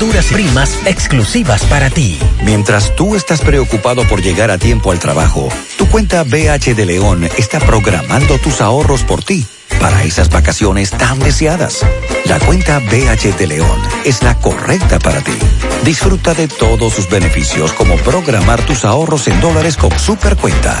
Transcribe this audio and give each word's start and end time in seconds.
facturas 0.00 0.30
y 0.30 0.34
primas 0.34 0.78
exclusivas 0.86 1.62
para 1.64 1.90
ti. 1.90 2.18
Mientras 2.42 2.96
tú 2.96 3.16
estás 3.16 3.42
preocupado 3.42 4.08
por 4.08 4.22
llegar 4.22 4.50
a 4.50 4.56
tiempo 4.56 4.92
al 4.92 4.98
trabajo, 4.98 5.50
tu 5.76 5.86
cuenta 5.90 6.22
BH 6.22 6.74
de 6.74 6.86
León 6.86 7.28
está 7.36 7.60
programando 7.60 8.38
tus 8.38 8.62
ahorros 8.62 9.02
por 9.02 9.22
ti 9.22 9.46
para 9.78 10.02
esas 10.04 10.30
vacaciones 10.30 10.90
tan 10.90 11.18
deseadas. 11.18 11.84
La 12.24 12.38
cuenta 12.40 12.78
BH 12.78 13.36
de 13.36 13.46
León 13.46 13.78
es 14.06 14.22
la 14.22 14.38
correcta 14.38 14.98
para 14.98 15.20
ti. 15.20 15.36
Disfruta 15.84 16.32
de 16.32 16.48
todos 16.48 16.94
sus 16.94 17.10
beneficios 17.10 17.74
como 17.74 17.96
programar 17.96 18.64
tus 18.64 18.86
ahorros 18.86 19.28
en 19.28 19.38
dólares 19.42 19.76
con 19.76 19.90
Supercuenta. 19.98 20.78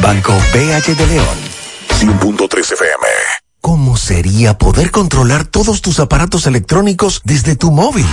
Banco 0.00 0.32
BH 0.54 0.94
de 0.94 1.06
León. 1.08 1.38
100.3 1.98 2.72
FM. 2.72 3.47
¿Cómo 3.60 3.96
sería 3.96 4.56
poder 4.56 4.90
controlar 4.90 5.44
todos 5.44 5.82
tus 5.82 5.98
aparatos 6.00 6.46
electrónicos 6.46 7.20
desde 7.24 7.56
tu 7.56 7.70
móvil? 7.70 8.06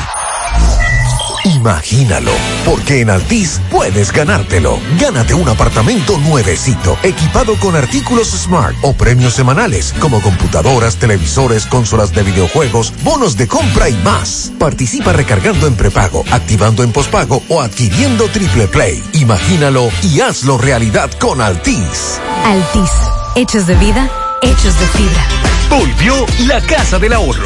Imagínalo, 1.46 2.32
porque 2.66 3.02
en 3.02 3.12
Altis 3.12 3.62
puedes 3.70 4.12
ganártelo. 4.12 4.80
Gánate 5.00 5.36
un 5.36 5.48
apartamento 5.48 6.18
nuevecito, 6.18 6.98
equipado 7.04 7.56
con 7.60 7.76
artículos 7.76 8.30
smart 8.30 8.76
o 8.82 8.94
premios 8.94 9.34
semanales, 9.34 9.94
como 10.00 10.22
computadoras, 10.22 10.98
televisores, 10.98 11.68
consolas 11.68 12.12
de 12.14 12.24
videojuegos, 12.24 12.92
bonos 13.04 13.38
de 13.38 13.48
compra 13.48 13.88
y 13.90 13.96
más. 13.98 14.52
Participa 14.58 15.14
recargando 15.14 15.68
en 15.68 15.76
prepago, 15.76 16.26
activando 16.32 16.82
en 16.82 16.92
pospago 16.92 17.44
o 17.48 17.62
adquiriendo 17.62 18.28
triple 18.30 18.68
play. 18.68 19.04
Imagínalo 19.14 19.90
y 20.02 20.22
hazlo 20.22 20.58
realidad 20.58 21.12
con 21.20 21.42
Altis. 21.42 22.20
Altis, 22.44 22.92
hechos 23.36 23.68
de 23.68 23.76
vida, 23.76 24.10
hechos 24.42 24.80
de 24.80 24.86
fibra. 24.88 25.28
Volvió 25.70 26.26
la 26.48 26.62
Casa 26.62 27.00
del 27.00 27.14
Ahorro. 27.14 27.46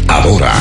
Adora. 0.11 0.51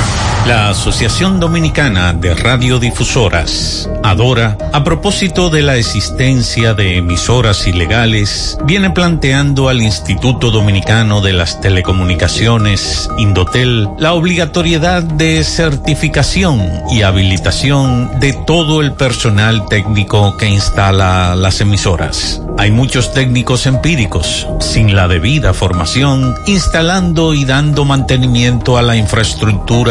La 0.46 0.70
Asociación 0.70 1.40
Dominicana 1.40 2.12
de 2.12 2.34
Radiodifusoras, 2.34 3.90
Adora, 4.02 4.56
a 4.72 4.84
propósito 4.84 5.50
de 5.50 5.60
la 5.60 5.76
existencia 5.76 6.72
de 6.72 6.96
emisoras 6.96 7.66
ilegales, 7.66 8.56
viene 8.64 8.90
planteando 8.90 9.68
al 9.68 9.82
Instituto 9.82 10.50
Dominicano 10.50 11.20
de 11.20 11.34
las 11.34 11.60
Telecomunicaciones, 11.60 13.10
Indotel, 13.18 13.88
la 13.98 14.14
obligatoriedad 14.14 15.02
de 15.02 15.44
certificación 15.44 16.82
y 16.90 17.02
habilitación 17.02 18.18
de 18.20 18.32
todo 18.32 18.80
el 18.80 18.92
personal 18.92 19.66
técnico 19.68 20.36
que 20.38 20.48
instala 20.48 21.34
las 21.34 21.60
emisoras. 21.60 22.40
Hay 22.56 22.70
muchos 22.70 23.12
técnicos 23.12 23.66
empíricos, 23.66 24.46
sin 24.60 24.94
la 24.94 25.06
debida 25.06 25.52
formación, 25.54 26.34
instalando 26.46 27.34
y 27.34 27.44
dando 27.44 27.84
mantenimiento 27.84 28.78
a 28.78 28.82
la 28.82 28.96
infraestructura 28.96 29.39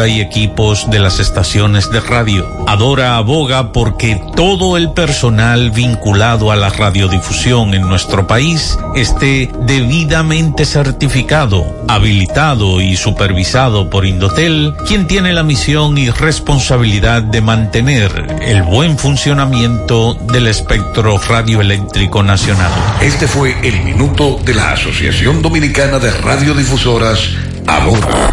y 0.06 0.20
equipos 0.20 0.88
de 0.90 1.00
las 1.00 1.18
estaciones 1.18 1.90
de 1.90 2.00
radio. 2.00 2.46
Adora 2.68 3.16
aboga 3.16 3.72
porque 3.72 4.20
todo 4.36 4.76
el 4.76 4.92
personal 4.92 5.72
vinculado 5.72 6.52
a 6.52 6.56
la 6.56 6.70
radiodifusión 6.70 7.74
en 7.74 7.88
nuestro 7.88 8.28
país 8.28 8.78
esté 8.94 9.50
debidamente 9.62 10.64
certificado, 10.64 11.66
habilitado 11.88 12.80
y 12.80 12.96
supervisado 12.96 13.90
por 13.90 14.06
Indotel, 14.06 14.72
quien 14.86 15.08
tiene 15.08 15.32
la 15.32 15.42
misión 15.42 15.98
y 15.98 16.10
responsabilidad 16.10 17.22
de 17.22 17.40
mantener 17.40 18.38
el 18.42 18.62
buen 18.62 18.98
funcionamiento 18.98 20.14
del 20.14 20.46
espectro 20.46 21.18
radioeléctrico 21.18 22.22
nacional. 22.22 22.70
Este 23.00 23.26
fue 23.26 23.56
el 23.64 23.82
minuto 23.82 24.38
de 24.44 24.54
la 24.54 24.72
Asociación 24.72 25.42
Dominicana 25.42 25.98
de 25.98 26.12
Radiodifusoras, 26.12 27.30
Adora. 27.66 28.32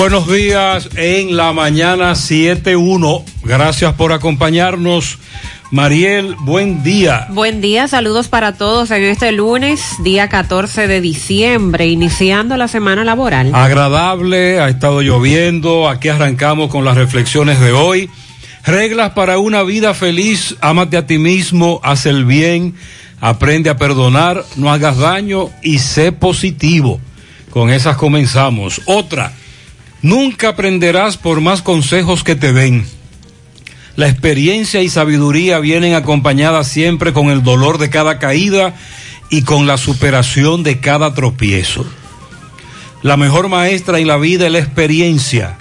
Buenos 0.00 0.26
días 0.32 0.88
en 0.96 1.36
la 1.36 1.52
mañana 1.52 2.12
7.1. 2.12 3.22
Gracias 3.44 3.92
por 3.92 4.14
acompañarnos. 4.14 5.18
Mariel, 5.70 6.36
buen 6.38 6.82
día. 6.82 7.26
Buen 7.28 7.60
día, 7.60 7.86
saludos 7.86 8.28
para 8.28 8.54
todos 8.54 8.90
en 8.92 9.02
este 9.02 9.30
lunes, 9.30 9.96
día 10.02 10.30
14 10.30 10.88
de 10.88 11.02
diciembre, 11.02 11.86
iniciando 11.88 12.56
la 12.56 12.66
semana 12.66 13.04
laboral. 13.04 13.54
Agradable, 13.54 14.58
ha 14.58 14.70
estado 14.70 15.02
lloviendo, 15.02 15.86
aquí 15.86 16.08
arrancamos 16.08 16.70
con 16.70 16.86
las 16.86 16.96
reflexiones 16.96 17.60
de 17.60 17.72
hoy. 17.72 18.08
Reglas 18.64 19.10
para 19.10 19.36
una 19.36 19.62
vida 19.64 19.92
feliz, 19.92 20.56
ámate 20.62 20.96
a 20.96 21.06
ti 21.06 21.18
mismo, 21.18 21.78
haz 21.82 22.06
el 22.06 22.24
bien, 22.24 22.74
aprende 23.20 23.68
a 23.68 23.76
perdonar, 23.76 24.46
no 24.56 24.72
hagas 24.72 24.96
daño 24.96 25.50
y 25.62 25.78
sé 25.78 26.10
positivo. 26.10 26.98
Con 27.50 27.68
esas 27.68 27.98
comenzamos. 27.98 28.80
Otra, 28.86 29.34
nunca 30.02 30.50
aprenderás 30.50 31.16
por 31.16 31.40
más 31.40 31.62
consejos 31.62 32.24
que 32.24 32.36
te 32.36 32.52
den. 32.52 32.86
La 33.96 34.08
experiencia 34.08 34.82
y 34.82 34.88
sabiduría 34.88 35.58
vienen 35.58 35.94
acompañadas 35.94 36.68
siempre 36.68 37.12
con 37.12 37.28
el 37.30 37.42
dolor 37.42 37.78
de 37.78 37.90
cada 37.90 38.18
caída 38.18 38.74
y 39.30 39.42
con 39.42 39.66
la 39.66 39.76
superación 39.76 40.62
de 40.62 40.80
cada 40.80 41.14
tropiezo. 41.14 41.86
La 43.02 43.16
mejor 43.16 43.48
maestra 43.48 43.98
en 43.98 44.06
la 44.06 44.16
vida 44.16 44.46
es 44.46 44.52
la 44.52 44.58
experiencia. 44.58 45.58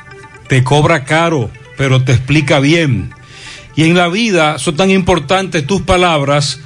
Te 0.47 0.63
cobra 0.63 1.05
caro, 1.05 1.49
pero 1.77 2.03
te 2.03 2.11
explica 2.11 2.59
bien. 2.59 3.13
Y 3.75 3.83
en 3.83 3.95
la 3.95 4.07
vida 4.07 4.59
son 4.59 4.75
tan 4.75 4.91
importantes 4.91 5.65
tus 5.65 5.81
palabras 5.81 6.59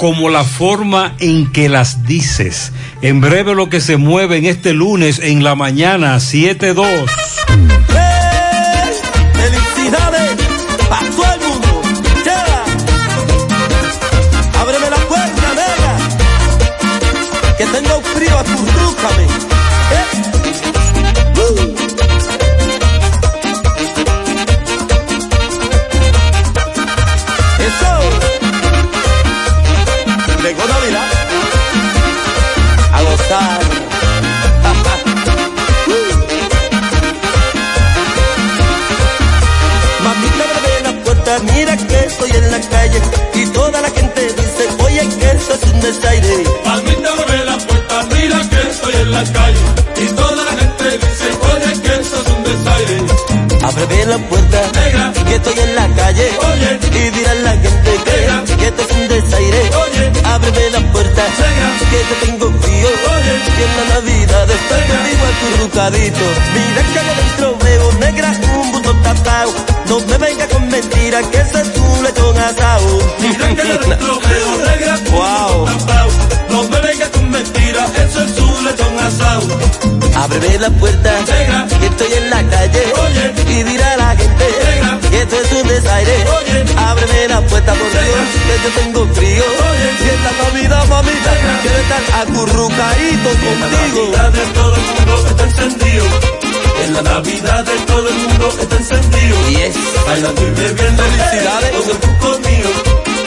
como 0.00 0.30
la 0.30 0.44
forma 0.44 1.14
en 1.18 1.52
que 1.52 1.68
las 1.68 2.06
dices. 2.06 2.72
En 3.02 3.20
breve 3.20 3.54
lo 3.54 3.68
que 3.68 3.82
se 3.82 3.98
mueve 3.98 4.38
en 4.38 4.46
este 4.46 4.72
lunes 4.72 5.18
en 5.18 5.44
la 5.44 5.54
mañana 5.54 6.16
7-2. 6.16 7.49
Y 43.42 43.46
toda 43.48 43.80
la 43.80 43.90
gente 43.90 44.20
dice, 44.26 44.68
oye, 44.84 45.08
que 45.18 45.26
eso 45.36 45.54
es 45.54 45.62
un 45.72 45.80
desaire. 45.80 46.44
Mamita, 46.64 47.10
abre 47.12 47.44
la 47.44 47.58
puerta, 47.58 48.02
mira 48.14 48.40
que 48.50 48.70
estoy 48.70 48.94
en 48.94 49.10
la 49.12 49.24
calle 49.24 49.58
y 50.02 50.06
toda 50.08 50.44
la 50.44 50.52
gente 50.60 50.98
dice, 50.98 51.26
oye, 51.52 51.80
que 51.82 52.00
eso 52.00 52.16
es 52.22 52.28
un 52.34 52.42
desaire. 52.44 52.96
Ábreme 53.62 54.06
la 54.06 54.18
puerta, 54.28 54.58
Negra. 54.74 55.12
que 55.26 55.34
estoy 55.34 55.58
en 55.58 55.74
la 55.76 55.88
calle 55.94 56.28
Oye. 56.50 56.78
y 56.98 57.10
dirá 57.10 57.34
la 57.34 57.50
gente 57.52 57.90
que, 58.04 58.10
Negra. 58.10 58.44
que 58.58 58.66
esto 58.66 58.82
es 58.82 58.90
un 58.96 59.08
desaire. 59.08 59.60
Oye. 59.84 60.12
Ábreme 60.24 60.70
la 60.70 60.92
puerta, 60.92 61.22
Negra. 61.38 61.68
que 61.90 61.98
yo 62.08 62.14
tengo 62.26 62.60
frío 62.60 62.88
Oye. 62.88 63.34
y 63.58 63.62
en 63.62 63.76
la 63.76 63.94
Navidad 63.94 64.50
estoy 64.50 64.82
contigo 64.90 65.24
acurrucadito. 65.32 66.24
Mira 66.54 66.82
que 66.92 66.98
allá 66.98 67.14
dentro 67.20 67.58
veo 67.62 67.92
negra 68.00 68.32
un 68.60 68.72
bulto 68.72 68.92
tapado. 69.02 69.69
No 69.90 69.98
me 70.06 70.16
venga 70.18 70.46
con 70.46 70.68
mentira 70.68 71.20
que 71.30 71.38
ese 71.38 71.60
es 71.62 71.70
un 71.76 72.04
lechón 72.04 72.38
asado. 72.38 72.98
Mira 73.18 73.48
que 73.56 73.64
dentro 73.64 74.20
veo 74.20 74.50
negra, 74.70 74.94
Wow. 75.10 75.66
No 76.48 76.62
me 76.70 76.80
vengas 76.80 77.08
con 77.10 77.28
mentira, 77.28 77.86
eso 78.04 78.22
es 78.22 78.38
un 78.38 78.64
lechón 78.66 78.98
asado. 79.00 79.48
Ábreme 80.14 80.58
la 80.60 80.70
puerta, 80.70 81.10
Negra. 81.26 81.66
que 81.80 81.86
estoy 81.86 82.12
en 82.12 82.30
la 82.30 82.42
calle 82.54 82.82
Oye. 83.04 83.34
y 83.58 83.62
dirá 83.64 83.96
la 83.96 84.10
gente 84.16 84.44
Negra. 84.64 84.98
que 85.10 85.18
esto 85.22 85.36
es 85.42 85.52
un 85.60 85.66
desaire. 85.68 86.16
Oye. 86.38 86.64
Ábreme 86.76 87.28
la 87.28 87.40
puerta 87.42 87.72
por. 87.72 87.90
Dios, 87.90 88.30
que 88.46 88.54
yo 88.62 88.70
tengo 88.82 89.14
frío. 89.14 89.42
Oye. 89.70 89.88
Y 90.04 90.08
en 90.14 90.22
la 90.24 90.32
Navidad, 90.44 90.86
mamita, 90.88 91.30
Negra. 91.34 91.58
quiero 91.62 91.78
estar 91.78 92.02
acurrucadito 92.22 93.28
En 93.30 93.60
la 93.60 93.66
contigo. 93.66 94.02
Navidad 94.16 94.32
de 94.32 94.44
todo 94.54 94.74
el 94.76 94.82
mundo 94.82 95.26
está 95.30 95.44
encendido. 95.44 96.04
En 96.84 96.94
la 96.94 97.02
Navidad 97.02 97.64
de 97.64 97.76
todo 97.90 98.08
el 98.08 98.14
mundo 98.14 98.48
está 98.60 98.76
encendido. 98.76 99.19
Yes. 99.50 99.74
Bailando 100.06 100.42
y 100.42 100.50
bebiendo, 100.50 101.02
Felicidades. 101.02 101.70
con 101.72 101.90
el 101.90 101.96
cuco 101.98 102.38
mío. 102.48 102.70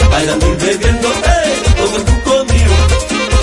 Bailando 0.09 0.45
y 0.47 0.55
bebiendo, 0.65 1.09
con 1.11 1.93
el 1.95 2.03
cuco 2.05 2.45
mío. 2.53 2.71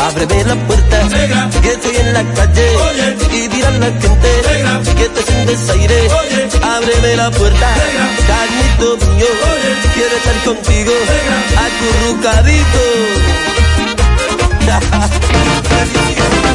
Ábreme 0.01 0.45
la 0.45 0.55
puerta, 0.67 1.05
Negra. 1.05 1.51
que 1.63 1.69
estoy 1.73 1.97
en 1.97 2.13
la 2.15 2.25
calle 2.35 2.67
Oye. 2.77 3.17
y 3.37 3.49
dirá 3.49 3.71
la 3.73 3.87
gente 3.87 4.31
Negra. 4.51 4.81
que 4.97 5.03
esto 5.05 5.21
es 5.21 5.29
un 5.29 5.47
desaire. 5.47 6.01
Oye. 6.21 6.49
Ábreme 6.63 7.17
la 7.17 7.31
puerta, 7.31 7.67
Negra. 7.77 8.09
carnito 8.27 8.97
mío, 9.07 9.27
Oye. 9.53 9.71
quiero 9.95 10.17
estar 10.17 10.37
contigo, 10.45 10.93
Negra. 11.13 11.39
acurrucadito. 11.67 12.81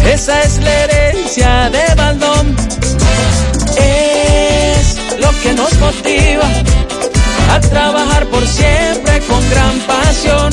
Esa 0.04 0.42
es 0.42 0.58
la 0.58 0.84
herencia 0.84 1.70
de 1.70 1.94
Baldón. 1.94 2.56
Que 5.42 5.52
nos 5.52 5.78
motiva 5.78 6.48
a 7.50 7.60
trabajar 7.60 8.26
por 8.26 8.46
siempre 8.46 9.20
con 9.28 9.50
gran 9.50 9.78
pasión 9.80 10.50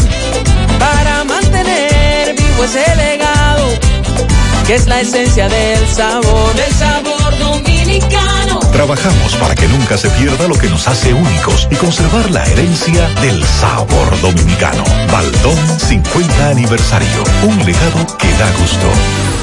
para 0.80 1.24
mantener 1.24 2.36
vivo 2.36 2.64
ese 2.64 2.96
legado 2.96 3.68
que 4.68 4.76
es 4.76 4.88
la 4.88 5.02
esencia 5.02 5.50
del 5.50 5.88
sabor, 5.88 6.54
del 6.56 6.74
sabor 6.74 7.40
dominicano. 8.00 8.60
Trabajamos 8.72 9.36
para 9.36 9.54
que 9.56 9.68
nunca 9.68 9.98
se 9.98 10.10
pierda 10.12 10.48
lo 10.48 10.56
que 10.58 10.70
nos 10.70 10.88
hace 10.88 11.14
únicos 11.14 11.68
y 11.70 11.76
conservar 11.76 12.30
la 12.32 12.44
herencia 12.46 13.08
del 13.22 13.44
sabor 13.46 14.20
dominicano. 14.22 14.84
Baldón 15.12 15.58
50 15.80 16.50
aniversario. 16.50 17.24
Un 17.44 17.58
legado 17.66 18.18
que 18.18 18.32
da 18.34 18.50
gusto. 18.60 18.88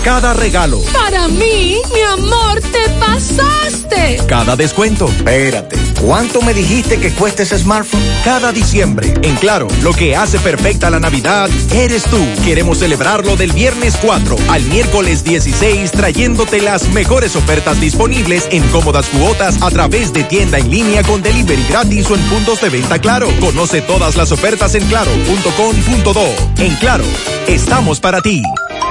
Cada 0.04 0.32
regalo, 0.32 0.80
Para 0.92 1.28
mí, 1.28 1.76
mi 1.92 2.00
amor, 2.00 2.60
te 2.60 2.88
pasaste. 2.98 4.18
cada 4.26 4.56
descuento. 4.56 5.06
Espérate, 5.08 5.76
¿cuánto 6.00 6.40
me 6.40 6.54
dijiste 6.54 6.98
que 6.98 7.10
cuesta 7.12 7.42
ese 7.42 7.58
smartphone? 7.58 8.00
Cada 8.24 8.52
diciembre, 8.52 9.12
en 9.22 9.34
Claro, 9.36 9.68
lo 9.82 9.92
que 9.92 10.16
hace 10.16 10.38
perfecta 10.38 10.88
la 10.88 11.00
Navidad 11.00 11.50
eres 11.72 12.04
tú. 12.04 12.18
Queremos 12.44 12.78
celebrarlo 12.78 13.36
del 13.36 13.52
viernes 13.52 13.96
4 14.00 14.36
al 14.48 14.62
miércoles 14.64 15.24
16 15.24 15.90
trayéndote 15.92 16.62
las 16.62 16.88
mejores 16.88 17.36
ofertas 17.36 17.78
disponibles 17.80 18.37
en 18.50 18.62
cómodas 18.68 19.08
cuotas 19.08 19.60
a 19.62 19.70
través 19.70 20.12
de 20.12 20.24
tienda 20.24 20.58
en 20.58 20.70
línea 20.70 21.02
con 21.02 21.22
delivery 21.22 21.64
gratis 21.68 22.10
o 22.10 22.14
en 22.14 22.20
puntos 22.22 22.60
de 22.60 22.68
venta 22.68 22.98
Claro. 22.98 23.28
Conoce 23.40 23.80
todas 23.82 24.16
las 24.16 24.32
ofertas 24.32 24.74
en 24.74 24.84
claro.com.do. 24.86 26.62
En 26.62 26.74
Claro, 26.76 27.04
estamos 27.46 28.00
para 28.00 28.20
ti. 28.20 28.42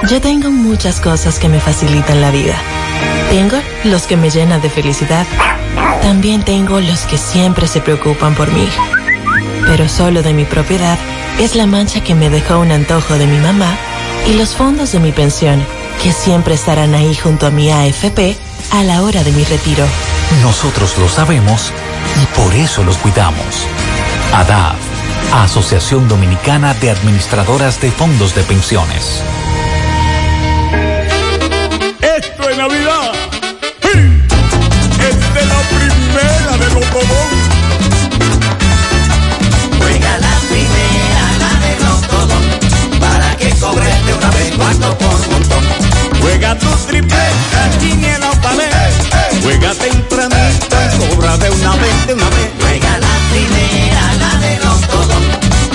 Yo 0.08 0.20
tengo 0.20 0.50
muchas 0.50 1.00
cosas 1.00 1.38
que 1.38 1.48
me 1.48 1.60
facilitan 1.60 2.20
la 2.20 2.30
vida. 2.30 2.56
Tengo 3.30 3.56
los 3.84 4.06
que 4.06 4.16
me 4.16 4.30
llenan 4.30 4.60
de 4.60 4.70
felicidad. 4.70 5.26
También 6.02 6.44
tengo 6.44 6.80
los 6.80 7.00
que 7.02 7.18
siempre 7.18 7.66
se 7.66 7.80
preocupan 7.80 8.34
por 8.34 8.50
mí. 8.52 8.68
Pero 9.66 9.88
solo 9.88 10.22
de 10.22 10.32
mi 10.32 10.44
propiedad 10.44 10.98
es 11.38 11.54
la 11.54 11.66
mancha 11.66 12.02
que 12.02 12.14
me 12.14 12.30
dejó 12.30 12.58
un 12.58 12.72
antojo 12.72 13.14
de 13.14 13.26
mi 13.26 13.38
mamá 13.38 13.76
y 14.28 14.34
los 14.34 14.54
fondos 14.54 14.92
de 14.92 15.00
mi 15.00 15.12
pensión, 15.12 15.64
que 16.02 16.12
siempre 16.12 16.54
estarán 16.54 16.94
ahí 16.94 17.14
junto 17.14 17.46
a 17.46 17.50
mi 17.50 17.70
AFP 17.70 18.47
a 18.70 18.82
la 18.82 19.02
hora 19.02 19.22
de 19.22 19.32
mi 19.32 19.44
retiro. 19.44 19.86
Nosotros 20.42 20.96
lo 20.98 21.08
sabemos 21.08 21.72
y 22.22 22.26
por 22.38 22.54
eso 22.54 22.82
los 22.84 22.96
cuidamos. 22.98 23.66
ADAF, 24.32 24.76
Asociación 25.32 26.08
Dominicana 26.08 26.74
de 26.74 26.90
Administradoras 26.90 27.80
de 27.80 27.90
Fondos 27.90 28.34
de 28.34 28.42
Pensiones. 28.42 29.22
Esto 32.00 32.48
es 32.50 32.56
Navidad. 32.56 33.12
Esta 34.98 35.40
es 35.40 35.46
la 35.46 35.60
primera 35.68 36.56
de 36.58 36.74
los 36.74 36.84
Juega 39.78 40.18
la 40.18 40.40
primera, 40.48 41.24
la 41.38 41.52
de 41.60 41.72
Rotodón, 41.84 42.44
para 43.00 43.36
que 43.36 43.50
cobres 43.50 44.06
de 44.06 44.14
una 44.14 44.30
vez 44.30 44.54
cuarto 44.56 44.98
por 44.98 45.28
montón. 45.30 45.64
Juega 46.20 46.58
tu 46.58 46.68
triple, 46.86 47.26
quiniela 47.80 48.27
o 48.27 48.27
palé. 48.27 48.27
Juega 49.48 49.72
tempranito 49.76 50.76
y 50.76 51.14
cobra 51.14 51.38
de 51.38 51.48
una 51.48 51.74
vez, 51.76 52.06
de 52.06 52.12
una 52.12 52.28
vez. 52.28 52.50
Juega 52.60 52.98
la 52.98 53.14
primera, 53.30 54.14
la 54.20 54.40
de 54.40 54.58
Rotodón, 54.58 55.24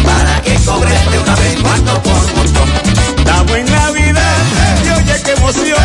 para 0.05 0.41
que 0.43 0.55
cobres 0.63 1.11
de 1.11 1.17
una 1.17 1.35
vez 1.35 1.59
cuarto 1.59 2.03
por 2.03 2.35
montón. 2.35 2.69
Da 3.25 3.41
buena 3.41 3.71
Navidad 3.71 4.37
y 4.85 4.89
oye 4.91 5.23
qué 5.23 5.31
emoción, 5.31 5.81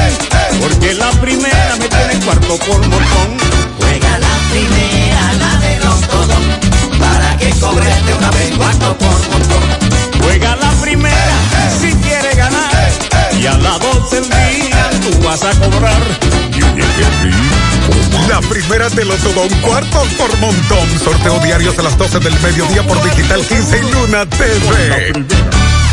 porque 0.61 0.93
la 0.93 1.11
primera 1.13 1.77
me 1.77 1.89
tiene 1.89 2.25
cuarto 2.27 2.59
por 2.59 2.79
montón. 2.89 3.39
Juega 3.79 4.19
la 4.19 4.37
primera, 4.51 5.33
la 5.33 5.59
de 5.61 5.79
Rotodón, 5.81 6.45
para 7.01 7.39
que 7.39 7.51
cobres 7.59 8.05
de 8.07 8.13
una 8.13 8.31
vez 8.33 8.55
cuarto 8.55 8.99
por 8.99 9.31
montón. 9.31 10.23
Juega 10.23 10.57
la 10.57 10.71
primera 10.73 11.38
12 13.79 14.21
del 14.21 14.31
día 14.31 14.91
tú 15.01 15.23
vas 15.25 15.43
a 15.43 15.51
cobrar. 15.53 16.03
La 18.29 18.41
primera 18.41 18.91
te 18.91 19.05
lo 19.05 19.15
todo 19.17 19.43
un 19.43 19.61
cuarto 19.61 20.03
por 20.17 20.39
montón. 20.39 20.99
Sorteo 21.03 21.39
diarios 21.41 21.79
a 21.79 21.83
las 21.83 21.97
12 21.97 22.19
del 22.21 22.39
mediodía 22.41 22.83
por 22.83 23.03
Digital 23.03 23.41
15 23.41 23.79
y 23.79 23.93
Luna 23.93 24.27
TV. 24.27 25.13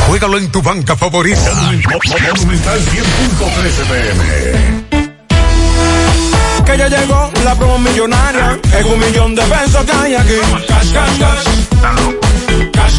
Juégalo 0.08 0.38
en 0.38 0.51
tu 0.51 0.62
banca 0.62 0.96
favorita. 0.96 1.54
Monumental 1.54 2.80
100.13 2.80 3.86
pm. 3.89 5.06
Que 6.65 6.77
ya 6.77 6.88
llegó 6.88 7.32
la 7.44 7.56
promo 7.56 7.77
millonaria, 7.77 8.60
es 8.77 8.86
un 8.86 9.00
millón 9.00 9.36
de 9.36 9.44
pesos 9.44 9.86
que 9.86 9.92
hay 9.92 10.15
aquí. 10.15 10.34
Cash, 10.68 10.92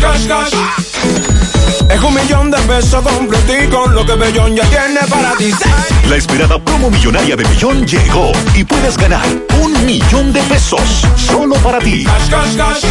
cash, 0.01 0.27
cash. 0.29 1.36
Eso 2.79 3.03
completico, 3.03 3.89
lo 3.89 4.05
que 4.05 4.15
Bellón 4.15 4.55
ya 4.55 4.65
tiene 4.69 5.01
para 5.09 5.35
ti. 5.37 5.51
La 6.09 6.17
esperada 6.17 6.63
promo 6.63 6.91
millonaria 6.91 7.37
de 7.37 7.43
Bellón 7.43 7.87
llegó 7.87 8.33
y 8.55 8.65
puedes 8.65 8.97
ganar 8.97 9.27
un 9.63 9.87
millón 9.87 10.33
de 10.33 10.43
pesos 10.43 10.81
solo 11.17 11.55
para 11.57 11.79
ti. 11.79 12.05
Cash, 12.05 12.31
cash, 12.31 12.57
cash. 12.57 12.85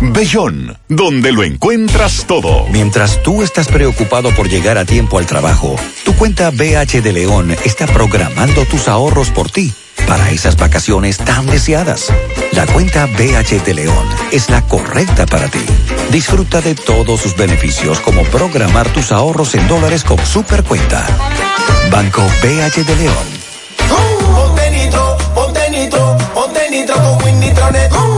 Bellón, 0.00 0.78
donde 0.88 1.32
lo 1.32 1.44
encuentras 1.44 2.24
todo. 2.26 2.66
Mientras 2.70 3.22
tú 3.22 3.42
estás 3.42 3.68
preocupado 3.68 4.30
por 4.34 4.48
llegar 4.48 4.78
a 4.78 4.84
tiempo 4.84 5.18
al 5.18 5.26
trabajo, 5.26 5.76
tu 6.04 6.14
cuenta 6.14 6.50
BH 6.50 7.02
de 7.02 7.12
León 7.12 7.54
está 7.64 7.86
programando 7.86 8.64
tus 8.64 8.88
ahorros 8.88 9.30
por 9.30 9.50
ti 9.50 9.74
para 10.08 10.30
esas 10.30 10.56
vacaciones 10.56 11.18
tan 11.18 11.46
deseadas. 11.46 12.06
La 12.52 12.66
cuenta 12.66 13.06
BH 13.06 13.62
de 13.64 13.74
León 13.74 14.08
es 14.32 14.48
la 14.48 14.62
correcta 14.62 15.26
para 15.26 15.48
ti. 15.48 15.64
Disfruta 16.10 16.60
de 16.62 16.74
todos 16.74 17.20
sus 17.20 17.36
beneficios 17.36 18.00
como 18.00 18.22
programar 18.24 18.88
tus 18.88 19.12
ahorros 19.12 19.54
en 19.54 19.68
dólares 19.68 20.02
con 20.02 20.18
Supercuenta. 20.26 21.06
Banco 21.92 22.22
BH 22.42 22.84
de 22.84 22.96
León. 22.96 23.26
Ponte 24.34 24.70
nitro, 24.70 25.16
ponte 25.34 25.70
nitro, 25.70 26.16
ponte 26.34 26.70
nitro 26.70 28.17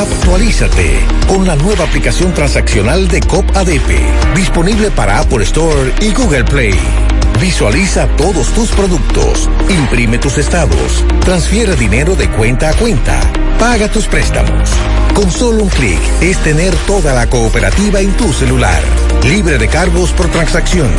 Actualízate 0.00 0.98
con 1.28 1.46
la 1.46 1.56
nueva 1.56 1.84
aplicación 1.84 2.32
transaccional 2.32 3.06
de 3.08 3.20
COP 3.20 3.44
ADP, 3.54 4.34
disponible 4.34 4.90
para 4.90 5.18
Apple 5.18 5.42
Store 5.42 5.92
y 6.00 6.10
Google 6.14 6.44
Play. 6.44 7.09
Visualiza 7.40 8.06
todos 8.18 8.48
tus 8.52 8.70
productos, 8.72 9.48
imprime 9.70 10.18
tus 10.18 10.36
estados, 10.36 11.04
transfiere 11.24 11.74
dinero 11.74 12.14
de 12.14 12.28
cuenta 12.28 12.68
a 12.68 12.74
cuenta, 12.74 13.18
paga 13.58 13.88
tus 13.88 14.06
préstamos. 14.06 14.70
Con 15.14 15.30
solo 15.30 15.62
un 15.62 15.70
clic 15.70 15.98
es 16.20 16.36
tener 16.38 16.74
toda 16.86 17.14
la 17.14 17.28
cooperativa 17.30 18.00
en 18.00 18.12
tu 18.12 18.30
celular, 18.34 18.82
libre 19.24 19.56
de 19.56 19.68
cargos 19.68 20.12
por 20.12 20.28
transacción. 20.28 20.90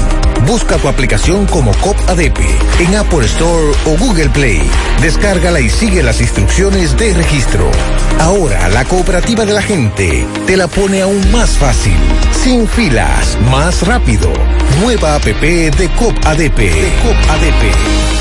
Busca 0.48 0.78
tu 0.78 0.88
aplicación 0.88 1.46
como 1.46 1.72
COP 1.76 1.98
ADP 2.10 2.40
en 2.80 2.96
Apple 2.96 3.26
Store 3.26 3.74
o 3.86 3.98
Google 4.00 4.30
Play. 4.30 4.62
Descárgala 5.00 5.60
y 5.60 5.70
sigue 5.70 6.02
las 6.02 6.20
instrucciones 6.22 6.98
de 6.98 7.14
registro. 7.14 7.70
Ahora 8.20 8.68
la 8.70 8.84
cooperativa 8.86 9.46
de 9.46 9.54
la 9.54 9.62
gente 9.62 10.26
te 10.48 10.58
la 10.58 10.68
pone 10.68 11.04
aún 11.04 11.32
más 11.32 11.52
fácil, 11.52 11.96
sin 12.44 12.68
filas, 12.68 13.38
más 13.52 13.86
rápido. 13.86 14.32
Nueva 14.82 15.16
app 15.16 15.26
de 15.26 15.90
COP 15.98 16.16
ADP. 16.26 18.21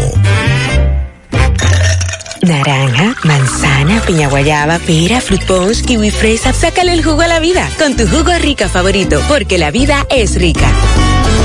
Naranja, 2.42 3.16
manzana, 3.26 4.02
piña 4.02 4.30
guayaba, 4.30 4.80
pera, 4.80 5.20
fruit 5.20 5.44
punch, 5.46 5.84
kiwi 5.84 6.10
fresa. 6.10 6.54
Sácale 6.54 6.94
el 6.94 7.04
jugo 7.04 7.22
a 7.22 7.28
la 7.28 7.40
vida 7.40 7.70
con 7.78 7.98
tu 7.98 8.08
jugo 8.08 8.32
rica 8.40 8.70
favorito, 8.70 9.22
porque 9.28 9.58
la 9.58 9.72
vida 9.72 10.08
es 10.10 10.36
rica. 10.36 10.72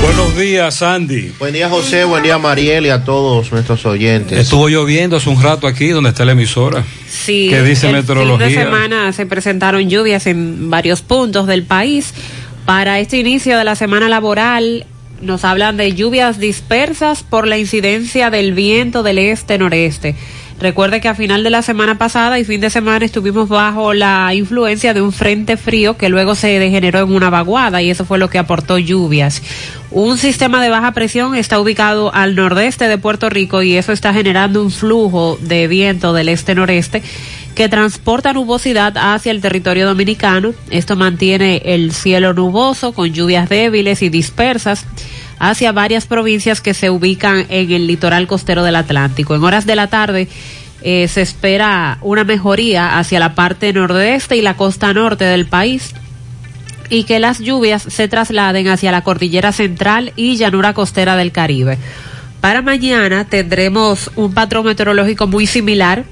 Buenos 0.01 0.37
días, 0.37 0.81
Andy. 0.81 1.33
Buen 1.37 1.53
día, 1.53 1.67
José. 1.69 2.05
Buen 2.05 2.23
día, 2.23 2.37
Mariel 2.37 2.85
y 2.85 2.89
a 2.89 3.03
todos 3.03 3.51
nuestros 3.51 3.85
oyentes. 3.85 4.39
Estuvo 4.39 4.69
lloviendo 4.69 5.17
hace 5.17 5.29
un 5.29 5.41
rato 5.41 5.67
aquí 5.67 5.89
donde 5.89 6.11
está 6.11 6.23
la 6.23 6.31
emisora. 6.31 6.85
Sí, 7.09 7.47
¿Qué 7.49 7.61
dice 7.61 7.87
el 7.87 7.93
meteorología? 7.93 8.47
fin 8.47 8.55
de 8.55 8.63
semana 8.63 9.13
se 9.13 9.25
presentaron 9.25 9.89
lluvias 9.89 10.27
en 10.27 10.69
varios 10.69 11.01
puntos 11.01 11.45
del 11.47 11.63
país. 11.63 12.13
Para 12.65 12.99
este 12.99 13.17
inicio 13.17 13.57
de 13.57 13.63
la 13.63 13.75
semana 13.75 14.07
laboral 14.07 14.85
nos 15.21 15.43
hablan 15.43 15.75
de 15.77 15.93
lluvias 15.93 16.39
dispersas 16.39 17.23
por 17.23 17.47
la 17.47 17.57
incidencia 17.57 18.29
del 18.29 18.53
viento 18.53 19.03
del 19.03 19.17
este-noreste. 19.17 20.15
Recuerde 20.59 21.01
que 21.01 21.09
a 21.09 21.15
final 21.15 21.43
de 21.43 21.49
la 21.49 21.61
semana 21.61 21.97
pasada 21.97 22.39
y 22.39 22.45
fin 22.45 22.61
de 22.61 22.69
semana 22.69 23.03
estuvimos 23.03 23.49
bajo 23.49 23.93
la 23.93 24.33
influencia 24.33 24.93
de 24.93 25.01
un 25.01 25.11
frente 25.11 25.57
frío 25.57 25.97
que 25.97 26.07
luego 26.07 26.33
se 26.33 26.59
degeneró 26.59 26.99
en 26.99 27.11
una 27.11 27.29
vaguada 27.29 27.81
y 27.81 27.89
eso 27.89 28.05
fue 28.05 28.17
lo 28.17 28.29
que 28.29 28.39
aportó 28.39 28.77
lluvias. 28.77 29.41
Un 29.91 30.17
sistema 30.17 30.63
de 30.63 30.69
baja 30.69 30.93
presión 30.93 31.35
está 31.35 31.59
ubicado 31.59 32.13
al 32.13 32.35
nordeste 32.35 32.87
de 32.87 32.97
Puerto 32.97 33.29
Rico 33.29 33.63
y 33.63 33.75
eso 33.75 33.91
está 33.91 34.13
generando 34.13 34.61
un 34.61 34.71
flujo 34.71 35.37
de 35.41 35.67
viento 35.67 36.13
del 36.13 36.29
este-noreste 36.29 37.03
que 37.53 37.69
transporta 37.69 38.33
nubosidad 38.33 38.93
hacia 38.97 39.31
el 39.31 39.41
territorio 39.41 39.85
dominicano. 39.85 40.53
Esto 40.69 40.95
mantiene 40.95 41.61
el 41.65 41.91
cielo 41.91 42.33
nuboso 42.33 42.93
con 42.93 43.13
lluvias 43.13 43.49
débiles 43.49 44.01
y 44.01 44.09
dispersas 44.09 44.85
hacia 45.39 45.71
varias 45.71 46.05
provincias 46.05 46.61
que 46.61 46.73
se 46.73 46.89
ubican 46.89 47.45
en 47.49 47.71
el 47.71 47.87
litoral 47.87 48.27
costero 48.27 48.63
del 48.63 48.75
Atlántico. 48.75 49.35
En 49.35 49.43
horas 49.43 49.65
de 49.65 49.75
la 49.75 49.87
tarde 49.87 50.27
eh, 50.81 51.07
se 51.07 51.21
espera 51.21 51.97
una 52.01 52.23
mejoría 52.23 52.97
hacia 52.97 53.19
la 53.19 53.35
parte 53.35 53.73
nordeste 53.73 54.37
y 54.37 54.41
la 54.41 54.55
costa 54.55 54.93
norte 54.93 55.25
del 55.25 55.45
país 55.45 55.93
y 56.89 57.03
que 57.03 57.19
las 57.19 57.39
lluvias 57.39 57.81
se 57.81 58.07
trasladen 58.07 58.67
hacia 58.67 58.91
la 58.91 59.01
cordillera 59.01 59.51
central 59.51 60.13
y 60.15 60.35
llanura 60.37 60.73
costera 60.73 61.15
del 61.15 61.31
Caribe. 61.31 61.77
Para 62.41 62.61
mañana 62.61 63.25
tendremos 63.25 64.11
un 64.15 64.33
patrón 64.33 64.65
meteorológico 64.65 65.25
muy 65.25 65.47
similar 65.47 66.05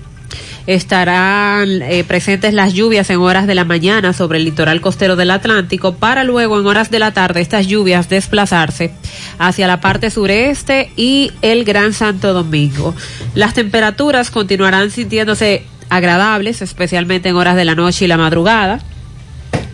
estarán 0.66 1.82
eh, 1.82 2.04
presentes 2.06 2.54
las 2.54 2.74
lluvias 2.74 3.10
en 3.10 3.20
horas 3.20 3.48
de 3.48 3.56
la 3.56 3.66
mañana 3.66 4.14
sobre 4.14 4.38
el 4.38 4.46
litoral 4.46 4.80
costero 4.82 5.16
del 5.16 5.32
Atlántico 5.32 5.96
para 5.96 6.24
luego 6.24 6.60
en 6.60 6.66
horas 6.66 6.90
de 6.90 7.00
la 7.00 7.12
tarde 7.12 7.42
estas 7.42 7.68
lluvias 7.68 8.10
desplazarse 8.10 8.92
hacia 9.40 9.68
la 9.68 9.82
parte 9.82 10.10
sureste 10.10 10.92
y 10.96 11.32
el 11.42 11.66
Gran 11.66 11.94
Santo 11.94 12.34
Domingo. 12.34 12.96
Las 13.36 13.54
temperaturas 13.54 14.32
continuarán 14.32 14.90
sintiéndose 14.92 15.66
agradables, 15.90 16.62
especialmente 16.62 17.30
en 17.30 17.36
horas 17.36 17.56
de 17.56 17.66
la 17.66 17.76
noche 17.76 18.06
y 18.06 18.08
la 18.08 18.18
madrugada. 18.18 18.80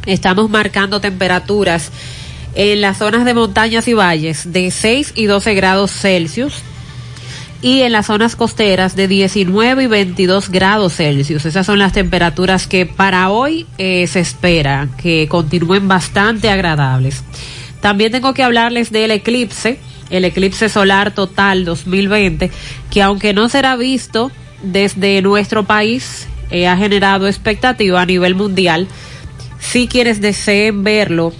Estamos 0.05 0.49
marcando 0.49 0.99
temperaturas 1.01 1.91
en 2.55 2.81
las 2.81 2.97
zonas 2.97 3.25
de 3.25 3.35
montañas 3.35 3.87
y 3.87 3.93
valles 3.93 4.51
de 4.51 4.71
6 4.71 5.13
y 5.15 5.25
12 5.25 5.53
grados 5.53 5.91
Celsius 5.91 6.63
y 7.61 7.81
en 7.81 7.91
las 7.91 8.05
zonas 8.05 8.35
costeras 8.35 8.95
de 8.95 9.07
19 9.07 9.83
y 9.83 9.87
22 9.87 10.49
grados 10.49 10.95
Celsius. 10.95 11.45
Esas 11.45 11.65
son 11.65 11.79
las 11.79 11.93
temperaturas 11.93 12.67
que 12.67 12.85
para 12.85 13.29
hoy 13.29 13.65
eh, 13.77 14.07
se 14.07 14.21
espera 14.21 14.87
que 15.01 15.27
continúen 15.27 15.87
bastante 15.87 16.49
agradables. 16.49 17.23
También 17.81 18.11
tengo 18.11 18.33
que 18.33 18.43
hablarles 18.43 18.91
del 18.91 19.11
eclipse, 19.11 19.79
el 20.09 20.25
eclipse 20.25 20.69
solar 20.69 21.13
total 21.13 21.65
2020, 21.65 22.51
que 22.89 23.01
aunque 23.01 23.33
no 23.33 23.49
será 23.49 23.75
visto 23.75 24.31
desde 24.63 25.21
nuestro 25.21 25.65
país, 25.65 26.27
eh, 26.51 26.67
ha 26.67 26.77
generado 26.77 27.27
expectativa 27.27 28.01
a 28.01 28.05
nivel 28.05 28.35
mundial. 28.35 28.87
Si 29.59 29.87
quienes 29.87 30.21
deseen 30.21 30.83
verlo, 30.83 31.33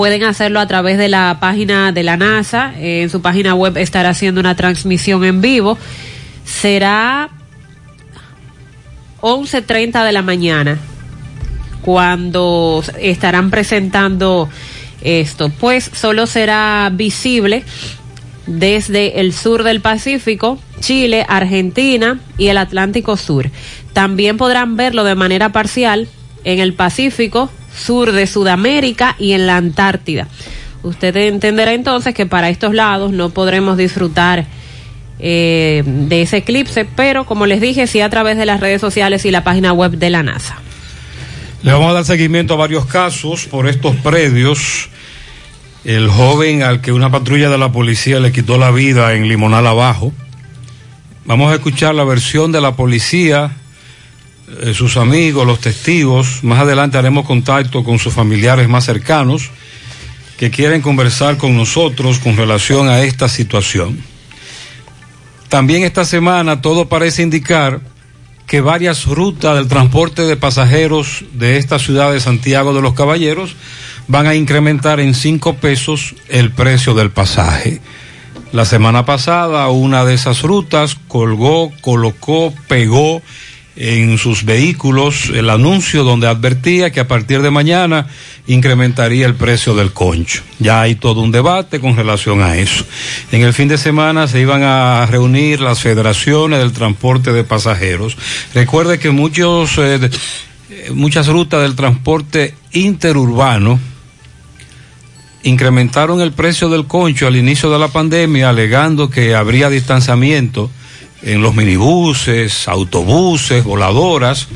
pueden 0.00 0.24
hacerlo 0.24 0.60
a 0.60 0.66
través 0.66 0.96
de 0.96 1.10
la 1.10 1.36
página 1.40 1.92
de 1.92 2.02
la 2.02 2.16
NASA. 2.16 2.72
Eh, 2.78 3.02
en 3.02 3.10
su 3.10 3.20
página 3.20 3.54
web 3.54 3.76
estará 3.76 4.08
haciendo 4.08 4.40
una 4.40 4.54
transmisión 4.54 5.24
en 5.24 5.42
vivo. 5.42 5.76
Será 6.42 7.28
11.30 9.20 10.02
de 10.02 10.12
la 10.12 10.22
mañana 10.22 10.78
cuando 11.82 12.82
estarán 12.98 13.50
presentando 13.50 14.48
esto. 15.02 15.50
Pues 15.50 15.90
solo 15.92 16.26
será 16.26 16.90
visible 16.90 17.62
desde 18.46 19.20
el 19.20 19.34
sur 19.34 19.64
del 19.64 19.82
Pacífico, 19.82 20.58
Chile, 20.80 21.26
Argentina 21.28 22.18
y 22.38 22.46
el 22.46 22.56
Atlántico 22.56 23.18
Sur. 23.18 23.50
También 23.92 24.38
podrán 24.38 24.76
verlo 24.76 25.04
de 25.04 25.14
manera 25.14 25.52
parcial 25.52 26.08
en 26.44 26.58
el 26.58 26.72
Pacífico, 26.72 27.50
sur 27.74 28.12
de 28.12 28.26
Sudamérica 28.26 29.16
y 29.18 29.32
en 29.32 29.46
la 29.46 29.56
Antártida. 29.56 30.28
Usted 30.82 31.14
entenderá 31.16 31.74
entonces 31.74 32.14
que 32.14 32.26
para 32.26 32.48
estos 32.48 32.74
lados 32.74 33.12
no 33.12 33.30
podremos 33.30 33.76
disfrutar 33.76 34.46
eh, 35.18 35.82
de 35.84 36.22
ese 36.22 36.38
eclipse, 36.38 36.86
pero 36.86 37.26
como 37.26 37.44
les 37.44 37.60
dije, 37.60 37.86
sí 37.86 38.00
a 38.00 38.08
través 38.08 38.38
de 38.38 38.46
las 38.46 38.60
redes 38.60 38.80
sociales 38.80 39.24
y 39.26 39.30
la 39.30 39.44
página 39.44 39.72
web 39.72 39.92
de 39.92 40.08
la 40.08 40.22
NASA. 40.22 40.56
Le 41.62 41.72
vamos 41.72 41.90
a 41.90 41.94
dar 41.94 42.04
seguimiento 42.06 42.54
a 42.54 42.56
varios 42.56 42.86
casos 42.86 43.44
por 43.44 43.68
estos 43.68 43.94
predios. 43.96 44.88
El 45.84 46.08
joven 46.08 46.62
al 46.62 46.80
que 46.80 46.92
una 46.92 47.10
patrulla 47.10 47.50
de 47.50 47.58
la 47.58 47.70
policía 47.70 48.18
le 48.18 48.32
quitó 48.32 48.56
la 48.56 48.70
vida 48.70 49.12
en 49.14 49.28
Limonal 49.28 49.66
Abajo. 49.66 50.12
Vamos 51.26 51.52
a 51.52 51.56
escuchar 51.56 51.94
la 51.94 52.04
versión 52.04 52.50
de 52.50 52.62
la 52.62 52.76
policía, 52.76 53.58
eh, 54.60 54.74
sus 54.74 54.96
amigos, 54.96 55.46
los 55.46 55.60
testigos. 55.60 56.42
Más 56.42 56.60
adelante 56.60 56.98
haremos 56.98 57.26
contacto 57.26 57.84
con 57.84 57.98
sus 57.98 58.12
familiares 58.12 58.68
más 58.68 58.84
cercanos 58.84 59.50
que 60.36 60.50
quieren 60.50 60.80
conversar 60.80 61.36
con 61.36 61.56
nosotros 61.56 62.18
con 62.18 62.36
relación 62.36 62.88
a 62.88 63.02
esta 63.02 63.28
situación. 63.28 64.02
También 65.48 65.82
esta 65.82 66.04
semana 66.04 66.62
todo 66.62 66.88
parece 66.88 67.22
indicar 67.22 67.80
que 68.46 68.60
varias 68.60 69.06
rutas 69.06 69.54
del 69.56 69.68
transporte 69.68 70.22
de 70.22 70.36
pasajeros 70.36 71.24
de 71.32 71.56
esta 71.56 71.78
ciudad 71.78 72.12
de 72.12 72.20
Santiago 72.20 72.74
de 72.74 72.80
los 72.80 72.94
Caballeros 72.94 73.54
van 74.08 74.26
a 74.26 74.34
incrementar 74.34 74.98
en 74.98 75.14
cinco 75.14 75.54
pesos 75.54 76.14
el 76.28 76.50
precio 76.50 76.94
del 76.94 77.10
pasaje. 77.10 77.80
La 78.52 78.64
semana 78.64 79.04
pasada 79.04 79.68
una 79.68 80.04
de 80.04 80.14
esas 80.14 80.42
rutas 80.42 80.96
colgó, 81.06 81.70
colocó, 81.80 82.52
pegó 82.66 83.22
en 83.76 84.18
sus 84.18 84.44
vehículos 84.44 85.30
el 85.34 85.48
anuncio 85.48 86.04
donde 86.04 86.26
advertía 86.26 86.90
que 86.90 87.00
a 87.00 87.08
partir 87.08 87.40
de 87.40 87.50
mañana 87.50 88.08
incrementaría 88.46 89.26
el 89.26 89.34
precio 89.34 89.74
del 89.74 89.92
concho. 89.92 90.42
Ya 90.58 90.82
hay 90.82 90.96
todo 90.96 91.20
un 91.20 91.30
debate 91.30 91.80
con 91.80 91.96
relación 91.96 92.42
a 92.42 92.56
eso. 92.56 92.84
En 93.32 93.42
el 93.42 93.54
fin 93.54 93.68
de 93.68 93.78
semana 93.78 94.26
se 94.26 94.40
iban 94.40 94.62
a 94.62 95.06
reunir 95.06 95.60
las 95.60 95.80
federaciones 95.80 96.58
del 96.58 96.72
transporte 96.72 97.32
de 97.32 97.44
pasajeros. 97.44 98.16
Recuerde 98.54 98.98
que 98.98 99.10
muchos, 99.10 99.78
eh, 99.78 100.10
muchas 100.92 101.28
rutas 101.28 101.62
del 101.62 101.76
transporte 101.76 102.54
interurbano 102.72 103.78
incrementaron 105.42 106.20
el 106.20 106.32
precio 106.32 106.68
del 106.68 106.86
concho 106.86 107.26
al 107.26 107.36
inicio 107.36 107.70
de 107.70 107.78
la 107.78 107.88
pandemia 107.88 108.50
alegando 108.50 109.08
que 109.08 109.34
habría 109.34 109.70
distanciamiento 109.70 110.70
en 111.22 111.42
los 111.42 111.54
minibuses, 111.54 112.68
autobuses, 112.68 113.64
voladoras. 113.64 114.48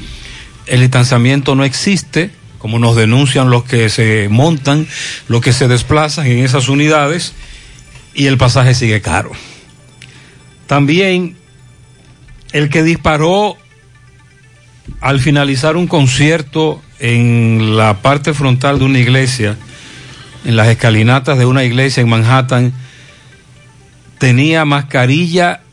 El 0.66 0.80
distanciamiento 0.80 1.54
no 1.54 1.64
existe, 1.64 2.30
como 2.58 2.78
nos 2.78 2.96
denuncian 2.96 3.50
los 3.50 3.64
que 3.64 3.90
se 3.90 4.28
montan, 4.30 4.86
los 5.28 5.40
que 5.40 5.52
se 5.52 5.68
desplazan 5.68 6.26
en 6.26 6.38
esas 6.38 6.68
unidades, 6.68 7.34
y 8.14 8.26
el 8.26 8.38
pasaje 8.38 8.74
sigue 8.74 9.00
caro. 9.00 9.32
También 10.66 11.36
el 12.52 12.70
que 12.70 12.82
disparó 12.82 13.56
al 15.00 15.20
finalizar 15.20 15.76
un 15.76 15.86
concierto 15.86 16.80
en 17.00 17.76
la 17.76 18.00
parte 18.00 18.32
frontal 18.32 18.78
de 18.78 18.84
una 18.84 18.98
iglesia, 18.98 19.56
en 20.44 20.56
las 20.56 20.68
escalinatas 20.68 21.38
de 21.38 21.46
una 21.46 21.64
iglesia 21.64 22.00
en 22.00 22.08
Manhattan, 22.08 22.72
tenía 24.18 24.64
mascarilla 24.64 25.63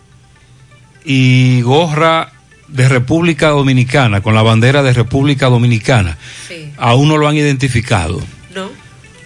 y 1.04 1.62
gorra 1.62 2.32
de 2.68 2.88
República 2.88 3.50
Dominicana, 3.50 4.22
con 4.22 4.34
la 4.34 4.42
bandera 4.42 4.82
de 4.84 4.94
República 4.94 5.48
Dominicana. 5.48 6.18
Sí. 6.48 6.72
Aún 6.78 7.10
no 7.10 7.18
lo 7.18 7.28
han 7.28 7.36
identificado. 7.36 8.22
No. 8.54 8.70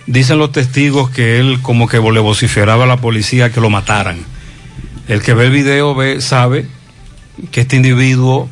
Dicen 0.08 0.38
los 0.38 0.52
testigos 0.52 1.10
que 1.10 1.40
él 1.40 1.60
como 1.62 1.88
que 1.88 2.00
le 2.00 2.20
vociferaba 2.20 2.86
a 2.86 2.88
la 2.88 2.98
policía 2.98 3.52
que 3.52 3.62
lo 3.62 3.70
mataran. 3.70 4.18
El 5.08 5.22
que 5.22 5.34
ve 5.34 5.46
el 5.46 5.52
video 5.52 5.94
ve, 5.94 6.22
sabe 6.22 6.68
que 7.52 7.62
este 7.62 7.76
individuo 7.76 8.50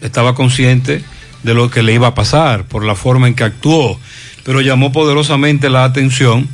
estaba 0.00 0.34
consciente 0.34 1.02
de 1.42 1.54
lo 1.54 1.70
que 1.70 1.82
le 1.82 1.94
iba 1.94 2.08
a 2.08 2.14
pasar 2.14 2.64
por 2.64 2.84
la 2.84 2.94
forma 2.94 3.28
en 3.28 3.34
que 3.34 3.44
actuó, 3.44 3.98
pero 4.44 4.60
llamó 4.60 4.92
poderosamente 4.92 5.70
la 5.70 5.84
atención 5.84 6.48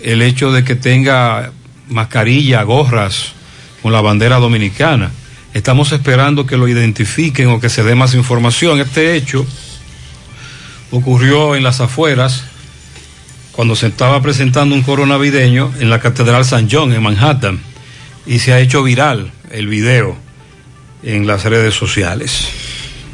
el 0.00 0.22
hecho 0.22 0.52
de 0.52 0.64
que 0.64 0.74
tenga 0.74 1.52
mascarilla, 1.88 2.62
gorras 2.62 3.32
con 3.82 3.92
la 3.92 4.00
bandera 4.00 4.38
dominicana. 4.38 5.10
Estamos 5.54 5.92
esperando 5.92 6.46
que 6.46 6.56
lo 6.56 6.66
identifiquen 6.66 7.46
o 7.46 7.60
que 7.60 7.68
se 7.68 7.84
dé 7.84 7.94
más 7.94 8.14
información. 8.14 8.80
Este 8.80 9.14
hecho 9.14 9.46
ocurrió 10.90 11.54
en 11.54 11.62
las 11.62 11.80
afueras 11.80 12.44
cuando 13.52 13.76
se 13.76 13.86
estaba 13.86 14.20
presentando 14.20 14.74
un 14.74 14.82
coro 14.82 15.06
navideño 15.06 15.72
en 15.78 15.90
la 15.90 16.00
Catedral 16.00 16.44
San 16.44 16.68
John 16.68 16.92
en 16.92 17.00
Manhattan 17.00 17.60
y 18.26 18.40
se 18.40 18.52
ha 18.52 18.58
hecho 18.58 18.82
viral 18.82 19.30
el 19.52 19.68
video 19.68 20.16
en 21.04 21.28
las 21.28 21.44
redes 21.44 21.74
sociales. 21.74 22.48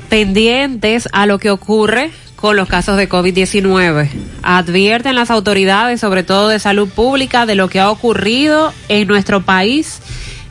Pendientes 0.09 1.11
a 1.12 1.26
lo 1.26 1.38
que 1.38 1.50
ocurre 1.50 2.11
con 2.37 2.57
los 2.57 2.68
casos 2.68 2.96
de 2.96 3.07
COVID-19. 3.07 4.09
Advierten 4.42 5.14
las 5.14 5.31
autoridades, 5.31 6.00
sobre 6.00 6.22
todo 6.22 6.48
de 6.48 6.59
salud 6.59 6.88
pública, 6.88 7.44
de 7.44 7.55
lo 7.55 7.68
que 7.68 7.81
ha 7.81 7.90
ocurrido 7.90 8.72
en 8.88 9.09
nuestro 9.09 9.42
país 9.42 10.00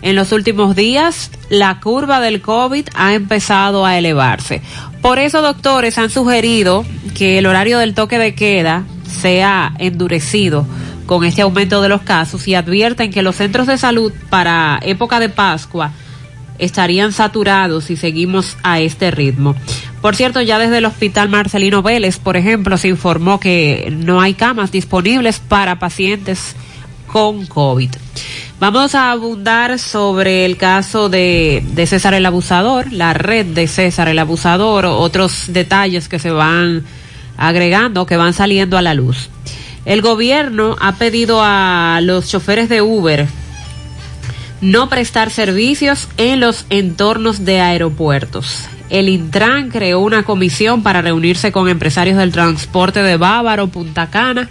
en 0.02 0.16
los 0.16 0.32
últimos 0.32 0.76
días. 0.76 1.32
La 1.50 1.80
curva 1.80 2.20
del 2.20 2.42
COVID 2.42 2.88
ha 2.94 3.14
empezado 3.14 3.86
a 3.86 3.98
elevarse. 3.98 4.62
Por 5.02 5.20
eso, 5.20 5.42
doctores 5.42 5.98
han 5.98 6.10
sugerido 6.10 6.86
que 7.16 7.38
el 7.38 7.46
horario 7.46 7.80
del 7.80 7.94
toque 7.94 8.18
de 8.18 8.36
queda 8.36 8.84
sea 9.22 9.74
endurecido 9.80 10.66
con 11.06 11.26
este 11.26 11.42
aumento 11.42 11.82
de 11.82 11.90
los 11.90 12.02
casos 12.02 12.48
y 12.48 12.54
advierten 12.54 13.12
que 13.12 13.24
los 13.24 13.36
centros 13.36 13.66
de 13.68 13.78
salud 13.78 14.14
para 14.30 14.80
época 14.84 15.20
de 15.20 15.30
Pascua 15.30 15.92
estarían 16.60 17.14
saturados 17.14 17.86
si 17.86 17.96
seguimos 17.96 18.58
a 18.62 18.80
este 18.80 19.10
ritmo. 19.10 19.56
Por 20.02 20.16
cierto, 20.16 20.42
ya 20.42 20.60
desde 20.60 20.78
el 20.78 20.86
Hospital 20.86 21.30
Marcelino 21.30 21.82
Vélez, 21.82 22.20
por 22.20 22.38
ejemplo, 22.38 22.78
se 22.78 22.90
informó 22.90 23.40
que 23.40 23.92
no 23.92 24.22
hay 24.22 24.34
camas 24.34 24.72
disponibles 24.72 25.40
para 25.40 25.80
pacientes 25.80 26.56
con 27.08 27.46
COVID. 27.48 27.92
Vamos 28.60 28.94
a 28.94 29.12
abundar 29.12 29.80
sobre 29.80 30.44
el 30.44 30.58
caso 30.58 31.08
de, 31.08 31.64
César 31.88 32.14
el 32.14 32.26
Abusador, 32.26 32.92
la 32.92 33.14
red 33.14 33.46
de 33.46 33.68
César 33.70 34.10
el 34.10 34.20
Abusador, 34.20 34.86
otros 34.86 35.46
detalles 35.48 36.10
que 36.10 36.20
se 36.20 36.30
van 36.30 36.84
agregando, 37.38 38.06
que 38.06 38.18
van 38.18 38.34
saliendo 38.34 38.78
a 38.78 38.82
la 38.82 38.96
luz. 38.96 39.30
El 39.86 40.02
gobierno 40.02 40.76
ha 40.82 40.96
pedido 40.96 41.40
a 41.42 42.02
los 42.04 42.28
choferes 42.28 42.68
de 42.68 42.82
Uber 42.82 43.28
no 44.60 44.90
prestar 44.90 45.30
servicios 45.30 46.10
en 46.18 46.42
los 46.42 46.66
entornos 46.70 47.46
de 47.46 47.62
aeropuertos. 47.62 48.68
El 48.90 49.08
Intran 49.08 49.70
creó 49.70 50.02
una 50.02 50.24
comisión 50.24 50.84
para 50.84 51.02
reunirse 51.02 51.54
con 51.54 51.70
empresarios 51.70 52.18
del 52.18 52.34
transporte 52.34 53.04
de 53.04 53.16
Bávaro, 53.16 53.68
Punta 53.68 54.10
Cana, 54.10 54.50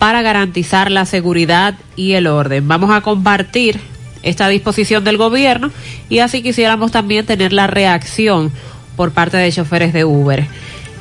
para 0.00 0.22
garantizar 0.22 0.90
la 0.90 1.04
seguridad 1.04 1.74
y 1.94 2.12
el 2.12 2.26
orden. 2.26 2.66
Vamos 2.66 2.90
a 2.90 3.02
compartir 3.02 3.78
esta 4.22 4.48
disposición 4.48 5.04
del 5.04 5.18
gobierno 5.18 5.70
y 6.08 6.20
así 6.20 6.42
quisiéramos 6.42 6.90
también 6.90 7.26
tener 7.26 7.52
la 7.52 7.66
reacción 7.66 8.50
por 8.96 9.12
parte 9.12 9.36
de 9.36 9.52
choferes 9.52 9.92
de 9.92 10.06
Uber. 10.06 10.46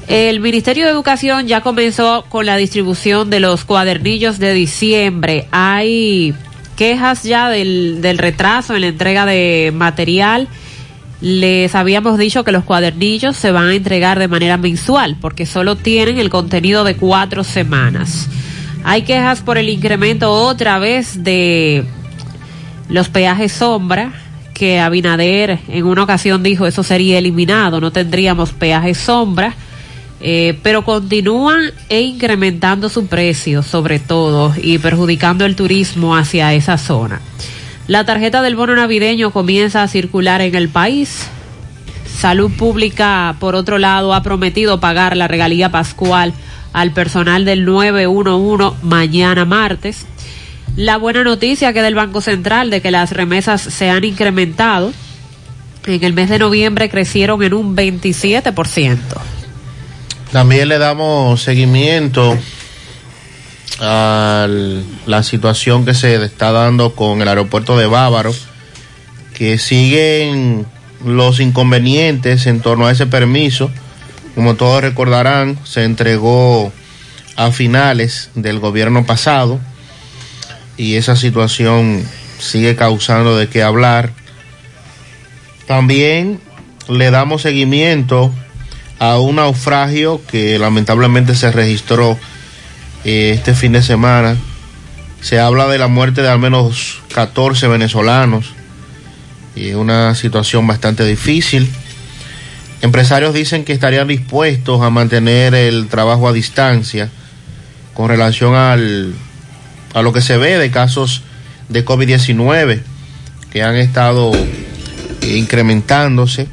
El 0.10 0.42
Ministerio 0.42 0.84
de 0.84 0.92
Educación 0.92 1.48
ya 1.48 1.62
comenzó 1.62 2.26
con 2.28 2.46
la 2.46 2.58
distribución 2.58 3.30
de 3.30 3.40
los 3.40 3.64
cuadernillos 3.64 4.38
de 4.38 4.54
diciembre. 4.54 5.48
Hay 5.52 6.34
quejas 6.76 7.24
ya 7.24 7.48
del, 7.48 8.02
del 8.02 8.18
retraso 8.18 8.76
en 8.76 8.82
la 8.82 8.88
entrega 8.88 9.26
de 9.26 9.72
material. 9.74 10.50
Les 11.22 11.74
habíamos 11.74 12.18
dicho 12.18 12.44
que 12.44 12.52
los 12.52 12.66
cuadernillos 12.66 13.38
se 13.38 13.52
van 13.52 13.68
a 13.68 13.76
entregar 13.76 14.20
de 14.20 14.28
manera 14.28 14.58
mensual 14.58 15.16
porque 15.22 15.46
solo 15.46 15.78
tienen 15.78 16.18
el 16.18 16.30
contenido 16.30 16.84
de 16.84 16.98
cuatro 16.98 17.46
semanas. 17.46 18.28
Hay 18.84 19.04
quejas 19.04 19.42
por 19.42 19.58
el 19.58 19.70
incremento 19.70 20.32
otra 20.32 20.80
vez 20.80 21.24
de 21.24 21.84
los 22.88 23.10
peajes 23.10 23.52
sombra, 23.52 24.14
que 24.54 24.80
Abinader 24.80 25.60
en 25.68 25.86
una 25.86 26.04
ocasión 26.04 26.44
dijo 26.44 26.66
eso 26.66 26.84
sería 26.84 27.18
eliminado, 27.18 27.80
no 27.80 27.92
tendríamos 27.92 28.52
peajes 28.52 28.98
sombra, 28.98 29.54
eh, 30.22 30.60
pero 30.64 30.84
continúan 30.84 31.72
e 31.88 32.02
incrementando 32.02 32.90
su 32.90 33.08
precio 33.08 33.64
sobre 33.64 34.00
todo 34.00 34.54
y 34.62 34.78
perjudicando 34.78 35.46
el 35.46 35.56
turismo 35.56 36.16
hacia 36.18 36.54
esa 36.54 36.78
zona. 36.78 37.22
La 37.88 38.06
tarjeta 38.06 38.42
del 38.42 38.56
bono 38.56 38.76
navideño 38.76 39.32
comienza 39.32 39.82
a 39.82 39.88
circular 39.88 40.42
en 40.42 40.56
el 40.56 40.70
país. 40.70 41.28
Salud 42.06 42.52
Pública, 42.52 43.36
por 43.40 43.56
otro 43.56 43.78
lado, 43.78 44.14
ha 44.14 44.22
prometido 44.24 44.80
pagar 44.80 45.16
la 45.16 45.28
regalía 45.28 45.72
pascual 45.72 46.34
al 46.74 46.92
personal 46.92 47.46
del 47.46 47.66
911 47.66 48.78
mañana 48.84 49.46
martes. 49.46 50.06
La 50.76 50.98
buena 50.98 51.24
noticia 51.24 51.74
que 51.74 51.82
del 51.82 51.96
Banco 51.96 52.22
Central 52.22 52.70
de 52.70 52.82
que 52.82 52.92
las 52.92 53.12
remesas 53.12 53.62
se 53.62 53.90
han 53.90 54.04
incrementado. 54.04 54.94
En 55.86 56.04
el 56.04 56.14
mes 56.14 56.30
de 56.30 56.40
noviembre 56.40 56.90
crecieron 56.90 57.42
en 57.44 57.54
un 57.54 57.76
27%. 57.76 58.98
También 60.32 60.68
le 60.68 60.78
damos 60.78 61.42
seguimiento 61.42 62.38
a 63.80 64.48
la 65.06 65.24
situación 65.24 65.86
que 65.86 65.94
se 65.94 66.24
está 66.24 66.52
dando 66.52 66.94
con 66.94 67.22
el 67.22 67.28
aeropuerto 67.28 67.78
de 67.78 67.88
Bávaro, 67.88 68.34
que 69.34 69.58
siguen 69.58 70.66
los 71.06 71.40
inconvenientes 71.40 72.46
en 72.46 72.62
torno 72.62 72.88
a 72.88 72.92
ese 72.92 73.08
permiso. 73.08 73.72
Como 74.40 74.56
todos 74.56 74.82
recordarán, 74.82 75.60
se 75.66 75.84
entregó 75.84 76.72
a 77.36 77.52
finales 77.52 78.30
del 78.36 78.60
gobierno 78.60 79.06
pasado 79.06 79.60
y 80.78 80.96
esa 80.96 81.18
situación 81.18 82.06
sigue 82.40 82.78
causando 82.78 83.38
de 83.38 83.50
qué 83.50 83.64
hablar. 83.64 84.14
También 85.68 86.40
le 86.88 87.12
damos 87.12 87.42
seguimiento 87.42 88.34
a 88.98 89.20
un 89.20 89.36
naufragio 89.36 90.22
que 90.26 90.58
lamentablemente 90.58 91.36
se 91.36 91.52
registró 91.52 92.18
eh, 93.04 93.34
este 93.36 93.54
fin 93.54 93.74
de 93.74 93.84
semana. 93.84 94.38
Se 95.20 95.38
habla 95.38 95.68
de 95.68 95.80
la 95.80 95.90
muerte 95.90 96.22
de 96.22 96.30
al 96.30 96.40
menos 96.40 97.02
14 97.14 97.68
venezolanos 97.68 98.54
y 99.54 99.68
es 99.68 99.76
una 99.76 100.16
situación 100.16 100.66
bastante 100.66 101.06
difícil. 101.06 101.70
Empresarios 102.82 103.34
dicen 103.34 103.66
que 103.66 103.74
estarían 103.74 104.08
dispuestos 104.08 104.82
a 104.82 104.90
mantener 104.90 105.54
el 105.54 105.88
trabajo 105.88 106.28
a 106.28 106.34
distancia 106.34 107.10
con 107.94 108.08
relación 108.08 108.56
al, 108.56 109.14
a 109.94 110.02
lo 110.02 110.14
que 110.14 110.22
se 110.22 110.38
ve 110.38 110.58
de 110.58 110.72
casos 110.72 111.24
de 111.68 111.84
COVID-19 111.84 112.82
que 113.52 113.64
han 113.64 113.76
estado 113.76 114.32
incrementándose. 115.22 116.48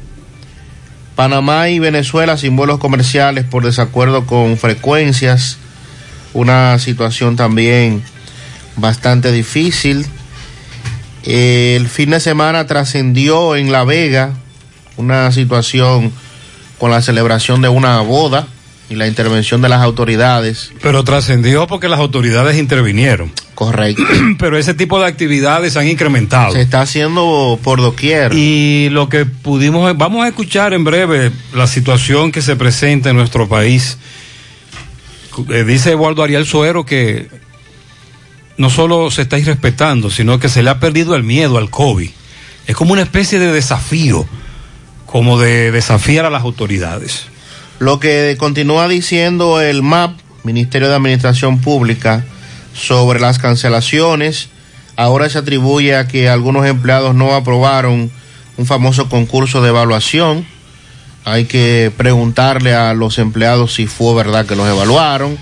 Panamá 1.15 1.69
y 1.69 1.79
Venezuela 1.79 2.37
sin 2.37 2.55
vuelos 2.55 2.79
comerciales 2.79 3.45
por 3.45 3.63
desacuerdo 3.63 4.25
con 4.25 4.57
frecuencias 4.57 5.57
una 6.33 6.77
situación 6.77 7.35
también 7.35 8.03
bastante 8.75 9.31
difícil. 9.31 10.05
El 11.23 11.87
fin 11.87 12.11
de 12.11 12.19
semana 12.19 12.67
trascendió 12.67 13.55
en 13.55 13.71
La 13.71 13.83
Vega 13.83 14.33
una 14.97 15.31
situación 15.31 16.11
con 16.77 16.91
la 16.91 17.01
celebración 17.01 17.61
de 17.61 17.69
una 17.69 18.01
boda 18.01 18.47
y 18.89 18.95
la 18.95 19.07
intervención 19.07 19.61
de 19.61 19.69
las 19.69 19.81
autoridades. 19.81 20.71
Pero 20.81 21.03
trascendió 21.03 21.67
porque 21.67 21.89
las 21.89 21.99
autoridades 21.99 22.57
intervinieron. 22.57 23.31
Correcto. 23.55 24.03
Pero 24.39 24.57
ese 24.57 24.73
tipo 24.73 24.99
de 24.99 25.07
actividades 25.07 25.77
han 25.77 25.87
incrementado. 25.87 26.53
Se 26.53 26.61
está 26.61 26.81
haciendo 26.81 27.59
por 27.63 27.81
doquier. 27.81 28.33
Y 28.33 28.89
lo 28.91 29.09
que 29.09 29.25
pudimos, 29.25 29.97
vamos 29.97 30.23
a 30.23 30.27
escuchar 30.27 30.73
en 30.73 30.83
breve 30.83 31.31
la 31.53 31.67
situación 31.67 32.31
que 32.31 32.41
se 32.41 32.55
presenta 32.55 33.09
en 33.09 33.15
nuestro 33.15 33.47
país 33.47 33.97
eh, 35.49 35.63
dice 35.63 35.91
Eduardo 35.91 36.23
Ariel 36.23 36.45
Suero 36.45 36.85
que 36.85 37.29
no 38.57 38.69
solo 38.69 39.11
se 39.11 39.21
está 39.21 39.37
irrespetando, 39.37 40.09
sino 40.09 40.39
que 40.39 40.49
se 40.49 40.63
le 40.63 40.69
ha 40.71 40.79
perdido 40.79 41.15
el 41.15 41.23
miedo 41.23 41.57
al 41.57 41.69
COVID. 41.69 42.09
Es 42.65 42.75
como 42.75 42.93
una 42.93 43.03
especie 43.03 43.37
de 43.37 43.51
desafío, 43.51 44.27
como 45.07 45.39
de 45.39 45.71
desafiar 45.71 46.25
a 46.25 46.29
las 46.29 46.43
autoridades. 46.43 47.25
Lo 47.79 47.99
que 47.99 48.35
continúa 48.37 48.87
diciendo 48.87 49.59
el 49.59 49.81
MAP, 49.81 50.19
Ministerio 50.43 50.89
de 50.89 50.95
Administración 50.95 51.59
Pública, 51.59 52.23
sobre 52.73 53.19
las 53.19 53.39
cancelaciones, 53.39 54.49
ahora 54.95 55.27
se 55.29 55.39
atribuye 55.39 55.95
a 55.95 56.07
que 56.07 56.29
algunos 56.29 56.67
empleados 56.67 57.15
no 57.15 57.33
aprobaron 57.33 58.11
un 58.57 58.65
famoso 58.67 59.09
concurso 59.09 59.63
de 59.63 59.69
evaluación 59.69 60.45
hay 61.27 61.43
que 61.43 61.91
preguntarle 61.97 62.73
a 62.73 62.93
los 62.93 63.19
empleados 63.19 63.73
si 63.73 63.85
fue 63.85 64.15
verdad 64.15 64.45
que 64.45 64.55
los 64.55 64.65
evaluaron. 64.65 65.37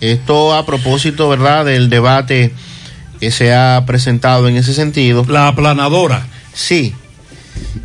Esto 0.00 0.54
a 0.54 0.64
propósito, 0.64 1.28
¿verdad?, 1.28 1.64
del 1.64 1.90
debate 1.90 2.52
que 3.18 3.32
se 3.32 3.52
ha 3.52 3.82
presentado 3.84 4.46
en 4.46 4.56
ese 4.56 4.74
sentido. 4.74 5.26
La 5.28 5.48
aplanadora. 5.48 6.28
Sí. 6.52 6.94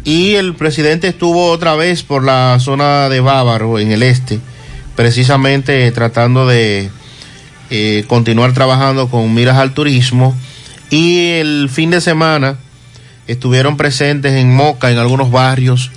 Y 0.03 0.36
el 0.36 0.55
presidente 0.55 1.07
estuvo 1.07 1.49
otra 1.49 1.75
vez 1.75 2.03
por 2.03 2.23
la 2.23 2.57
zona 2.59 3.09
de 3.09 3.19
Bávaro, 3.19 3.79
en 3.79 3.91
el 3.91 4.03
este, 4.03 4.39
precisamente 4.95 5.89
tratando 5.91 6.45
de 6.47 6.89
eh, 7.69 8.03
continuar 8.07 8.53
trabajando 8.53 9.09
con 9.09 9.33
miras 9.33 9.57
al 9.57 9.73
turismo. 9.73 10.36
Y 10.89 11.29
el 11.31 11.69
fin 11.71 11.89
de 11.89 12.01
semana 12.01 12.57
estuvieron 13.27 13.77
presentes 13.77 14.33
en 14.33 14.53
Moca, 14.53 14.91
en 14.91 14.97
algunos 14.97 15.31
barrios, 15.31 15.91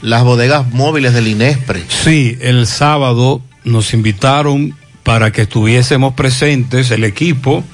las 0.00 0.24
bodegas 0.24 0.68
móviles 0.70 1.12
del 1.14 1.28
INESPRE. 1.28 1.84
Sí, 1.88 2.36
el 2.40 2.66
sábado 2.66 3.42
nos 3.64 3.94
invitaron 3.94 4.74
para 5.02 5.30
que 5.30 5.42
estuviésemos 5.42 6.14
presentes 6.14 6.90
el 6.90 7.04
equipo 7.04 7.64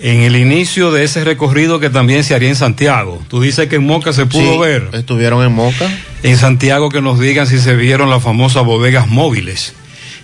en 0.00 0.22
el 0.22 0.36
inicio 0.36 0.92
de 0.92 1.04
ese 1.04 1.24
recorrido 1.24 1.80
que 1.80 1.90
también 1.90 2.22
se 2.22 2.34
haría 2.34 2.48
en 2.48 2.56
Santiago. 2.56 3.20
Tú 3.28 3.40
dices 3.40 3.68
que 3.68 3.76
en 3.76 3.86
Moca 3.86 4.12
se 4.12 4.26
pudo 4.26 4.54
Sí, 4.54 4.58
ver. 4.58 4.90
Estuvieron 4.92 5.44
en 5.44 5.52
Moca. 5.52 5.90
En 6.22 6.36
Santiago 6.36 6.88
que 6.88 7.02
nos 7.02 7.18
digan 7.18 7.46
si 7.46 7.58
se 7.58 7.74
vieron 7.74 8.10
las 8.10 8.22
famosas 8.22 8.64
bodegas 8.64 9.08
móviles. 9.08 9.74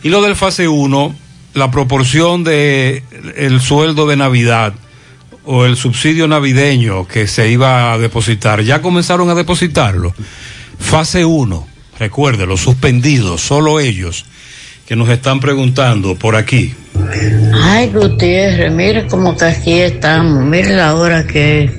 Y 0.03 0.11
lo 0.11 0.23
del 0.23 0.37
fase 0.37 0.69
1, 0.69 1.15
la 1.55 1.71
proporción 1.71 2.45
de 2.45 3.03
el 3.37 3.61
sueldo 3.61 4.07
de 4.07 4.17
Navidad 4.17 4.75
o 5.45 5.65
el 5.65 5.77
subsidio 5.77 6.29
navideño 6.29 7.07
que 7.07 7.27
se 7.27 7.51
iba 7.51 7.93
a 7.93 7.99
depositar, 7.99 8.63
ya 8.63 8.81
comenzaron 8.81 9.29
a 9.29 9.35
depositarlo. 9.35 10.15
Fase 10.79 11.25
1, 11.25 11.67
recuerde, 11.99 12.47
los 12.47 12.61
suspendidos, 12.61 13.41
solo 13.41 13.81
ellos 13.81 14.25
que 14.87 14.97
nos 14.97 15.09
están 15.09 15.41
preguntando 15.41 16.15
por 16.15 16.37
aquí. 16.37 16.75
Ay, 17.53 17.91
Gutiérrez, 17.93 18.73
mire 18.73 19.07
cómo 19.07 19.37
que 19.37 19.45
aquí 19.45 19.81
estamos. 19.81 20.45
Mire 20.45 20.77
la 20.77 20.95
hora 20.95 21.27
que 21.27 21.65
es 21.65 21.71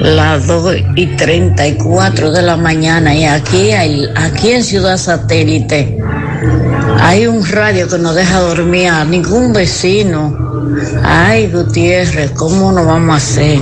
las 0.00 0.46
2 0.46 0.76
y 0.96 1.06
34 1.16 2.32
de 2.32 2.42
la 2.42 2.56
mañana. 2.56 3.14
Y 3.14 3.24
aquí, 3.24 3.72
hay, 3.72 4.06
aquí 4.14 4.52
en 4.52 4.64
Ciudad 4.64 4.96
Satélite 4.96 5.98
hay 7.00 7.26
un 7.26 7.46
radio 7.46 7.88
que 7.88 7.98
no 7.98 8.14
deja 8.14 8.40
dormir 8.40 8.88
a 8.88 9.04
ningún 9.04 9.52
vecino. 9.52 10.36
Ay, 11.02 11.50
Gutiérrez, 11.52 12.30
¿cómo 12.32 12.72
nos 12.72 12.86
vamos 12.86 13.14
a 13.14 13.16
hacer? 13.16 13.60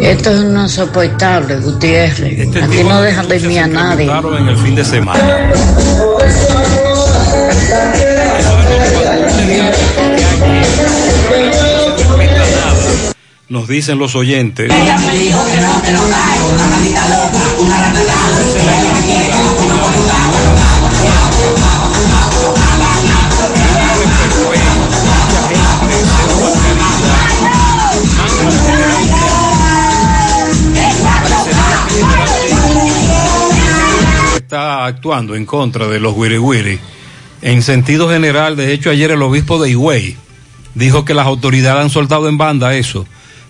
Esto 0.00 0.30
es 0.30 0.44
no 0.44 0.68
soportable, 0.68 1.56
Gutiérrez. 1.56 2.48
Aquí 2.56 2.84
no 2.84 3.00
dejan 3.00 3.28
dormir 3.28 3.60
a 3.60 3.66
nadie. 3.68 4.06
Claro, 4.06 4.36
en 4.36 4.48
el 4.48 4.56
fin 4.56 4.74
de 4.74 4.84
semana. 4.84 5.52
Nos 13.52 13.68
dicen 13.68 13.98
los 13.98 14.14
oyentes. 14.14 14.70
Está 34.36 34.86
actuando 34.86 35.34
en 35.34 35.44
contra 35.44 35.88
de 35.88 36.00
los 36.00 36.16
wiri 36.16 36.80
En 37.42 37.62
sentido 37.62 38.08
general, 38.08 38.56
de 38.56 38.72
hecho, 38.72 38.90
ayer 38.90 39.10
el 39.10 39.22
obispo 39.22 39.60
de 39.60 39.70
Higüey 39.70 40.16
dijo 40.74 41.04
que 41.04 41.12
las 41.12 41.26
autoridades 41.26 41.82
han 41.82 41.90
soltado 41.90 42.28
en 42.28 42.38
banda 42.38 42.74
eso, 42.74 43.04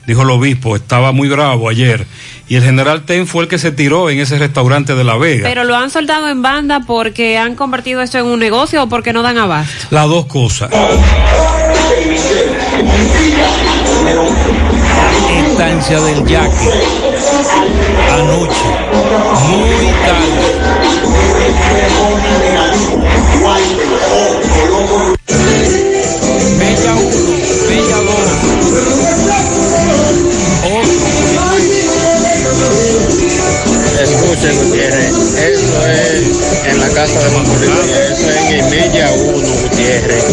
dijo 0.07 0.23
el 0.23 0.31
obispo, 0.31 0.77
estaba 0.77 1.13
muy 1.13 1.29
bravo 1.29 1.69
ayer. 1.69 2.07
Y 2.49 2.57
el 2.57 2.65
general 2.65 3.05
Ten 3.05 3.27
fue 3.27 3.45
el 3.45 3.49
que 3.49 3.59
se 3.59 3.71
tiró 3.71 4.11
en 4.11 4.19
ese 4.19 4.39
restaurante 4.39 4.95
de 4.95 5.05
La 5.05 5.17
Vega. 5.17 5.49
Pero 5.49 5.65
lo 5.65 5.77
han 5.77 5.91
soltado 5.91 6.29
en 6.29 6.43
banda 6.43 6.81
porque 6.87 7.39
han 7.39 7.55
convertido 7.55 8.03
esto 8.03 8.19
en 8.19 8.27
un 8.27 8.41
negocio 8.41 8.83
o 8.83 8.89
porque 8.89 9.13
no 9.13 9.23
dan 9.23 9.39
abasto. 9.39 9.87
Las 9.91 10.09
dos 10.09 10.27
cosas. 10.27 10.71
Estancia 15.47 16.01
del 16.01 16.27
Yaque. 16.27 16.71
Anoche. 18.13 18.69
Muy 19.49 19.87
tarde. 20.07 20.43
Bella 26.59 26.93
1, 26.95 27.07
Bella 27.69 27.97
2. 27.97 28.13
Escuchen, 34.03 34.55
Gutiérrez, 34.65 35.13
eso 35.13 35.79
es 35.87 36.67
en 36.67 36.77
la 36.81 36.89
casa 36.89 37.19
de 37.21 37.31
Macorís, 37.31 37.71
eso 38.11 38.31
es 38.31 38.37
en 38.51 38.71
Mella 38.71 39.13
1, 39.13 39.49
Gutiérrez. 39.63 40.25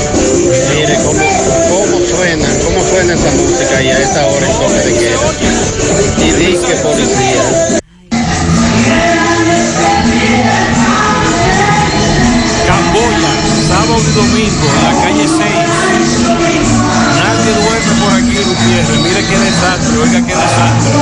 Mire 0.73 0.95
cómo, 1.05 1.28
cómo 2.09 2.17
suena, 2.17 2.47
cómo 2.63 2.83
suena 2.89 3.13
esa 3.13 3.31
música 3.31 3.81
y 3.81 3.87
a 3.87 3.99
esta 3.99 4.25
hora 4.27 4.45
en 4.45 4.53
toque 4.53 4.73
de 4.73 4.93
queda. 4.97 5.19
Y 6.17 6.31
dice 6.31 6.75
policía. 6.81 7.43
Camboya, 12.67 13.33
sábado 13.67 13.99
y 13.99 14.11
domingo 14.15 14.67
en 14.75 14.83
la 14.83 14.93
calle 15.03 15.27
6. 15.27 15.39
Nadie 17.19 17.51
duerme 17.53 17.93
por 18.01 18.11
aquí, 18.13 18.37
Gutiérrez. 18.47 18.99
Mire 19.03 19.21
qué 19.27 19.37
desastre, 19.39 19.97
oiga 19.97 20.19
qué 20.25 20.35
desastre. 20.35 20.93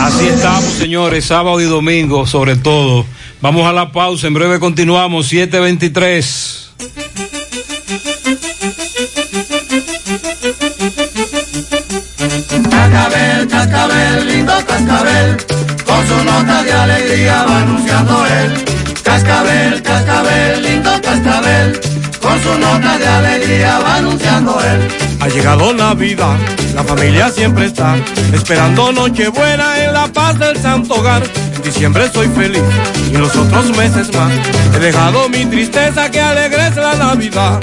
Así 0.00 0.26
estamos, 0.28 0.72
señores, 0.74 1.24
sábado 1.26 1.60
y 1.60 1.64
domingo, 1.64 2.26
sobre 2.26 2.56
todo. 2.56 3.04
Vamos 3.40 3.66
a 3.66 3.72
la 3.72 3.92
pausa, 3.92 4.26
en 4.26 4.34
breve 4.34 4.58
continuamos, 4.58 5.28
723. 5.28 6.59
Cascabel, 13.60 14.26
lindo 14.26 14.54
cascabel, 14.66 15.36
con 15.84 16.06
su 16.08 16.24
nota 16.24 16.62
de 16.62 16.72
alegría 16.72 17.44
va 17.44 17.58
anunciando 17.58 18.24
él. 18.24 18.64
Cascabel, 19.04 19.82
cascabel, 19.82 20.62
lindo 20.62 20.90
cascabel, 21.02 21.80
con 22.22 22.42
su 22.42 22.58
nota 22.58 22.96
de 22.96 23.06
alegría 23.06 23.78
va 23.80 23.96
anunciando 23.96 24.58
él. 24.62 24.88
Ha 25.20 25.28
llegado 25.28 25.74
Navidad, 25.74 26.38
la 26.74 26.84
familia 26.84 27.28
siempre 27.28 27.66
está 27.66 27.96
esperando 28.32 28.92
Nochebuena 28.92 29.84
en 29.84 29.92
la 29.92 30.06
paz 30.08 30.38
del 30.38 30.56
Santo 30.56 30.94
Hogar. 30.94 31.22
En 31.54 31.62
diciembre 31.62 32.10
soy 32.10 32.28
feliz 32.28 32.64
y 33.12 33.16
los 33.18 33.36
otros 33.36 33.76
meses 33.76 34.10
más 34.14 34.32
he 34.74 34.78
dejado 34.78 35.28
mi 35.28 35.44
tristeza 35.44 36.10
que 36.10 36.18
alegres 36.18 36.76
la 36.76 36.94
Navidad. 36.94 37.60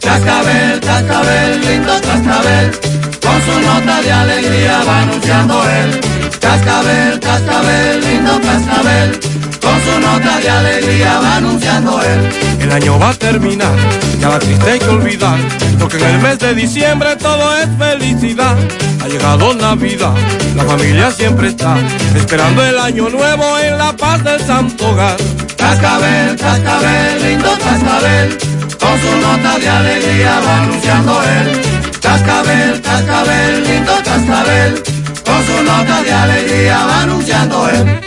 Cascabel, 0.00 0.78
cascabel, 0.78 1.60
lindo 1.60 2.00
cascabel, 2.02 2.70
con 3.20 3.42
su 3.42 3.60
nota 3.60 4.02
de 4.02 4.12
alegría 4.12 4.82
va 4.86 5.02
anunciando 5.02 5.62
él. 5.68 6.00
Cascabel, 6.40 7.20
cascabel, 7.20 8.00
lindo 8.00 8.40
cascabel, 8.40 9.20
con 9.60 9.80
su 9.84 10.00
nota 10.00 10.38
de 10.38 10.50
alegría 10.50 11.20
va 11.20 11.36
anunciando 11.36 12.02
él. 12.02 12.28
El 12.60 12.72
año 12.72 12.98
va 12.98 13.10
a 13.10 13.14
terminar, 13.14 13.76
ya 14.18 14.28
la 14.28 14.38
triste 14.38 14.70
hay 14.70 14.78
que 14.78 14.88
olvidar, 14.88 15.38
porque 15.78 15.98
en 15.98 16.04
el 16.04 16.18
mes 16.20 16.38
de 16.38 16.54
diciembre 16.54 17.16
todo 17.16 17.56
es 17.56 17.68
felicidad. 17.78 18.56
Ha 19.02 19.08
llegado 19.08 19.54
Navidad, 19.54 20.14
la 20.56 20.64
familia 20.64 21.10
siempre 21.10 21.48
está 21.48 21.76
esperando 22.14 22.64
el 22.64 22.78
año 22.78 23.08
nuevo 23.08 23.58
en 23.58 23.78
la 23.78 23.96
paz 23.96 24.22
del 24.24 24.40
Santo 24.40 24.90
Hogar. 24.90 25.16
Cascabel, 25.56 26.36
cascabel, 26.36 27.22
lindo 27.22 27.50
cascabel, 27.58 28.38
con 28.78 29.00
su 29.00 29.16
nota 29.20 29.58
de 29.58 29.68
alegría 29.68 30.40
va 30.40 30.62
anunciando 30.62 31.22
él. 31.22 31.79
Cascabel, 32.00 32.80
cascabel, 32.80 33.64
lindo 33.64 33.92
cascabel, 34.02 34.82
con 35.24 35.46
su 35.46 35.62
nota 35.62 36.02
de 36.02 36.12
alegría 36.12 36.86
va 36.86 37.02
anunciando 37.02 37.68
él. 37.68 38.00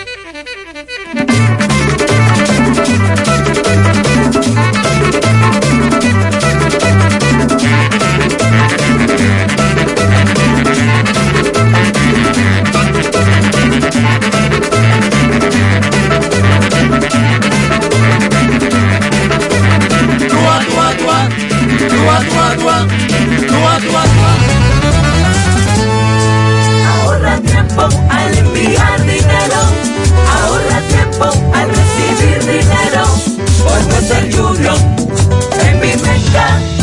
Ahorra 26.86 27.38
tiempo 27.40 27.84
al 28.10 28.38
enviar 28.38 29.02
dinero. 29.06 29.62
Ahorra 30.42 30.82
tiempo 30.90 31.26
al 31.54 31.70
recibir 31.70 32.40
dinero. 32.40 33.04
A 33.66 34.02
ser 34.02 34.36
Junior 34.36 34.78
en 35.66 35.80
mi 35.80 35.88
mente. 35.88 36.83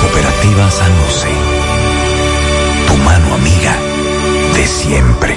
Cooperativa 0.00 0.70
San 0.70 0.92
José. 1.04 1.28
Tu 2.86 2.96
mano 2.98 3.34
amiga 3.34 3.76
de 4.54 4.66
siempre. 4.66 5.36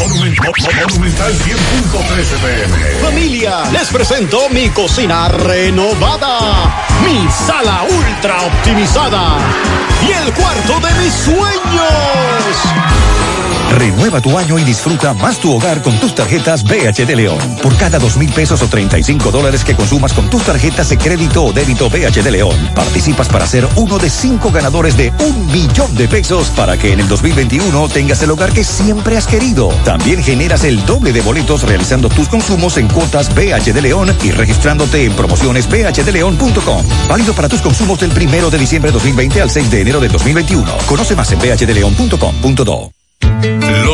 Monumental 0.00 1.32
100.13 1.32 2.38
pm. 2.38 3.00
Familia, 3.02 3.64
les 3.72 3.88
presento 3.88 4.48
mi 4.50 4.70
cocina 4.70 5.28
renovada, 5.28 6.84
mi 7.02 7.28
sala 7.30 7.84
ultra 7.84 8.42
optimizada 8.42 9.38
y 10.06 10.12
el 10.12 10.32
cuarto 10.34 10.80
de 10.80 10.94
mis 11.02 11.12
sueños. 11.12 13.03
Renueva 13.72 14.20
tu 14.20 14.38
año 14.38 14.58
y 14.58 14.64
disfruta 14.64 15.14
más 15.14 15.38
tu 15.38 15.52
hogar 15.54 15.82
con 15.82 15.98
tus 15.98 16.14
tarjetas 16.14 16.64
BH 16.64 17.06
de 17.06 17.16
León. 17.16 17.38
Por 17.62 17.76
cada 17.76 17.98
dos 17.98 18.16
mil 18.16 18.30
pesos 18.32 18.62
o 18.62 18.68
35 18.68 19.30
dólares 19.30 19.64
que 19.64 19.74
consumas 19.74 20.12
con 20.12 20.30
tus 20.30 20.42
tarjetas 20.42 20.88
de 20.88 20.98
crédito 20.98 21.44
o 21.44 21.52
débito 21.52 21.88
BH 21.90 22.22
de 22.22 22.30
León, 22.30 22.56
participas 22.74 23.28
para 23.28 23.46
ser 23.46 23.66
uno 23.76 23.98
de 23.98 24.10
cinco 24.10 24.50
ganadores 24.50 24.96
de 24.96 25.12
un 25.20 25.46
millón 25.46 25.94
de 25.96 26.08
pesos 26.08 26.48
para 26.50 26.76
que 26.76 26.92
en 26.92 27.00
el 27.00 27.08
2021 27.08 27.88
tengas 27.88 28.22
el 28.22 28.30
hogar 28.30 28.52
que 28.52 28.64
siempre 28.64 29.16
has 29.16 29.26
querido. 29.26 29.68
También 29.84 30.22
generas 30.22 30.64
el 30.64 30.84
doble 30.86 31.12
de 31.12 31.20
boletos 31.20 31.62
realizando 31.62 32.08
tus 32.08 32.28
consumos 32.28 32.76
en 32.76 32.88
cuotas 32.88 33.34
BH 33.34 33.72
de 33.72 33.82
León 33.82 34.16
y 34.22 34.30
registrándote 34.30 35.04
en 35.04 35.12
promociones 35.12 35.68
bhdeleon.com. 35.68 36.86
Válido 37.08 37.34
para 37.34 37.48
tus 37.48 37.60
consumos 37.60 38.00
del 38.00 38.10
primero 38.10 38.50
de 38.50 38.58
diciembre 38.58 38.90
de 38.90 38.94
2020 38.94 39.40
al 39.40 39.50
6 39.50 39.70
de 39.70 39.80
enero 39.80 40.00
de 40.00 40.08
2021. 40.08 40.70
Conoce 40.86 41.14
más 41.16 41.30
en 41.32 41.38
bhdeleon.com.do. 43.24 43.63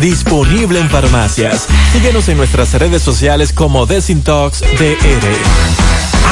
disponible 0.00 0.80
en 0.80 0.90
farmacias. 0.90 1.68
Síguenos 1.92 2.28
en 2.28 2.38
nuestras 2.38 2.72
redes 2.74 3.02
sociales 3.02 3.52
como 3.52 3.86
Desintox 3.86 4.62
DR. 4.62 5.36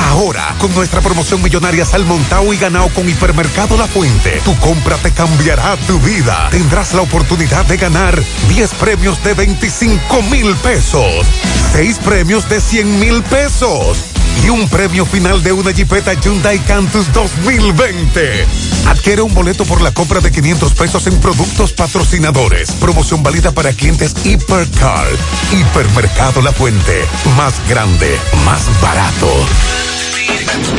Ahora, 0.09 0.57
con 0.59 0.74
nuestra 0.74 1.00
promoción 1.00 1.40
millonaria 1.40 1.85
Salmontao 1.85 2.53
y 2.53 2.57
Ganao 2.57 2.88
con 2.88 3.09
Hipermercado 3.09 3.76
La 3.76 3.87
Fuente, 3.87 4.40
tu 4.44 4.56
compra 4.56 4.96
te 4.96 5.12
cambiará 5.12 5.77
tu 5.87 6.00
vida. 6.00 6.48
Tendrás 6.50 6.92
la 6.92 7.02
oportunidad 7.02 7.65
de 7.67 7.77
ganar 7.77 8.21
10 8.48 8.75
premios 8.75 9.23
de 9.23 9.35
25 9.35 10.23
mil 10.23 10.52
pesos, 10.56 11.27
6 11.73 11.98
premios 11.98 12.48
de 12.48 12.60
100 12.60 12.98
mil 12.98 13.23
pesos 13.23 13.98
y 14.44 14.48
un 14.48 14.68
premio 14.68 15.04
final 15.04 15.42
de 15.42 15.52
una 15.52 15.70
Jeepeta 15.72 16.14
Hyundai 16.14 16.58
Cantus 16.60 17.12
2020. 17.12 18.46
Adquiere 18.87 19.22
un 19.22 19.35
boleto 19.35 19.64
por 19.64 19.81
la 19.81 19.92
compra 19.92 20.20
de 20.20 20.31
500 20.31 20.72
pesos 20.74 21.06
en 21.06 21.20
productos 21.20 21.72
patrocinadores. 21.72 22.72
Promoción 22.72 23.22
válida 23.22 23.52
para 23.52 23.72
clientes 23.72 24.14
Hipercar. 24.24 25.06
Hipermercado 25.52 26.42
La 26.42 26.52
Fuente. 26.52 27.04
Más 27.37 27.54
grande, 27.68 28.18
más 28.44 28.62
barato. 28.81 29.28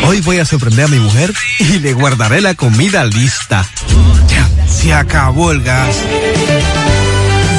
Hoy 0.07 0.21
voy 0.21 0.39
a 0.39 0.45
sorprender 0.45 0.85
a 0.85 0.87
mi 0.87 0.99
mujer 0.99 1.33
y 1.59 1.79
le 1.79 1.93
guardaré 1.93 2.41
la 2.41 2.55
comida 2.55 3.05
lista. 3.05 3.65
Ya, 4.27 4.49
se 4.67 4.93
acabó 4.93 5.51
el 5.51 5.61
gas. 5.61 5.97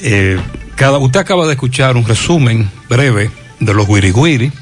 Eh, 0.00 0.38
cada, 0.78 0.98
usted 0.98 1.18
acaba 1.18 1.44
de 1.46 1.54
escuchar 1.54 1.96
un 1.96 2.06
resumen 2.06 2.70
breve 2.88 3.32
de 3.58 3.74
los 3.74 3.88
guiriguiri, 3.88 4.52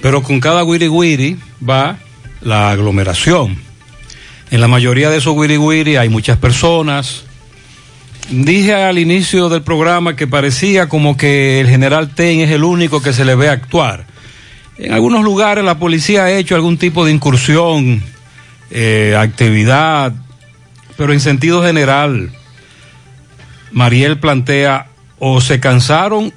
pero 0.00 0.22
con 0.22 0.40
cada 0.40 0.64
guiriguiri 0.64 1.36
va 1.62 1.98
la 2.40 2.70
aglomeración. 2.70 3.58
En 4.50 4.62
la 4.62 4.66
mayoría 4.66 5.10
de 5.10 5.18
esos 5.18 5.36
guiriguiri 5.36 5.96
hay 5.96 6.08
muchas 6.08 6.38
personas. 6.38 7.24
Dije 8.30 8.72
al 8.72 8.98
inicio 8.98 9.50
del 9.50 9.60
programa 9.60 10.16
que 10.16 10.26
parecía 10.26 10.88
como 10.88 11.18
que 11.18 11.60
el 11.60 11.68
general 11.68 12.14
Ten 12.14 12.40
es 12.40 12.50
el 12.50 12.64
único 12.64 13.02
que 13.02 13.12
se 13.12 13.26
le 13.26 13.34
ve 13.34 13.50
actuar. 13.50 14.06
En 14.78 14.94
algunos 14.94 15.22
lugares 15.22 15.62
la 15.62 15.78
policía 15.78 16.24
ha 16.24 16.30
hecho 16.30 16.54
algún 16.54 16.78
tipo 16.78 17.04
de 17.04 17.12
incursión, 17.12 18.02
eh, 18.70 19.14
actividad, 19.18 20.14
pero 20.96 21.12
en 21.12 21.20
sentido 21.20 21.62
general, 21.62 22.30
Mariel 23.70 24.18
plantea 24.18 24.89
o 25.20 25.40
se 25.40 25.60
cansaron 25.60 26.32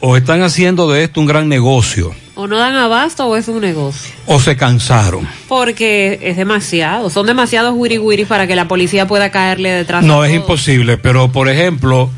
o 0.00 0.16
están 0.16 0.42
haciendo 0.42 0.90
de 0.90 1.04
esto 1.04 1.20
un 1.20 1.26
gran 1.26 1.48
negocio 1.48 2.12
O 2.34 2.46
no 2.48 2.56
dan 2.56 2.74
abasto 2.74 3.26
o 3.26 3.36
es 3.36 3.46
un 3.48 3.60
negocio. 3.60 4.10
o 4.26 4.40
se 4.40 4.56
cansaron. 4.56 5.28
Porque 5.48 6.18
es 6.22 6.36
demasiado. 6.38 7.10
Son 7.10 7.26
demasiados 7.26 7.74
wiri 7.76 7.98
wiri 7.98 8.24
para 8.24 8.46
que 8.46 8.56
la 8.56 8.66
policía 8.66 9.06
pueda 9.06 9.30
caerle 9.30 9.70
detrás. 9.70 10.02
No, 10.02 10.24
es 10.24 10.32
imposible, 10.34 10.96
pero 10.96 11.30
por 11.30 11.48
ejemplo, 11.50 12.08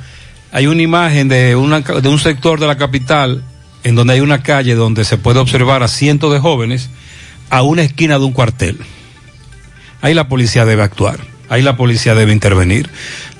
hay 0.52 0.68
una 0.68 0.82
imagen 0.82 1.28
de, 1.28 1.56
una, 1.56 1.80
de 1.80 2.08
un 2.08 2.18
sector 2.20 2.60
de 2.60 2.68
la 2.68 2.76
capital 2.76 3.42
en 3.82 3.96
donde 3.96 4.14
hay 4.14 4.20
una 4.20 4.42
calle 4.42 4.74
donde 4.76 5.04
se 5.04 5.18
puede 5.18 5.40
observar 5.40 5.82
a 5.82 5.88
cientos 5.88 6.32
de 6.32 6.38
jóvenes 6.38 6.90
a 7.50 7.62
una 7.62 7.82
esquina 7.82 8.18
de 8.18 8.24
un 8.24 8.32
cuartel. 8.32 8.78
Ahí 10.00 10.14
la 10.14 10.28
policía 10.28 10.64
debe 10.64 10.82
actuar, 10.82 11.18
ahí 11.48 11.60
la 11.62 11.76
policía 11.76 12.14
debe 12.14 12.32
intervenir. 12.32 12.88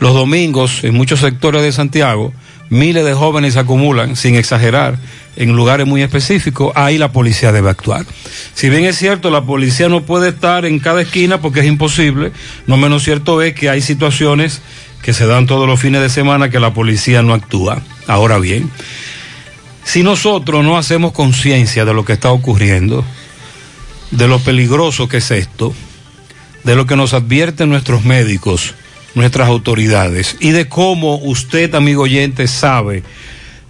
Los 0.01 0.13
domingos, 0.15 0.83
en 0.83 0.95
muchos 0.95 1.21
sectores 1.21 1.63
de 1.63 1.73
Santiago, 1.73 2.33
miles 2.71 3.05
de 3.05 3.15
jóvenes 3.15 3.57
acumulan, 3.57 4.17
sin 4.17 4.37
exagerar, 4.37 4.99
en 5.37 5.55
lugares 5.55 5.87
muy 5.87 6.03
específicos, 6.03 6.73
ahí 6.77 6.99
la 6.99 7.13
policía 7.13 7.53
debe 7.53 7.71
actuar. 7.71 8.07
Si 8.55 8.69
bien 8.69 8.85
es 8.85 8.97
cierto, 8.97 9.31
la 9.31 9.43
policía 9.43 9.89
no 9.89 10.03
puede 10.03 10.31
estar 10.31 10.65
en 10.65 10.79
cada 10.79 11.03
esquina 11.03 11.41
porque 11.41 11.61
es 11.61 11.67
imposible, 11.67 12.33
no 12.67 12.77
menos 12.77 13.03
cierto 13.03 13.43
es 13.43 13.55
que 13.55 13.69
hay 13.69 13.81
situaciones 13.81 14.61
que 15.03 15.13
se 15.13 15.27
dan 15.27 15.47
todos 15.47 15.69
los 15.69 15.81
fines 15.81 16.01
de 16.01 16.09
semana 16.09 16.51
que 16.51 16.61
la 16.61 16.73
policía 16.73 17.23
no 17.23 17.35
actúa. 17.35 17.83
Ahora 18.07 18.39
bien, 18.39 18.71
si 19.85 20.03
nosotros 20.03 20.65
no 20.65 20.79
hacemos 20.79 21.13
conciencia 21.13 21.85
de 21.85 21.93
lo 21.93 22.05
que 22.05 22.15
está 22.15 22.31
ocurriendo, 22.31 23.05
de 24.11 24.29
lo 24.29 24.39
peligroso 24.39 25.09
que 25.09 25.19
es 25.19 25.31
esto, 25.31 25.75
de 26.63 26.75
lo 26.75 26.87
que 26.87 26.97
nos 26.97 27.13
advierten 27.13 27.69
nuestros 27.69 28.05
médicos, 28.05 28.75
nuestras 29.15 29.49
autoridades 29.49 30.37
y 30.41 30.51
de 30.51 30.69
cómo 30.69 31.17
usted, 31.17 31.75
amigo 31.75 32.03
oyente, 32.03 32.49
sabe, 32.49 33.03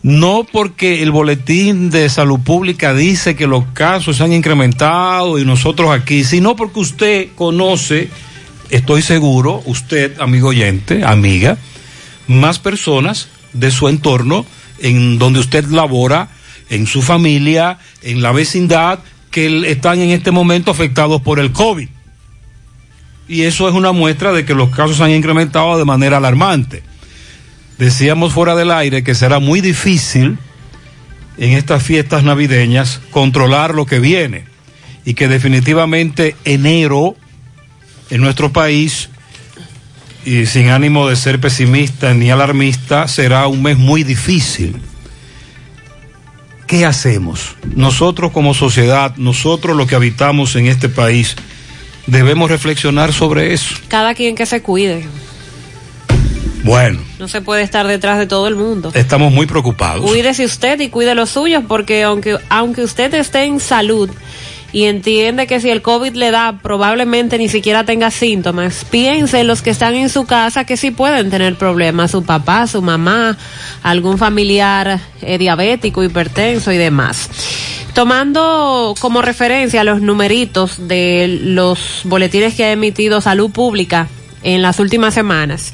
no 0.03 0.47
porque 0.51 1.03
el 1.03 1.11
boletín 1.11 1.91
de 1.91 2.09
salud 2.11 2.41
pública 2.41 2.93
dice 2.93 3.37
que 3.37 3.47
los 3.47 3.65
casos 3.73 4.19
se 4.19 4.25
han 4.25 4.33
incrementado 4.33 5.39
y 5.39 5.45
nosotros 5.45 5.91
aquí, 5.91 6.25
sino 6.25 6.57
porque 6.57 6.81
usted 6.81 7.29
conoce, 7.35 8.11
estoy 8.69 9.01
seguro, 9.01 9.63
usted, 9.65 10.21
amigo 10.21 10.49
oyente, 10.49 11.05
amiga, 11.05 11.57
más 12.27 12.59
personas 12.59 13.29
de 13.55 13.71
su 13.71 13.89
entorno 13.89 14.45
en 14.79 15.19
donde 15.19 15.41
usted 15.41 15.65
labora, 15.67 16.29
en 16.69 16.87
su 16.87 17.01
familia, 17.01 17.79
en 18.03 18.21
la 18.21 18.33
vecindad, 18.33 18.99
que 19.31 19.71
están 19.71 20.01
en 20.01 20.11
este 20.11 20.31
momento 20.31 20.71
afectados 20.71 21.23
por 21.23 21.41
el 21.41 21.53
COVID. 21.53 21.89
Y 23.29 23.43
eso 23.43 23.69
es 23.69 23.75
una 23.75 23.93
muestra 23.93 24.33
de 24.33 24.45
que 24.45 24.55
los 24.55 24.71
casos 24.71 25.01
han 25.01 25.11
incrementado 25.11 25.79
de 25.79 25.85
manera 25.85 26.19
alarmante. 26.19 26.83
Decíamos 27.79 28.33
fuera 28.33 28.55
del 28.55 28.71
aire 28.71 29.03
que 29.03 29.15
será 29.15 29.39
muy 29.39 29.61
difícil 29.61 30.39
en 31.39 31.53
estas 31.53 31.83
fiestas 31.83 32.23
navideñas 32.23 33.01
controlar 33.11 33.75
lo 33.75 33.87
que 33.87 33.99
viene 33.99 34.45
y 35.05 35.15
que 35.15 35.29
definitivamente 35.29 36.37
enero 36.45 37.17
en 38.11 38.21
nuestro 38.21 38.53
país 38.53 39.09
y 40.25 40.47
sin 40.47 40.69
ánimo 40.69 41.09
de 41.09 41.17
ser 41.17 41.41
pesimista 41.41 42.15
ni 42.15 42.31
alarmista, 42.31 43.09
será 43.09 43.47
un 43.47 43.63
mes 43.63 43.77
muy 43.77 44.05
difícil. 44.05 44.77
¿Qué 46.67 46.87
hacemos? 46.87 47.57
Nosotros 47.75 48.33
como 48.33 48.55
sociedad, 48.55 49.15
nosotros 49.17 49.77
los 49.77 49.87
que 49.87 49.97
habitamos 49.97 50.57
en 50.57 50.67
este 50.67 50.89
país, 50.89 51.37
debemos 52.07 52.51
reflexionar 52.51 53.13
sobre 53.13 53.53
eso. 53.55 53.75
Cada 53.89 54.15
quien 54.15 54.35
que 54.35 54.47
se 54.47 54.63
cuide. 54.63 55.07
Bueno, 56.63 57.01
No 57.19 57.29
se 57.29 57.43
puede 57.43 57.63
estar 57.63 57.87
detrás 57.87 58.19
de 58.19 58.27
todo 58.27 58.49
el 58.49 58.57
mundo. 58.57 58.91
estamos 58.95 59.31
muy 59.33 59.47
preocupados. 59.47 60.03
Cuídese 60.11 60.45
usted 60.47 60.81
y 60.81 60.89
cuide 60.89 61.15
los 61.15 61.31
suyos 61.31 61.63
porque 61.69 62.03
aunque, 62.03 62.39
aunque 62.49 62.83
usted 62.83 63.13
esté 63.15 63.45
en 63.45 63.61
salud 63.61 64.09
y 64.75 64.87
entiende 64.87 65.47
que 65.47 65.61
si 65.61 65.71
el 65.71 65.83
COVID 65.83 66.17
le 66.17 66.33
da 66.33 66.59
probablemente 66.61 67.39
ni 67.39 67.49
siquiera 67.49 67.85
tenga 67.85 68.11
síntomas, 68.11 68.85
piense 68.85 69.39
en 69.39 69.47
los 69.47 69.63
que 69.63 69.71
están 69.71 69.95
en 69.95 70.09
su 70.09 70.27
casa 70.27 70.65
que 70.65 70.77
sí 70.77 70.91
pueden 70.91 71.31
tener 71.31 71.55
problemas, 71.55 72.11
su 72.11 72.25
papá, 72.25 72.67
su 72.67 72.83
mamá, 72.83 73.39
algún 73.85 74.19
familiar 74.19 74.99
eh, 75.23 75.39
diabético, 75.39 76.03
hipertenso 76.03 76.73
y 76.73 76.77
demás. 76.77 77.31
Tomando 77.95 78.97
como 78.99 79.23
referencia 79.23 79.85
los 79.85 80.03
numeritos 80.03 80.89
de 80.89 81.39
los 81.41 82.01
boletines 82.03 82.57
que 82.57 82.65
ha 82.65 82.73
emitido 82.73 83.21
Salud 83.21 83.53
Pública 83.53 84.09
en 84.43 84.61
las 84.61 84.81
últimas 84.81 85.15
semanas, 85.15 85.73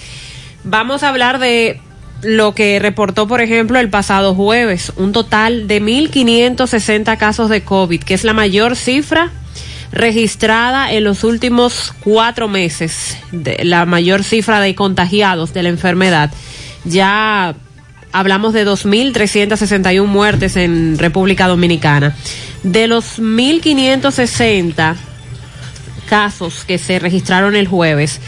vamos 0.63 1.05
a 1.05 1.09
hablar 1.09 1.39
de 1.39 1.81
lo 2.23 2.55
que 2.55 2.79
reportó, 2.79 3.27
por 3.27 3.41
ejemplo, 3.41 3.79
el 3.79 3.89
pasado 3.89 4.35
jueves, 4.35 4.93
un 4.97 5.13
total 5.13 5.67
de 5.67 5.83
1.560 5.83 7.17
casos 7.19 7.49
de 7.49 7.63
COVID, 7.63 8.03
que 8.03 8.15
es 8.15 8.25
la 8.25 8.33
mayor 8.33 8.77
cifra 8.77 9.31
registrada 9.93 10.93
en 10.93 11.05
los 11.05 11.25
últimos 11.25 11.93
cuatro 12.01 12.49
meses, 12.49 13.17
de, 13.33 13.61
la 13.65 13.87
mayor 13.87 14.23
cifra 14.23 14.61
de 14.61 14.75
contagiados 14.75 15.53
de 15.53 15.63
la 15.63 15.69
enfermedad. 15.69 16.31
Ya 16.85 17.55
hablamos 18.13 18.53
de 18.53 18.67
2.361 18.67 20.07
muertes 20.07 20.57
en 20.57 20.99
República 20.99 21.49
Dominicana. 21.49 22.17
De 22.63 22.87
los 22.87 23.19
1.560 23.19 24.97
casos 26.09 26.65
que 26.65 26.79
se 26.79 26.99
registraron 26.99 27.57
el 27.57 27.69
jueves, 27.69 28.21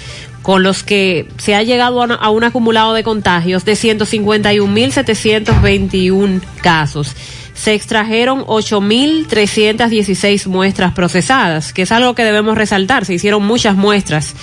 con 0.42 0.62
los 0.62 0.82
que 0.82 1.26
se 1.38 1.54
ha 1.54 1.62
llegado 1.62 2.02
a, 2.02 2.28
un 2.30 2.44
acumulado 2.44 2.92
de 2.94 3.02
contagios 3.02 3.64
de 3.64 3.72
151.721 3.72 6.42
casos. 6.62 7.16
Se 7.54 7.72
extrajeron 7.74 8.44
8.316 8.46 10.46
muestras 10.46 10.92
procesadas, 10.94 11.72
que 11.72 11.82
es 11.82 11.92
algo 11.92 12.14
que 12.14 12.24
debemos 12.24 12.58
resaltar. 12.58 13.04
Se 13.04 13.14
hicieron 13.14 13.44
muchas 13.44 13.76
muestras 13.76 14.34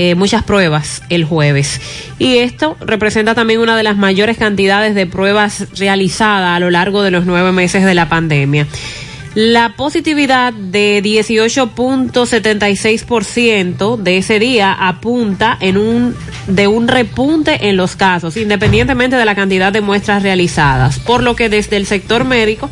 eh, 0.00 0.14
muchas 0.14 0.44
pruebas 0.44 1.02
el 1.08 1.24
jueves. 1.24 1.80
Y 2.20 2.36
esto 2.36 2.76
representa 2.80 3.34
también 3.34 3.58
una 3.58 3.76
de 3.76 3.82
las 3.82 3.96
mayores 3.96 4.38
cantidades 4.38 4.94
de 4.94 5.06
pruebas 5.06 5.66
realizadas 5.76 6.56
a 6.56 6.60
lo 6.60 6.70
largo 6.70 7.02
de 7.02 7.10
los 7.10 7.26
nueve 7.26 7.50
meses 7.50 7.84
de 7.84 7.94
la 7.94 8.08
pandemia. 8.08 8.68
La 9.40 9.76
positividad 9.76 10.52
de 10.52 11.00
18.76% 11.00 13.96
de 13.96 14.18
ese 14.18 14.40
día 14.40 14.72
apunta 14.72 15.56
en 15.60 15.76
un 15.76 16.16
de 16.48 16.66
un 16.66 16.88
repunte 16.88 17.68
en 17.68 17.76
los 17.76 17.94
casos, 17.94 18.36
independientemente 18.36 19.14
de 19.14 19.24
la 19.24 19.36
cantidad 19.36 19.72
de 19.72 19.80
muestras 19.80 20.24
realizadas, 20.24 20.98
por 20.98 21.22
lo 21.22 21.36
que 21.36 21.48
desde 21.48 21.76
el 21.76 21.86
sector 21.86 22.24
médico 22.24 22.68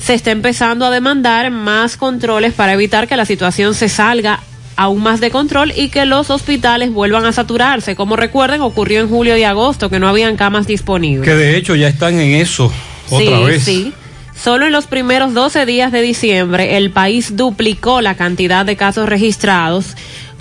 se 0.00 0.14
está 0.14 0.30
empezando 0.30 0.86
a 0.86 0.90
demandar 0.90 1.50
más 1.50 1.98
controles 1.98 2.54
para 2.54 2.72
evitar 2.72 3.06
que 3.06 3.18
la 3.18 3.26
situación 3.26 3.74
se 3.74 3.90
salga 3.90 4.40
aún 4.76 5.02
más 5.02 5.20
de 5.20 5.30
control 5.30 5.70
y 5.76 5.90
que 5.90 6.06
los 6.06 6.30
hospitales 6.30 6.94
vuelvan 6.94 7.26
a 7.26 7.32
saturarse. 7.32 7.94
Como 7.94 8.16
recuerden, 8.16 8.62
ocurrió 8.62 9.02
en 9.02 9.10
julio 9.10 9.36
y 9.36 9.42
agosto 9.42 9.90
que 9.90 9.98
no 9.98 10.08
habían 10.08 10.38
camas 10.38 10.66
disponibles. 10.66 11.28
Que 11.28 11.34
de 11.34 11.58
hecho 11.58 11.74
ya 11.74 11.88
están 11.88 12.18
en 12.18 12.36
eso 12.36 12.72
otra 13.10 13.38
sí, 13.38 13.44
vez. 13.44 13.62
Sí. 13.62 13.92
Solo 14.36 14.66
en 14.66 14.72
los 14.72 14.86
primeros 14.86 15.32
12 15.32 15.64
días 15.64 15.92
de 15.92 16.02
diciembre 16.02 16.76
el 16.76 16.90
país 16.90 17.36
duplicó 17.36 18.00
la 18.00 18.16
cantidad 18.16 18.66
de 18.66 18.76
casos 18.76 19.08
registrados 19.08 19.94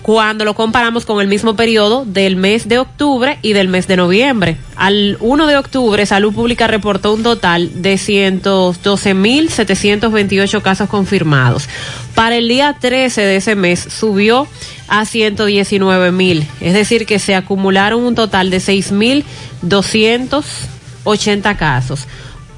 cuando 0.03 0.45
lo 0.45 0.53
comparamos 0.53 1.05
con 1.05 1.19
el 1.21 1.27
mismo 1.27 1.55
periodo 1.55 2.05
del 2.05 2.35
mes 2.35 2.67
de 2.67 2.77
octubre 2.77 3.39
y 3.41 3.53
del 3.53 3.69
mes 3.69 3.87
de 3.87 3.95
noviembre. 3.95 4.57
Al 4.75 5.17
1 5.21 5.47
de 5.47 5.55
octubre, 5.55 6.05
Salud 6.05 6.33
Pública 6.33 6.67
reportó 6.67 7.13
un 7.13 7.23
total 7.23 7.81
de 7.81 7.93
112.728 7.95 10.61
casos 10.61 10.89
confirmados. 10.89 11.69
Para 12.13 12.35
el 12.35 12.49
día 12.49 12.75
13 12.79 13.21
de 13.21 13.37
ese 13.37 13.55
mes 13.55 13.79
subió 13.79 14.45
a 14.89 15.03
119.000, 15.03 16.45
es 16.59 16.73
decir, 16.73 17.05
que 17.05 17.19
se 17.19 17.33
acumularon 17.33 18.03
un 18.03 18.15
total 18.15 18.49
de 18.49 18.57
6.280 18.57 21.55
casos. 21.55 22.07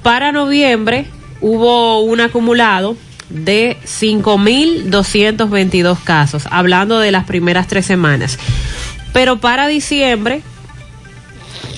Para 0.02 0.32
noviembre 0.32 1.06
hubo 1.46 2.00
un 2.00 2.22
acumulado 2.22 2.98
de 3.30 3.78
5.222 3.86 6.00
casos, 6.04 6.48
hablando 6.50 7.00
de 7.00 7.12
las 7.12 7.26
primeras 7.26 7.68
tres 7.68 7.86
semanas. 7.86 8.40
Pero 9.14 9.38
para 9.38 9.68
diciembre 9.68 10.42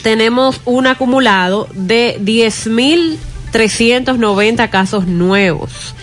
tenemos 0.03 0.61
un 0.63 0.87
acumulado 0.87 1.67
de 1.73 2.17
10.390 2.21 4.69
casos 4.69 5.05
nuevos. 5.05 5.93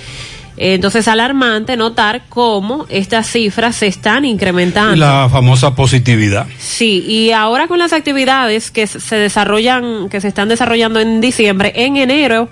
Entonces, 0.59 1.09
alarmante 1.09 1.79
notar 1.79 2.25
cómo 2.29 2.85
estas 2.91 3.29
cifras 3.29 3.77
se 3.77 3.87
están 3.87 4.27
incrementando. 4.27 4.97
La 4.97 5.31
famosa 5.31 5.75
positividad. 5.75 6.47
Sí, 6.59 7.03
y 7.09 7.31
ahora 7.31 7.67
con 7.67 7.79
las 7.79 7.95
actividades 7.95 8.71
que 8.71 8.87
se 8.87 9.17
desarrollan, 9.17 10.11
que 10.11 10.21
se 10.21 10.29
están 10.29 10.51
desarrollando 10.51 11.01
en 11.01 11.23
diciembre, 11.23 11.73
en 11.75 11.97
enero 11.97 12.51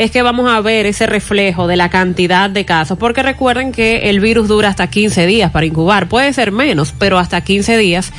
es 0.00 0.10
que 0.10 0.22
vamos 0.22 0.50
a 0.50 0.62
ver 0.62 0.86
ese 0.86 1.06
reflejo 1.06 1.66
de 1.66 1.76
la 1.76 1.90
cantidad 1.90 2.48
de 2.48 2.64
casos, 2.64 2.96
porque 2.96 3.22
recuerden 3.22 3.70
que 3.70 4.08
el 4.08 4.18
virus 4.18 4.48
dura 4.48 4.70
hasta 4.70 4.86
15 4.86 5.26
días 5.26 5.50
para 5.50 5.66
incubar, 5.66 6.08
puede 6.08 6.32
ser 6.32 6.52
menos, 6.52 6.94
pero 6.98 7.18
hasta 7.18 7.42
15 7.42 7.76
días, 7.76 8.10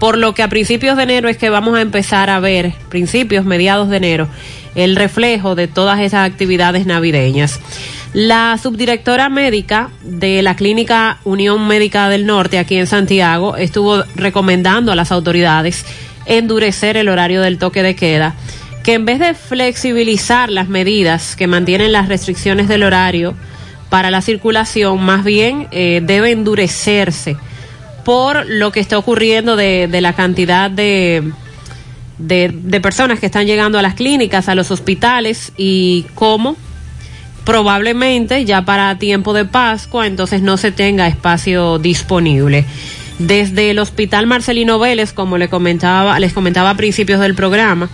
por 0.00 0.18
lo 0.18 0.34
que 0.34 0.42
a 0.42 0.48
principios 0.48 0.96
de 0.96 1.04
enero 1.04 1.28
es 1.28 1.36
que 1.36 1.48
vamos 1.48 1.78
a 1.78 1.80
empezar 1.80 2.28
a 2.28 2.40
ver, 2.40 2.72
principios, 2.88 3.44
mediados 3.44 3.88
de 3.88 3.98
enero, 3.98 4.26
el 4.74 4.96
reflejo 4.96 5.54
de 5.54 5.68
todas 5.68 6.00
esas 6.00 6.28
actividades 6.28 6.86
navideñas. 6.86 7.60
La 8.14 8.58
subdirectora 8.60 9.28
médica 9.28 9.90
de 10.02 10.42
la 10.42 10.56
Clínica 10.56 11.18
Unión 11.22 11.68
Médica 11.68 12.08
del 12.08 12.26
Norte 12.26 12.58
aquí 12.58 12.74
en 12.78 12.88
Santiago 12.88 13.56
estuvo 13.56 14.02
recomendando 14.16 14.90
a 14.90 14.96
las 14.96 15.12
autoridades 15.12 15.86
endurecer 16.26 16.96
el 16.96 17.08
horario 17.08 17.42
del 17.42 17.58
toque 17.58 17.84
de 17.84 17.94
queda 17.94 18.34
que 18.82 18.94
en 18.94 19.04
vez 19.04 19.18
de 19.18 19.34
flexibilizar 19.34 20.50
las 20.50 20.68
medidas 20.68 21.36
que 21.36 21.46
mantienen 21.46 21.92
las 21.92 22.08
restricciones 22.08 22.68
del 22.68 22.82
horario 22.82 23.34
para 23.90 24.10
la 24.10 24.22
circulación, 24.22 25.02
más 25.02 25.24
bien 25.24 25.68
eh, 25.70 26.00
debe 26.02 26.30
endurecerse 26.30 27.36
por 28.04 28.46
lo 28.46 28.72
que 28.72 28.80
está 28.80 28.96
ocurriendo 28.96 29.56
de, 29.56 29.88
la 30.00 30.14
cantidad 30.14 30.70
de, 30.70 31.30
de, 32.18 32.50
de, 32.54 32.80
personas 32.80 33.20
que 33.20 33.26
están 33.26 33.46
llegando 33.46 33.78
a 33.78 33.82
las 33.82 33.94
clínicas, 33.94 34.48
a 34.48 34.54
los 34.54 34.70
hospitales 34.70 35.52
y 35.58 36.06
cómo 36.14 36.56
probablemente 37.48 38.44
ya 38.44 38.60
para 38.62 38.98
tiempo 38.98 39.32
de 39.32 39.46
Pascua 39.46 40.06
entonces 40.06 40.42
no 40.42 40.58
se 40.58 40.70
tenga 40.70 41.06
espacio 41.06 41.78
disponible. 41.78 42.66
Desde 43.18 43.70
el 43.70 43.78
Hospital 43.78 44.26
Marcelino 44.26 44.78
Vélez, 44.78 45.14
como 45.14 45.38
le 45.38 45.48
comentaba, 45.48 46.18
les 46.20 46.34
comentaba 46.34 46.70
a 46.70 46.76
principios 46.76 47.20
del 47.20 47.34
programa, 47.34 47.88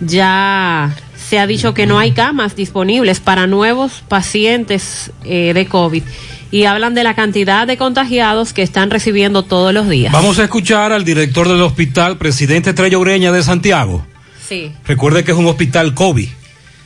ya 0.00 0.94
se 1.16 1.38
ha 1.38 1.46
dicho 1.46 1.74
que 1.74 1.86
no 1.86 1.98
hay 1.98 2.12
camas 2.12 2.56
disponibles 2.56 3.20
para 3.20 3.46
nuevos 3.46 4.02
pacientes 4.08 5.12
eh, 5.24 5.52
de 5.54 5.66
COVID 5.66 6.02
y 6.50 6.64
hablan 6.64 6.94
de 6.94 7.04
la 7.04 7.14
cantidad 7.14 7.66
de 7.66 7.76
contagiados 7.76 8.52
que 8.52 8.62
están 8.62 8.90
recibiendo 8.90 9.44
todos 9.44 9.72
los 9.72 9.88
días. 9.88 10.12
Vamos 10.12 10.38
a 10.38 10.44
escuchar 10.44 10.92
al 10.92 11.04
director 11.04 11.46
del 11.46 11.62
hospital, 11.62 12.18
presidente 12.18 12.70
Estrella 12.70 12.98
Ureña 12.98 13.30
de 13.30 13.42
Santiago. 13.42 14.04
Sí. 14.48 14.72
Recuerde 14.84 15.22
que 15.22 15.30
es 15.30 15.38
un 15.38 15.46
hospital 15.46 15.94
COVID. 15.94 16.28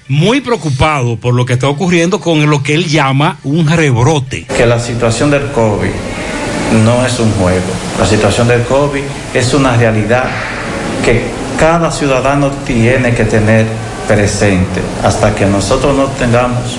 Muy 0.06 0.42
preocupado 0.42 1.16
por 1.16 1.32
lo 1.34 1.46
que 1.46 1.54
está 1.54 1.66
ocurriendo 1.66 2.20
con 2.20 2.50
lo 2.50 2.62
que 2.62 2.74
él 2.74 2.86
llama 2.86 3.38
un 3.42 3.66
rebrote. 3.66 4.44
Que 4.44 4.66
la 4.66 4.78
situación 4.78 5.30
del 5.30 5.50
COVID 5.52 5.88
no 6.84 7.06
es 7.06 7.18
un 7.18 7.30
juego. 7.32 7.64
La 7.98 8.04
situación 8.04 8.48
del 8.48 8.64
COVID 8.64 9.02
es 9.32 9.54
una 9.54 9.74
realidad 9.76 10.28
que 11.02 11.43
cada 11.58 11.90
ciudadano 11.90 12.50
tiene 12.66 13.14
que 13.14 13.24
tener 13.24 13.66
presente 14.06 14.80
hasta 15.02 15.34
que 15.34 15.46
nosotros 15.46 15.96
no 15.96 16.04
tengamos 16.18 16.78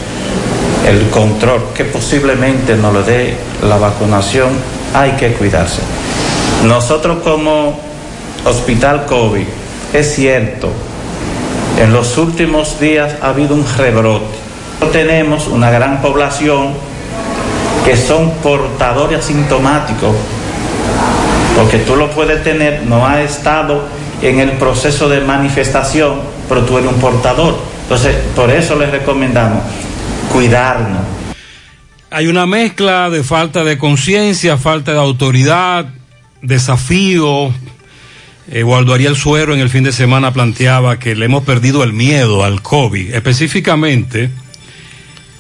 el 0.88 1.10
control 1.10 1.62
que 1.74 1.86
posiblemente 1.86 2.76
nos 2.76 2.94
lo 2.94 3.04
dé 3.04 3.36
la 3.68 3.78
vacunación, 3.78 4.50
hay 4.94 5.12
que 5.14 5.34
cuidarse. 5.34 5.82
Nosotros 6.66 7.20
como 7.24 7.80
hospital 8.46 9.06
COVID, 9.06 9.46
es 9.94 10.16
cierto, 10.16 10.70
en 11.80 11.92
los 11.92 12.18
últimos 12.18 12.80
días 12.80 13.16
ha 13.22 13.30
habido 13.30 13.56
un 13.56 13.66
rebrote. 13.78 14.46
Tenemos 14.92 15.48
una 15.48 15.72
gran 15.72 16.02
población 16.02 16.74
que 17.84 17.98
son 17.98 18.32
portadores 18.44 19.20
asintomáticos, 19.20 20.16
porque 21.56 21.80
tú 21.80 21.96
lo 21.96 22.12
puedes 22.12 22.44
tener, 22.44 22.84
no 22.84 23.06
ha 23.06 23.22
estado 23.22 23.84
en 24.22 24.40
el 24.40 24.52
proceso 24.54 25.10
de 25.10 25.22
manifestación, 25.22 26.20
pero 26.48 26.64
tú 26.64 26.78
eres 26.78 26.92
un 26.92 27.00
portador. 27.00 27.58
Entonces, 27.84 28.16
por 28.36 28.50
eso 28.52 28.76
les 28.76 28.90
recomendamos 28.90 29.62
cuidarnos. 30.32 31.02
Hay 32.10 32.28
una 32.28 32.46
mezcla 32.46 33.10
de 33.10 33.24
falta 33.24 33.64
de 33.64 33.78
conciencia, 33.78 34.58
falta 34.58 34.94
de 34.94 35.00
autoridad, 35.00 35.88
desafío. 36.42 37.54
Eh, 38.52 38.64
Ariel 38.94 39.16
Suero 39.16 39.54
en 39.54 39.60
el 39.60 39.70
fin 39.70 39.84
de 39.84 39.92
semana 39.92 40.32
planteaba 40.32 41.00
que 41.00 41.16
le 41.16 41.26
hemos 41.26 41.44
perdido 41.44 41.84
el 41.84 41.94
miedo 41.94 42.44
al 42.44 42.62
COVID. 42.62 43.14
Específicamente, 43.14 44.30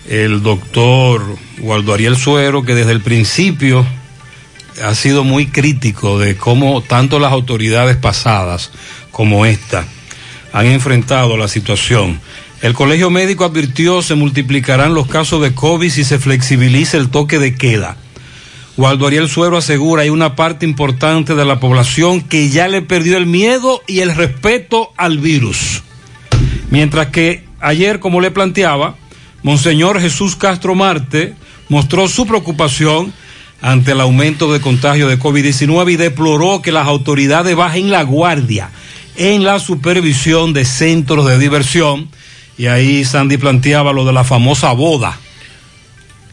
el 0.09 0.41
doctor 0.41 1.23
Waldo 1.59 1.93
Ariel 1.93 2.17
Suero, 2.17 2.63
que 2.63 2.75
desde 2.75 2.91
el 2.91 3.01
principio 3.01 3.85
ha 4.83 4.95
sido 4.95 5.23
muy 5.23 5.47
crítico 5.47 6.19
de 6.19 6.35
cómo 6.35 6.81
tanto 6.81 7.19
las 7.19 7.31
autoridades 7.31 7.97
pasadas 7.97 8.71
como 9.11 9.45
esta 9.45 9.85
han 10.53 10.67
enfrentado 10.67 11.37
la 11.37 11.47
situación. 11.47 12.19
El 12.61 12.73
Colegio 12.73 13.09
Médico 13.09 13.45
advirtió 13.45 14.01
se 14.01 14.15
multiplicarán 14.15 14.93
los 14.93 15.07
casos 15.07 15.41
de 15.41 15.53
COVID 15.53 15.89
si 15.89 16.03
se 16.03 16.19
flexibiliza 16.19 16.97
el 16.97 17.09
toque 17.09 17.39
de 17.39 17.55
queda. 17.55 17.97
Waldo 18.77 19.07
Ariel 19.07 19.29
Suero 19.29 19.57
asegura 19.57 20.03
hay 20.03 20.09
una 20.09 20.35
parte 20.35 20.65
importante 20.65 21.35
de 21.35 21.45
la 21.45 21.59
población 21.59 22.21
que 22.21 22.49
ya 22.49 22.67
le 22.67 22.81
perdió 22.81 23.17
el 23.17 23.25
miedo 23.25 23.81
y 23.87 23.99
el 23.99 24.15
respeto 24.15 24.91
al 24.97 25.17
virus. 25.19 25.83
Mientras 26.69 27.07
que 27.07 27.43
ayer, 27.59 27.99
como 27.99 28.19
le 28.19 28.31
planteaba, 28.31 28.95
Monseñor 29.43 30.01
Jesús 30.01 30.35
Castro 30.35 30.75
Marte 30.75 31.35
mostró 31.69 32.07
su 32.07 32.25
preocupación 32.25 33.13
ante 33.61 33.93
el 33.93 34.01
aumento 34.01 34.51
de 34.51 34.61
contagio 34.61 35.07
de 35.07 35.19
COVID-19 35.19 35.93
y 35.93 35.95
deploró 35.95 36.61
que 36.61 36.71
las 36.71 36.87
autoridades 36.87 37.55
bajen 37.55 37.91
la 37.91 38.03
guardia 38.03 38.69
en 39.15 39.43
la 39.43 39.59
supervisión 39.59 40.53
de 40.53 40.65
centros 40.65 41.25
de 41.25 41.39
diversión. 41.39 42.09
Y 42.57 42.67
ahí 42.67 43.03
Sandy 43.03 43.37
planteaba 43.37 43.93
lo 43.93 44.05
de 44.05 44.13
la 44.13 44.23
famosa 44.23 44.71
boda. 44.73 45.17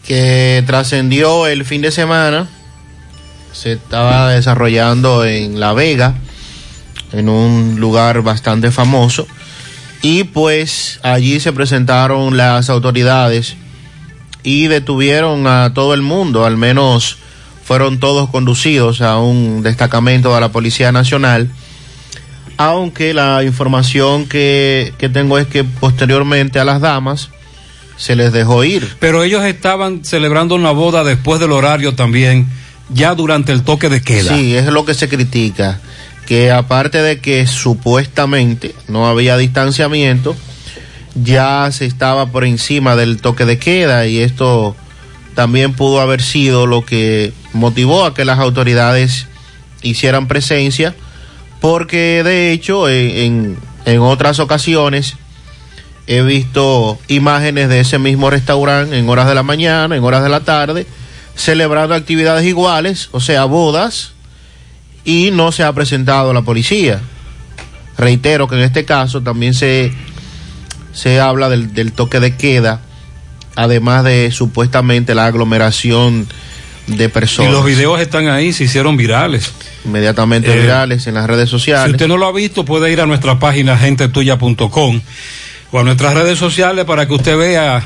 Que 0.05 0.63
trascendió 0.67 1.47
el 1.47 1.63
fin 1.63 1.81
de 1.81 1.91
semana, 1.91 2.49
se 3.53 3.73
estaba 3.73 4.29
desarrollando 4.29 5.23
en 5.23 5.59
La 5.59 5.73
Vega, 5.73 6.15
en 7.13 7.29
un 7.29 7.79
lugar 7.79 8.21
bastante 8.21 8.69
famoso. 8.71 9.27
Y 10.01 10.25
pues 10.25 10.99
allí 11.03 11.39
se 11.39 11.53
presentaron 11.53 12.35
las 12.35 12.69
autoridades 12.69 13.55
y 14.43 14.67
detuvieron 14.67 15.47
a 15.47 15.73
todo 15.73 15.93
el 15.93 16.01
mundo, 16.01 16.45
al 16.45 16.57
menos 16.57 17.17
fueron 17.63 17.99
todos 17.99 18.29
conducidos 18.29 19.01
a 19.01 19.17
un 19.17 19.63
destacamento 19.63 20.33
de 20.33 20.41
la 20.41 20.51
Policía 20.51 20.91
Nacional, 20.91 21.49
aunque 22.57 23.13
la 23.13 23.43
información 23.43 24.27
que, 24.27 24.93
que 24.97 25.09
tengo 25.09 25.39
es 25.39 25.47
que 25.47 25.63
posteriormente 25.63 26.59
a 26.59 26.65
las 26.65 26.81
damas 26.81 27.29
se 27.97 28.15
les 28.15 28.33
dejó 28.33 28.63
ir. 28.63 28.95
Pero 28.99 29.23
ellos 29.23 29.43
estaban 29.45 30.03
celebrando 30.03 30.55
una 30.55 30.71
boda 30.71 31.03
después 31.03 31.39
del 31.39 31.51
horario 31.51 31.95
también, 31.95 32.47
ya 32.89 33.15
durante 33.15 33.53
el 33.53 33.63
toque 33.63 33.89
de 33.89 34.01
queda. 34.01 34.35
Sí, 34.35 34.55
es 34.55 34.65
lo 34.65 34.85
que 34.85 34.93
se 34.93 35.07
critica, 35.07 35.79
que 36.25 36.51
aparte 36.51 37.01
de 37.01 37.19
que 37.19 37.47
supuestamente 37.47 38.75
no 38.87 39.07
había 39.07 39.37
distanciamiento, 39.37 40.35
ya 41.15 41.69
se 41.71 41.85
estaba 41.85 42.27
por 42.27 42.43
encima 42.43 42.95
del 42.95 43.21
toque 43.21 43.45
de 43.45 43.59
queda 43.59 44.07
y 44.07 44.19
esto 44.19 44.75
también 45.35 45.73
pudo 45.73 45.99
haber 46.01 46.21
sido 46.21 46.65
lo 46.67 46.85
que 46.85 47.33
motivó 47.53 48.05
a 48.05 48.13
que 48.13 48.25
las 48.25 48.39
autoridades 48.39 49.27
hicieran 49.81 50.27
presencia, 50.27 50.95
porque 51.61 52.23
de 52.23 52.51
hecho 52.51 52.89
en, 52.89 53.57
en, 53.85 53.99
otras 53.99 54.39
ocasiones 54.39 55.15
he 56.07 56.21
visto 56.21 56.97
imágenes 57.07 57.69
de 57.69 57.79
ese 57.79 57.99
mismo 57.99 58.29
restaurante 58.29 58.97
en 58.97 59.09
horas 59.09 59.27
de 59.27 59.35
la 59.35 59.43
mañana, 59.43 59.95
en 59.95 60.03
horas 60.03 60.23
de 60.23 60.29
la 60.29 60.41
tarde, 60.41 60.85
celebrando 61.35 61.95
actividades 61.95 62.45
iguales, 62.45 63.09
o 63.11 63.19
sea, 63.19 63.45
bodas, 63.45 64.13
y 65.05 65.31
no 65.31 65.51
se 65.51 65.63
ha 65.63 65.73
presentado 65.73 66.33
la 66.33 66.41
policía. 66.41 67.01
Reitero 67.97 68.47
que 68.47 68.55
en 68.55 68.61
este 68.61 68.85
caso 68.85 69.21
también 69.21 69.53
se, 69.53 69.91
se 70.93 71.19
habla 71.19 71.49
del, 71.49 71.73
del 71.73 71.91
toque 71.91 72.19
de 72.19 72.37
queda, 72.37 72.81
además 73.55 74.03
de 74.03 74.31
supuestamente 74.31 75.13
la 75.15 75.25
aglomeración 75.25 76.27
de 76.87 77.09
personas. 77.09 77.51
Y 77.51 77.53
los 77.53 77.65
videos 77.65 77.99
están 77.99 78.27
ahí, 78.27 78.53
se 78.53 78.65
hicieron 78.65 78.97
virales. 78.97 79.53
Inmediatamente 79.85 80.51
Eh, 80.53 80.61
virales 80.61 81.07
en 81.07 81.15
las 81.15 81.27
redes 81.27 81.49
sociales. 81.49 81.85
Si 81.85 81.91
usted 81.91 82.07
no 82.07 82.17
lo 82.17 82.27
ha 82.27 82.31
visto, 82.31 82.65
puede 82.65 82.91
ir 82.91 83.01
a 83.01 83.05
nuestra 83.05 83.39
página 83.39 83.77
gentetuya.com 83.77 85.01
o 85.71 85.79
a 85.79 85.83
nuestras 85.83 86.13
redes 86.13 86.37
sociales 86.37 86.85
para 86.85 87.07
que 87.07 87.13
usted 87.13 87.37
vea 87.37 87.83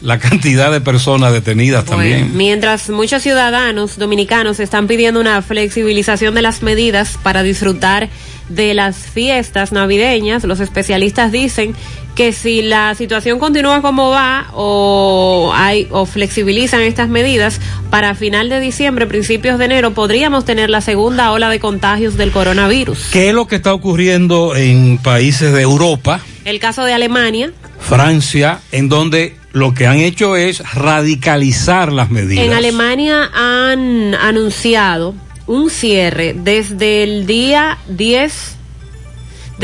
la 0.00 0.18
cantidad 0.18 0.70
de 0.70 0.82
personas 0.82 1.32
detenidas 1.32 1.86
también. 1.86 2.36
Mientras 2.36 2.90
muchos 2.90 3.22
ciudadanos 3.22 3.98
dominicanos 3.98 4.60
están 4.60 4.86
pidiendo 4.86 5.18
una 5.20 5.40
flexibilización 5.40 6.34
de 6.34 6.42
las 6.42 6.62
medidas 6.62 7.18
para 7.22 7.42
disfrutar 7.42 8.10
de 8.50 8.74
las 8.74 8.96
fiestas 8.96 9.72
navideñas, 9.72 10.44
los 10.44 10.60
especialistas 10.60 11.32
dicen 11.32 11.74
que 12.14 12.32
si 12.32 12.62
la 12.62 12.94
situación 12.94 13.38
continúa 13.38 13.82
como 13.82 14.10
va 14.10 14.46
o 14.52 15.52
hay 15.54 15.88
o 15.90 16.06
flexibilizan 16.06 16.82
estas 16.82 17.08
medidas 17.08 17.60
para 17.90 18.14
final 18.14 18.48
de 18.48 18.60
diciembre, 18.60 19.06
principios 19.06 19.58
de 19.58 19.64
enero 19.66 19.92
podríamos 19.92 20.44
tener 20.44 20.70
la 20.70 20.80
segunda 20.80 21.32
ola 21.32 21.48
de 21.50 21.60
contagios 21.60 22.16
del 22.16 22.30
coronavirus. 22.30 23.08
¿Qué 23.12 23.28
es 23.28 23.34
lo 23.34 23.46
que 23.46 23.56
está 23.56 23.74
ocurriendo 23.74 24.54
en 24.56 24.98
países 24.98 25.52
de 25.52 25.62
Europa, 25.62 26.20
El 26.44 26.60
caso 26.60 26.84
de 26.84 26.92
Alemania, 26.92 27.52
Francia, 27.80 28.60
en 28.72 28.88
donde 28.88 29.36
lo 29.52 29.74
que 29.74 29.86
han 29.86 29.98
hecho 29.98 30.36
es 30.36 30.62
radicalizar 30.74 31.92
las 31.92 32.10
medidas? 32.10 32.44
En 32.44 32.52
Alemania 32.52 33.30
han 33.34 34.14
anunciado 34.14 35.14
un 35.46 35.70
cierre 35.70 36.34
desde 36.34 37.02
el 37.02 37.26
día 37.26 37.78
10, 37.88 38.56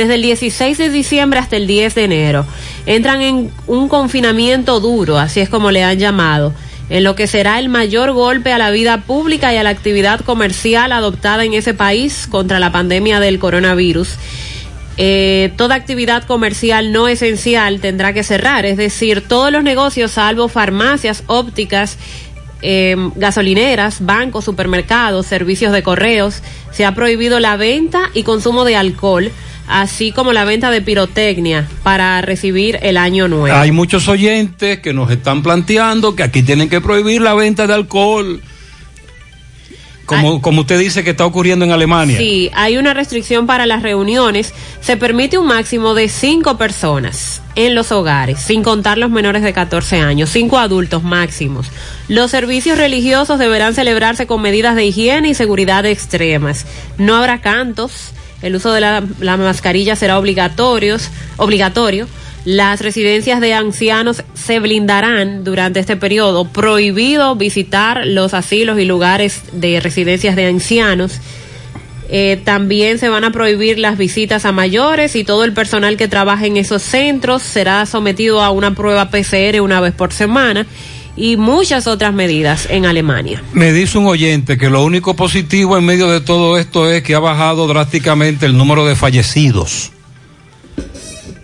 desde 0.01 0.15
el 0.15 0.23
16 0.23 0.79
de 0.79 0.89
diciembre 0.89 1.39
hasta 1.39 1.57
el 1.57 1.67
10 1.67 1.95
de 1.95 2.05
enero. 2.05 2.47
Entran 2.87 3.21
en 3.21 3.51
un 3.67 3.89
confinamiento 3.89 4.81
duro, 4.81 5.19
así 5.19 5.41
es 5.41 5.51
como 5.51 5.71
le 5.71 5.85
han 5.85 5.99
llamado, 5.99 6.55
en 6.89 7.05
lo 7.05 7.15
que 7.15 7.27
será 7.27 7.59
el 7.59 7.69
mayor 7.69 8.13
golpe 8.13 8.51
a 8.51 8.59
la 8.59 8.71
vida 8.71 9.03
pública 9.03 9.53
y 9.53 9.59
a 9.59 9.63
la 9.63 9.69
actividad 9.69 10.21
comercial 10.21 10.93
adoptada 10.93 11.45
en 11.45 11.53
ese 11.53 11.75
país 11.75 12.27
contra 12.31 12.59
la 12.59 12.73
pandemia 12.73 13.21
del 13.21 13.39
coronavirus. 13.39 14.09
Eh, 14.97 15.53
toda 15.57 15.75
actividad 15.75 16.25
comercial 16.25 16.93
no 16.93 17.07
esencial 17.07 17.81
tendrá 17.81 18.15
que 18.15 18.23
cerrar, 18.23 18.65
es 18.65 18.79
decir, 18.79 19.27
todos 19.29 19.53
los 19.53 19.63
negocios 19.63 20.13
salvo 20.13 20.49
farmacias, 20.49 21.25
ópticas, 21.27 21.99
eh, 22.63 22.97
gasolineras, 23.17 24.05
bancos, 24.05 24.45
supermercados, 24.47 25.27
servicios 25.27 25.73
de 25.73 25.83
correos. 25.83 26.43
Se 26.73 26.85
ha 26.87 26.95
prohibido 26.95 27.39
la 27.39 27.57
venta 27.57 28.11
y 28.15 28.23
consumo 28.23 28.65
de 28.65 28.77
alcohol, 28.77 29.31
así 29.71 30.13
como 30.13 30.33
la 30.33 30.45
venta 30.45 30.71
de 30.71 30.83
pirotecnia 30.83 31.69
para 31.83 32.21
recibir 32.21 32.79
el 32.83 32.97
año 32.97 33.29
nuevo. 33.29 33.57
Hay 33.57 33.73
muchos 33.73 34.09
oyentes 34.09 34.81
que 34.81 34.93
nos 34.93 35.11
están 35.11 35.43
planteando 35.43 36.15
que 36.17 36.23
aquí 36.23 36.43
tienen 36.43 36.69
que 36.69 36.81
prohibir 36.81 37.23
la 37.23 37.35
venta 37.35 37.67
de 37.67 37.75
alcohol. 37.75 38.43
Como, 40.05 40.43
como 40.43 40.63
usted 40.63 40.77
dice 40.77 41.05
que 41.05 41.11
está 41.11 41.25
ocurriendo 41.25 41.65
en 41.65 41.71
Alemania. 41.71 42.19
Sí, 42.19 42.51
hay 42.53 42.77
una 42.79 42.95
restricción 42.95 43.47
para 43.47 43.65
las 43.67 43.85
reuniones. 43.85 44.53
Se 44.81 44.97
permite 44.97 45.39
un 45.39 45.47
máximo 45.47 45.95
de 45.95 46.09
cinco 46.09 46.59
personas 46.59 47.43
en 47.55 47.77
los 47.77 47.93
hogares, 47.93 48.41
sin 48.41 48.65
contar 48.65 48.99
los 48.99 49.11
menores 49.11 49.43
de 49.43 49.53
14 49.53 50.01
años, 50.01 50.31
cinco 50.31 50.59
adultos 50.59 51.05
máximos. 51.05 51.69
Los 52.09 52.33
servicios 52.33 52.77
religiosos 52.77 53.39
deberán 53.39 53.75
celebrarse 53.75 54.27
con 54.27 54.43
medidas 54.43 54.75
de 54.75 54.85
higiene 54.87 55.29
y 55.29 55.35
seguridad 55.35 55.87
extremas. 55.87 56.67
No 56.99 57.15
habrá 57.15 57.41
cantos. 57.41 58.13
El 58.43 58.57
uso 58.57 58.73
de 58.73 58.81
la, 58.81 59.03
la 59.21 59.37
mascarilla 59.37 59.97
será 59.97 60.19
obligatorios, 60.19 61.11
obligatorio. 61.37 62.09
Las 62.45 62.81
residencias 62.81 63.41
de 63.41 63.53
ancianos 63.53 64.25
se 64.35 64.61
blindarán 64.61 65.45
durante 65.45 65.79
este 65.81 65.97
periodo. 65.97 66.47
Prohibido 66.47 67.37
visitar 67.37 68.07
los 68.07 68.33
asilos 68.33 68.79
y 68.79 68.87
lugares 68.87 69.43
de 69.53 69.79
residencias 69.81 70.37
de 70.37 70.47
ancianos. 70.47 71.21
Eh, 72.09 72.41
también 72.43 72.99
se 72.99 73.09
van 73.09 73.23
a 73.25 73.31
prohibir 73.31 73.79
las 73.79 73.97
visitas 73.97 74.45
a 74.45 74.51
mayores 74.51 75.15
y 75.15 75.23
todo 75.23 75.45
el 75.45 75.53
personal 75.53 75.97
que 75.97 76.09
trabaja 76.09 76.47
en 76.47 76.57
esos 76.57 76.83
centros 76.83 77.43
será 77.43 77.87
sometido 77.87 78.43
a 78.43 78.51
una 78.51 78.75
prueba 78.75 79.11
PCR 79.11 79.61
una 79.61 79.81
vez 79.81 79.95
por 79.95 80.13
semana 80.13 80.67
y 81.17 81.37
muchas 81.37 81.87
otras 81.87 82.13
medidas 82.15 82.67
en 82.71 82.87
Alemania. 82.87 83.43
Me 83.53 83.73
dice 83.73 83.99
un 83.99 84.07
oyente 84.07 84.57
que 84.59 84.71
lo 84.71 84.83
único 84.85 85.15
positivo 85.17 85.77
en 85.77 85.85
medio 85.85 86.09
de 86.11 86.21
todo 86.21 86.57
esto 86.59 86.91
es 86.91 87.03
que 87.03 87.15
ha 87.15 87.19
bajado 87.19 87.67
drásticamente 87.67 88.47
el 88.47 88.57
número 88.57 88.87
de 88.87 88.97
fallecidos. 88.97 89.91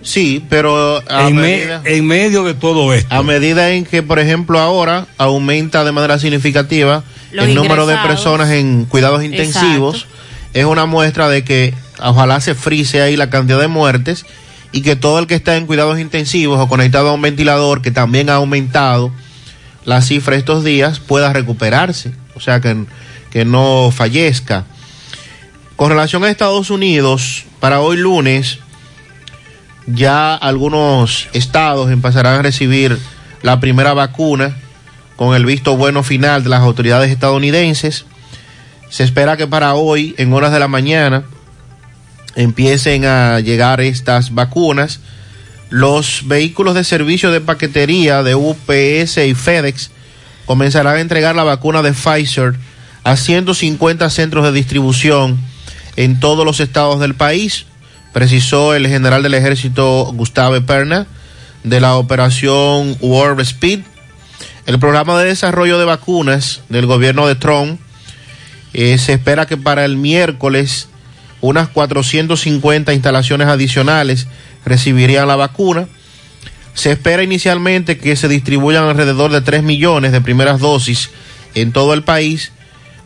Sí, 0.03 0.45
pero 0.49 1.03
a 1.11 1.29
En, 1.29 1.35
me- 1.35 1.43
medida, 1.43 1.83
en 1.85 2.07
medio 2.07 2.45
de 2.45 2.55
todo 2.55 2.95
esto. 2.95 3.13
a 3.15 3.23
medida 3.25 3.73
en 3.73 3.85
que, 3.85 4.03
por 4.05 4.19
ejemplo, 4.21 4.61
ahora 4.61 5.07
aumenta 5.19 5.85
de 5.85 5.91
manera 5.93 6.19
significativa 6.21 7.03
Los 7.33 7.47
el 7.49 7.55
número 7.57 7.87
de 7.87 7.97
personas 7.97 8.51
en 8.51 8.85
cuidados 8.85 9.25
intensivos, 9.25 10.07
es 10.55 10.65
una 10.65 10.87
muestra 10.87 11.29
de 11.29 11.43
que 11.43 11.75
ojalá 12.01 12.41
se 12.41 12.55
frise 12.55 13.03
ahí 13.03 13.17
la 13.17 13.31
cantidad 13.31 13.59
de 13.61 13.67
muertes 13.67 14.25
y 14.71 14.83
que 14.83 14.95
todo 14.95 15.19
el 15.19 15.27
que 15.27 15.35
está 15.35 15.57
en 15.57 15.67
cuidados 15.67 15.99
intensivos 15.99 16.61
o 16.61 16.69
conectado 16.69 17.09
a 17.09 17.13
un 17.13 17.23
ventilador, 17.23 17.83
que 17.83 17.91
también 17.91 18.31
ha 18.31 18.35
aumentado 18.35 19.11
la 19.87 20.03
cifra 20.03 20.37
estos 20.37 20.63
días, 20.63 21.01
pueda 21.01 21.33
recuperarse, 21.33 22.13
o 22.35 22.41
sea, 22.41 22.61
que, 22.61 22.85
que 23.31 23.47
no 23.47 23.91
fallezca. 23.91 24.67
Con 25.77 25.91
relación 25.91 26.25
a 26.25 26.31
Estados 26.31 26.71
Unidos, 26.71 27.45
para 27.61 27.81
hoy 27.81 27.97
lunes, 27.97 28.59
ya 29.87 30.35
algunos 30.35 31.29
estados 31.33 31.91
empezarán 31.91 32.41
a 32.41 32.43
recibir 32.43 32.99
la 33.43 33.61
primera 33.61 33.95
vacuna 33.95 34.57
con 35.17 35.35
el 35.35 35.47
visto 35.47 35.77
bueno 35.77 36.03
final 36.03 36.43
de 36.43 36.51
las 36.51 36.61
autoridades 36.61 37.11
estadounidenses. 37.11 38.05
Se 38.91 39.05
espera 39.05 39.37
que 39.37 39.47
para 39.47 39.75
hoy, 39.75 40.15
en 40.19 40.33
horas 40.33 40.53
de 40.53 40.59
la 40.59 40.69
mañana, 40.69 41.25
empiecen 42.35 43.05
a 43.05 43.41
llegar 43.41 43.81
estas 43.81 44.35
vacunas. 44.35 45.01
Los 45.71 46.23
vehículos 46.27 46.75
de 46.75 46.85
servicio 46.85 47.31
de 47.31 47.41
paquetería 47.41 48.23
de 48.23 48.35
UPS 48.35 49.19
y 49.19 49.35
FedEx 49.35 49.91
comenzarán 50.47 50.97
a 50.97 51.01
entregar 51.01 51.35
la 51.35 51.43
vacuna 51.43 51.83
de 51.83 51.93
Pfizer 51.93 52.55
a 53.03 53.17
150 53.17 54.09
centros 54.11 54.45
de 54.45 54.53
distribución 54.53 55.39
en 55.97 56.21
todos 56.21 56.45
los 56.45 56.61
estados 56.61 57.01
del 57.01 57.15
país, 57.15 57.67
precisó 58.13 58.75
el 58.75 58.87
general 58.87 59.23
del 59.23 59.35
ejército 59.35 60.13
Gustave 60.15 60.61
Perna 60.61 61.07
de 61.65 61.81
la 61.81 61.97
operación 61.97 62.97
Warp 63.01 63.41
Speed. 63.41 63.81
El 64.67 64.79
programa 64.79 65.19
de 65.19 65.27
desarrollo 65.27 65.79
de 65.79 65.85
vacunas 65.85 66.61
del 66.69 66.87
gobierno 66.87 67.27
de 67.27 67.35
Trump 67.35 67.81
eh, 68.73 68.99
se 68.99 69.15
espera 69.15 69.47
que 69.47 69.57
para 69.57 69.85
el 69.85 69.97
miércoles 69.97 70.89
unas 71.41 71.69
450 71.69 72.93
instalaciones 72.93 73.49
adicionales 73.49 74.27
recibirían 74.67 75.27
la 75.29 75.37
vacuna. 75.37 75.89
Se 76.75 76.93
espera 76.93 77.23
inicialmente 77.23 77.97
que 77.97 78.17
se 78.17 78.29
distribuyan 78.29 78.85
alrededor 78.85 79.33
de 79.33 79.41
3 79.41 79.63
millones 79.63 80.13
de 80.13 80.21
primeras 80.21 80.61
dosis 80.61 81.09
en 81.55 81.73
todo 81.73 81.95
el 81.95 82.03
país. 82.03 82.53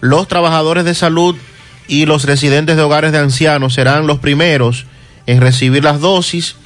Los 0.01 0.27
trabajadores 0.27 0.85
de 0.85 0.95
salud 0.95 1.37
y 1.87 2.07
los 2.07 2.25
residentes 2.25 2.77
de 2.77 2.83
hogares 2.83 3.13
de 3.13 3.19
ancianos 3.19 3.75
serán 3.75 4.09
los 4.09 4.19
primeros 4.19 4.87
en 5.27 5.41
recibir 5.41 5.85
las 5.85 6.01
dosis 6.01 6.57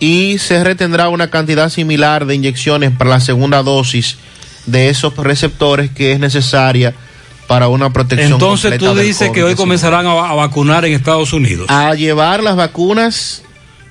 y 0.00 0.38
se 0.38 0.62
retendrá 0.62 1.08
una 1.08 1.30
cantidad 1.30 1.70
similar 1.70 2.26
de 2.26 2.34
inyecciones 2.34 2.90
para 2.90 3.10
la 3.10 3.20
segunda 3.20 3.62
dosis 3.62 4.16
de 4.66 4.90
esos 4.90 5.16
receptores 5.16 5.90
que 5.90 6.12
es 6.12 6.20
necesaria 6.20 6.94
para 7.46 7.68
una 7.68 7.90
protección 7.90 8.32
Entonces 8.34 8.72
completa 8.72 8.92
tú 8.92 8.98
dices 9.00 9.30
que 9.30 9.40
COVID-19. 9.40 9.44
hoy 9.44 9.54
comenzarán 9.54 10.06
a, 10.06 10.10
a 10.30 10.34
vacunar 10.34 10.84
en 10.84 10.92
Estados 10.92 11.32
Unidos. 11.32 11.66
a 11.70 11.94
llevar 11.94 12.42
las 12.42 12.56
vacunas 12.56 13.42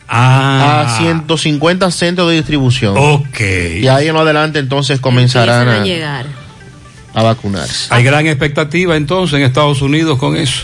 Ah. 0.09 0.85
a 0.87 0.97
150 0.99 1.91
centros 1.91 2.29
de 2.29 2.35
distribución. 2.37 2.95
Ok. 2.97 3.39
Y 3.81 3.87
ahí 3.87 4.07
en 4.07 4.15
adelante 4.15 4.59
entonces 4.59 4.99
comenzarán 4.99 5.67
a 5.67 5.81
a, 5.81 5.83
llegar. 5.83 6.25
a 7.13 7.23
vacunarse. 7.23 7.87
Hay 7.93 8.03
gran 8.03 8.25
expectativa 8.27 8.95
entonces 8.95 9.37
en 9.39 9.45
Estados 9.45 9.81
Unidos 9.81 10.17
con 10.17 10.35
eso. 10.37 10.63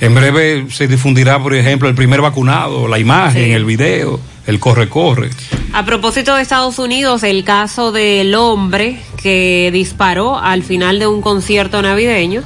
En 0.00 0.14
breve 0.14 0.66
se 0.70 0.86
difundirá, 0.88 1.42
por 1.42 1.54
ejemplo, 1.54 1.88
el 1.88 1.94
primer 1.94 2.20
vacunado, 2.22 2.88
la 2.88 2.98
imagen, 2.98 3.46
Sí. 3.46 3.52
el 3.52 3.64
video, 3.64 4.18
el 4.46 4.58
corre-corre. 4.58 5.30
A 5.72 5.84
propósito 5.84 6.34
de 6.36 6.42
Estados 6.42 6.78
Unidos, 6.78 7.22
el 7.22 7.44
caso 7.44 7.92
del 7.92 8.34
hombre 8.34 8.98
que 9.22 9.70
disparó 9.72 10.38
al 10.38 10.62
final 10.62 10.98
de 10.98 11.06
un 11.06 11.20
concierto 11.20 11.82
navideño 11.82 12.42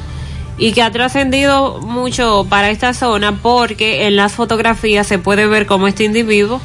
y 0.57 0.73
que 0.73 0.83
ha 0.83 0.91
trascendido 0.91 1.81
mucho 1.81 2.47
para 2.49 2.71
esta 2.71 2.95
zona 2.95 3.39
porque 3.43 4.07
en 4.07 4.17
las 4.17 4.33
fotografías 4.33 5.07
se 5.07 5.19
puede 5.19 5.47
ver 5.47 5.67
cómo 5.67 5.89
este 5.89 6.05
individuo 6.05 6.61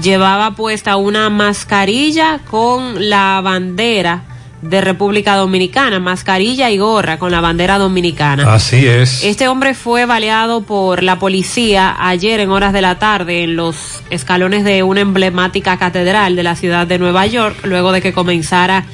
llevaba 0.00 0.52
puesta 0.52 0.96
una 0.96 1.30
mascarilla 1.30 2.40
con 2.50 3.08
la 3.08 3.40
bandera 3.42 4.22
de 4.62 4.80
República 4.80 5.36
Dominicana, 5.36 6.00
mascarilla 6.00 6.70
y 6.70 6.78
gorra 6.78 7.18
con 7.18 7.30
la 7.30 7.42
bandera 7.42 7.78
dominicana. 7.78 8.54
Así 8.54 8.86
es. 8.86 9.22
Este 9.22 9.46
hombre 9.46 9.74
fue 9.74 10.06
baleado 10.06 10.62
por 10.62 11.02
la 11.02 11.18
policía 11.18 11.94
ayer 11.98 12.40
en 12.40 12.50
horas 12.50 12.72
de 12.72 12.80
la 12.80 12.98
tarde 12.98 13.44
en 13.44 13.56
los 13.56 14.02
escalones 14.08 14.64
de 14.64 14.82
una 14.82 15.00
emblemática 15.00 15.76
catedral 15.76 16.34
de 16.34 16.42
la 16.42 16.56
ciudad 16.56 16.86
de 16.86 16.98
Nueva 16.98 17.26
York, 17.26 17.58
luego 17.64 17.92
de 17.92 18.00
que 18.00 18.14
comenzara 18.14 18.86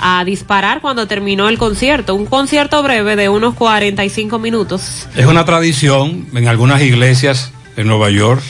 a 0.00 0.24
disparar 0.24 0.80
cuando 0.80 1.06
terminó 1.06 1.48
el 1.48 1.58
concierto. 1.58 2.14
Un 2.14 2.26
concierto 2.26 2.82
breve 2.82 3.16
de 3.16 3.28
unos 3.28 3.54
45 3.54 4.38
minutos. 4.38 5.08
Es 5.16 5.26
una 5.26 5.44
tradición 5.44 6.26
en 6.34 6.48
algunas 6.48 6.82
iglesias 6.82 7.52
en 7.76 7.86
Nueva 7.86 8.10
York. 8.10 8.42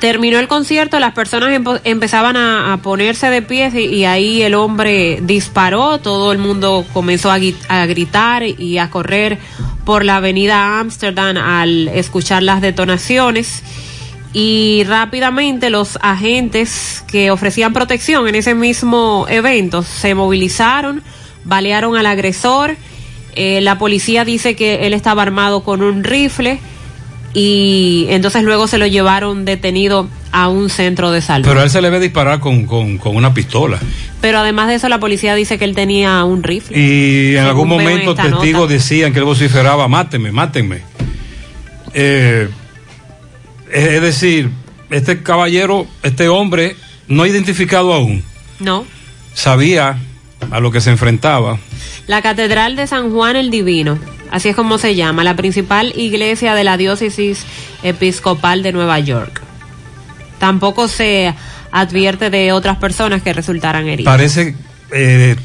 Terminó 0.00 0.38
el 0.38 0.48
concierto, 0.48 0.98
las 0.98 1.12
personas 1.12 1.60
empezaban 1.84 2.34
a, 2.34 2.72
a 2.72 2.76
ponerse 2.78 3.28
de 3.28 3.42
pies 3.42 3.74
y, 3.74 3.80
y 3.80 4.04
ahí 4.06 4.40
el 4.40 4.54
hombre 4.54 5.18
disparó, 5.20 5.98
todo 5.98 6.32
el 6.32 6.38
mundo 6.38 6.86
comenzó 6.94 7.30
a, 7.30 7.38
a 7.68 7.86
gritar 7.86 8.42
y 8.44 8.78
a 8.78 8.88
correr 8.88 9.38
por 9.84 10.06
la 10.06 10.16
avenida 10.16 10.80
Amsterdam 10.80 11.36
al 11.36 11.88
escuchar 11.88 12.42
las 12.42 12.62
detonaciones 12.62 13.62
y 14.32 14.84
rápidamente 14.86 15.70
los 15.70 15.98
agentes 16.02 17.04
que 17.10 17.30
ofrecían 17.30 17.72
protección 17.72 18.28
en 18.28 18.36
ese 18.36 18.54
mismo 18.54 19.26
evento 19.28 19.82
se 19.82 20.14
movilizaron, 20.14 21.02
balearon 21.44 21.96
al 21.96 22.06
agresor, 22.06 22.76
eh, 23.34 23.60
la 23.60 23.78
policía 23.78 24.24
dice 24.24 24.54
que 24.54 24.86
él 24.86 24.94
estaba 24.94 25.22
armado 25.22 25.62
con 25.62 25.82
un 25.82 26.04
rifle 26.04 26.60
y 27.32 28.06
entonces 28.10 28.42
luego 28.42 28.66
se 28.66 28.78
lo 28.78 28.86
llevaron 28.86 29.44
detenido 29.44 30.08
a 30.32 30.48
un 30.48 30.70
centro 30.70 31.10
de 31.10 31.20
salud. 31.20 31.46
Pero 31.46 31.60
a 31.60 31.64
él 31.64 31.70
se 31.70 31.80
le 31.80 31.90
ve 31.90 32.00
disparar 32.00 32.40
con, 32.40 32.66
con, 32.66 32.98
con 32.98 33.16
una 33.16 33.34
pistola. 33.34 33.78
Pero 34.20 34.38
además 34.38 34.68
de 34.68 34.76
eso 34.76 34.88
la 34.88 34.98
policía 34.98 35.34
dice 35.34 35.58
que 35.58 35.64
él 35.64 35.74
tenía 35.74 36.22
un 36.24 36.42
rifle. 36.42 36.78
Y 36.78 37.36
en 37.36 37.44
algún 37.44 37.68
momento 37.68 38.14
testigos 38.14 38.62
nota. 38.62 38.72
decían 38.72 39.12
que 39.12 39.20
él 39.20 39.24
vociferaba, 39.24 39.88
mátenme, 39.88 40.32
mátenme. 40.32 40.82
Eh, 41.94 42.48
es 43.72 44.02
decir, 44.02 44.50
este 44.90 45.22
caballero, 45.22 45.86
este 46.02 46.28
hombre, 46.28 46.76
no 47.08 47.26
identificado 47.26 47.92
aún, 47.92 48.22
No. 48.58 48.84
sabía 49.34 49.98
a 50.50 50.60
lo 50.60 50.70
que 50.70 50.80
se 50.80 50.90
enfrentaba. 50.90 51.58
La 52.06 52.22
Catedral 52.22 52.76
de 52.76 52.86
San 52.86 53.10
Juan 53.12 53.36
el 53.36 53.50
Divino, 53.50 53.98
así 54.30 54.48
es 54.48 54.56
como 54.56 54.78
se 54.78 54.94
llama, 54.94 55.22
la 55.24 55.36
principal 55.36 55.92
iglesia 55.96 56.54
de 56.54 56.64
la 56.64 56.76
diócesis 56.76 57.44
episcopal 57.82 58.62
de 58.62 58.72
Nueva 58.72 58.98
York. 58.98 59.40
Tampoco 60.38 60.88
se 60.88 61.34
advierte 61.70 62.30
de 62.30 62.52
otras 62.52 62.78
personas 62.78 63.22
que 63.22 63.32
resultaran 63.32 63.86
heridas. 63.88 64.12
Parece, 64.12 64.54
eh, 64.92 65.36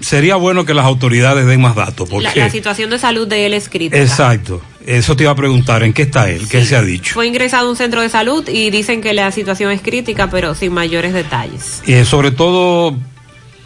sería 0.00 0.36
bueno 0.36 0.64
que 0.64 0.74
las 0.74 0.86
autoridades 0.86 1.46
den 1.46 1.60
más 1.60 1.76
datos, 1.76 2.08
La, 2.08 2.14
porque... 2.30 2.40
la 2.40 2.50
situación 2.50 2.90
de 2.90 2.98
salud 2.98 3.28
de 3.28 3.46
él 3.46 3.54
es 3.54 3.68
crítica. 3.68 4.00
Exacto, 4.02 4.60
eso 4.96 5.16
te 5.16 5.24
iba 5.24 5.32
a 5.32 5.34
preguntar, 5.34 5.82
¿en 5.82 5.92
qué 5.92 6.02
está 6.02 6.30
él? 6.30 6.48
¿Qué 6.48 6.64
se 6.64 6.74
ha 6.74 6.80
dicho? 6.80 7.12
Fue 7.12 7.26
ingresado 7.26 7.66
a 7.66 7.70
un 7.70 7.76
centro 7.76 8.00
de 8.00 8.08
salud 8.08 8.48
y 8.48 8.70
dicen 8.70 9.02
que 9.02 9.12
la 9.12 9.30
situación 9.32 9.70
es 9.70 9.82
crítica, 9.82 10.30
pero 10.30 10.54
sin 10.54 10.72
mayores 10.72 11.12
detalles. 11.12 11.82
Y 11.86 11.92
eh, 11.92 12.06
sobre 12.06 12.30
todo, 12.30 12.96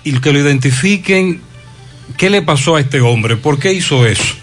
y 0.03 0.19
que 0.19 0.33
lo 0.33 0.41
identifiquen, 0.41 1.41
¿qué 2.17 2.29
le 2.29 2.43
pasó 2.43 2.75
a 2.75 2.81
este 2.81 3.01
hombre? 3.01 3.37
¿Por 3.37 3.61
qué 3.61 3.73
hizo 3.73 4.05
eso? 4.05 4.35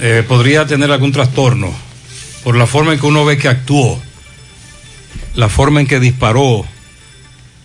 Eh, 0.00 0.22
¿Podría 0.28 0.64
tener 0.64 0.92
algún 0.92 1.10
trastorno? 1.10 1.74
Por 2.44 2.54
la 2.56 2.68
forma 2.68 2.92
en 2.92 3.00
que 3.00 3.06
uno 3.06 3.24
ve 3.24 3.36
que 3.36 3.48
actuó, 3.48 4.00
la 5.34 5.48
forma 5.48 5.80
en 5.80 5.88
que 5.88 5.98
disparó 5.98 6.64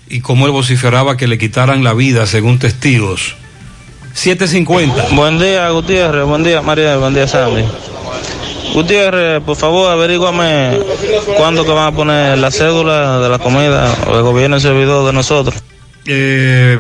y 0.09 0.21
cómo 0.21 0.47
él 0.47 0.51
vociferaba 0.51 1.15
que 1.15 1.27
le 1.27 1.37
quitaran 1.37 1.83
la 1.83 1.93
vida 1.93 2.25
según 2.25 2.57
testigos. 2.57 3.35
750. 4.13 5.15
Buen 5.15 5.37
día, 5.37 5.69
Gutiérrez. 5.69 6.25
Buen 6.25 6.43
día, 6.43 6.63
María. 6.63 6.97
Buen 6.97 7.13
día, 7.13 7.27
Sandy. 7.27 7.63
Gutiérrez, 8.73 9.41
por 9.43 9.55
favor, 9.55 9.91
averíguame 9.91 10.79
cuándo 11.37 11.65
que 11.65 11.71
van 11.71 11.87
a 11.87 11.95
poner 11.95 12.37
la 12.37 12.51
cédula 12.51 13.19
de 13.19 13.29
la 13.29 13.39
comida 13.39 13.93
o 14.07 14.15
el 14.15 14.23
gobierno 14.23 14.59
se 14.59 14.69
olvidó 14.69 15.05
de 15.07 15.13
nosotros. 15.13 15.55
Eh, 16.05 16.79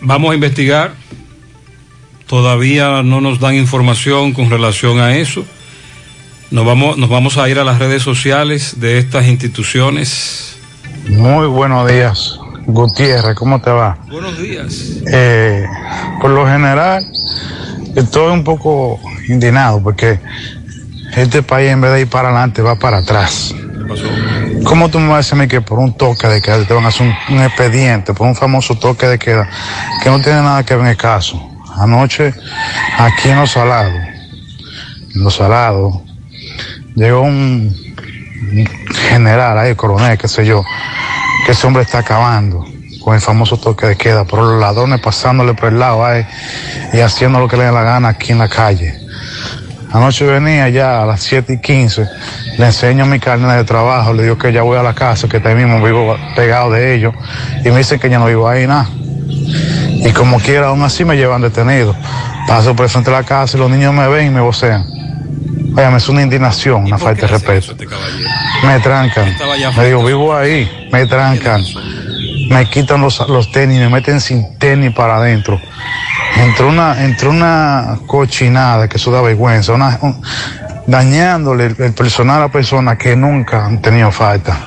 vamos 0.00 0.32
a 0.32 0.34
investigar. 0.34 0.92
Todavía 2.26 3.02
no 3.02 3.20
nos 3.20 3.40
dan 3.40 3.54
información 3.54 4.32
con 4.32 4.50
relación 4.50 5.00
a 5.00 5.16
eso. 5.16 5.44
Nos 6.50 6.64
vamos, 6.64 6.96
nos 6.96 7.08
vamos 7.08 7.38
a 7.38 7.48
ir 7.48 7.58
a 7.58 7.64
las 7.64 7.78
redes 7.78 8.02
sociales 8.02 8.80
de 8.80 8.98
estas 8.98 9.26
instituciones. 9.26 10.56
Muy 11.08 11.46
buenos 11.46 11.88
días, 11.88 12.38
Gutiérrez, 12.66 13.34
¿cómo 13.34 13.60
te 13.60 13.70
va? 13.70 13.98
Buenos 14.08 14.38
días. 14.38 15.00
Eh, 15.12 15.64
por 16.20 16.30
lo 16.30 16.46
general, 16.46 17.04
estoy 17.96 18.32
un 18.32 18.44
poco 18.44 19.00
indignado 19.28 19.82
porque 19.82 20.20
este 21.16 21.42
país 21.42 21.70
en 21.70 21.80
vez 21.80 21.92
de 21.92 22.00
ir 22.02 22.08
para 22.08 22.28
adelante 22.28 22.62
va 22.62 22.76
para 22.76 22.98
atrás. 22.98 23.54
¿Cómo 24.64 24.88
tú 24.88 24.98
me 24.98 25.08
vas 25.08 25.14
a 25.14 25.18
decir 25.18 25.34
a 25.34 25.36
mí 25.36 25.48
que 25.48 25.60
por 25.60 25.78
un 25.78 25.96
toque 25.96 26.28
de 26.28 26.40
queda 26.40 26.64
te 26.64 26.74
van 26.74 26.84
a 26.84 26.88
hacer 26.88 27.06
un, 27.06 27.36
un 27.36 27.42
expediente, 27.42 28.14
por 28.14 28.26
un 28.26 28.34
famoso 28.34 28.76
toque 28.76 29.06
de 29.06 29.18
queda 29.18 29.48
que 30.02 30.10
no 30.10 30.20
tiene 30.20 30.42
nada 30.42 30.62
que 30.62 30.74
ver 30.74 30.84
en 30.84 30.90
el 30.90 30.96
caso? 30.96 31.40
Anoche, 31.76 32.34
aquí 32.98 33.30
en 33.30 33.38
Los 33.38 33.52
Salados, 33.52 33.94
en 35.14 35.24
Los 35.24 35.36
Salados, 35.36 35.96
llegó 36.94 37.22
un, 37.22 37.74
un 38.52 38.68
general 39.08 39.58
ahí, 39.58 39.74
coronel, 39.74 40.18
qué 40.18 40.28
sé 40.28 40.44
yo, 40.44 40.62
que 41.46 41.52
ese 41.52 41.66
hombre 41.66 41.82
está 41.82 41.98
acabando 41.98 42.64
con 43.02 43.14
el 43.14 43.20
famoso 43.20 43.56
toque 43.56 43.86
de 43.86 43.96
queda, 43.96 44.24
por 44.24 44.40
los 44.40 44.60
ladrones 44.60 45.00
pasándole 45.00 45.54
por 45.54 45.70
el 45.70 45.78
lado 45.78 46.04
ahí 46.04 46.26
y 46.92 47.00
haciendo 47.00 47.40
lo 47.40 47.48
que 47.48 47.56
le 47.56 47.64
dé 47.64 47.72
la 47.72 47.82
gana 47.82 48.08
aquí 48.08 48.32
en 48.32 48.38
la 48.38 48.48
calle. 48.48 48.99
Anoche 49.92 50.24
venía 50.24 50.68
ya 50.68 51.02
a 51.02 51.06
las 51.06 51.20
7 51.22 51.54
y 51.54 51.58
15, 51.58 52.06
le 52.58 52.66
enseño 52.66 53.06
mi 53.06 53.18
carnet 53.18 53.56
de 53.56 53.64
trabajo, 53.64 54.12
le 54.12 54.22
digo 54.22 54.38
que 54.38 54.52
ya 54.52 54.62
voy 54.62 54.78
a 54.78 54.82
la 54.82 54.94
casa, 54.94 55.28
que 55.28 55.42
ahí 55.44 55.54
mismo 55.54 55.82
vivo 55.82 56.16
pegado 56.36 56.70
de 56.70 56.94
ellos, 56.94 57.12
y 57.64 57.70
me 57.70 57.78
dicen 57.78 57.98
que 57.98 58.08
ya 58.08 58.20
no 58.20 58.26
vivo 58.26 58.48
ahí 58.48 58.68
nada. 58.68 58.88
Y 60.02 60.10
como 60.12 60.38
quiera, 60.38 60.68
aún 60.68 60.82
así 60.82 61.04
me 61.04 61.16
llevan 61.16 61.42
detenido. 61.42 61.94
Paso 62.46 62.74
por 62.74 62.88
frente 62.88 63.10
de 63.10 63.16
la 63.16 63.24
casa 63.24 63.56
y 63.56 63.60
los 63.60 63.70
niños 63.70 63.92
me 63.92 64.06
ven 64.08 64.28
y 64.28 64.30
me 64.30 64.40
vocean. 64.40 64.84
Oye, 65.76 65.90
me 65.90 65.96
es 65.98 66.08
una 66.08 66.22
indignación, 66.22 66.84
una 66.84 66.98
falta 66.98 67.26
de 67.26 67.32
respeto. 67.32 67.74
Me 68.64 68.78
trancan. 68.80 69.36
Me 69.76 69.86
digo, 69.86 70.04
vivo 70.04 70.34
ahí, 70.34 70.88
me 70.92 71.06
trancan. 71.06 71.62
Me 72.48 72.68
quitan 72.68 73.00
los, 73.00 73.20
los 73.28 73.52
tenis, 73.52 73.78
me 73.78 73.88
meten 73.88 74.20
sin 74.20 74.58
tenis 74.58 74.92
para 74.92 75.16
adentro. 75.16 75.60
Entre 76.36 76.64
una, 76.64 77.04
entre 77.04 77.28
una 77.28 77.98
cochinada 78.06 78.88
que 78.88 78.96
eso 78.96 79.10
da 79.10 79.20
vergüenza, 79.20 79.74
dañándole 80.86 81.66
el, 81.66 81.76
el 81.78 81.92
personal 81.92 82.42
a 82.42 82.48
personas 82.48 82.96
que 82.96 83.16
nunca 83.16 83.66
han 83.66 83.80
tenido 83.80 84.10
falta. 84.10 84.58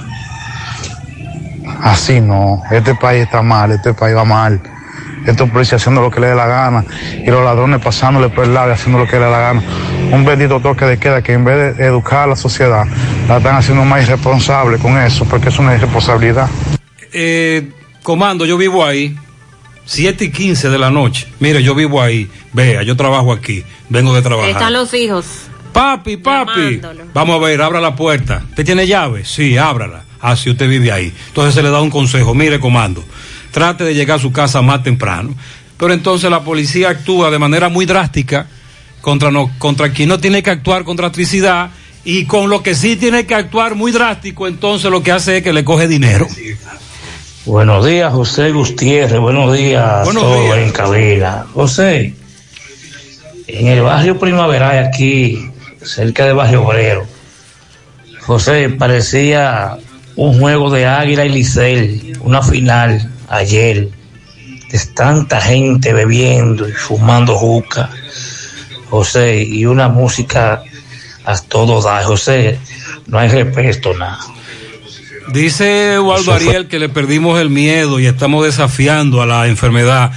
Así 1.81 2.21
no, 2.21 2.61
este 2.71 2.95
país 2.95 3.23
está 3.23 3.41
mal, 3.41 3.71
este 3.71 3.93
país 3.93 4.15
va 4.15 4.23
mal. 4.23 4.61
Estos 5.25 5.49
policías 5.49 5.81
haciendo 5.81 6.01
lo 6.01 6.11
que 6.11 6.19
le 6.19 6.27
dé 6.27 6.35
la 6.35 6.47
gana 6.47 6.83
y 7.25 7.29
los 7.29 7.43
ladrones 7.43 7.81
pasándole 7.81 8.29
por 8.29 8.43
el 8.43 8.53
lado 8.53 8.69
y 8.69 8.73
haciendo 8.73 8.99
lo 8.99 9.05
que 9.07 9.17
le 9.17 9.25
dé 9.25 9.31
la 9.31 9.39
gana. 9.39 9.63
Un 10.11 10.25
bendito 10.25 10.59
toque 10.59 10.85
de 10.85 10.97
queda 10.97 11.21
que 11.21 11.33
en 11.33 11.45
vez 11.45 11.77
de 11.77 11.85
educar 11.85 12.23
a 12.23 12.27
la 12.27 12.35
sociedad, 12.35 12.85
la 13.27 13.37
están 13.37 13.55
haciendo 13.55 13.85
más 13.85 14.03
irresponsable 14.03 14.77
con 14.79 14.97
eso, 14.97 15.25
porque 15.25 15.49
es 15.49 15.59
una 15.59 15.75
irresponsabilidad. 15.75 16.49
Eh, 17.13 17.69
comando, 18.01 18.45
yo 18.45 18.57
vivo 18.57 18.85
ahí. 18.85 19.17
7 19.85 20.25
y 20.25 20.31
15 20.31 20.69
de 20.69 20.77
la 20.77 20.89
noche. 20.89 21.27
Mire, 21.39 21.61
yo 21.63 21.75
vivo 21.75 22.01
ahí. 22.01 22.29
Vea, 22.53 22.83
yo 22.83 22.95
trabajo 22.95 23.31
aquí. 23.33 23.63
Vengo 23.89 24.13
de 24.13 24.21
trabajar. 24.21 24.51
Están 24.51 24.73
los 24.73 24.93
hijos. 24.93 25.25
Papi, 25.71 26.17
papi. 26.17 26.81
Vamos 27.13 27.35
a 27.35 27.45
ver, 27.45 27.61
abra 27.61 27.81
la 27.81 27.95
puerta. 27.95 28.43
¿Usted 28.49 28.65
tiene 28.65 28.87
llave? 28.87 29.25
Sí, 29.25 29.57
ábrala. 29.57 30.03
Ah, 30.21 30.35
si 30.35 30.49
usted 30.49 30.69
vive 30.69 30.91
ahí. 30.91 31.11
Entonces 31.27 31.55
se 31.55 31.63
le 31.63 31.69
da 31.69 31.81
un 31.81 31.89
consejo. 31.89 32.33
Mire, 32.33 32.59
comando, 32.59 33.03
trate 33.51 33.83
de 33.83 33.93
llegar 33.93 34.19
a 34.19 34.21
su 34.21 34.31
casa 34.31 34.61
más 34.61 34.83
temprano. 34.83 35.35
Pero 35.77 35.93
entonces 35.93 36.29
la 36.29 36.43
policía 36.43 36.89
actúa 36.89 37.29
de 37.29 37.39
manera 37.39 37.69
muy 37.69 37.85
drástica 37.85 38.47
contra, 39.01 39.31
no, 39.31 39.51
contra 39.57 39.91
quien 39.91 40.07
no 40.09 40.19
tiene 40.19 40.41
que 40.41 40.51
actuar 40.51 40.85
con 40.85 40.95
drasticidad 40.95 41.71
y 42.05 42.25
con 42.25 42.49
lo 42.49 42.63
que 42.63 42.75
sí 42.75 42.95
tiene 42.95 43.25
que 43.25 43.35
actuar 43.35 43.75
muy 43.75 43.91
drástico, 43.91 44.47
entonces 44.47 44.91
lo 44.91 45.03
que 45.03 45.11
hace 45.11 45.37
es 45.37 45.43
que 45.43 45.53
le 45.53 45.63
coge 45.63 45.87
dinero. 45.87 46.27
Buenos 47.45 47.85
días, 47.85 48.13
José 48.13 48.51
Gutiérrez. 48.51 49.19
Buenos 49.19 49.53
días, 49.53 50.05
Buenos 50.05 50.23
días. 50.23 50.57
en 50.59 50.71
cabina. 50.71 51.45
José, 51.53 52.13
en 53.47 53.67
el 53.67 53.81
barrio 53.81 54.17
Primaveral, 54.17 54.85
aquí, 54.85 55.51
cerca 55.81 56.25
del 56.25 56.35
barrio 56.35 56.65
Obrero, 56.65 57.05
José, 58.21 58.69
parecía 58.69 59.77
un 60.15 60.39
juego 60.39 60.69
de 60.69 60.85
Águila 60.85 61.25
y 61.25 61.29
Licel, 61.29 62.17
una 62.21 62.41
final 62.41 63.11
ayer, 63.27 63.89
de 64.71 64.79
tanta 64.95 65.41
gente 65.41 65.91
bebiendo 65.91 66.69
y 66.69 66.71
fumando 66.71 67.35
juca, 67.35 67.89
José, 68.89 69.43
y 69.43 69.65
una 69.65 69.89
música 69.89 70.63
a 71.25 71.37
todo 71.41 71.81
da. 71.81 72.05
José, 72.05 72.57
no 73.05 73.19
hay 73.19 73.27
respeto, 73.27 73.93
nada. 73.95 74.19
Dice 75.31 75.99
Waldo 75.99 76.33
Ariel 76.33 76.67
que 76.67 76.79
le 76.79 76.89
perdimos 76.89 77.39
el 77.39 77.49
miedo 77.49 77.99
y 77.99 78.05
estamos 78.05 78.45
desafiando 78.45 79.21
a 79.21 79.25
la 79.25 79.47
enfermedad. 79.47 80.11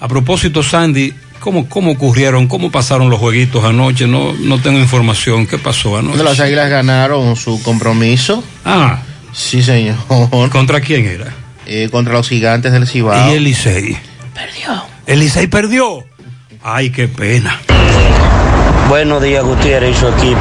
A 0.00 0.08
propósito, 0.08 0.62
Sandy, 0.62 1.12
¿cómo, 1.40 1.68
cómo 1.68 1.92
ocurrieron? 1.92 2.48
¿Cómo 2.48 2.70
pasaron 2.70 3.10
los 3.10 3.18
jueguitos 3.18 3.64
anoche? 3.64 4.06
No, 4.06 4.32
no 4.32 4.60
tengo 4.60 4.78
información. 4.78 5.46
¿Qué 5.46 5.58
pasó 5.58 5.98
anoche? 5.98 6.22
Las 6.22 6.40
águilas 6.40 6.70
ganaron 6.70 7.36
su 7.36 7.62
compromiso. 7.62 8.42
Ah. 8.64 9.00
Sí, 9.32 9.62
señor. 9.62 9.96
¿Contra 10.50 10.80
quién 10.80 11.06
era? 11.06 11.32
Eh, 11.66 11.88
contra 11.90 12.14
los 12.14 12.28
gigantes 12.28 12.72
del 12.72 12.86
Cibao. 12.86 13.30
Y 13.30 13.34
el 13.36 13.44
Licey. 13.44 13.96
Perdió. 14.34 14.82
El 15.06 15.20
Licey 15.20 15.46
perdió. 15.46 16.04
Ay, 16.62 16.90
qué 16.90 17.08
pena. 17.08 17.60
Buenos 18.88 19.22
días, 19.22 19.44
Gutiérrez 19.44 19.96
y 19.96 20.00
su 20.00 20.08
equipo. 20.08 20.40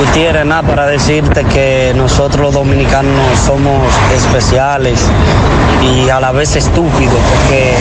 Gutiérrez, 0.00 0.46
nada 0.46 0.62
para 0.62 0.86
decirte 0.86 1.44
que 1.44 1.92
nosotros 1.94 2.54
dominicanos 2.54 3.38
somos 3.44 3.86
especiales 4.16 4.98
y 5.84 6.08
a 6.08 6.18
la 6.20 6.32
vez 6.32 6.56
estúpidos, 6.56 7.18
porque 7.30 7.74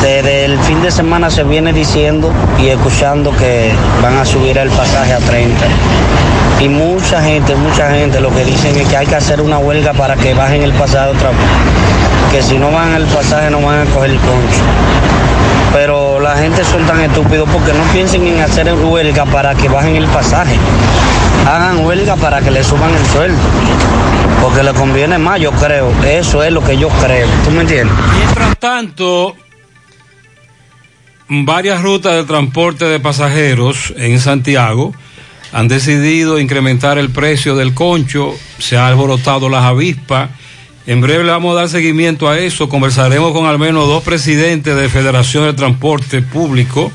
desde 0.00 0.46
el 0.46 0.58
fin 0.60 0.80
de 0.80 0.90
semana 0.90 1.28
se 1.28 1.44
viene 1.44 1.74
diciendo 1.74 2.32
y 2.58 2.68
escuchando 2.68 3.30
que 3.36 3.74
van 4.02 4.16
a 4.16 4.24
subir 4.24 4.56
el 4.56 4.70
pasaje 4.70 5.12
a 5.12 5.18
30. 5.18 5.66
Y 6.60 6.68
mucha 6.70 7.20
gente, 7.20 7.54
mucha 7.56 7.90
gente 7.90 8.18
lo 8.18 8.34
que 8.34 8.46
dicen 8.46 8.74
es 8.76 8.88
que 8.88 8.96
hay 8.96 9.06
que 9.06 9.16
hacer 9.16 9.42
una 9.42 9.58
huelga 9.58 9.92
para 9.92 10.16
que 10.16 10.32
bajen 10.32 10.62
el 10.62 10.72
pasaje 10.72 11.10
otra 11.10 11.28
vez. 11.28 11.38
Que 12.32 12.42
si 12.42 12.56
no 12.56 12.70
van 12.70 12.94
el 12.94 13.04
pasaje 13.04 13.50
no 13.50 13.60
van 13.60 13.86
a 13.86 13.90
coger 13.92 14.12
el 14.12 14.18
concho 14.18 15.29
pero 15.72 16.20
la 16.20 16.36
gente 16.36 16.64
son 16.64 16.86
tan 16.86 17.00
estúpidos 17.00 17.48
porque 17.50 17.72
no 17.72 17.82
piensen 17.92 18.26
en 18.26 18.40
hacer 18.40 18.72
huelga 18.74 19.24
para 19.26 19.54
que 19.54 19.68
bajen 19.68 19.96
el 19.96 20.06
pasaje. 20.06 20.56
Hagan 21.46 21.84
huelga 21.84 22.16
para 22.16 22.40
que 22.40 22.50
le 22.50 22.62
suban 22.64 22.94
el 22.94 23.06
sueldo. 23.06 23.38
Porque 24.42 24.62
le 24.62 24.72
conviene 24.72 25.18
más, 25.18 25.40
yo 25.40 25.52
creo. 25.52 25.92
Eso 26.04 26.42
es 26.42 26.52
lo 26.52 26.62
que 26.62 26.76
yo 26.76 26.88
creo. 26.88 27.28
¿Tú 27.44 27.50
me 27.50 27.62
entiendes? 27.62 27.96
Mientras 28.16 28.58
tanto, 28.58 29.36
varias 31.28 31.82
rutas 31.82 32.14
de 32.14 32.24
transporte 32.24 32.86
de 32.86 33.00
pasajeros 33.00 33.94
en 33.96 34.18
Santiago 34.18 34.92
han 35.52 35.68
decidido 35.68 36.38
incrementar 36.38 36.98
el 36.98 37.10
precio 37.10 37.56
del 37.56 37.74
concho, 37.74 38.34
se 38.58 38.76
ha 38.76 38.86
alborotado 38.86 39.48
las 39.48 39.64
avispas. 39.64 40.30
En 40.86 41.00
breve 41.00 41.24
le 41.24 41.30
vamos 41.30 41.52
a 41.52 41.60
dar 41.60 41.68
seguimiento 41.68 42.28
a 42.28 42.38
eso. 42.38 42.68
Conversaremos 42.68 43.32
con 43.32 43.46
al 43.46 43.58
menos 43.58 43.86
dos 43.86 44.02
presidentes 44.02 44.74
de 44.76 44.88
Federación 44.88 45.44
de 45.44 45.52
Transporte 45.52 46.22
Público. 46.22 46.90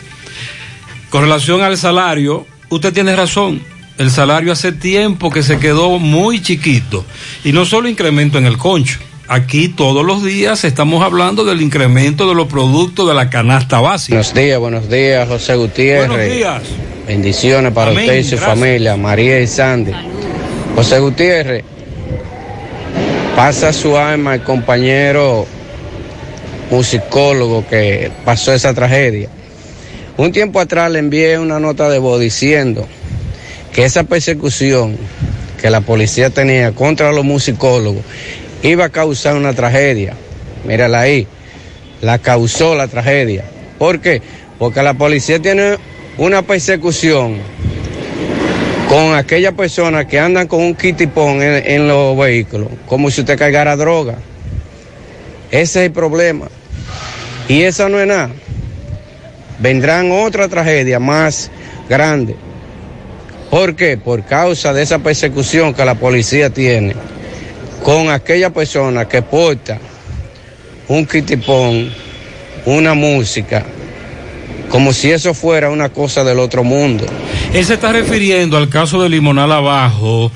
Con 1.10 1.22
relación 1.22 1.62
al 1.62 1.78
salario, 1.78 2.46
usted 2.70 2.94
tiene 2.94 3.16
razón. 3.16 3.62
El 3.98 4.12
salario 4.12 4.52
hace 4.52 4.72
tiempo 4.74 5.32
que 5.32 5.44
se 5.44 5.60
quedó 5.60 6.00
muy 6.00 6.42
chiquito. 6.42 7.06
Y 7.44 7.54
no 7.54 7.64
solo 7.64 7.88
incremento 7.88 8.38
en 8.38 8.46
el 8.46 8.58
concho. 8.58 9.00
Aquí 9.28 9.70
todos 9.70 10.06
los 10.06 10.24
días 10.24 10.64
estamos 10.66 11.04
hablando 11.04 11.46
del 11.46 11.62
incremento 11.62 12.28
de 12.28 12.36
los 12.36 12.48
productos 12.48 13.08
de 13.08 13.14
la 13.16 13.30
canasta 13.30 13.80
básica. 13.80 14.18
Buenos 14.18 14.34
días, 14.36 14.60
buenos 14.60 14.90
días, 14.90 15.28
José 15.28 15.56
Gutiérrez. 15.56 16.08
Buenos 16.10 16.36
días. 16.36 16.62
Bendiciones 17.08 17.72
para 17.72 17.92
Amén, 17.92 18.04
usted 18.04 18.18
y 18.18 18.24
su 18.24 18.36
gracias. 18.36 18.50
familia, 18.60 18.98
María 18.98 19.40
y 19.40 19.48
Sandy. 19.48 19.94
José 20.76 21.00
Gutiérrez, 21.00 21.64
pasa 23.36 23.74
su 23.74 23.98
alma 23.98 24.32
al 24.32 24.44
compañero 24.44 25.46
musicólogo 26.72 27.68
que 27.68 28.10
pasó 28.24 28.54
esa 28.54 28.74
tragedia. 28.74 29.28
Un 30.18 30.32
tiempo 30.32 30.62
atrás 30.62 30.90
le 30.90 31.00
envié 31.00 31.38
una 31.38 31.60
nota 31.60 31.90
de 31.90 32.00
voz 32.00 32.22
diciendo 32.22 32.88
que 33.74 33.84
esa 33.84 34.04
persecución 34.04 34.98
que 35.62 35.70
la 35.70 35.82
policía 35.82 36.30
tenía 36.30 36.72
contra 36.72 37.12
los 37.12 37.26
musicólogos 37.26 38.04
iba 38.64 38.86
a 38.86 38.90
causar 38.90 39.36
una 39.36 39.54
tragedia. 39.54 40.14
Mírala 40.66 41.02
ahí, 41.02 41.28
la 42.02 42.20
causó 42.20 42.74
la 42.74 42.88
tragedia. 42.88 43.44
¿Por 43.78 44.00
qué? 44.00 44.22
Porque 44.58 44.82
la 44.82 44.94
policía 44.94 45.40
tiene 45.40 45.76
una 46.18 46.42
persecución 46.42 47.40
con 48.96 49.14
aquellas 49.14 49.54
personas 49.54 50.06
que 50.06 50.18
andan 50.18 50.48
con 50.48 50.62
un 50.62 50.74
kitipón 50.74 51.42
en, 51.42 51.86
los 51.86 52.18
vehículos, 52.18 52.70
como 52.86 53.12
si 53.12 53.20
usted 53.20 53.38
cargara 53.38 53.76
droga. 53.76 54.16
Ese 55.52 55.80
es 55.82 55.86
el 55.88 55.92
problema. 55.92 56.48
Y 57.50 57.64
esa 57.64 57.90
no 57.90 58.00
es 58.00 58.08
nada. 58.08 58.30
Vendrán 59.60 60.14
otra 60.14 60.48
tragedia 60.48 60.98
más 60.98 61.52
grande. 61.90 62.38
¿Por 63.50 63.76
qué? 63.76 63.98
Por 63.98 64.24
causa 64.24 64.72
de 64.72 64.84
esa 64.84 65.00
persecución 65.00 65.74
que 65.74 65.84
la 65.84 65.96
policía 65.96 66.50
tiene 66.50 66.96
con 67.84 68.10
aquella 68.10 68.52
persona 68.52 69.10
que 69.10 69.22
porta 69.22 69.78
un 70.88 71.06
kitipón, 71.06 71.92
una 72.66 72.94
música, 72.94 73.66
como 74.70 74.94
si 74.94 75.12
eso 75.12 75.34
fuera 75.34 75.70
una 75.70 75.90
cosa 75.90 76.24
del 76.24 76.40
otro 76.40 76.64
mundo. 76.64 77.06
Él 77.54 77.66
se 77.66 77.76
está 77.76 77.92
refiriendo 77.92 78.58
al 78.58 78.70
caso 78.70 79.02
de 79.02 79.10
Limonal 79.10 79.52
Abajo, 79.52 80.32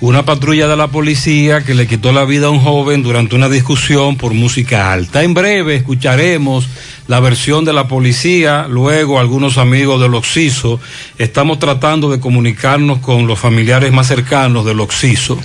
una 0.00 0.24
patrulla 0.24 0.68
de 0.68 0.76
la 0.76 0.88
policía 0.88 1.64
que 1.64 1.74
le 1.74 1.86
quitó 1.86 2.12
la 2.12 2.24
vida 2.24 2.48
a 2.48 2.50
un 2.50 2.60
joven 2.60 3.02
durante 3.02 3.34
una 3.34 3.48
discusión 3.48 4.16
por 4.16 4.34
música 4.34 4.92
alta. 4.92 5.22
En 5.22 5.32
breve 5.32 5.76
escucharemos 5.76 6.68
la 7.06 7.20
versión 7.20 7.64
de 7.64 7.72
la 7.72 7.88
policía, 7.88 8.66
luego 8.68 9.18
algunos 9.18 9.56
amigos 9.56 10.00
del 10.00 10.14
Oxiso. 10.14 10.80
Estamos 11.18 11.58
tratando 11.58 12.10
de 12.10 12.20
comunicarnos 12.20 12.98
con 12.98 13.26
los 13.26 13.38
familiares 13.38 13.92
más 13.92 14.08
cercanos 14.08 14.66
del 14.66 14.80
Oxiso. 14.80 15.38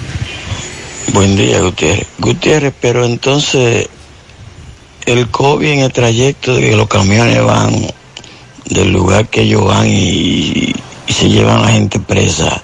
Buen 1.13 1.35
día, 1.35 1.61
Gutiérrez. 1.61 2.07
Gutiérrez, 2.19 2.73
pero 2.79 3.05
entonces 3.05 3.87
el 5.05 5.27
COVID 5.29 5.67
en 5.67 5.79
el 5.79 5.91
trayecto 5.91 6.55
de 6.55 6.61
que 6.61 6.75
los 6.75 6.87
camiones 6.87 7.43
van 7.43 7.73
del 8.71 8.91
lugar 8.91 9.27
que 9.27 9.41
ellos 9.41 9.65
van 9.65 9.87
y, 9.87 10.73
y 11.07 11.13
se 11.13 11.29
llevan 11.29 11.59
a 11.59 11.61
la 11.63 11.67
gente 11.69 11.99
presa 11.99 12.61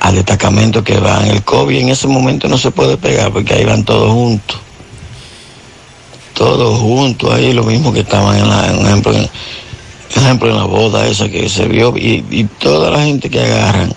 al 0.00 0.14
destacamento 0.14 0.82
que 0.82 0.98
van. 0.98 1.26
El 1.26 1.42
COVID 1.42 1.76
en 1.78 1.88
ese 1.90 2.08
momento 2.08 2.48
no 2.48 2.56
se 2.58 2.70
puede 2.70 2.96
pegar 2.96 3.32
porque 3.32 3.54
ahí 3.54 3.64
van 3.64 3.84
todos 3.84 4.10
juntos. 4.12 4.58
Todos 6.34 6.78
juntos 6.80 7.32
ahí, 7.32 7.52
lo 7.52 7.64
mismo 7.64 7.92
que 7.92 8.00
estaban 8.00 8.36
en 8.38 8.48
la, 8.48 8.72
en 8.72 8.86
ejemplo, 8.86 9.12
en, 9.12 9.28
ejemplo, 10.16 10.48
en 10.50 10.56
la 10.56 10.64
boda 10.64 11.06
esa 11.06 11.28
que 11.28 11.48
se 11.48 11.66
vio 11.68 11.94
y, 11.96 12.24
y 12.30 12.44
toda 12.44 12.90
la 12.90 13.02
gente 13.04 13.28
que 13.28 13.40
agarran 13.40 13.92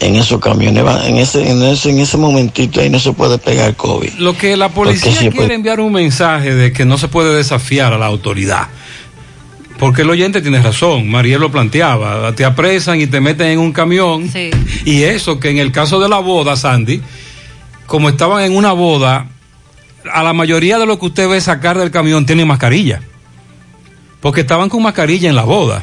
en 0.00 0.16
esos 0.16 0.40
camiones, 0.40 0.82
van- 0.82 1.04
en 1.06 1.18
ese, 1.18 1.48
en 1.48 1.62
ese, 1.62 1.90
en 1.90 1.98
ese 2.00 2.16
momentito 2.16 2.80
ahí 2.80 2.88
no 2.90 2.98
se 2.98 3.12
puede 3.12 3.38
pegar 3.38 3.76
COVID. 3.76 4.14
Lo 4.18 4.36
que 4.36 4.56
la 4.56 4.70
policía 4.70 5.12
quiere 5.30 5.54
enviar 5.54 5.78
un 5.80 5.92
mensaje 5.92 6.54
de 6.54 6.72
que 6.72 6.84
no 6.84 6.96
se 6.98 7.08
puede 7.08 7.34
desafiar 7.36 7.92
a 7.92 7.98
la 7.98 8.06
autoridad. 8.06 8.68
Porque 9.78 10.02
el 10.02 10.10
oyente 10.10 10.40
tiene 10.40 10.62
razón, 10.62 11.10
Mariel 11.10 11.40
lo 11.40 11.50
planteaba, 11.50 12.32
te 12.34 12.44
apresan 12.44 13.00
y 13.00 13.06
te 13.06 13.20
meten 13.20 13.48
en 13.48 13.58
un 13.58 13.72
camión. 13.72 14.30
Y 14.84 15.02
eso 15.02 15.40
que 15.40 15.50
en 15.50 15.58
el 15.58 15.72
caso 15.72 15.98
de 15.98 16.08
la 16.08 16.18
boda, 16.18 16.56
Sandy, 16.56 17.00
como 17.86 18.08
estaban 18.08 18.44
en 18.44 18.56
una 18.56 18.72
boda, 18.72 19.26
a 20.10 20.22
la 20.22 20.32
mayoría 20.32 20.78
de 20.78 20.86
lo 20.86 20.98
que 20.98 21.06
usted 21.06 21.28
ve 21.28 21.40
sacar 21.40 21.78
del 21.78 21.90
camión 21.90 22.26
tienen 22.26 22.46
mascarilla. 22.46 23.00
Porque 24.20 24.42
estaban 24.42 24.68
con 24.68 24.82
mascarilla 24.82 25.28
en 25.28 25.34
la 25.34 25.44
boda, 25.44 25.82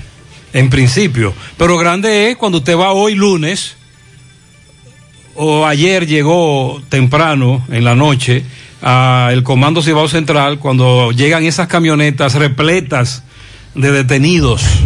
en 0.54 0.70
principio. 0.70 1.34
Pero 1.58 1.78
grande 1.78 2.32
es 2.32 2.38
cuando 2.38 2.60
usted 2.60 2.78
va 2.78 2.94
hoy 2.94 3.16
lunes, 3.16 3.76
o 5.36 5.66
ayer 5.66 6.08
llegó 6.08 6.82
temprano 6.90 7.66
en 7.70 7.84
la 7.84 7.96
noche 7.96 8.44
al 8.82 9.44
Comando 9.44 9.82
Cibao 9.82 10.08
Central 10.08 10.60
cuando 10.60 11.12
llegan 11.12 11.44
esas 11.44 11.68
camionetas 11.68 12.36
repletas 12.36 13.24
de 13.76 13.92
detenidos. 13.92 14.84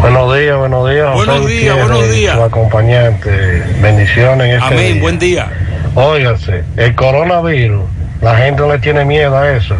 Buenos 0.00 0.34
días, 0.36 0.56
buenos 0.56 0.88
días. 0.90 1.12
Buenos 1.14 1.46
días, 1.46 1.76
buenos 1.78 2.10
días. 2.10 2.34
Su 2.36 2.42
acompañante. 2.42 3.62
Bendiciones 3.82 4.46
en 4.48 4.52
este 4.54 4.64
Amén, 4.74 4.92
día. 4.94 5.02
buen 5.02 5.18
día. 5.18 5.46
Óigase, 5.94 6.64
el 6.76 6.94
coronavirus, 6.94 7.82
la 8.22 8.36
gente 8.36 8.62
no 8.62 8.72
le 8.72 8.78
tiene 8.78 9.04
miedo 9.04 9.36
a 9.36 9.50
eso. 9.52 9.74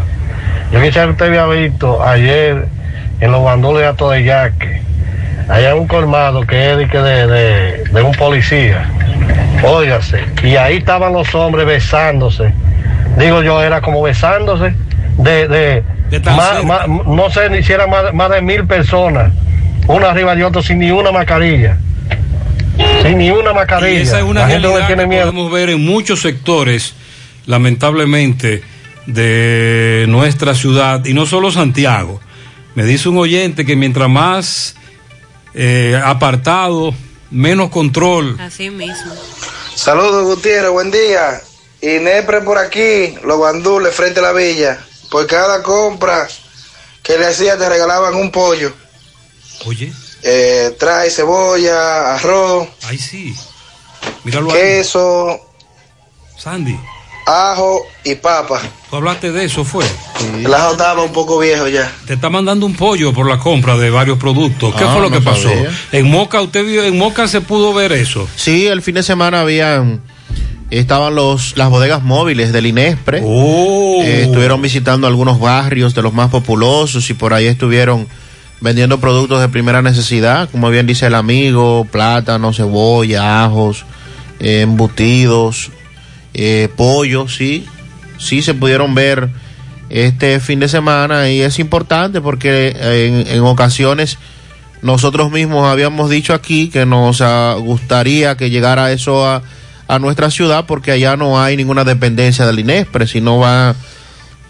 Yo 0.73 0.81
quisiera 0.83 1.07
que 1.07 1.13
usted 1.13 1.27
había 1.27 1.47
visto 1.47 2.03
ayer 2.05 2.67
en 3.21 3.33
los 3.33 3.45
bandoles 3.45 3.83
de 3.83 3.87
Ato 3.89 4.11
de 4.11 4.25
Yaque. 4.25 4.83
Allá 5.49 5.75
un 5.75 5.87
colmado 5.89 6.43
que 6.43 6.73
es 6.73 6.77
de, 6.79 6.89
que 6.89 6.99
de, 6.99 7.27
de- 7.27 7.85
de 7.91 8.03
un 8.03 8.13
policía. 8.13 8.89
Óigase. 9.65 10.21
Y 10.45 10.57
ahí 10.57 10.77
estaban 10.79 11.13
los 11.13 11.35
hombres 11.35 11.67
besándose. 11.67 12.53
Digo 13.19 13.43
yo, 13.43 13.63
era 13.63 13.81
como 13.81 14.01
besándose 14.03 14.75
de, 15.19 15.49
de, 15.49 15.83
tan 16.19 16.35
más- 16.37 16.51
cerca. 16.59 16.67
más- 16.67 17.07
no 17.07 17.31
sé 17.31 17.49
ni 17.51 17.63
si 17.63 17.73
eran 17.73 17.89
más, 17.91 18.13
más 18.13 18.31
de 18.31 18.41
mil 18.43 18.67
personas, 18.67 19.33
una 19.87 20.11
arriba 20.11 20.35
de 20.35 20.45
otra 20.45 20.63
sin 20.63 20.79
ni 20.81 20.91
una 20.91 21.13
mascarilla. 21.13 21.79
Sin 23.03 23.19
ni 23.19 23.31
una 23.31 23.53
mascarilla. 23.53 23.99
Y 24.01 24.03
esa 24.03 24.19
es 24.19 24.25
una 24.25 24.41
La 24.41 24.47
gente 24.49 24.63
no 24.63 24.69
realidad 24.71 24.87
tiene 24.89 25.03
que 25.03 25.09
miedo. 25.09 25.27
podemos 25.27 25.53
ver 25.53 25.71
en 25.71 25.85
muchos 25.85 26.21
sectores, 26.23 26.95
lamentablemente, 27.47 28.63
de 29.07 30.07
nuestra 30.09 30.55
ciudad, 30.55 31.05
y 31.05 31.15
no 31.15 31.27
solo 31.27 31.51
Santiago. 31.53 32.21
Me 32.75 32.85
dice 32.85 33.09
un 33.09 33.19
oyente 33.19 33.65
que 33.67 33.77
mientras 33.77 34.09
más 34.09 34.75
eh, 35.55 36.01
apartado, 36.05 36.95
menos 37.31 37.71
control. 37.71 38.37
Así 38.41 38.71
mismo. 38.71 39.13
Saludos 39.75 40.25
Gutiérrez, 40.25 40.71
buen 40.71 40.91
día. 40.91 41.41
Inepre 41.83 42.41
por 42.43 42.57
aquí, 42.59 43.15
los 43.25 43.41
bandules 43.41 43.93
frente 43.95 44.21
a 44.21 44.23
la 44.23 44.33
villa. 44.33 44.79
Por 45.11 45.27
cada 45.27 45.63
compra 45.63 46.29
que 47.03 47.19
le 47.19 47.27
hacía 47.27 47.59
te 47.59 47.69
regalaban 47.69 48.15
un 48.15 48.31
pollo. 48.31 48.73
Oye, 49.67 49.93
Eh, 50.23 50.77
trae 50.79 51.11
cebolla, 51.11 52.15
arroz, 52.15 52.69
ahí 52.85 52.99
sí. 52.99 53.35
Míralo 54.23 54.51
ahí. 54.53 54.61
queso, 54.61 55.41
Sandy, 56.39 56.79
ajo 57.27 57.87
y 58.05 58.15
papa. 58.17 58.61
tú 58.91 58.97
hablaste 58.97 59.33
de 59.33 59.45
eso, 59.47 59.65
fue. 59.65 59.87
El 60.37 60.53
ajo 60.53 60.73
estaba 60.73 61.03
un 61.03 61.13
poco 61.13 61.39
viejo 61.39 61.69
ya. 61.69 61.91
Te 62.07 62.15
está 62.15 62.29
mandando 62.29 62.67
un 62.67 62.75
pollo 62.77 63.13
por 63.15 63.27
la 63.29 63.39
compra 63.39 63.77
de 63.79 63.89
varios 63.91 64.19
productos. 64.19 64.75
¿Qué 64.75 64.85
Ah, 64.85 64.93
fue 64.93 65.01
lo 65.01 65.09
no 65.11 65.19
que 65.19 65.25
pasó? 65.25 65.49
sabía. 65.49 65.71
En 65.93 66.11
Moca, 66.11 66.43
usted 66.43 66.65
vio, 66.65 66.85
en 66.85 66.99
Moca 66.99 67.27
se 67.27 67.41
pudo 67.41 67.73
ver 67.73 67.93
eso. 67.93 68.29
Sí, 68.37 68.67
el 68.67 68.83
fin 68.83 68.97
de 68.97 69.03
semana 69.03 69.41
habían 69.41 70.03
estaban 70.71 71.15
los 71.15 71.57
las 71.57 71.69
bodegas 71.69 72.03
móviles 72.03 72.53
del 72.53 72.67
Inespre. 72.67 73.23
Oh. 73.25 74.01
Eh, 74.03 74.23
estuvieron 74.23 74.63
visitando 74.63 75.07
algunos 75.07 75.41
barrios 75.41 75.95
de 75.95 76.03
los 76.03 76.15
más 76.15 76.31
populosos 76.31 77.11
y 77.11 77.15
por 77.15 77.35
ahí 77.35 77.47
estuvieron 77.47 78.07
vendiendo 78.61 79.01
productos 79.01 79.41
de 79.41 79.49
primera 79.49 79.83
necesidad, 79.83 80.49
como 80.51 80.71
bien 80.71 80.87
dice 80.87 81.07
el 81.07 81.15
amigo, 81.15 81.87
plátano, 81.91 82.53
cebolla, 82.53 83.45
ajos, 83.45 83.85
eh, 84.39 84.61
embutidos, 84.61 85.71
eh, 86.35 86.69
pollo, 86.77 87.27
sí, 87.27 87.67
sí 88.19 88.43
se 88.43 88.55
pudieron 88.55 88.95
ver 88.95 89.31
este 89.89 90.39
fin 90.41 90.61
de 90.61 90.69
semana 90.69 91.31
y 91.31 91.41
es 91.41 91.59
importante 91.59 92.21
porque 92.21 92.77
en, 92.79 93.27
en 93.27 93.41
ocasiones 93.41 94.19
nosotros 94.83 95.33
mismos 95.33 95.67
habíamos 95.67 96.11
dicho 96.11 96.33
aquí 96.33 96.69
que 96.69 96.87
nos 96.87 97.23
gustaría 97.61 98.37
que 98.37 98.51
llegara 98.51 98.93
eso 98.93 99.27
a, 99.27 99.43
a 99.95 99.99
nuestra 99.99 100.31
ciudad 100.31 100.65
porque 100.67 100.93
allá 100.93 101.17
no 101.17 101.41
hay 101.43 101.57
ninguna 101.57 101.85
dependencia 101.85 102.47
del 102.47 102.61
INESPRE, 102.61 103.07
sino 103.07 103.39
va 103.39 103.75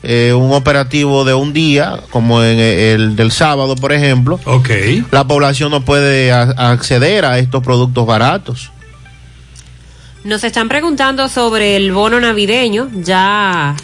eh, 0.03 0.33
un 0.33 0.53
operativo 0.53 1.25
de 1.25 1.35
un 1.35 1.53
día, 1.53 2.01
como 2.11 2.43
en 2.43 2.59
el 2.59 3.17
del 3.17 3.31
sábado, 3.33 3.75
por 3.77 3.93
ejemplo. 3.93 4.39
Ok. 4.45 4.71
La 5.11 5.25
población 5.25 5.71
no 5.71 5.85
puede 5.85 6.33
a- 6.33 6.43
acceder 6.73 7.25
a 7.25 7.39
estos 7.39 7.63
productos 7.63 8.07
baratos. 8.07 8.71
Nos 10.25 10.45
están 10.45 10.69
preguntando 10.69 11.29
sobre 11.29 11.77
el 11.77 11.93
bono 11.93 12.21
navideño. 12.21 12.91
Ya 12.95 13.75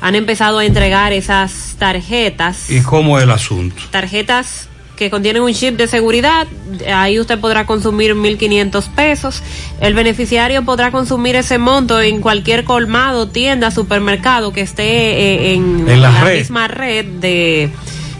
han 0.00 0.14
empezado 0.14 0.58
a 0.58 0.64
entregar 0.64 1.12
esas 1.12 1.76
tarjetas. 1.78 2.70
¿Y 2.70 2.80
cómo 2.80 3.18
es 3.18 3.24
el 3.24 3.30
asunto? 3.30 3.82
Tarjetas 3.90 4.68
que 4.96 5.10
contienen 5.10 5.42
un 5.42 5.52
chip 5.52 5.76
de 5.76 5.88
seguridad. 5.88 6.46
Ahí 6.92 7.18
usted 7.18 7.38
podrá 7.38 7.66
consumir 7.66 8.14
1.500 8.14 8.88
pesos. 8.94 9.42
El 9.80 9.94
beneficiario 9.94 10.64
podrá 10.64 10.90
consumir 10.90 11.36
ese 11.36 11.58
monto 11.58 12.00
en 12.00 12.20
cualquier 12.20 12.64
colmado, 12.64 13.28
tienda, 13.28 13.70
supermercado 13.70 14.52
que 14.52 14.60
esté 14.60 14.84
eh, 14.84 15.54
en, 15.54 15.88
En 15.88 16.00
la 16.02 16.10
red. 16.22 16.38
misma 16.38 16.68
red 16.68 17.04
de, 17.04 17.70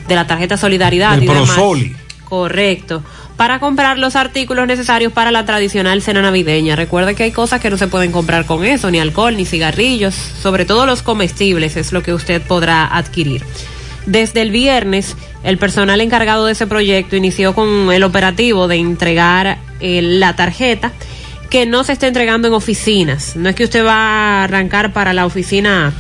de 0.09 0.15
la 0.15 0.27
tarjeta 0.27 0.57
Solidaridad. 0.57 1.15
El 1.15 1.25
y 1.25 1.27
demás. 1.27 1.51
Prosoli. 1.51 1.97
Correcto. 2.29 3.03
Para 3.37 3.59
comprar 3.59 3.99
los 3.99 4.15
artículos 4.15 4.67
necesarios 4.69 5.13
para 5.13 5.33
la 5.33 5.45
tradicional 5.45 6.03
cena 6.03 6.23
navideña. 6.23 6.77
Recuerde 6.77 7.17
que 7.17 7.25
hay 7.25 7.33
cosas 7.33 7.61
que 7.61 7.69
no 7.69 7.77
se 7.77 7.89
pueden 7.89 8.13
comprar 8.13 8.47
con 8.47 8.65
eso, 8.65 8.91
ni 8.93 9.01
alcohol, 9.01 9.37
ni 9.37 9.45
cigarrillos, 9.45 10.15
sobre 10.15 10.65
todo 10.65 10.87
los 10.87 11.03
comestibles 11.03 11.77
es 11.77 11.93
lo 11.93 12.01
que 12.03 12.15
usted 12.15 12.41
podrá 12.43 12.87
adquirir. 12.97 13.43
Desde 14.07 14.43
el 14.43 14.51
viernes, 14.51 15.17
el 15.43 15.59
personal 15.59 16.01
encargado 16.01 16.47
de 16.47 16.53
ese 16.53 16.67
proyecto 16.67 17.17
inició 17.17 17.55
con 17.55 17.91
el 17.93 18.03
operativo 18.03 18.69
de 18.69 18.77
entregar 18.77 19.59
eh, 19.81 20.03
la 20.03 20.37
tarjeta 20.37 20.93
que 21.51 21.67
no 21.67 21.85
se 21.85 21.93
está 21.93 22.07
entregando 22.07 22.49
en 22.49 22.55
oficinas. 22.55 23.37
No 23.37 23.49
es 23.49 23.55
que 23.55 23.65
usted 23.65 23.85
va 23.85 24.41
a 24.41 24.45
arrancar 24.45 24.93
para 24.93 25.13
la 25.13 25.25
oficina 25.25 25.93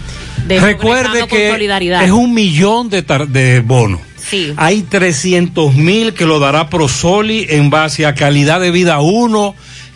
de 0.46 0.60
Recuerde 0.60 1.26
que 1.28 1.50
Solidaridad. 1.50 2.04
es 2.04 2.10
un 2.10 2.34
millón 2.34 2.90
de, 2.90 3.02
de 3.02 3.60
bonos. 3.60 4.00
Sí. 4.28 4.52
Hay 4.56 4.82
300 4.82 5.74
mil 5.74 6.14
que 6.14 6.24
lo 6.24 6.40
dará 6.40 6.68
Prosoli 6.70 7.46
en 7.50 7.70
base 7.70 8.06
a 8.06 8.14
calidad 8.14 8.60
de 8.60 8.70
vida 8.70 9.00
1, 9.00 9.54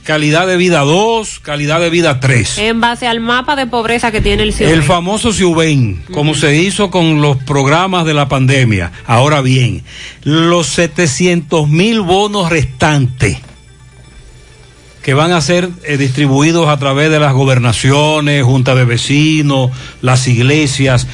calidad 0.09 0.47
de 0.47 0.57
vida 0.57 0.81
2, 0.81 1.41
calidad 1.41 1.81
de 1.81 1.91
vida 1.91 2.19
3. 2.19 2.57
En 2.61 2.81
base 2.81 3.07
al 3.07 3.21
mapa 3.21 3.57
de 3.57 3.67
pobreza 3.67 4.11
que 4.11 4.23
tiene 4.23 4.43
el 4.43 4.49
El 4.49 4.55
ciudadano. 4.55 4.83
famoso 4.83 5.35
Ciuben, 5.35 6.03
como 6.15 6.35
se 6.35 6.57
hizo 6.57 6.91
con 6.91 7.21
los 7.21 7.37
programas 7.37 8.07
de 8.07 8.15
la 8.15 8.27
pandemia. 8.27 8.91
Ahora 9.07 9.43
bien, 9.43 9.83
los 10.23 10.67
700 10.69 11.69
mil 11.69 12.01
bonos 12.01 12.49
restantes 12.49 13.37
que 15.03 15.13
van 15.13 15.33
a 15.33 15.43
ser 15.43 15.69
eh, 15.85 15.99
distribuidos 15.99 16.69
a 16.69 16.79
través 16.79 17.11
de 17.11 17.21
las 17.21 17.35
gobernaciones, 17.35 18.43
junta 18.45 18.75
de 18.75 18.87
vecinos, 18.87 19.73
las 20.01 20.27
iglesias. 20.27 21.07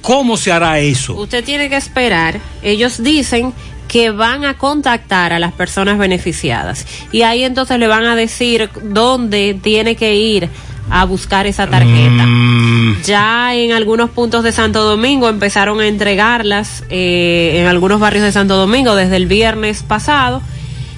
¿Cómo 0.00 0.38
se 0.38 0.52
hará 0.52 0.78
eso? 0.78 1.14
Usted 1.16 1.44
tiene 1.44 1.68
que 1.68 1.76
esperar. 1.76 2.40
Ellos 2.62 3.02
dicen 3.02 3.52
que 3.88 4.10
van 4.10 4.44
a 4.44 4.54
contactar 4.58 5.32
a 5.32 5.38
las 5.38 5.52
personas 5.52 5.98
beneficiadas 5.98 6.86
y 7.10 7.22
ahí 7.22 7.42
entonces 7.42 7.78
le 7.78 7.86
van 7.88 8.04
a 8.04 8.14
decir 8.14 8.68
dónde 8.82 9.58
tiene 9.60 9.96
que 9.96 10.14
ir 10.14 10.48
a 10.90 11.04
buscar 11.04 11.46
esa 11.46 11.66
tarjeta. 11.66 12.24
Mm, 12.26 13.02
Ya 13.04 13.54
en 13.54 13.72
algunos 13.72 14.10
puntos 14.10 14.42
de 14.44 14.52
Santo 14.52 14.84
Domingo 14.84 15.28
empezaron 15.28 15.80
a 15.80 15.86
entregarlas 15.86 16.84
eh, 16.90 17.58
en 17.60 17.66
algunos 17.66 18.00
barrios 18.00 18.24
de 18.24 18.32
Santo 18.32 18.56
Domingo 18.56 18.94
desde 18.94 19.16
el 19.16 19.26
viernes 19.26 19.82
pasado. 19.82 20.40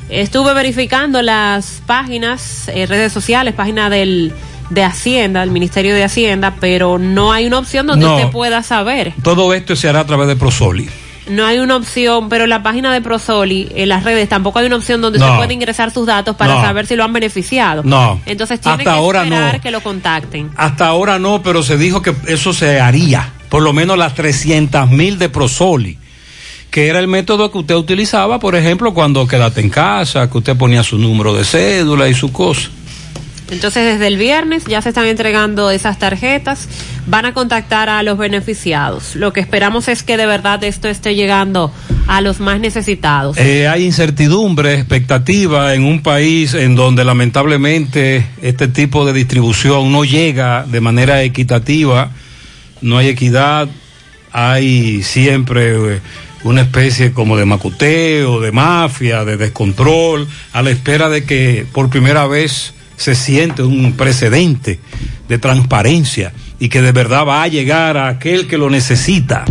Estuve 0.09 0.55
verificando 0.55 1.23
las 1.23 1.83
páginas, 1.87 2.69
eh, 2.75 2.87
redes 2.87 3.13
sociales, 3.13 3.55
página 3.55 3.89
del 3.91 4.33
de 4.71 4.85
Hacienda, 4.85 5.43
el 5.43 5.51
Ministerio 5.51 5.95
de 5.97 6.05
Hacienda, 6.05 6.55
pero 6.61 6.99
no 6.99 7.33
hay 7.33 7.47
una 7.47 7.59
opción 7.59 7.89
donde 7.89 8.07
No. 8.07 8.17
usted 8.17 8.31
pueda 8.31 8.63
saber. 8.63 9.13
Todo 9.23 9.53
esto 9.55 9.75
se 9.75 9.89
hará 9.89 10.01
a 10.01 10.07
través 10.07 10.29
de 10.29 10.37
Prosoli. 10.37 10.89
No 11.29 11.47
hay 11.47 11.59
una 11.59 11.77
opción, 11.77 12.29
pero 12.29 12.45
en 12.45 12.51
la 12.51 12.63
página 12.63 12.93
de 12.93 13.01
Prosoli, 13.01 13.69
en 13.75 13.89
las 13.89 14.03
redes, 14.05 14.29
tampoco 14.29 14.59
hay 14.59 14.67
una 14.67 14.77
opción 14.77 15.01
donde 15.01 15.19
No. 15.19 15.27
usted 15.27 15.37
puede 15.39 15.55
ingresar 15.55 15.91
sus 15.93 16.07
datos 16.07 16.35
para 16.37 16.55
No. 16.55 16.63
saber 16.63 16.87
si 16.87 16.97
lo 16.97 17.05
han 17.05 17.13
beneficiado. 17.13 17.83
No. 17.85 18.21
Entonces 18.27 18.61
tiene 18.61 18.79
Hasta 18.79 18.85
que 18.85 18.91
ahora 18.91 19.23
esperar 19.25 19.55
no. 19.57 19.61
que 19.61 19.71
lo 19.71 19.81
contacten. 19.83 20.51
Hasta 20.57 20.87
ahora 20.87 21.19
no, 21.19 21.43
pero 21.43 21.63
se 21.63 21.77
dijo 21.77 22.03
que 22.03 22.15
eso 22.27 22.53
se 22.53 22.81
haría. 22.81 23.33
Por 23.49 23.63
lo 23.63 23.73
menos 23.73 23.99
las 23.99 24.15
300 24.15 24.91
mil 24.91 25.19
de 25.19 25.29
Prosoli. 25.29 25.99
Que 26.71 26.87
era 26.89 27.01
el 27.01 27.09
método 27.09 27.51
que 27.51 27.59
usted 27.59 27.75
utilizaba, 27.75 28.39
por 28.39 28.55
ejemplo, 28.55 28.95
cuando 28.95 29.27
quedate 29.27 29.61
en 29.61 29.71
casa, 29.71 30.31
que 30.31 30.39
usted 30.39 30.57
ponía 30.57 30.83
su 30.85 30.99
número 30.99 31.35
de 31.35 31.45
cédula 31.45 32.09
y 32.09 32.15
su 32.15 32.33
cosa. 32.33 32.71
Entonces 33.51 33.85
desde 33.85 34.07
el 34.07 34.17
viernes 34.17 34.65
ya 34.67 34.81
se 34.81 34.91
están 34.91 35.07
entregando 35.07 35.71
esas 35.71 35.99
tarjetas, 35.99 36.69
van 37.07 37.25
a 37.27 37.35
contactar 37.35 37.89
a 37.89 38.03
los 38.03 38.17
beneficiados. 38.17 39.17
Lo 39.17 39.33
que 39.33 39.41
esperamos 39.41 39.89
es 39.89 40.03
que 40.03 40.17
de 40.17 40.27
verdad 40.27 40.63
esto 40.65 40.89
esté 40.89 41.15
llegando 41.15 41.73
a 42.07 42.21
los 42.21 42.41
más 42.41 42.61
necesitados. 42.61 43.37
Eh, 43.39 43.69
hay 43.69 43.85
incertidumbre, 43.85 44.75
expectativa 44.75 45.75
en 45.75 45.85
un 45.85 46.03
país 46.03 46.55
en 46.55 46.77
donde 46.77 47.05
lamentablemente 47.05 48.25
este 48.43 48.69
tipo 48.69 49.05
de 49.05 49.13
distribución 49.13 49.91
no 49.91 50.05
llega 50.05 50.65
de 50.65 50.81
manera 50.81 51.23
equitativa, 51.23 52.11
no 52.81 52.99
hay 52.99 53.09
equidad, 53.09 53.69
hay 54.33 55.03
siempre 55.03 55.95
eh, 55.95 56.01
una 56.45 56.63
especie 56.63 57.13
como 57.13 57.37
de 57.37 57.45
macuteo, 57.45 58.41
de 58.41 58.53
mafia, 58.53 59.25
de 59.25 59.37
descontrol, 59.37 60.27
a 60.53 60.63
la 60.63 60.71
espera 60.71 61.09
de 61.09 61.25
que 61.25 61.67
por 61.73 61.91
primera 61.91 62.27
vez 62.27 62.75
se 63.01 63.15
siente 63.15 63.63
un 63.63 63.95
precedente 63.95 64.79
de 65.27 65.39
transparencia 65.39 66.35
y 66.59 66.69
que 66.69 66.83
de 66.83 66.93
verdad 66.93 67.25
va 67.27 67.43
a 67.43 67.49
llegar 67.49 67.97
a 67.97 68.09
aquel 68.09 68.47
que 68.47 68.59
lo 68.59 68.69
necesita. 68.69 69.47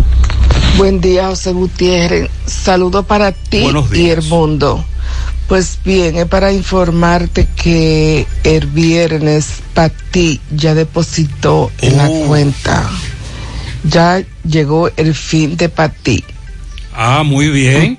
Buen 0.77 1.01
día, 1.01 1.29
José 1.29 1.51
Gutiérrez. 1.53 2.29
Saludo 2.45 3.01
para 3.01 3.31
ti 3.31 3.65
y 3.93 4.09
el 4.09 4.21
mundo. 4.21 4.85
Pues 5.47 5.79
bien, 5.83 6.15
es 6.17 6.25
para 6.27 6.53
informarte 6.53 7.47
que 7.55 8.27
el 8.43 8.67
viernes 8.67 9.63
Pati 9.73 10.39
ya 10.55 10.75
depositó 10.75 11.71
en 11.81 11.97
la 11.97 12.07
Oh. 12.07 12.27
cuenta. 12.27 12.87
Ya 13.83 14.21
llegó 14.47 14.91
el 14.95 15.15
fin 15.15 15.57
de 15.57 15.69
Pati. 15.69 16.23
Ah, 16.93 17.23
muy 17.25 17.49
bien. 17.49 17.97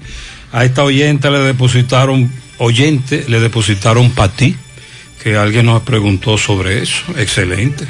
A 0.52 0.64
esta 0.64 0.84
oyente 0.84 1.28
le 1.28 1.40
depositaron, 1.40 2.30
oyente, 2.58 3.24
le 3.26 3.40
depositaron 3.40 4.10
para 4.12 4.32
ti, 4.32 4.54
que 5.22 5.36
alguien 5.36 5.66
nos 5.66 5.82
preguntó 5.82 6.38
sobre 6.38 6.82
eso. 6.82 7.04
Excelente. 7.16 7.86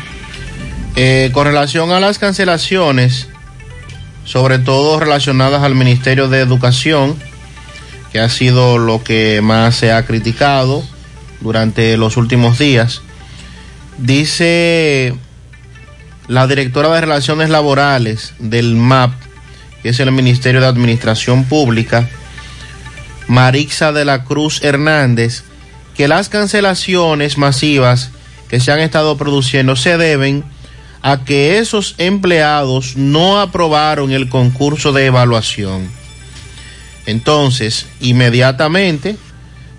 Eh, 0.97 1.31
con 1.33 1.47
relación 1.47 1.93
a 1.93 2.01
las 2.01 2.19
cancelaciones, 2.19 3.29
sobre 4.25 4.59
todo 4.59 4.99
relacionadas 4.99 5.63
al 5.63 5.75
Ministerio 5.75 6.29
de 6.29 6.41
Educación, 6.41 7.17
que 8.13 8.19
ha 8.19 8.29
sido 8.29 8.79
lo 8.79 9.03
que 9.05 9.41
más 9.43 9.77
se 9.77 9.93
ha 9.93 10.05
criticado 10.05 10.83
durante 11.41 11.97
los 11.97 12.17
últimos 12.17 12.59
días, 12.59 13.03
dice 13.99 15.15
la 16.27 16.47
directora 16.47 16.89
de 16.91 17.01
Relaciones 17.01 17.51
Laborales 17.51 18.35
del 18.39 18.75
MAP, 18.75 19.13
que 19.83 19.91
es 19.91 20.01
el 20.01 20.13
Ministerio 20.13 20.61
de 20.61 20.67
Administración 20.67 21.45
Pública, 21.45 22.09
Marixa 23.29 23.93
de 23.93 24.05
la 24.05 24.25
Cruz 24.25 24.63
Hernández, 24.63 25.45
que 26.01 26.09
las 26.09 26.31
cancelaciones 26.31 27.37
masivas 27.37 28.11
que 28.49 28.59
se 28.59 28.73
han 28.73 28.81
estado 28.81 29.19
produciendo 29.19 29.77
se 29.77 29.99
deben 29.99 30.45
a 31.03 31.27
que 31.27 31.59
esos 31.59 31.95
empleados 31.99 32.97
no 32.97 33.39
aprobaron 33.39 34.11
el 34.11 34.31
concurso 34.31 34.95
de 34.95 35.05
evaluación. 35.05 35.91
Entonces, 37.05 37.85
inmediatamente 38.01 39.19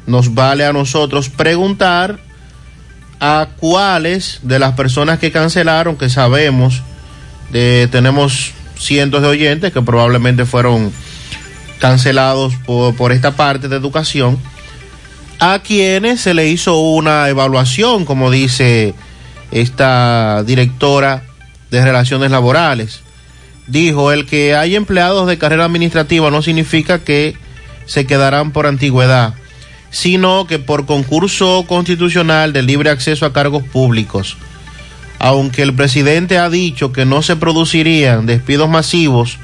nos 0.05 0.35
vale 0.35 0.63
a 0.63 0.73
nosotros 0.73 1.29
preguntar 1.29 2.19
a 3.19 3.47
cuáles 3.57 4.41
de 4.43 4.59
las 4.59 4.73
personas 4.73 5.17
que 5.17 5.31
cancelaron, 5.31 5.97
que 5.97 6.11
sabemos, 6.11 6.83
de, 7.49 7.89
tenemos 7.91 8.51
cientos 8.77 9.23
de 9.23 9.27
oyentes 9.27 9.73
que 9.73 9.81
probablemente 9.81 10.45
fueron 10.45 10.93
cancelados 11.79 12.53
por, 12.57 12.95
por 12.95 13.11
esta 13.11 13.31
parte 13.31 13.67
de 13.69 13.75
educación, 13.75 14.37
a 15.41 15.57
quienes 15.57 16.21
se 16.21 16.35
le 16.35 16.49
hizo 16.49 16.77
una 16.77 17.27
evaluación, 17.27 18.05
como 18.05 18.29
dice 18.29 18.93
esta 19.49 20.43
directora 20.43 21.23
de 21.71 21.83
relaciones 21.83 22.29
laborales. 22.29 23.01
Dijo, 23.65 24.11
el 24.11 24.27
que 24.27 24.55
hay 24.55 24.75
empleados 24.75 25.27
de 25.27 25.39
carrera 25.39 25.65
administrativa 25.65 26.29
no 26.29 26.43
significa 26.43 26.99
que 26.99 27.35
se 27.87 28.05
quedarán 28.05 28.51
por 28.51 28.67
antigüedad, 28.67 29.33
sino 29.89 30.45
que 30.45 30.59
por 30.59 30.85
concurso 30.85 31.65
constitucional 31.67 32.53
de 32.53 32.61
libre 32.61 32.91
acceso 32.91 33.25
a 33.25 33.33
cargos 33.33 33.63
públicos. 33.63 34.37
Aunque 35.17 35.63
el 35.63 35.73
presidente 35.73 36.37
ha 36.37 36.51
dicho 36.51 36.93
que 36.93 37.05
no 37.05 37.23
se 37.23 37.35
producirían 37.35 38.27
despidos 38.27 38.69
masivos, 38.69 39.39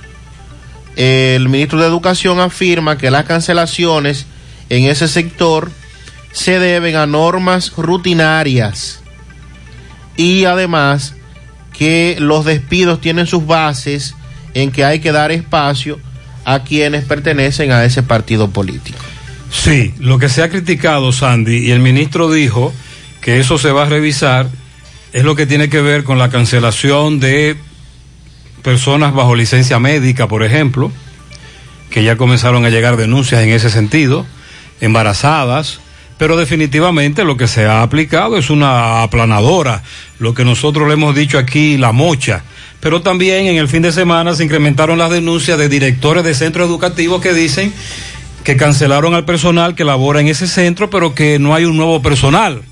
el 0.95 1.49
ministro 1.49 1.79
de 1.79 1.87
Educación 1.87 2.39
afirma 2.39 2.99
que 2.99 3.09
las 3.09 3.25
cancelaciones 3.25 4.27
en 4.69 4.83
ese 4.83 5.07
sector 5.07 5.71
se 6.31 6.59
deben 6.59 6.95
a 6.95 7.05
normas 7.05 7.73
rutinarias 7.77 9.01
y 10.15 10.45
además 10.45 11.15
que 11.77 12.17
los 12.19 12.45
despidos 12.45 13.01
tienen 13.01 13.27
sus 13.27 13.45
bases 13.45 14.15
en 14.53 14.71
que 14.71 14.83
hay 14.83 14.99
que 14.99 15.11
dar 15.11 15.31
espacio 15.31 15.99
a 16.43 16.63
quienes 16.63 17.05
pertenecen 17.05 17.71
a 17.71 17.85
ese 17.85 18.03
partido 18.03 18.49
político. 18.49 19.03
Sí, 19.51 19.93
lo 19.99 20.17
que 20.17 20.29
se 20.29 20.43
ha 20.43 20.49
criticado, 20.49 21.11
Sandy, 21.11 21.57
y 21.67 21.71
el 21.71 21.79
ministro 21.79 22.31
dijo 22.31 22.73
que 23.21 23.39
eso 23.39 23.57
se 23.57 23.71
va 23.71 23.83
a 23.83 23.89
revisar, 23.89 24.49
es 25.13 25.23
lo 25.23 25.35
que 25.35 25.45
tiene 25.45 25.69
que 25.69 25.81
ver 25.81 26.03
con 26.03 26.17
la 26.17 26.29
cancelación 26.29 27.19
de 27.19 27.57
personas 28.63 29.13
bajo 29.13 29.35
licencia 29.35 29.79
médica, 29.79 30.27
por 30.27 30.43
ejemplo, 30.43 30.91
que 31.89 32.03
ya 32.03 32.17
comenzaron 32.17 32.65
a 32.65 32.69
llegar 32.69 32.97
denuncias 32.97 33.41
en 33.41 33.49
ese 33.49 33.69
sentido, 33.69 34.25
embarazadas, 34.81 35.79
pero 36.17 36.35
definitivamente 36.35 37.23
lo 37.23 37.37
que 37.37 37.47
se 37.47 37.65
ha 37.65 37.81
aplicado 37.81 38.37
es 38.37 38.49
una 38.49 39.03
aplanadora, 39.03 39.83
lo 40.19 40.33
que 40.33 40.43
nosotros 40.43 40.87
le 40.87 40.95
hemos 40.95 41.15
dicho 41.15 41.37
aquí, 41.37 41.77
la 41.77 41.91
mocha. 41.91 42.43
Pero 42.79 43.01
también 43.01 43.47
en 43.47 43.57
el 43.57 43.67
fin 43.67 43.81
de 43.81 43.91
semana 43.91 44.33
se 44.33 44.43
incrementaron 44.43 44.97
las 44.97 45.11
denuncias 45.11 45.57
de 45.57 45.69
directores 45.69 46.23
de 46.23 46.33
centros 46.33 46.67
educativos 46.67 47.21
que 47.21 47.33
dicen 47.33 47.73
que 48.43 48.55
cancelaron 48.55 49.13
al 49.13 49.25
personal 49.25 49.75
que 49.75 49.83
labora 49.83 50.21
en 50.21 50.27
ese 50.27 50.47
centro, 50.47 50.89
pero 50.89 51.13
que 51.13 51.37
no 51.37 51.53
hay 51.53 51.65
un 51.65 51.77
nuevo 51.77 52.01
personal 52.01 52.63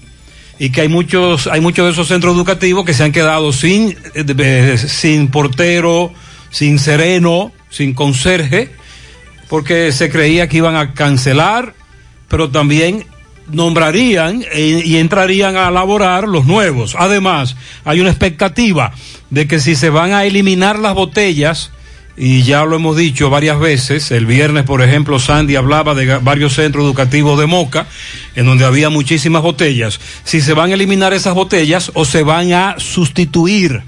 y 0.57 0.69
que 0.69 0.81
hay 0.81 0.87
muchos 0.87 1.47
hay 1.47 1.59
muchos 1.59 1.85
de 1.85 1.91
esos 1.91 2.07
centros 2.07 2.35
educativos 2.35 2.85
que 2.85 2.93
se 2.93 3.03
han 3.03 3.11
quedado 3.11 3.51
sin 3.51 3.97
eh, 4.13 4.77
sin 4.77 5.27
portero, 5.27 6.13
sin 6.49 6.79
sereno, 6.79 7.51
sin 7.69 7.93
conserje, 7.93 8.71
porque 9.49 9.91
se 9.91 10.09
creía 10.09 10.47
que 10.47 10.57
iban 10.57 10.75
a 10.75 10.93
cancelar, 10.93 11.73
pero 12.29 12.49
también 12.49 13.05
nombrarían 13.51 14.43
e- 14.51 14.83
y 14.85 14.97
entrarían 14.97 15.57
a 15.57 15.71
laborar 15.71 16.27
los 16.27 16.45
nuevos. 16.45 16.95
Además, 16.97 17.55
hay 17.83 17.99
una 17.99 18.09
expectativa 18.09 18.93
de 19.29 19.47
que 19.47 19.59
si 19.59 19.75
se 19.75 19.89
van 19.89 20.13
a 20.13 20.25
eliminar 20.25 20.79
las 20.79 20.93
botellas, 20.93 21.71
y 22.17 22.43
ya 22.43 22.63
lo 22.63 22.77
hemos 22.77 22.95
dicho 22.95 23.29
varias 23.29 23.59
veces, 23.59 24.11
el 24.11 24.25
viernes, 24.25 24.63
por 24.63 24.81
ejemplo, 24.81 25.19
Sandy 25.19 25.55
hablaba 25.55 25.95
de 25.95 26.17
varios 26.19 26.53
centros 26.53 26.85
educativos 26.85 27.37
de 27.39 27.45
Moca, 27.45 27.87
en 28.35 28.45
donde 28.45 28.65
había 28.65 28.89
muchísimas 28.89 29.41
botellas, 29.41 29.99
si 30.23 30.41
se 30.41 30.53
van 30.53 30.71
a 30.71 30.75
eliminar 30.75 31.13
esas 31.13 31.33
botellas 31.33 31.91
o 31.93 32.05
se 32.05 32.23
van 32.23 32.53
a 32.53 32.75
sustituir 32.77 33.83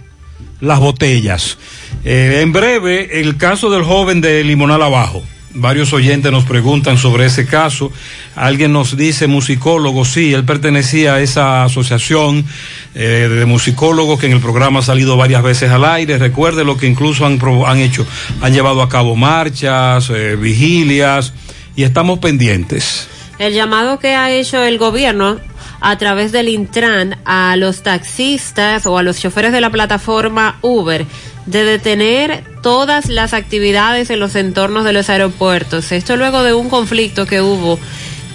las 0.59 0.79
botellas. 0.79 1.57
Eh, 2.03 2.39
en 2.41 2.51
breve, 2.51 3.21
el 3.21 3.37
caso 3.37 3.69
del 3.69 3.83
joven 3.83 4.21
de 4.21 4.43
Limonal 4.43 4.81
Abajo. 4.81 5.23
Varios 5.59 5.91
oyentes 5.91 6.31
nos 6.31 6.45
preguntan 6.45 6.99
sobre 6.99 7.25
ese 7.25 7.47
caso. 7.47 7.91
Alguien 8.35 8.71
nos 8.71 8.95
dice 8.95 9.25
musicólogo, 9.25 10.05
sí, 10.05 10.31
él 10.31 10.45
pertenecía 10.45 11.15
a 11.15 11.21
esa 11.21 11.63
asociación 11.63 12.45
eh, 12.93 13.27
de 13.27 13.45
musicólogos 13.45 14.19
que 14.19 14.27
en 14.27 14.33
el 14.33 14.39
programa 14.39 14.79
ha 14.79 14.83
salido 14.83 15.17
varias 15.17 15.41
veces 15.41 15.71
al 15.71 15.83
aire. 15.83 16.19
Recuerde 16.19 16.63
lo 16.63 16.77
que 16.77 16.85
incluso 16.85 17.25
han, 17.25 17.39
han 17.65 17.79
hecho, 17.79 18.05
han 18.41 18.53
llevado 18.53 18.83
a 18.83 18.89
cabo 18.89 19.15
marchas, 19.15 20.11
eh, 20.11 20.35
vigilias 20.35 21.33
y 21.75 21.83
estamos 21.83 22.19
pendientes. 22.19 23.07
El 23.39 23.53
llamado 23.53 23.97
que 23.97 24.15
ha 24.15 24.31
hecho 24.31 24.63
el 24.63 24.77
gobierno 24.77 25.39
a 25.79 25.97
través 25.97 26.31
del 26.31 26.49
Intran 26.49 27.17
a 27.25 27.55
los 27.55 27.83
taxistas 27.83 28.85
o 28.85 28.97
a 28.97 29.03
los 29.03 29.19
choferes 29.19 29.51
de 29.51 29.61
la 29.61 29.69
plataforma 29.69 30.57
Uber 30.61 31.05
de 31.47 31.63
detener 31.63 32.43
todas 32.61 33.09
las 33.09 33.33
actividades 33.33 34.09
en 34.09 34.19
los 34.19 34.35
entornos 34.35 34.85
de 34.85 34.93
los 34.93 35.09
aeropuertos. 35.09 35.91
Esto 35.91 36.15
luego 36.17 36.43
de 36.43 36.53
un 36.53 36.69
conflicto 36.69 37.25
que 37.25 37.41
hubo 37.41 37.79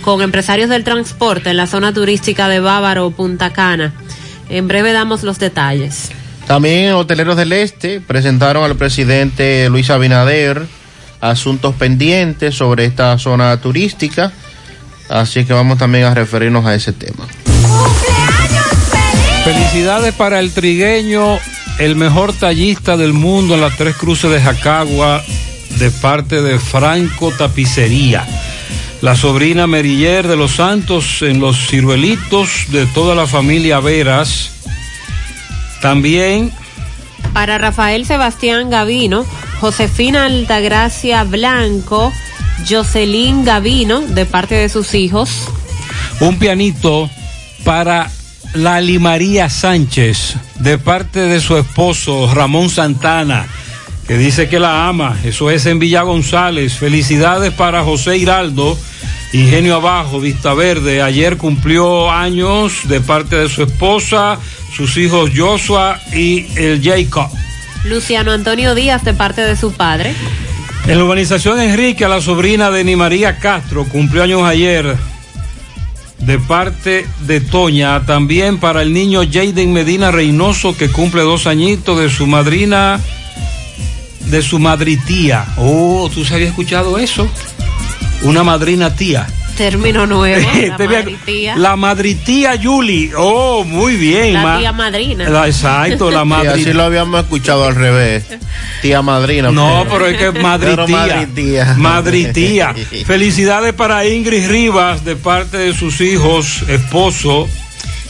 con 0.01 0.21
empresarios 0.23 0.69
del 0.69 0.83
transporte 0.83 1.51
en 1.51 1.57
la 1.57 1.67
zona 1.67 1.93
turística 1.93 2.49
de 2.49 2.59
Bávaro, 2.59 3.11
Punta 3.11 3.53
Cana. 3.53 3.93
En 4.49 4.67
breve 4.67 4.93
damos 4.93 5.23
los 5.23 5.39
detalles. 5.39 6.11
También 6.47 6.93
Hoteleros 6.95 7.37
del 7.37 7.53
Este 7.53 8.01
presentaron 8.01 8.65
al 8.65 8.77
presidente 8.77 9.69
Luis 9.71 9.91
Abinader 9.91 10.67
asuntos 11.21 11.75
pendientes 11.77 12.57
sobre 12.57 12.85
esta 12.85 13.17
zona 13.17 13.57
turística, 13.61 14.33
así 15.09 15.45
que 15.45 15.53
vamos 15.53 15.79
también 15.79 16.05
a 16.05 16.15
referirnos 16.15 16.67
a 16.67 16.75
ese 16.75 16.93
tema. 16.93 17.29
Felicidades 19.45 20.15
para 20.15 20.41
el 20.41 20.53
trigueño, 20.53 21.39
el 21.85 21.97
mejor 21.97 22.33
tallista 22.33 22.97
del 22.97 23.13
mundo 23.13 23.55
en 23.55 23.61
las 23.61 23.77
tres 23.77 23.97
cruces 23.97 24.31
de 24.31 24.41
Jacagua, 24.41 25.21
de 25.81 25.91
parte 25.91 26.41
de 26.41 26.61
Franco 26.61 27.33
Tapicería. 27.33 28.25
La 29.01 29.17
sobrina 29.17 29.67
Meriller 29.67 30.29
de 30.29 30.37
los 30.37 30.53
Santos 30.53 31.23
en 31.23 31.41
los 31.41 31.67
ciruelitos 31.67 32.67
de 32.69 32.87
toda 32.87 33.17
la 33.17 33.27
familia 33.27 33.81
Veras. 33.81 34.53
También 35.81 36.53
Para 37.33 37.59
Rafael 37.59 38.07
Sebastián 38.07 38.71
Gavino, 38.71 39.27
Josefina 39.61 40.27
Altagracia 40.27 41.25
Blanco, 41.25 42.13
Jocelyn 42.69 43.45
Gavino, 43.45 44.03
de 44.03 44.25
parte 44.25 44.55
de 44.55 44.69
sus 44.69 44.95
hijos. 44.95 45.49
un 46.21 46.39
pianito 46.39 47.11
para 47.65 48.09
Lali 48.55 48.99
María 48.99 49.49
Sánchez, 49.49 50.37
de 50.57 50.77
parte 50.77 51.21
de 51.21 51.41
su 51.41 51.57
esposo 51.57 52.33
Ramón 52.35 52.69
Santana, 52.69 53.47
que 54.07 54.19
dice 54.19 54.49
que 54.49 54.59
la 54.59 54.89
ama. 54.89 55.17
Eso 55.25 55.51
es 55.51 55.65
en 55.67 55.79
Villa 55.79 56.03
González. 56.03 56.75
Felicidades 56.75 57.53
para 57.53 57.83
José 57.83 58.19
Hiraldo, 58.19 58.79
Ingenio 59.33 59.77
Abajo, 59.77 60.21
Vista 60.21 60.53
Verde. 60.53 61.01
Ayer 61.01 61.39
cumplió 61.39 62.11
años 62.11 62.81
de 62.85 63.01
parte 63.01 63.37
de 63.37 63.49
su 63.49 63.63
esposa, 63.63 64.39
sus 64.77 64.99
hijos 64.99 65.31
Joshua 65.35 65.99
y 66.13 66.47
el 66.57 66.83
Jacob. 66.83 67.31
Luciano 67.85 68.33
Antonio 68.33 68.75
Díaz, 68.75 69.03
de 69.03 69.15
parte 69.15 69.41
de 69.41 69.57
su 69.57 69.73
padre. 69.73 70.15
En 70.87 70.99
la 70.99 71.05
urbanización 71.05 71.59
Enrique, 71.61 72.05
a 72.05 72.09
la 72.09 72.21
sobrina 72.21 72.71
de 72.71 72.85
Ni 72.85 72.97
María 72.97 73.39
Castro, 73.39 73.85
cumplió 73.85 74.25
años 74.25 74.43
ayer 74.43 74.97
de 76.23 76.39
parte 76.39 77.07
de 77.27 77.41
Toña. 77.41 78.05
También 78.07 78.59
para 78.59 78.83
el 78.83 78.93
niño 78.93 79.23
Jaden 79.31 79.73
Medina 79.73 80.11
Reynoso, 80.11 80.77
que 80.77 80.89
cumple 80.91 81.23
dos 81.23 81.47
añitos 81.47 81.99
de 81.99 82.11
su 82.11 82.27
madrina 82.27 83.01
de 84.27 84.43
su 84.43 84.59
madritía. 84.59 85.47
Oh, 85.59 86.11
¿tú 86.13 86.25
se 86.25 86.35
había 86.35 86.49
escuchado 86.49 86.99
eso? 86.99 87.29
Una 88.23 88.43
madrina 88.43 88.95
tía. 88.95 89.27
Término 89.57 90.07
nuevo. 90.07 90.49
la 90.79 90.79
madritía. 90.79 91.57
La 91.57 91.77
madritía 91.77 92.55
Yuli. 92.55 93.11
Oh, 93.17 93.65
muy 93.65 93.97
bien. 93.97 94.35
La 94.35 94.43
ma- 94.43 94.59
tía 94.59 94.73
madrina. 94.73 95.29
La- 95.29 95.47
exacto, 95.47 96.11
la 96.11 96.21
Sí, 96.23 96.27
madrina. 96.29 96.55
así 96.55 96.73
lo 96.73 96.83
habíamos 96.85 97.21
escuchado 97.23 97.65
al 97.67 97.75
revés. 97.75 98.25
Tía 98.81 99.03
madrina. 99.03 99.51
No, 99.51 99.85
pero 99.91 100.07
es 100.07 100.17
que 100.17 100.25
es 100.29 100.31
Pero 100.33 100.43
madritía. 100.43 100.87
madritía. 100.87 101.75
Madritía. 101.77 102.75
Felicidades 103.07 103.73
para 103.75 104.07
Ingrid 104.07 104.49
Rivas 104.49 105.05
de 105.05 105.17
parte 105.17 105.59
de 105.59 105.75
sus 105.75 106.01
hijos, 106.01 106.63
esposo. 106.69 107.49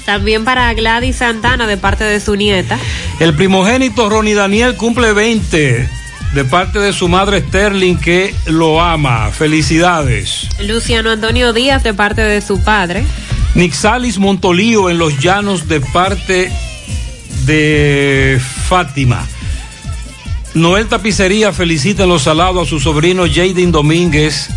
También 0.06 0.44
para 0.44 0.73
Gladys 0.74 1.16
Santana 1.16 1.66
de 1.66 1.77
parte 1.77 2.05
de 2.05 2.19
su 2.20 2.35
nieta. 2.35 2.78
El 3.20 3.35
primogénito 3.35 4.09
Ronnie 4.09 4.35
Daniel 4.35 4.74
cumple 4.77 5.12
20 5.12 5.89
de 6.34 6.44
parte 6.44 6.78
de 6.78 6.92
su 6.92 7.09
madre 7.09 7.40
Sterling 7.40 7.96
que 7.96 8.34
lo 8.46 8.80
ama. 8.80 9.30
Felicidades. 9.30 10.48
Luciano 10.66 11.10
Antonio 11.10 11.52
Díaz 11.52 11.82
de 11.82 11.94
parte 11.94 12.22
de 12.22 12.40
su 12.40 12.62
padre. 12.62 13.04
Nixalis 13.54 14.18
Montolío 14.18 14.88
en 14.88 14.98
los 14.98 15.18
llanos 15.18 15.68
de 15.68 15.80
parte 15.80 16.50
de 17.44 18.40
Fátima. 18.68 19.26
Noel 20.54 20.86
Tapicería 20.86 21.52
felicita 21.52 22.04
en 22.04 22.10
los 22.10 22.22
salados 22.22 22.66
a 22.66 22.70
su 22.70 22.80
sobrino 22.80 23.24
Jaden 23.26 23.72
Domínguez, 23.72 24.48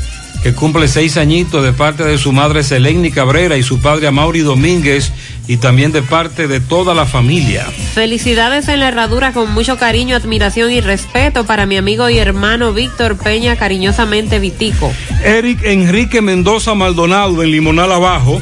que 0.43 0.53
cumple 0.53 0.87
seis 0.87 1.17
añitos 1.17 1.63
de 1.63 1.73
parte 1.73 2.03
de 2.03 2.17
su 2.17 2.31
madre 2.31 2.63
Seleni 2.63 3.11
Cabrera 3.11 3.57
y 3.57 3.63
su 3.63 3.79
padre 3.79 4.07
Amaury 4.07 4.41
Domínguez, 4.41 5.11
y 5.47 5.57
también 5.57 5.91
de 5.91 6.01
parte 6.01 6.47
de 6.47 6.59
toda 6.59 6.93
la 6.93 7.05
familia. 7.05 7.65
Felicidades 7.93 8.67
en 8.67 8.79
la 8.79 8.87
herradura 8.87 9.33
con 9.33 9.53
mucho 9.53 9.77
cariño, 9.77 10.15
admiración 10.15 10.71
y 10.71 10.81
respeto 10.81 11.45
para 11.45 11.65
mi 11.65 11.77
amigo 11.77 12.09
y 12.09 12.17
hermano 12.17 12.73
Víctor 12.73 13.17
Peña, 13.17 13.55
cariñosamente 13.55 14.39
Vitico. 14.39 14.91
Eric 15.23 15.63
Enrique 15.63 16.21
Mendoza 16.21 16.73
Maldonado 16.73 17.43
en 17.43 17.51
Limonal 17.51 17.91
Abajo, 17.91 18.41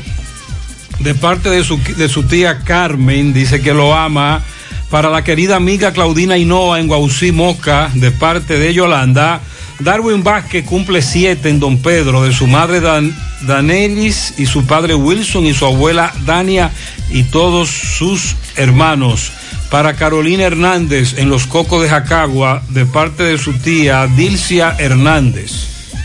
de 1.00 1.14
parte 1.16 1.50
de 1.50 1.64
su, 1.64 1.80
de 1.98 2.08
su 2.08 2.24
tía 2.24 2.60
Carmen, 2.60 3.34
dice 3.34 3.62
que 3.62 3.74
lo 3.74 3.94
ama. 3.94 4.42
Para 4.90 5.10
la 5.10 5.24
querida 5.24 5.56
amiga 5.56 5.92
Claudina 5.92 6.38
Hinoa 6.38 6.80
en 6.80 6.88
Guausí 6.88 7.32
Moca, 7.32 7.90
de 7.96 8.12
parte 8.12 8.60
de 8.60 8.76
Yolanda. 8.76 9.42
Darwin 9.80 10.24
Vázquez 10.24 10.66
cumple 10.66 11.02
siete 11.02 11.50
en 11.50 11.60
Don 11.60 11.78
Pedro, 11.78 12.24
de 12.24 12.34
su 12.34 12.48
madre 12.48 12.80
Dan, 12.80 13.16
Danelis 13.42 14.36
y 14.38 14.46
su 14.46 14.66
padre 14.66 14.96
Wilson 14.96 15.46
y 15.46 15.54
su 15.54 15.66
abuela 15.66 16.14
Dania 16.26 16.72
y 17.10 17.24
todos 17.24 17.70
sus 17.70 18.36
hermanos. 18.56 19.32
Para 19.70 19.96
Carolina 19.96 20.44
Hernández 20.44 21.18
en 21.18 21.30
Los 21.30 21.48
Cocos 21.48 21.82
de 21.82 21.90
Jacagua, 21.90 22.62
de 22.70 22.86
parte 22.86 23.24
de 23.24 23.38
su 23.38 23.54
tía 23.54 24.08
Dilcia 24.08 24.76
Hernández. 24.78 25.52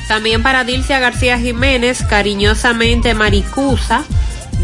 También 0.09 0.43
para 0.43 0.65
Dilcia 0.65 0.99
García 0.99 1.39
Jiménez, 1.39 2.03
cariñosamente 2.09 3.13
Maricusa, 3.13 4.05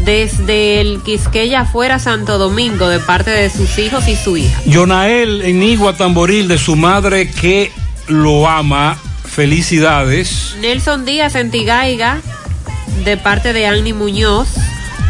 desde 0.03 0.81
el 0.81 1.01
Quisqueya 1.03 1.65
fuera 1.65 1.99
Santo 1.99 2.39
Domingo, 2.39 2.89
de 2.89 2.99
parte 2.99 3.29
de 3.29 3.51
sus 3.51 3.77
hijos 3.77 4.07
y 4.07 4.15
su 4.15 4.37
hija. 4.37 4.59
Yonael 4.65 5.43
en 5.43 5.61
Igua 5.61 5.95
Tamboril 5.95 6.47
de 6.47 6.57
su 6.57 6.75
madre 6.75 7.29
que 7.29 7.71
lo 8.07 8.47
ama. 8.47 8.97
Felicidades. 9.25 10.55
Nelson 10.61 11.03
Díaz 11.03 11.35
en 11.35 11.51
Tigaiga, 11.51 12.21
de 13.03 13.17
parte 13.17 13.53
de 13.53 13.67
Annie 13.67 13.93
Muñoz. 13.93 14.47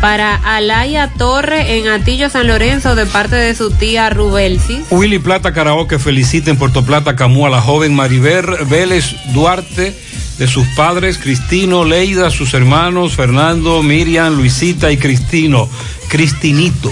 Para 0.01 0.35
Alaya 0.35 1.13
Torre 1.17 1.77
en 1.77 1.87
Atillo 1.87 2.29
San 2.29 2.47
Lorenzo, 2.47 2.95
de 2.95 3.05
parte 3.05 3.35
de 3.35 3.55
su 3.55 3.71
tía 3.71 4.09
Rubelsi. 4.09 4.83
Willy 4.91 5.19
Plata 5.19 5.53
Karaoke 5.53 5.99
felicita 5.99 6.51
en 6.51 6.57
Puerto 6.57 6.83
Plata 6.83 7.15
Camú 7.15 7.45
a 7.45 7.49
la 7.49 7.61
joven 7.61 7.95
Mariver 7.95 8.65
Vélez 8.65 9.15
Duarte 9.33 9.95
de 10.37 10.47
sus 10.47 10.67
padres 10.69 11.17
Cristino, 11.17 11.85
Leida, 11.85 12.29
sus 12.29 12.53
hermanos 12.53 13.15
Fernando, 13.15 13.81
Miriam, 13.83 14.35
Luisita 14.35 14.91
y 14.91 14.97
Cristino, 14.97 15.69
Cristinito, 16.09 16.91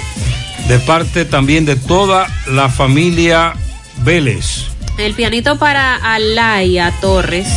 de 0.68 0.80
parte 0.80 1.26
también 1.26 1.66
de 1.66 1.76
toda 1.76 2.28
la 2.48 2.70
familia 2.70 3.54
Vélez. 4.04 4.73
El 4.98 5.14
pianito 5.16 5.58
para 5.58 5.96
Alaya 5.96 6.94
Torres 7.02 7.48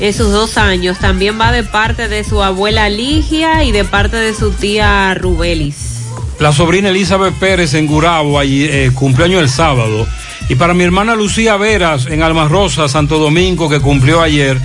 en 0.00 0.14
sus 0.14 0.30
dos 0.30 0.56
años 0.58 0.98
también 0.98 1.40
va 1.40 1.50
de 1.50 1.64
parte 1.64 2.08
de 2.08 2.22
su 2.22 2.42
abuela 2.42 2.88
Ligia 2.88 3.64
y 3.64 3.72
de 3.72 3.84
parte 3.84 4.16
de 4.16 4.32
su 4.32 4.52
tía 4.52 5.12
Rubelis. 5.14 6.06
La 6.38 6.52
sobrina 6.52 6.90
Elizabeth 6.90 7.34
Pérez 7.34 7.74
en 7.74 7.88
Gurabo, 7.88 8.38
allí, 8.38 8.64
eh, 8.64 8.92
cumpleaños 8.94 9.42
el 9.42 9.48
sábado. 9.48 10.06
Y 10.48 10.54
para 10.54 10.72
mi 10.72 10.84
hermana 10.84 11.16
Lucía 11.16 11.56
Veras 11.56 12.06
en 12.06 12.22
Alma 12.22 12.46
Rosa, 12.46 12.88
Santo 12.88 13.18
Domingo, 13.18 13.68
que 13.68 13.80
cumplió 13.80 14.22
ayer, 14.22 14.56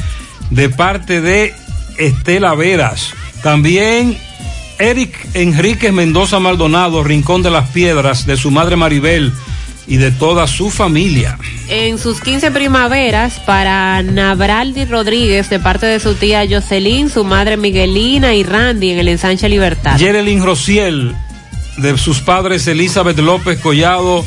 de 0.51 0.69
parte 0.69 1.19
de 1.19 1.55
Estela 1.97 2.53
Veras. 2.53 3.13
También 3.41 4.19
Eric 4.77 5.29
Enríquez 5.33 5.91
Mendoza 5.91 6.39
Maldonado, 6.39 7.03
Rincón 7.03 7.41
de 7.41 7.49
las 7.49 7.69
Piedras, 7.69 8.27
de 8.27 8.37
su 8.37 8.51
madre 8.51 8.75
Maribel 8.75 9.33
y 9.87 9.97
de 9.97 10.11
toda 10.11 10.47
su 10.47 10.69
familia. 10.69 11.37
En 11.67 11.97
sus 11.97 12.21
15 12.21 12.51
primaveras 12.51 13.39
para 13.45 14.01
Nabraldi 14.01 14.85
Rodríguez 14.85 15.49
de 15.49 15.59
parte 15.59 15.85
de 15.85 15.99
su 15.99 16.15
tía 16.15 16.45
Jocelyn, 16.49 17.09
su 17.09 17.23
madre 17.23 17.57
Miguelina 17.57 18.33
y 18.33 18.43
Randy 18.43 18.91
en 18.91 18.99
el 18.99 19.07
ensanche 19.07 19.49
Libertad. 19.49 19.97
Yerelin 19.97 20.43
Rociel, 20.43 21.15
de 21.77 21.97
sus 21.97 22.19
padres 22.19 22.67
Elizabeth 22.67 23.19
López 23.19 23.59
Collado 23.59 24.23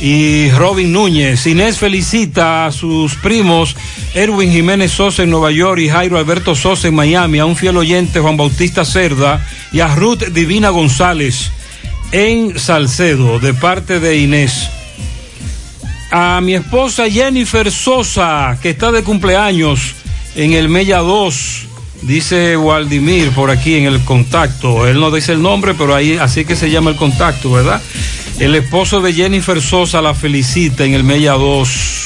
y 0.00 0.50
Robin 0.50 0.92
Núñez. 0.92 1.46
Inés 1.46 1.78
felicita 1.78 2.66
a 2.66 2.72
sus 2.72 3.14
primos 3.16 3.76
Erwin 4.14 4.50
Jiménez 4.50 4.92
Sosa 4.92 5.22
en 5.22 5.30
Nueva 5.30 5.50
York 5.50 5.80
y 5.80 5.88
Jairo 5.88 6.18
Alberto 6.18 6.54
Sosa 6.54 6.88
en 6.88 6.94
Miami, 6.94 7.38
a 7.38 7.46
un 7.46 7.56
fiel 7.56 7.76
oyente 7.76 8.20
Juan 8.20 8.36
Bautista 8.36 8.84
Cerda 8.84 9.46
y 9.72 9.80
a 9.80 9.94
Ruth 9.94 10.24
Divina 10.32 10.70
González 10.70 11.50
en 12.12 12.58
Salcedo, 12.58 13.38
de 13.38 13.54
parte 13.54 14.00
de 14.00 14.18
Inés. 14.18 14.70
A 16.10 16.40
mi 16.40 16.54
esposa 16.54 17.10
Jennifer 17.10 17.70
Sosa, 17.70 18.58
que 18.62 18.70
está 18.70 18.92
de 18.92 19.02
cumpleaños 19.02 19.94
en 20.36 20.52
el 20.52 20.68
Mella 20.68 20.98
2, 20.98 21.66
dice 22.02 22.56
Waldimir 22.56 23.30
por 23.30 23.50
aquí 23.50 23.74
en 23.74 23.84
el 23.84 24.00
contacto. 24.04 24.86
Él 24.86 25.00
no 25.00 25.10
dice 25.10 25.32
el 25.32 25.42
nombre, 25.42 25.74
pero 25.74 25.94
ahí 25.94 26.16
así 26.16 26.44
que 26.44 26.54
se 26.54 26.70
llama 26.70 26.90
el 26.90 26.96
contacto, 26.96 27.50
¿verdad? 27.50 27.82
El 28.38 28.54
esposo 28.54 29.00
de 29.00 29.14
Jennifer 29.14 29.60
Sosa 29.60 30.00
la 30.00 30.14
felicita 30.14 30.84
en 30.84 30.94
el 30.94 31.02
Mella 31.02 31.32
2. 31.32 32.05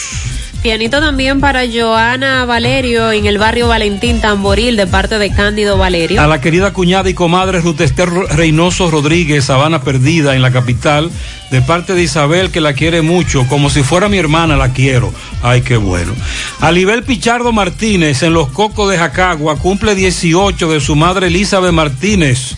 Pianito 0.63 1.01
también 1.01 1.41
para 1.41 1.63
Joana 1.67 2.45
Valerio 2.45 3.13
en 3.13 3.25
el 3.25 3.39
barrio 3.39 3.67
Valentín 3.67 4.21
Tamboril 4.21 4.77
de 4.77 4.87
parte 4.87 5.19
de 5.19 5.31
Cándido 5.31 5.79
Valerio. 5.79 6.21
A 6.21 6.27
la 6.27 6.43
querida 6.43 6.75
cuñada 6.75 7.09
y 7.09 7.15
comadre 7.15 7.63
Ruth 7.63 7.81
Esther 7.81 8.11
Reynoso 8.11 8.91
Rodríguez, 8.91 9.47
Sabana 9.47 9.81
Perdida 9.81 10.37
en 10.37 10.43
la 10.43 10.53
capital, 10.53 11.11
de 11.51 11.63
parte 11.63 11.95
de 11.95 12.03
Isabel 12.03 12.51
que 12.51 12.61
la 12.61 12.75
quiere 12.75 13.01
mucho, 13.01 13.47
como 13.49 13.71
si 13.71 13.83
fuera 13.83 14.11
mi 14.11 14.19
hermana 14.19 14.59
la 14.59 14.75
quiero. 14.75 15.15
Ay, 15.43 15.63
qué 15.63 15.79
bueno. 15.79 16.13
A 16.61 16.71
Libel 16.71 17.05
Pichardo 17.05 17.53
Martínez 17.53 18.23
en 18.23 18.35
Los 18.35 18.51
Cocos 18.51 18.91
de 18.91 18.99
Jacagua, 18.99 19.57
cumple 19.57 19.95
18 19.95 20.71
de 20.71 20.81
su 20.81 20.95
madre 20.95 21.29
Elizabeth 21.29 21.73
Martínez, 21.73 22.57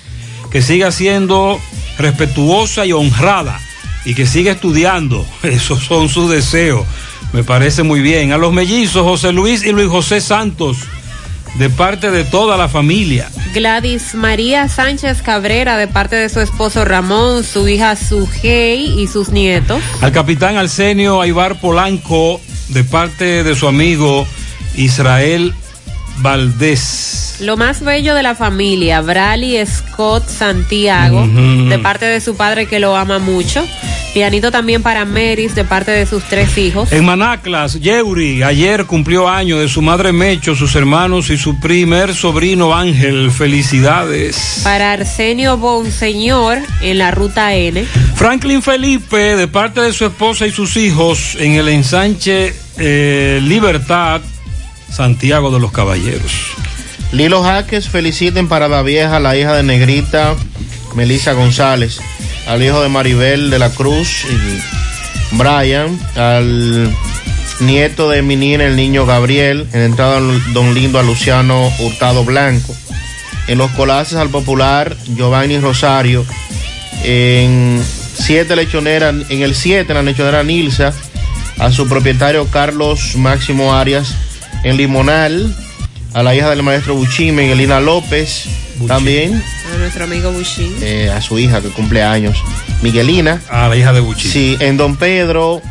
que 0.51 0.61
siga 0.61 0.91
siendo 0.91 1.61
respetuosa 1.99 2.85
y 2.85 2.93
honrada 2.93 3.61
y 4.05 4.15
que 4.15 4.27
siga 4.27 4.51
estudiando. 4.51 5.25
Esos 5.45 5.85
son 5.85 6.09
sus 6.09 6.29
deseos. 6.29 6.85
Me 7.33 7.43
parece 7.45 7.83
muy 7.83 8.01
bien. 8.01 8.33
A 8.33 8.39
los 8.39 8.53
mellizos 8.53 9.03
José 9.03 9.33
Luis 9.33 9.65
y 9.65 9.73
Luis 9.73 9.89
José 9.89 10.21
Santos, 10.21 10.79
de 11.55 11.71
parte 11.71 12.11
de 12.11 12.25
toda 12.25 12.57
la 12.57 12.69
familia. 12.69 13.31
Gladys 13.55 14.15
María 14.15 14.69
Sánchez 14.69 15.23
Cabrera 15.23 15.77
de 15.77 15.89
parte 15.89 16.17
de 16.17 16.29
su 16.29 16.41
esposo 16.41 16.85
Ramón, 16.85 17.45
su 17.45 17.69
hija 17.69 17.97
Sujei 17.97 19.01
y 19.01 19.07
sus 19.07 19.31
nietos. 19.31 19.83
Al 20.01 20.13
capitán 20.13 20.57
Arsenio 20.57 21.21
Aibar 21.21 21.61
Polanco, 21.61 22.41
de 22.69 22.85
parte 22.85 23.45
de 23.45 23.55
su 23.55 23.67
amigo 23.67 24.27
Israel 24.77 25.55
Valdés. 26.19 27.32
Lo 27.43 27.57
más 27.57 27.83
bello 27.83 28.15
de 28.15 28.23
la 28.23 28.37
familia, 28.37 29.01
Brali 29.01 29.59
Scott 29.67 30.29
Santiago, 30.29 31.27
de 31.27 31.77
parte 31.81 32.07
de 32.07 32.21
su 32.21 32.37
padre 32.37 32.67
que 32.67 32.79
lo 32.79 32.97
ama 32.97 33.19
mucho. 33.19 33.67
Pianito 34.15 34.53
también 34.53 34.81
para 34.83 35.05
Meris, 35.05 35.57
de 35.57 35.65
parte 35.65 35.91
de 35.91 36.07
sus 36.07 36.23
tres 36.25 36.57
hijos. 36.57 36.93
En 36.93 37.05
Manaclas, 37.05 37.81
Yeuri, 37.81 38.45
ayer 38.45 38.85
cumplió 38.85 39.29
año 39.29 39.59
de 39.59 39.69
su 39.69 39.83
madre 39.83 40.13
Mecho, 40.13 40.55
sus 40.55 40.77
hermanos 40.77 41.31
y 41.31 41.39
su 41.39 41.59
primer 41.59 42.15
sobrino 42.15 42.75
Ángel. 42.75 43.33
Felicidades. 43.33 44.61
Para 44.63 44.93
Arsenio 44.93 45.57
Bonseñor 45.57 46.59
en 46.81 46.99
la 46.99 47.11
ruta 47.11 47.55
N. 47.55 47.85
Franklin 48.15 48.63
Felipe, 48.63 49.37
de 49.37 49.49
parte 49.49 49.81
de 49.81 49.93
su 49.93 50.05
esposa 50.05 50.47
y 50.47 50.53
sus 50.53 50.77
hijos, 50.77 51.37
en 51.41 51.55
el 51.55 51.69
ensanche 51.69 52.55
eh, 52.79 53.41
Libertad, 53.43 54.21
Santiago 54.89 55.51
de 55.51 55.59
los 55.59 55.73
Caballeros. 55.73 56.53
Lilo 57.13 57.43
Jaques 57.43 57.91
feliciten 57.91 58.49
para 58.49 58.69
la 58.69 58.83
vieja, 58.83 59.21
la 59.21 59.37
hija 59.37 59.55
de 59.55 59.63
Negrita, 59.63 60.35
Melissa 60.95 61.35
González, 61.35 62.01
al 62.47 62.63
hijo 62.63 62.83
de 62.83 62.89
Maribel 62.89 63.51
de 63.51 63.59
la 63.59 63.69
Cruz 63.69 64.25
y 64.25 65.37
Brian, 65.37 65.99
al 66.17 66.91
nieto 67.61 68.09
de 68.09 68.23
Minina, 68.23 68.65
el 68.65 68.77
niño 68.77 69.05
Gabriel, 69.05 69.69
en 69.75 69.83
entrada 69.83 70.21
Don 70.55 70.75
Lindo 70.75 70.99
a 70.99 71.03
Luciano 71.03 71.71
Hurtado 71.81 72.25
Blanco. 72.25 72.75
En 73.47 73.59
los 73.59 73.71
colaces 73.73 74.17
al 74.17 74.31
popular 74.31 74.97
Giovanni 75.15 75.59
Rosario. 75.59 76.25
En 77.05 77.83
siete 78.15 78.57
lechoneras, 78.57 79.15
en 79.29 79.43
el 79.43 79.55
7, 79.55 79.93
la 79.93 80.03
lechonera 80.03 80.45
Nilsa, 80.45 80.95
a 81.59 81.71
su 81.71 81.87
propietario 81.89 82.47
Carlos 82.47 83.17
Máximo 83.17 83.75
Arias. 83.75 84.15
En 84.65 84.77
Limonal, 84.77 85.55
a 86.15 86.23
la 86.23 86.35
hija 86.35 86.51
del 86.51 86.63
maestro 86.63 86.95
Buchín, 86.95 87.35
Miguelina 87.35 87.81
López. 87.81 88.45
También 88.87 89.43
A 89.73 89.79
nuestro 89.79 90.05
amigo 90.05 90.33
Bushin. 90.33 90.75
eh, 90.81 91.11
a 91.15 91.21
su 91.21 91.39
hija 91.39 91.61
que 91.61 91.69
cumple 91.69 92.03
años, 92.03 92.43
Miguelina. 92.83 93.41
A 93.51 93.69
la 93.69 93.77
hija 93.77 93.93
de 93.93 94.01
Buchín. 94.01 94.31
Sí, 94.31 94.57
en 94.61 94.77
Don 94.77 94.97
Pedro, 94.97 95.63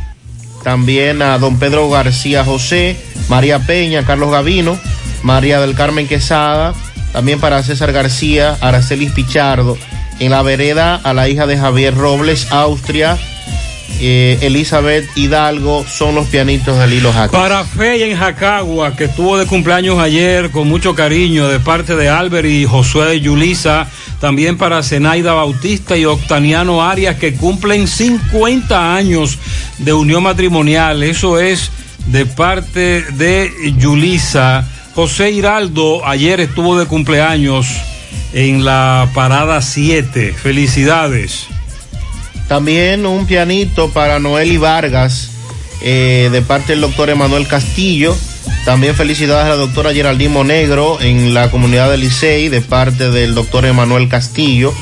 también 0.63 1.22
a 1.22 1.38
Don 1.38 1.59
Pedro 1.59 1.89
García 1.89 2.45
José, 2.45 2.95
María 3.27 3.59
Peña, 3.59 4.05
Carlos 4.05 4.31
Gavino, 4.31 4.80
María 5.23 5.59
del 5.59 5.76
Carmen 5.76 6.07
Quesada, 6.07 6.73
también 7.11 7.39
para 7.39 7.61
César 7.63 7.91
García, 7.91 8.57
Aracelis 8.61 9.11
Pichardo. 9.11 9.77
En 10.19 10.31
la 10.31 10.41
vereda 10.43 10.95
a 11.03 11.13
la 11.13 11.27
hija 11.27 11.47
de 11.47 11.57
Javier 11.57 11.95
Robles, 11.95 12.51
Austria, 12.51 13.18
eh, 13.99 14.38
Elizabeth 14.41 15.09
Hidalgo, 15.15 15.85
son 15.88 16.15
los 16.15 16.27
pianitos 16.27 16.77
del 16.77 16.93
hilo. 16.93 17.11
Para 17.31 17.63
Fey 17.63 18.03
en 18.03 18.18
Jacagua, 18.18 18.95
que 18.95 19.05
estuvo 19.05 19.38
de 19.38 19.45
cumpleaños 19.45 19.99
ayer 19.99 20.51
con 20.51 20.68
mucho 20.68 20.95
cariño 20.95 21.47
de 21.47 21.59
parte 21.59 21.95
de 21.95 22.09
Albert 22.09 22.47
y 22.47 22.65
Josué 22.65 23.19
Yulisa. 23.19 23.88
También 24.19 24.57
para 24.57 24.84
Zenaida 24.84 25.34
Bautista 25.34 25.97
y 25.97 26.05
Octaniano 26.05 26.84
Arias, 26.84 27.15
que 27.15 27.34
cumplen 27.34 27.88
50 27.88 28.95
años 28.95 29.38
de 29.80 29.93
unión 29.93 30.23
matrimonial. 30.23 31.03
Eso 31.03 31.39
es 31.39 31.72
de 32.07 32.26
parte 32.26 33.03
de 33.13 33.73
Yulisa. 33.77 34.68
José 34.95 35.31
Hiraldo 35.31 36.05
ayer 36.05 36.39
estuvo 36.39 36.77
de 36.77 36.85
cumpleaños 36.85 37.68
en 38.34 38.65
la 38.65 39.09
parada 39.13 39.61
7. 39.61 40.34
Felicidades. 40.34 41.47
También 42.52 43.06
un 43.06 43.28
pianito 43.28 43.91
para 43.91 44.19
Noel 44.19 44.60
Vargas, 44.60 45.30
eh, 45.82 46.28
de 46.34 46.41
parte 46.41 46.73
del 46.73 46.82
doctor 46.82 47.10
Emanuel 47.10 47.48
Castillo. 47.48 48.14
También 48.65 48.94
felicidades 48.94 49.45
a 49.45 49.49
la 49.52 49.56
doctora 49.56 49.94
Geraldine 49.94 50.34
Monegro 50.34 50.99
en 50.99 51.34
la 51.34 51.49
comunidad 51.49 51.90
de 51.90 51.98
Licey, 51.98 52.49
de 52.49 52.60
parte 52.60 53.10
del 53.10 53.36
doctor 53.36 53.65
Emanuel 53.65 54.10
Castillo. 54.10 54.73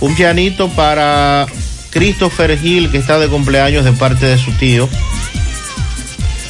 Un 0.00 0.16
pianito 0.16 0.70
para 0.70 1.44
Christopher 1.90 2.58
Gil, 2.58 2.90
que 2.90 2.96
está 2.96 3.18
de 3.18 3.28
cumpleaños 3.28 3.84
de 3.84 3.92
parte 3.92 4.24
de 4.24 4.38
su 4.38 4.52
tío. 4.52 4.88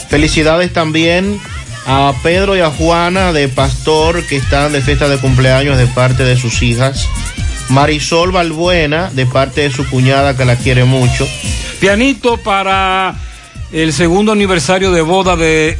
Felicidades 0.08 0.72
también 0.72 1.40
a 1.84 2.14
Pedro 2.22 2.56
y 2.56 2.60
a 2.60 2.70
Juana 2.70 3.32
de 3.32 3.48
Pastor, 3.48 4.24
que 4.24 4.36
están 4.36 4.72
de 4.72 4.82
fiesta 4.82 5.08
de 5.08 5.18
cumpleaños 5.18 5.78
de 5.78 5.88
parte 5.88 6.22
de 6.22 6.36
sus 6.36 6.62
hijas. 6.62 7.08
Marisol 7.68 8.30
Balbuena, 8.32 9.10
de 9.10 9.26
parte 9.26 9.62
de 9.62 9.70
su 9.70 9.88
cuñada, 9.88 10.36
que 10.36 10.44
la 10.44 10.56
quiere 10.56 10.84
mucho. 10.84 11.26
Pianito 11.80 12.36
para 12.38 13.14
el 13.72 13.92
segundo 13.92 14.32
aniversario 14.32 14.92
de 14.92 15.00
boda 15.02 15.36
de 15.36 15.78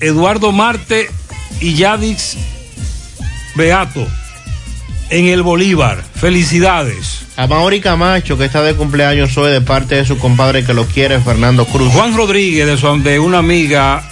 Eduardo 0.00 0.52
Marte 0.52 1.10
y 1.60 1.74
Yadix 1.74 2.36
Beato 3.54 4.06
en 5.10 5.26
el 5.26 5.42
Bolívar. 5.42 6.02
Felicidades. 6.14 7.22
A 7.36 7.46
Mauri 7.46 7.80
Camacho, 7.80 8.36
que 8.36 8.44
está 8.44 8.62
de 8.62 8.74
cumpleaños 8.74 9.36
hoy, 9.38 9.50
de 9.50 9.60
parte 9.60 9.94
de 9.96 10.04
su 10.04 10.18
compadre 10.18 10.64
que 10.64 10.74
lo 10.74 10.84
quiere, 10.86 11.20
Fernando 11.20 11.64
Cruz. 11.66 11.92
Juan 11.92 12.16
Rodríguez, 12.16 12.66
de, 12.66 12.76
su- 12.76 13.02
de 13.02 13.18
una 13.18 13.38
amiga 13.38 14.02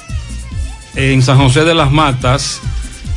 en 0.94 1.22
San 1.22 1.38
José 1.38 1.64
de 1.64 1.74
las 1.74 1.90
Matas, 1.92 2.60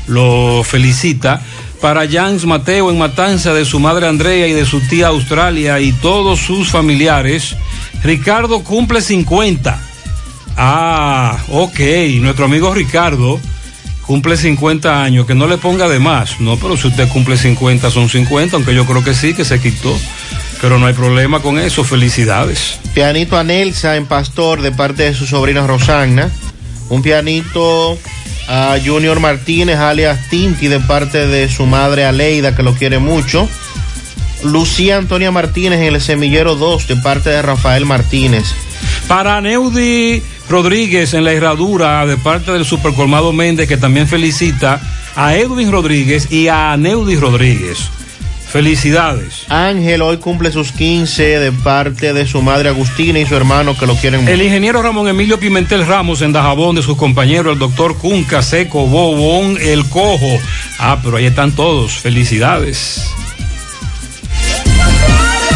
lo 0.07 0.63
felicita. 0.63 1.41
Para 1.81 2.05
Jans 2.09 2.45
Mateo 2.45 2.91
en 2.91 2.97
Matanza, 2.97 3.53
de 3.53 3.63
su 3.63 3.79
madre 3.79 4.07
Andrea 4.07 4.47
y 4.47 4.53
de 4.53 4.65
su 4.65 4.81
tía 4.81 5.07
Australia 5.07 5.79
y 5.79 5.93
todos 5.93 6.39
sus 6.39 6.69
familiares. 6.69 7.55
Ricardo 8.03 8.63
cumple 8.63 9.01
50. 9.01 9.79
Ah, 10.57 11.37
ok. 11.47 11.79
Nuestro 12.19 12.45
amigo 12.45 12.73
Ricardo 12.73 13.39
cumple 14.05 14.35
50 14.35 15.01
años. 15.01 15.25
Que 15.25 15.35
no 15.35 15.47
le 15.47 15.57
ponga 15.57 15.87
de 15.87 15.99
más. 15.99 16.41
No, 16.41 16.57
pero 16.57 16.75
si 16.75 16.89
usted 16.89 17.07
cumple 17.07 17.37
50, 17.37 17.89
son 17.89 18.09
50, 18.09 18.57
aunque 18.57 18.75
yo 18.75 18.85
creo 18.85 19.01
que 19.01 19.13
sí, 19.13 19.33
que 19.33 19.45
se 19.45 19.61
quitó. 19.61 19.97
Pero 20.61 20.79
no 20.79 20.87
hay 20.87 20.93
problema 20.93 21.41
con 21.41 21.57
eso. 21.57 21.85
Felicidades. 21.85 22.77
Pianito 22.93 23.37
a 23.37 23.45
Nelsa 23.45 23.95
en 23.95 24.05
Pastor, 24.05 24.61
de 24.61 24.73
parte 24.73 25.03
de 25.03 25.13
su 25.13 25.25
sobrina 25.25 25.65
Rosanna. 25.65 26.29
Un 26.89 27.01
pianito 27.01 27.97
a 28.49 28.77
Junior 28.83 29.19
Martínez, 29.19 29.77
alias 29.77 30.27
Tinti, 30.27 30.67
de 30.67 30.79
parte 30.79 31.27
de 31.27 31.47
su 31.47 31.67
madre 31.67 32.05
Aleida, 32.05 32.55
que 32.55 32.63
lo 32.63 32.73
quiere 32.73 32.97
mucho. 32.97 33.47
Lucía 34.43 34.97
Antonia 34.97 35.31
Martínez 35.31 35.79
en 35.79 35.93
el 35.93 36.01
Semillero 36.01 36.55
2, 36.55 36.87
de 36.87 36.95
parte 36.95 37.29
de 37.29 37.43
Rafael 37.43 37.85
Martínez. 37.85 38.45
Para 39.07 39.39
Neudi 39.39 40.23
Rodríguez 40.49 41.13
en 41.13 41.25
la 41.25 41.33
herradura, 41.33 42.05
de 42.07 42.17
parte 42.17 42.51
del 42.51 42.65
Supercolmado 42.65 43.31
Méndez, 43.33 43.67
que 43.67 43.77
también 43.77 44.07
felicita 44.07 44.81
a 45.15 45.35
Edwin 45.35 45.71
Rodríguez 45.71 46.31
y 46.31 46.47
a 46.47 46.75
Neudi 46.75 47.17
Rodríguez. 47.17 47.91
Felicidades. 48.49 49.45
Ángel 49.49 50.01
hoy 50.01 50.17
cumple 50.17 50.51
sus 50.51 50.71
15 50.71 51.39
de 51.39 51.51
parte 51.51 52.13
de 52.13 52.25
su 52.25 52.41
madre 52.41 52.69
Agustina 52.69 53.19
y 53.19 53.25
su 53.27 53.35
hermano 53.35 53.77
que 53.77 53.85
lo 53.85 53.95
quieren 53.95 54.21
mucho. 54.21 54.33
El 54.33 54.41
ingeniero 54.41 54.81
Ramón 54.81 55.07
Emilio 55.07 55.39
Pimentel 55.39 55.85
Ramos 55.85 56.23
en 56.23 56.31
Dajabón, 56.31 56.75
de 56.75 56.81
sus 56.81 56.97
compañeros, 56.97 57.53
el 57.53 57.59
doctor 57.59 57.95
Cunca, 57.97 58.41
Seco, 58.41 58.87
Bobón, 58.87 59.57
El 59.61 59.85
Cojo. 59.85 60.39
Ah, 60.79 60.99
pero 61.03 61.17
ahí 61.17 61.25
están 61.25 61.51
todos. 61.51 61.91
Felicidades. 61.99 63.03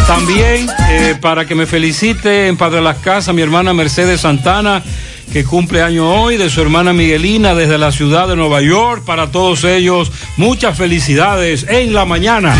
También 0.05 0.67
eh, 0.89 1.15
para 1.19 1.45
que 1.45 1.55
me 1.55 1.65
felicite 1.65 2.47
en 2.47 2.57
Padre 2.57 2.81
Las 2.81 2.97
Casas 2.97 3.33
mi 3.33 3.41
hermana 3.41 3.73
Mercedes 3.73 4.21
Santana, 4.21 4.83
que 5.31 5.43
cumple 5.43 5.81
año 5.81 6.09
hoy, 6.09 6.37
de 6.37 6.49
su 6.49 6.61
hermana 6.61 6.93
Miguelina 6.93 7.55
desde 7.55 7.77
la 7.77 7.91
ciudad 7.91 8.27
de 8.27 8.35
Nueva 8.35 8.61
York. 8.61 9.03
Para 9.05 9.31
todos 9.31 9.63
ellos, 9.63 10.11
muchas 10.37 10.77
felicidades 10.77 11.65
en 11.69 11.93
la 11.93 12.05
mañana. 12.05 12.55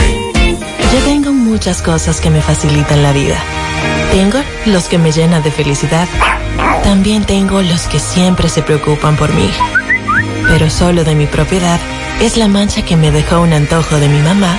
Yo 0.92 0.98
tengo 1.04 1.32
muchas 1.32 1.80
cosas 1.80 2.20
que 2.20 2.30
me 2.30 2.42
facilitan 2.42 3.02
la 3.02 3.12
vida. 3.12 3.42
Tengo 4.10 4.38
los 4.66 4.84
que 4.84 4.98
me 4.98 5.12
llenan 5.12 5.42
de 5.42 5.50
felicidad. 5.50 6.08
También 6.82 7.24
tengo 7.24 7.62
los 7.62 7.82
que 7.88 7.98
siempre 7.98 8.48
se 8.48 8.62
preocupan 8.62 9.16
por 9.16 9.32
mí. 9.32 9.50
Pero 10.48 10.70
solo 10.70 11.04
de 11.04 11.14
mi 11.14 11.26
propiedad 11.26 11.80
es 12.20 12.36
la 12.36 12.48
mancha 12.48 12.82
que 12.82 12.96
me 12.96 13.10
dejó 13.10 13.40
un 13.40 13.52
antojo 13.52 13.96
de 13.96 14.08
mi 14.08 14.20
mamá 14.20 14.58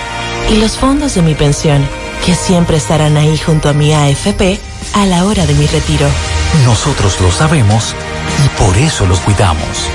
y 0.52 0.58
los 0.58 0.78
fondos 0.78 1.16
de 1.16 1.22
mi 1.22 1.36
pensión, 1.36 1.86
que 2.26 2.34
siempre 2.34 2.78
estarán 2.78 3.18
ahí 3.18 3.38
junto 3.38 3.70
a 3.70 3.74
mi 3.74 3.94
AFP 3.94 4.60
a 4.94 5.06
la 5.06 5.26
hora 5.26 5.46
de 5.46 5.54
mi 5.54 5.68
retiro. 5.68 6.08
Nosotros 6.66 7.20
lo 7.22 7.32
sabemos 7.32 7.96
y 8.46 8.62
por 8.62 8.78
eso 8.78 9.06
los 9.06 9.20
cuidamos. 9.20 9.90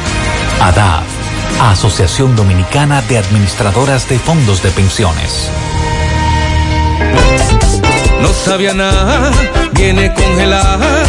ADAF, 0.61 1.05
Asociación 1.61 2.37
Dominicana 2.37 3.03
de 3.03 3.19
Administradoras 3.19 4.09
de 4.09 4.19
Fondos 4.19 4.63
de 4.63 4.71
Pensiones. 4.71 5.51
No 8.21 8.33
sabía 8.33 8.73
nada, 8.73 9.31
viene 9.73 10.13
congelada. 10.15 11.05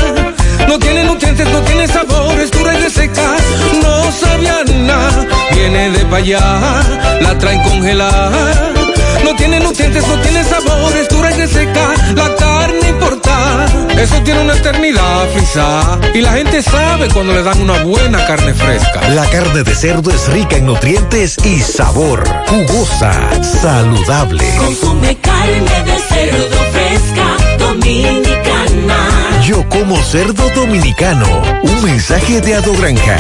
No 0.68 0.80
tiene 0.80 1.04
nutrientes, 1.04 1.48
no 1.48 1.60
tiene 1.62 1.88
sabor, 1.88 2.40
es 2.40 2.52
dura 2.52 2.74
y 2.74 2.82
reseca. 2.82 3.36
No 3.82 4.12
sabía 4.12 4.64
nada, 4.74 5.26
viene 5.54 5.92
de 5.92 6.06
pa' 6.06 6.18
allá, 6.18 6.82
la 7.22 7.38
traen 7.38 7.62
congelada. 7.64 8.74
No 9.24 9.36
tiene 9.36 9.60
nutrientes, 9.60 10.08
no 10.08 10.16
tiene 10.22 10.44
sabor, 10.44 10.96
es 10.98 11.10
dura 11.10 11.32
y 11.32 11.34
reseca. 11.36 11.94
La 12.16 12.36
carne 12.36 12.90
importada, 12.90 13.25
eso 13.98 14.22
tiene 14.24 14.42
una 14.42 14.54
eternidad 14.54 15.28
frisa. 15.34 16.00
Y 16.14 16.22
la 16.22 16.34
gente 16.34 16.62
sabe 16.62 17.08
cuando 17.10 17.34
le 17.34 17.44
dan 17.44 17.62
una 17.62 17.84
buena 17.84 18.26
carne 18.26 18.54
fresca. 18.54 19.10
La 19.10 19.26
carne 19.30 19.64
de 19.64 19.76
cerdo 19.76 20.12
es 20.12 20.28
rica 20.30 20.58
en 20.58 20.66
nutrientes 20.66 21.38
y 21.44 21.60
sabor, 21.60 22.24
jugosa, 22.48 23.14
saludable. 23.44 24.44
Consume 24.58 25.18
carne 25.18 25.84
de 25.84 25.98
cerdo 26.10 26.58
fresca, 26.72 27.58
dominicana. 27.58 28.55
Yo 29.46 29.64
como 29.70 29.96
cerdo 30.02 30.50
dominicano. 30.56 31.28
Un 31.62 31.84
mensaje 31.84 32.42
de 32.42 32.56
Ado 32.56 32.74
Granja. 32.74 33.16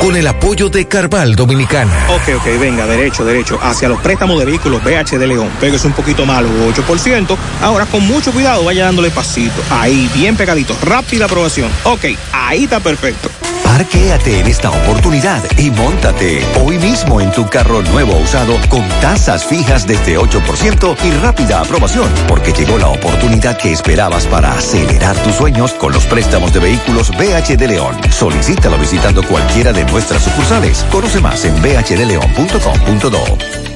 Con 0.00 0.14
el 0.14 0.24
apoyo 0.28 0.68
de 0.68 0.86
Carval 0.86 1.34
Dominicana. 1.34 2.06
Ok, 2.08 2.36
ok, 2.36 2.60
venga, 2.60 2.86
derecho, 2.86 3.24
derecho. 3.24 3.58
Hacia 3.60 3.88
los 3.88 4.00
préstamos 4.00 4.38
de 4.38 4.44
vehículos 4.44 4.80
BH 4.84 5.18
de 5.18 5.26
León. 5.26 5.50
Pégase 5.58 5.88
un 5.88 5.92
poquito 5.92 6.24
malo, 6.24 6.48
8%. 6.72 7.36
Ahora 7.62 7.84
con 7.86 8.06
mucho 8.06 8.30
cuidado, 8.30 8.62
vaya 8.64 8.84
dándole 8.84 9.10
pasito. 9.10 9.60
Ahí, 9.70 10.08
bien 10.14 10.36
pegadito. 10.36 10.76
Rápida 10.82 11.24
aprobación. 11.24 11.68
Ok, 11.82 12.04
ahí 12.32 12.64
está 12.64 12.78
perfecto. 12.78 13.28
Parquéate 13.76 14.40
en 14.40 14.46
esta 14.46 14.70
oportunidad 14.70 15.42
y 15.58 15.70
montate 15.70 16.42
hoy 16.64 16.78
mismo 16.78 17.20
en 17.20 17.30
tu 17.30 17.46
carro 17.46 17.82
nuevo 17.82 18.16
usado 18.16 18.56
con 18.70 18.82
tasas 19.02 19.44
fijas 19.44 19.86
desde 19.86 20.18
8% 20.18 20.96
y 21.04 21.10
rápida 21.22 21.60
aprobación, 21.60 22.08
porque 22.26 22.54
llegó 22.54 22.78
la 22.78 22.88
oportunidad 22.88 23.58
que 23.58 23.72
esperabas 23.72 24.26
para 24.28 24.54
acelerar 24.54 25.14
tus 25.18 25.34
sueños 25.34 25.74
con 25.74 25.92
los 25.92 26.06
préstamos 26.06 26.54
de 26.54 26.60
vehículos 26.60 27.10
BH 27.10 27.58
de 27.58 27.68
León. 27.68 27.94
Solicítalo 28.10 28.78
visitando 28.78 29.22
cualquiera 29.22 29.74
de 29.74 29.84
nuestras 29.84 30.22
sucursales. 30.22 30.82
Conoce 30.90 31.20
más 31.20 31.44
en 31.44 31.60
bhdeleon.com.do. 31.60 33.75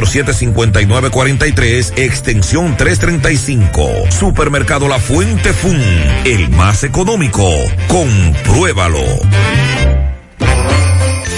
809-247-5943, 0.01 1.97
extensión 1.97 2.75
335. 2.77 4.09
Supermercado 4.09 4.87
La 4.87 4.99
Fuente 4.99 5.53
Fun, 5.53 5.81
el 6.25 6.49
más 6.49 6.83
económico. 6.83 7.47
Compruébalo. 7.87 8.99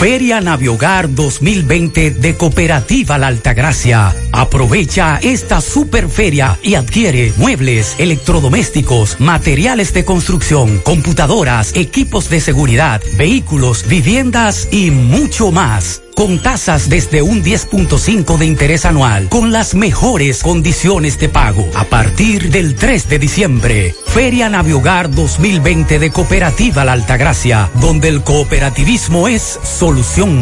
Feria 0.03 0.41
Naviogar 0.41 1.14
2020 1.15 2.11
de 2.11 2.35
Cooperativa 2.35 3.18
La 3.18 3.27
Altagracia. 3.27 4.14
Aprovecha 4.34 5.18
esta 5.22 5.61
superferia 5.61 6.60
y 6.61 6.76
adquiere 6.76 7.31
muebles, 7.38 7.95
electrodomésticos, 7.99 9.22
materiales 9.22 9.94
de 9.94 10.03
construcción, 10.03 10.80
computadoras, 10.80 11.73
equipos 11.76 12.30
de 12.30 12.41
seguridad, 12.41 13.02
vehículos, 13.15 13.88
viviendas 13.88 14.68
y 14.73 14.91
mucho 14.91 15.53
más 15.53 16.02
con 16.15 16.41
tasas 16.41 16.90
desde 16.90 17.22
un 17.22 17.44
10.5 17.44 18.38
de 18.38 18.45
interés 18.45 18.85
anual, 18.85 19.30
con 19.30 19.52
las 19.52 19.76
mejores 19.76 20.41
condiciones 20.41 21.19
de 21.19 21.30
pago. 21.30 21.69
A 21.76 21.85
partir 21.85 22.49
del 22.52 22.76
3 22.76 23.10
de 23.10 23.19
diciembre, 23.19 23.95
Feria 24.07 24.49
Naviogar 24.49 25.10
2020 25.10 25.99
de 25.99 26.11
Cooperativa 26.11 26.85
La 26.85 26.94
Altagracia, 26.94 27.69
donde 27.76 28.10
el 28.10 28.23
cooperativismo 28.23 29.27
es 29.27 29.60
solución. 29.64 30.41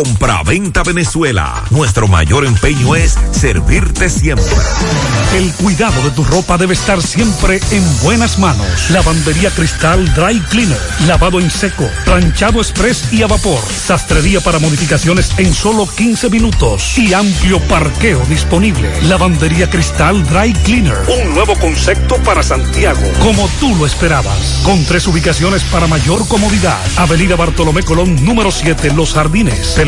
Compra-venta 0.03 0.81
Venezuela. 0.81 1.63
Nuestro 1.69 2.07
mayor 2.07 2.43
empeño 2.43 2.95
es 2.95 3.15
servirte 3.29 4.09
siempre. 4.09 4.47
El 5.35 5.53
cuidado 5.53 6.01
de 6.01 6.09
tu 6.09 6.23
ropa 6.23 6.57
debe 6.57 6.73
estar 6.73 6.99
siempre 7.03 7.59
en 7.69 7.83
buenas 8.01 8.39
manos. 8.39 8.89
Lavandería 8.89 9.51
Cristal 9.51 10.11
Dry 10.15 10.39
Cleaner. 10.49 10.79
Lavado 11.05 11.39
en 11.39 11.51
seco, 11.51 11.87
planchado 12.03 12.59
express 12.61 13.13
y 13.13 13.21
a 13.21 13.27
vapor. 13.27 13.59
Sastrería 13.61 14.41
para 14.41 14.57
modificaciones 14.57 15.29
en 15.37 15.53
solo 15.53 15.87
15 15.87 16.31
minutos. 16.31 16.97
Y 16.97 17.13
amplio 17.13 17.59
parqueo 17.67 18.25
disponible. 18.25 18.89
Lavandería 19.03 19.69
Cristal 19.69 20.27
Dry 20.27 20.51
Cleaner. 20.65 20.97
Un 21.23 21.35
nuevo 21.35 21.55
concepto 21.59 22.15
para 22.23 22.41
Santiago. 22.41 23.01
Como 23.19 23.47
tú 23.59 23.75
lo 23.75 23.85
esperabas. 23.85 24.61
Con 24.63 24.83
tres 24.85 25.05
ubicaciones 25.05 25.63
para 25.65 25.85
mayor 25.85 26.27
comodidad. 26.27 26.79
Avenida 26.97 27.35
Bartolomé 27.35 27.83
Colón, 27.83 28.25
número 28.25 28.49
7, 28.49 28.93
Los 28.95 29.13
Jardines. 29.13 29.77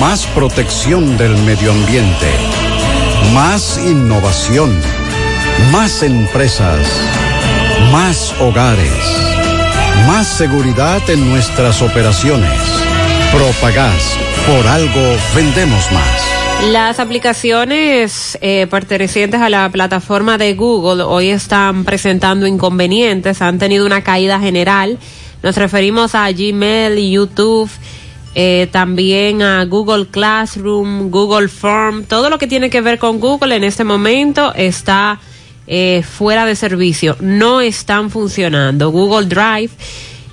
Más 0.00 0.26
protección 0.28 1.18
del 1.18 1.36
medio 1.42 1.72
ambiente. 1.72 2.26
Más 3.34 3.78
innovación. 3.84 4.74
Más 5.72 6.02
empresas. 6.02 6.80
Más 7.92 8.34
hogares. 8.40 8.90
Más 10.06 10.26
seguridad 10.26 11.02
en 11.10 11.28
nuestras 11.28 11.82
operaciones. 11.82 12.50
Propagás. 13.30 14.16
Por 14.46 14.66
algo 14.66 15.16
vendemos 15.34 15.92
más. 15.92 16.70
Las 16.72 16.98
aplicaciones 16.98 18.38
eh, 18.40 18.66
pertenecientes 18.70 19.42
a 19.42 19.50
la 19.50 19.68
plataforma 19.68 20.38
de 20.38 20.54
Google 20.54 21.02
hoy 21.02 21.28
están 21.28 21.84
presentando 21.84 22.46
inconvenientes, 22.46 23.42
han 23.42 23.58
tenido 23.58 23.84
una 23.84 24.02
caída 24.02 24.40
general. 24.40 24.98
Nos 25.42 25.56
referimos 25.56 26.14
a 26.14 26.30
Gmail, 26.32 27.10
YouTube, 27.10 27.70
eh, 28.34 28.68
también 28.70 29.42
a 29.42 29.64
Google 29.64 30.06
Classroom, 30.06 31.10
Google 31.10 31.48
Form, 31.48 32.04
todo 32.04 32.30
lo 32.30 32.38
que 32.38 32.46
tiene 32.46 32.70
que 32.70 32.80
ver 32.80 32.98
con 32.98 33.18
Google 33.18 33.56
en 33.56 33.64
este 33.64 33.82
momento 33.82 34.54
está 34.54 35.18
eh, 35.66 36.02
fuera 36.02 36.46
de 36.46 36.54
servicio, 36.54 37.16
no 37.20 37.60
están 37.60 38.10
funcionando. 38.10 38.90
Google 38.90 39.26
Drive. 39.26 39.70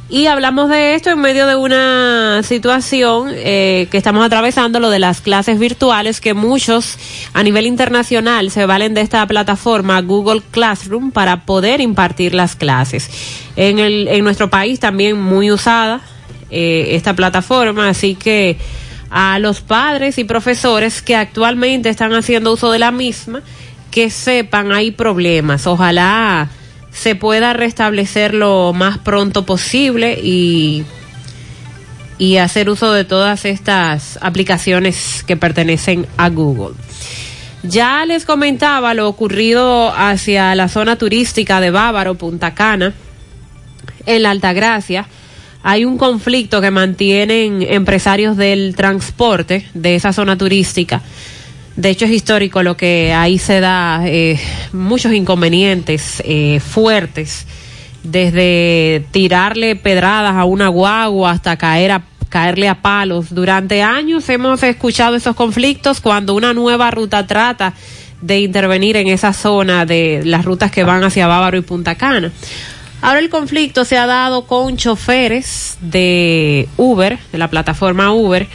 Y 0.10 0.28
hablamos 0.28 0.70
de 0.70 0.96
esto 0.96 1.10
en 1.10 1.20
medio 1.20 1.48
de 1.48 1.58
una 1.58 2.42
situación 2.42 3.30
eh, 3.34 3.88
que 3.92 3.98
estamos 3.98 4.26
atravesando, 4.26 4.80
lo 4.80 4.90
de 4.90 5.00
las 5.00 5.20
clases 5.20 5.60
virtuales, 5.60 6.22
que 6.22 6.34
muchos 6.34 6.98
a 7.34 7.44
nivel 7.44 7.66
internacional 7.66 8.50
se 8.52 8.66
valen 8.66 8.94
de 8.94 9.02
esta 9.02 9.26
plataforma 9.28 10.00
Google 10.02 10.42
Classroom 10.52 11.12
para 11.12 11.46
poder 11.46 11.82
impartir 11.82 12.34
las 12.34 12.56
clases. 12.56 13.10
En, 13.58 13.80
el, 13.80 14.08
en 14.08 14.24
nuestro 14.24 14.50
país 14.50 14.80
también 14.80 15.22
muy 15.22 15.52
usada 15.52 16.00
eh, 16.50 16.90
esta 16.92 17.16
plataforma, 17.16 17.90
así 17.90 18.16
que 18.16 18.58
a 19.10 19.40
los 19.40 19.62
padres 19.62 20.18
y 20.18 20.24
profesores 20.24 21.02
que 21.02 21.16
actualmente 21.16 21.90
están 21.90 22.14
haciendo 22.14 22.54
uso 22.54 22.72
de 22.72 22.80
la 22.80 22.92
misma, 22.92 23.42
que 23.92 24.10
sepan 24.10 24.72
hay 24.72 24.92
problemas. 24.92 25.68
Ojalá 25.68 26.50
se 26.92 27.16
pueda 27.16 27.54
restablecer 27.54 28.34
lo 28.34 28.74
más 28.74 28.98
pronto 28.98 29.46
posible 29.46 30.20
y, 30.22 30.84
y 32.18 32.38
hacer 32.38 32.70
uso 32.70 32.92
de 32.92 33.06
todas 33.06 33.46
estas 33.46 34.18
aplicaciones 34.22 35.24
que 35.26 35.38
pertenecen 35.38 36.08
a 36.18 36.30
Google. 36.30 36.76
Ya 37.64 38.06
les 38.06 38.26
comentaba 38.26 38.94
lo 38.94 39.08
ocurrido 39.08 39.94
hacia 39.96 40.56
la 40.56 40.70
zona 40.70 40.96
turística 40.96 41.60
de 41.60 41.72
Bávaro, 41.72 42.16
Punta 42.16 42.54
Cana, 42.54 42.94
en 44.06 44.24
la 44.24 44.32
Altagracia. 44.32 45.08
Hay 45.64 45.86
un 45.86 45.98
conflicto 45.98 46.62
que 46.62 46.72
mantienen 46.72 47.62
empresarios 47.62 48.38
del 48.38 48.76
transporte 48.76 49.66
de 49.74 49.96
esa 49.96 50.14
zona 50.14 50.38
turística 50.38 51.02
de 51.78 51.92
hecho, 51.92 52.06
es 52.06 52.12
histórico 52.12 52.64
lo 52.64 52.76
que 52.76 53.14
ahí 53.14 53.38
se 53.38 53.60
da, 53.60 54.02
eh, 54.04 54.40
muchos 54.74 55.14
inconvenientes 55.14 56.24
eh, 56.26 56.60
fuertes, 56.60 57.46
desde 58.02 59.06
tirarle 59.12 59.76
pedradas 59.76 60.34
a 60.34 60.46
una 60.46 60.70
guagua 60.70 61.30
hasta 61.30 61.56
caer 61.56 61.92
a, 61.92 62.02
caerle 62.30 62.68
a 62.68 62.82
palos. 62.82 63.28
Durante 63.30 63.84
años 63.84 64.28
hemos 64.30 64.64
escuchado 64.64 65.16
esos 65.16 65.36
conflictos 65.36 66.02
cuando 66.02 66.34
una 66.34 66.52
nueva 66.52 66.90
ruta 66.90 67.28
trata 67.28 67.76
de 68.22 68.40
intervenir 68.40 68.98
en 68.98 69.08
esa 69.08 69.32
zona 69.32 69.86
de 69.86 70.24
las 70.26 70.46
rutas 70.46 70.72
que 70.72 70.84
van 70.84 71.04
hacia 71.04 71.28
Bávaro 71.28 71.60
y 71.60 71.62
Punta 71.62 71.94
Cana. 71.94 72.32
Ahora 73.02 73.20
el 73.20 73.30
conflicto 73.30 73.86
se 73.86 73.98
ha 73.98 74.06
dado 74.06 74.46
con 74.46 74.76
choferes 74.78 75.78
de 75.82 76.68
Uber, 76.78 77.20
de 77.32 77.38
la 77.38 77.50
plataforma 77.50 78.12
Uber, 78.12 78.48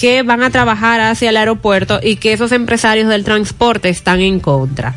que 0.00 0.22
van 0.22 0.42
a 0.42 0.50
trabajar 0.50 1.00
hacia 1.00 1.30
el 1.30 1.36
aeropuerto 1.36 2.00
y 2.02 2.16
que 2.16 2.32
esos 2.32 2.52
empresarios 2.52 3.08
del 3.08 3.24
transporte 3.24 3.88
están 3.88 4.20
en 4.20 4.40
contra. 4.40 4.94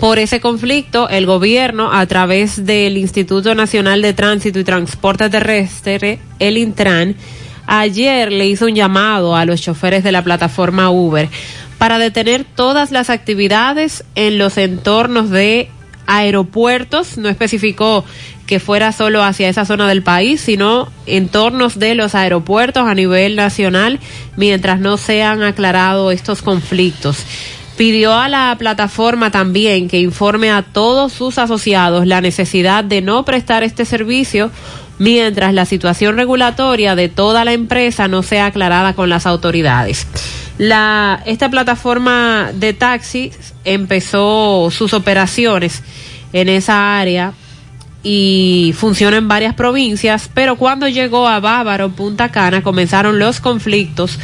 Por 0.00 0.18
ese 0.18 0.40
conflicto, 0.40 1.08
el 1.08 1.26
gobierno, 1.26 1.92
a 1.92 2.06
través 2.06 2.64
del 2.64 2.96
Instituto 2.96 3.54
Nacional 3.54 4.00
de 4.00 4.14
Tránsito 4.14 4.60
y 4.60 4.64
Transporte 4.64 5.28
Terrestre, 5.28 6.20
el 6.38 6.56
Intran, 6.56 7.16
ayer 7.66 8.30
le 8.30 8.46
hizo 8.46 8.66
un 8.66 8.74
llamado 8.74 9.34
a 9.34 9.44
los 9.44 9.60
choferes 9.60 10.04
de 10.04 10.12
la 10.12 10.22
plataforma 10.22 10.90
Uber 10.90 11.28
para 11.78 11.98
detener 11.98 12.44
todas 12.44 12.92
las 12.92 13.10
actividades 13.10 14.04
en 14.14 14.38
los 14.38 14.56
entornos 14.56 15.30
de 15.30 15.68
aeropuertos, 16.08 17.18
no 17.18 17.28
especificó 17.28 18.04
que 18.46 18.58
fuera 18.58 18.92
solo 18.92 19.22
hacia 19.22 19.48
esa 19.48 19.66
zona 19.66 19.86
del 19.86 20.02
país, 20.02 20.40
sino 20.40 20.90
entornos 21.06 21.78
de 21.78 21.94
los 21.94 22.14
aeropuertos 22.14 22.88
a 22.88 22.94
nivel 22.94 23.36
nacional, 23.36 24.00
mientras 24.36 24.80
no 24.80 24.96
sean 24.96 25.42
aclarados 25.42 26.14
estos 26.14 26.40
conflictos. 26.40 27.18
Pidió 27.76 28.14
a 28.14 28.28
la 28.28 28.56
plataforma 28.58 29.30
también 29.30 29.86
que 29.86 30.00
informe 30.00 30.50
a 30.50 30.62
todos 30.62 31.12
sus 31.12 31.38
asociados 31.38 32.06
la 32.06 32.20
necesidad 32.20 32.82
de 32.82 33.02
no 33.02 33.24
prestar 33.24 33.62
este 33.62 33.84
servicio 33.84 34.50
mientras 34.98 35.54
la 35.54 35.64
situación 35.64 36.16
regulatoria 36.16 36.94
de 36.94 37.08
toda 37.08 37.44
la 37.44 37.52
empresa 37.52 38.08
no 38.08 38.22
sea 38.22 38.46
aclarada 38.46 38.94
con 38.94 39.08
las 39.08 39.26
autoridades. 39.26 40.06
La, 40.58 41.22
esta 41.24 41.50
plataforma 41.50 42.50
de 42.52 42.72
taxis 42.72 43.36
empezó 43.64 44.70
sus 44.70 44.92
operaciones 44.92 45.82
en 46.32 46.48
esa 46.48 46.98
área 46.98 47.32
y 48.02 48.74
funciona 48.76 49.16
en 49.16 49.28
varias 49.28 49.54
provincias, 49.54 50.30
pero 50.32 50.56
cuando 50.56 50.88
llegó 50.88 51.28
a 51.28 51.40
Bávaro, 51.40 51.90
Punta 51.90 52.30
Cana, 52.30 52.62
comenzaron 52.62 53.18
los 53.18 53.40
conflictos 53.40 54.18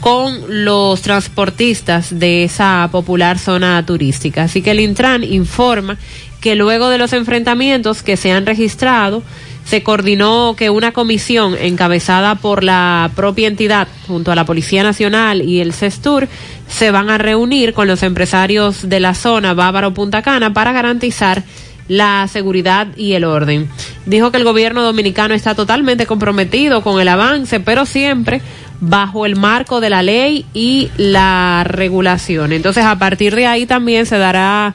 con 0.00 0.64
los 0.64 1.02
transportistas 1.02 2.18
de 2.18 2.44
esa 2.44 2.88
popular 2.92 3.38
zona 3.38 3.84
turística. 3.84 4.44
Así 4.44 4.62
que 4.62 4.72
el 4.72 4.80
Intran 4.80 5.24
informa 5.24 5.98
que 6.40 6.54
luego 6.54 6.88
de 6.88 6.98
los 6.98 7.12
enfrentamientos 7.12 8.02
que 8.02 8.16
se 8.16 8.30
han 8.30 8.46
registrado, 8.46 9.22
se 9.66 9.82
coordinó 9.82 10.54
que 10.56 10.70
una 10.70 10.92
comisión 10.92 11.56
encabezada 11.58 12.36
por 12.36 12.62
la 12.62 13.10
propia 13.16 13.48
entidad 13.48 13.88
junto 14.06 14.30
a 14.30 14.36
la 14.36 14.46
Policía 14.46 14.84
Nacional 14.84 15.42
y 15.42 15.60
el 15.60 15.72
CESTUR 15.72 16.28
se 16.68 16.92
van 16.92 17.10
a 17.10 17.18
reunir 17.18 17.74
con 17.74 17.88
los 17.88 18.04
empresarios 18.04 18.88
de 18.88 19.00
la 19.00 19.14
zona 19.14 19.54
Bávaro 19.54 19.92
Punta 19.92 20.22
Cana 20.22 20.54
para 20.54 20.72
garantizar 20.72 21.42
la 21.88 22.28
seguridad 22.28 22.88
y 22.96 23.14
el 23.14 23.24
orden. 23.24 23.68
Dijo 24.06 24.30
que 24.30 24.38
el 24.38 24.44
gobierno 24.44 24.82
dominicano 24.82 25.34
está 25.34 25.54
totalmente 25.54 26.06
comprometido 26.06 26.82
con 26.82 27.00
el 27.00 27.08
avance, 27.08 27.58
pero 27.58 27.86
siempre 27.86 28.40
bajo 28.80 29.26
el 29.26 29.36
marco 29.36 29.80
de 29.80 29.90
la 29.90 30.02
ley 30.02 30.46
y 30.54 30.90
la 30.96 31.64
regulación. 31.66 32.52
Entonces, 32.52 32.84
a 32.84 32.98
partir 32.98 33.34
de 33.34 33.46
ahí 33.46 33.66
también 33.66 34.06
se 34.06 34.18
dará 34.18 34.74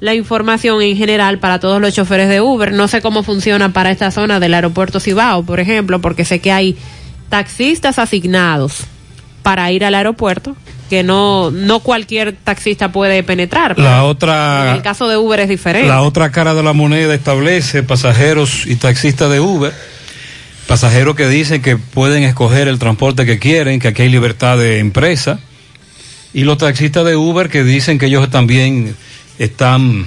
la 0.00 0.14
información 0.14 0.80
en 0.82 0.96
general 0.96 1.38
para 1.38 1.58
todos 1.58 1.80
los 1.80 1.94
choferes 1.94 2.28
de 2.28 2.40
Uber. 2.40 2.72
No 2.72 2.88
sé 2.88 3.00
cómo 3.00 3.22
funciona 3.22 3.72
para 3.72 3.90
esta 3.90 4.10
zona 4.10 4.40
del 4.40 4.54
aeropuerto 4.54 5.00
Cibao, 5.00 5.42
por 5.42 5.60
ejemplo, 5.60 6.00
porque 6.00 6.24
sé 6.24 6.40
que 6.40 6.52
hay 6.52 6.76
taxistas 7.28 7.98
asignados 7.98 8.84
para 9.42 9.70
ir 9.72 9.84
al 9.84 9.94
aeropuerto 9.94 10.56
que 10.88 11.02
no 11.02 11.50
no 11.50 11.80
cualquier 11.80 12.32
taxista 12.32 12.92
puede 12.92 13.22
penetrar. 13.22 13.78
La 13.78 14.04
otra 14.04 14.70
en 14.70 14.76
el 14.76 14.82
caso 14.82 15.08
de 15.08 15.16
Uber 15.16 15.40
es 15.40 15.48
diferente. 15.48 15.88
La 15.88 16.02
otra 16.02 16.30
cara 16.30 16.54
de 16.54 16.62
la 16.62 16.72
moneda 16.72 17.14
establece 17.14 17.82
pasajeros 17.82 18.66
y 18.66 18.76
taxistas 18.76 19.30
de 19.30 19.40
Uber, 19.40 19.72
pasajeros 20.66 21.14
que 21.14 21.28
dicen 21.28 21.60
que 21.60 21.76
pueden 21.76 22.22
escoger 22.22 22.68
el 22.68 22.78
transporte 22.78 23.26
que 23.26 23.38
quieren, 23.38 23.80
que 23.80 23.88
aquí 23.88 24.02
hay 24.02 24.08
libertad 24.08 24.56
de 24.56 24.78
empresa, 24.78 25.40
y 26.32 26.44
los 26.44 26.58
taxistas 26.58 27.04
de 27.04 27.16
Uber 27.16 27.48
que 27.48 27.64
dicen 27.64 27.98
que 27.98 28.06
ellos 28.06 28.30
también 28.30 28.96
están 29.38 30.06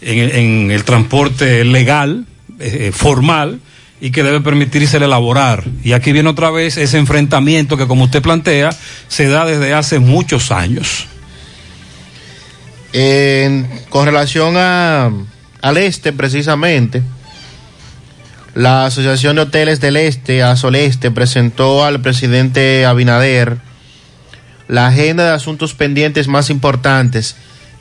en, 0.00 0.70
el 0.70 0.84
transporte 0.84 1.64
legal, 1.64 2.26
eh, 2.58 2.92
formal, 2.94 3.60
y 4.00 4.10
que 4.10 4.22
debe 4.22 4.40
permitirse 4.40 4.98
elaborar. 4.98 5.64
Y 5.82 5.92
aquí 5.92 6.12
viene 6.12 6.28
otra 6.28 6.50
vez 6.50 6.76
ese 6.76 6.98
enfrentamiento 6.98 7.76
que, 7.76 7.86
como 7.86 8.04
usted 8.04 8.20
plantea, 8.22 8.70
se 9.08 9.26
da 9.28 9.44
desde 9.46 9.72
hace 9.72 9.98
muchos 9.98 10.52
años. 10.52 11.06
En- 12.92 13.68
con 13.88 14.06
relación 14.06 14.54
a, 14.56 15.10
al 15.62 15.76
este, 15.78 16.12
precisamente, 16.12 17.02
la 18.54 18.86
Asociación 18.86 19.36
de 19.36 19.42
Hoteles 19.42 19.80
del 19.80 19.96
Este, 19.96 20.42
Asoleste, 20.42 21.10
presentó 21.10 21.84
al 21.84 22.00
presidente 22.00 22.86
Abinader 22.86 23.58
la 24.68 24.88
agenda 24.88 25.24
de 25.24 25.30
asuntos 25.30 25.74
pendientes 25.74 26.26
más 26.26 26.50
importantes 26.50 27.36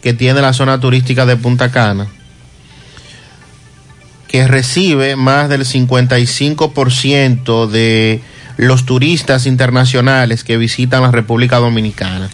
que 0.06 0.14
tiene 0.14 0.40
la 0.40 0.54
zona 0.54 0.80
turística 0.80 1.26
de 1.26 1.36
Punta 1.36 1.72
Cana, 1.72 2.06
que 4.28 4.48
recibe 4.48 5.16
más 5.16 5.50
del 5.50 5.66
55% 5.66 7.66
de 7.66 8.22
los 8.56 8.86
turistas 8.86 9.48
internacionales 9.48 10.44
que 10.44 10.58
visitan 10.58 11.02
la 11.02 11.10
República 11.10 11.58
Dominicana 11.58 12.30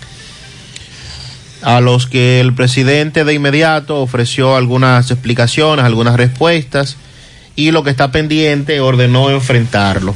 a 1.61 1.79
los 1.79 2.07
que 2.07 2.41
el 2.41 2.53
presidente 2.53 3.23
de 3.23 3.35
inmediato 3.35 4.01
ofreció 4.01 4.57
algunas 4.57 5.09
explicaciones, 5.09 5.85
algunas 5.85 6.17
respuestas 6.17 6.97
y 7.55 7.71
lo 7.71 7.85
que 7.85 7.91
está 7.91 8.11
pendiente 8.11 8.81
ordenó 8.81 9.29
enfrentarlo. 9.29 10.13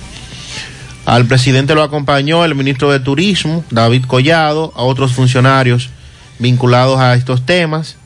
Al 1.05 1.25
presidente 1.25 1.73
lo 1.73 1.83
acompañó 1.83 2.43
el 2.43 2.53
ministro 2.53 2.91
de 2.91 2.99
Turismo, 2.99 3.63
David 3.71 4.03
Collado, 4.07 4.73
a 4.75 4.83
otros 4.83 5.13
funcionarios 5.13 5.89
vinculados 6.39 6.99
a 6.99 7.15
estos 7.15 7.45
temas. 7.45 7.97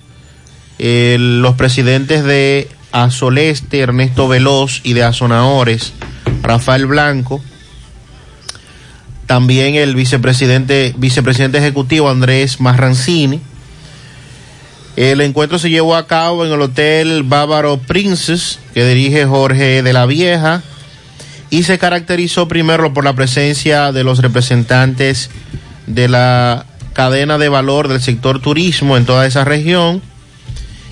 Los 0.78 1.56
presidentes 1.56 2.24
de 2.24 2.70
Azoleste, 2.92 3.80
Ernesto 3.80 4.28
Veloz, 4.28 4.82
y 4.84 4.94
de 4.94 5.04
Azonadores, 5.04 5.94
Rafael 6.42 6.86
Blanco. 6.86 7.42
También 9.26 9.76
el 9.76 9.94
vicepresidente, 9.94 10.96
vicepresidente 10.98 11.60
ejecutivo 11.60 12.10
Andrés 12.10 12.60
Marrancini. 12.60 13.42
El 14.96 15.22
encuentro 15.22 15.60
se 15.60 15.70
llevó 15.70 15.96
a 15.96 16.08
cabo 16.08 16.46
en 16.46 16.52
el 16.52 16.62
Hotel 16.62 17.24
Bávaro 17.24 17.78
Princess, 17.78 18.60
que 18.74 18.84
dirige 18.86 19.26
Jorge 19.26 19.84
de 19.84 19.94
la 19.94 20.06
Vieja, 20.06 20.64
y 21.52 21.64
se 21.64 21.78
caracterizó 21.78 22.48
primero 22.48 22.94
por 22.94 23.04
la 23.04 23.14
presencia 23.14 23.92
de 23.92 24.04
los 24.04 24.20
representantes 24.20 25.30
de 25.88 26.08
la 26.08 26.66
cadena 26.94 27.38
de 27.38 27.50
valor 27.50 27.88
del 27.88 28.02
sector 28.02 28.40
turismo 28.40 28.98
en 28.98 29.06
toda 29.06 29.26
esa 29.26 29.46
región 29.46 30.02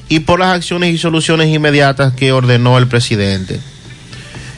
y 0.09 0.21
por 0.21 0.39
las 0.39 0.55
acciones 0.55 0.93
y 0.93 0.97
soluciones 0.97 1.47
inmediatas 1.47 2.13
que 2.13 2.31
ordenó 2.31 2.77
el 2.77 2.87
presidente. 2.87 3.59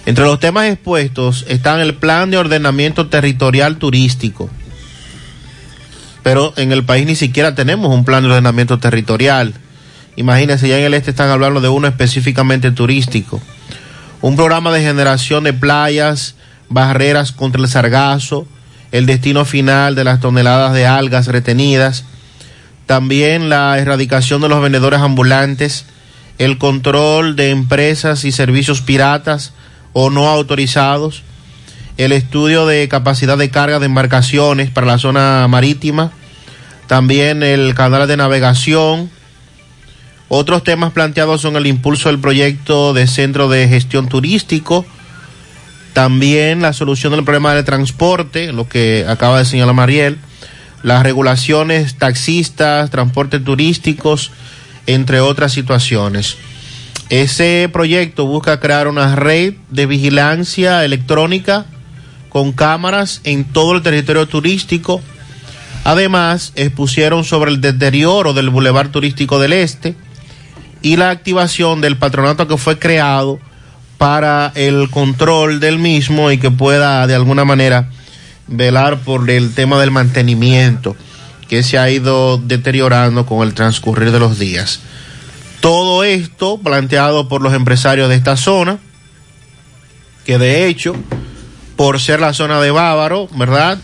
Entre 0.05 0.23
los 0.23 0.39
temas 0.39 0.65
expuestos 0.65 1.45
están 1.47 1.79
el 1.79 1.95
plan 1.95 2.31
de 2.31 2.37
ordenamiento 2.37 3.07
territorial 3.07 3.77
turístico. 3.77 4.49
Pero 6.23 6.53
en 6.57 6.71
el 6.71 6.83
país 6.83 7.05
ni 7.05 7.15
siquiera 7.15 7.55
tenemos 7.55 7.93
un 7.93 8.05
plan 8.05 8.23
de 8.23 8.29
ordenamiento 8.29 8.79
territorial. 8.79 9.53
Imagínense, 10.15 10.67
ya 10.67 10.77
en 10.77 10.85
el 10.85 10.93
este 10.93 11.11
están 11.11 11.29
hablando 11.29 11.61
de 11.61 11.69
uno 11.69 11.87
específicamente 11.87 12.71
turístico. 12.71 13.41
Un 14.21 14.35
programa 14.35 14.71
de 14.71 14.81
generación 14.81 15.43
de 15.45 15.53
playas, 15.53 16.35
barreras 16.69 17.31
contra 17.31 17.61
el 17.61 17.67
sargazo, 17.67 18.47
el 18.91 19.05
destino 19.05 19.45
final 19.45 19.95
de 19.95 20.03
las 20.03 20.19
toneladas 20.19 20.73
de 20.73 20.87
algas 20.87 21.27
retenidas, 21.27 22.05
también 22.85 23.49
la 23.49 23.77
erradicación 23.77 24.41
de 24.41 24.49
los 24.49 24.61
vendedores 24.61 24.99
ambulantes, 24.99 25.85
el 26.39 26.57
control 26.57 27.35
de 27.35 27.51
empresas 27.51 28.25
y 28.25 28.31
servicios 28.31 28.81
piratas 28.81 29.53
o 29.93 30.09
no 30.09 30.27
autorizados, 30.27 31.23
el 31.97 32.13
estudio 32.13 32.65
de 32.65 32.87
capacidad 32.87 33.37
de 33.37 33.49
carga 33.49 33.79
de 33.79 33.85
embarcaciones 33.85 34.69
para 34.71 34.87
la 34.87 34.97
zona 34.97 35.45
marítima, 35.47 36.11
también 36.87 37.43
el 37.43 37.75
canal 37.75 38.07
de 38.07 38.17
navegación. 38.17 39.11
Otros 40.29 40.63
temas 40.63 40.93
planteados 40.93 41.41
son 41.41 41.57
el 41.57 41.67
impulso 41.67 42.09
del 42.09 42.19
proyecto 42.19 42.93
de 42.93 43.05
centro 43.05 43.49
de 43.49 43.67
gestión 43.67 44.07
turístico, 44.07 44.85
también 45.93 46.61
la 46.61 46.73
solución 46.73 47.13
del 47.13 47.23
problema 47.23 47.53
del 47.53 47.65
transporte, 47.65 48.51
lo 48.53 48.67
que 48.67 49.05
acaba 49.07 49.39
de 49.39 49.45
señalar 49.45 49.75
Mariel, 49.75 50.17
las 50.83 51.03
regulaciones 51.03 51.95
taxistas, 51.95 52.89
transportes 52.89 53.43
turísticos, 53.43 54.31
entre 54.87 55.19
otras 55.19 55.51
situaciones. 55.51 56.37
Ese 57.09 57.69
proyecto 57.73 58.25
busca 58.25 58.59
crear 58.59 58.87
una 58.87 59.15
red 59.15 59.55
de 59.69 59.85
vigilancia 59.87 60.85
electrónica 60.85 61.65
con 62.29 62.51
cámaras 62.51 63.21
en 63.23 63.45
todo 63.45 63.75
el 63.75 63.81
territorio 63.81 64.27
turístico. 64.27 65.01
Además, 65.83 66.53
expusieron 66.55 67.23
sobre 67.23 67.51
el 67.51 67.61
deterioro 67.61 68.33
del 68.33 68.51
Boulevard 68.51 68.91
Turístico 68.91 69.39
del 69.39 69.53
Este 69.53 69.95
y 70.81 70.97
la 70.97 71.09
activación 71.09 71.81
del 71.81 71.97
patronato 71.97 72.47
que 72.47 72.57
fue 72.57 72.77
creado 72.77 73.39
para 73.99 74.53
el 74.55 74.89
control 74.89 75.59
del 75.59 75.77
mismo 75.77 76.31
y 76.31 76.37
que 76.37 76.49
pueda 76.49 77.05
de 77.05 77.15
alguna 77.15 77.43
manera 77.43 77.89
velar 78.47 78.99
por 78.99 79.29
el 79.29 79.53
tema 79.53 79.77
del 79.77 79.91
mantenimiento 79.91 80.95
que 81.49 81.63
se 81.63 81.77
ha 81.77 81.89
ido 81.89 82.37
deteriorando 82.37 83.25
con 83.25 83.45
el 83.45 83.53
transcurrir 83.53 84.11
de 84.11 84.19
los 84.19 84.39
días. 84.39 84.79
Todo 85.59 86.05
esto 86.05 86.59
planteado 86.59 87.27
por 87.27 87.41
los 87.41 87.53
empresarios 87.53 88.07
de 88.07 88.15
esta 88.15 88.37
zona, 88.37 88.79
que 90.25 90.37
de 90.37 90.67
hecho, 90.67 90.95
por 91.75 91.99
ser 91.99 92.21
la 92.21 92.33
zona 92.33 92.61
de 92.61 92.71
Bávaro, 92.71 93.27
¿verdad? 93.35 93.79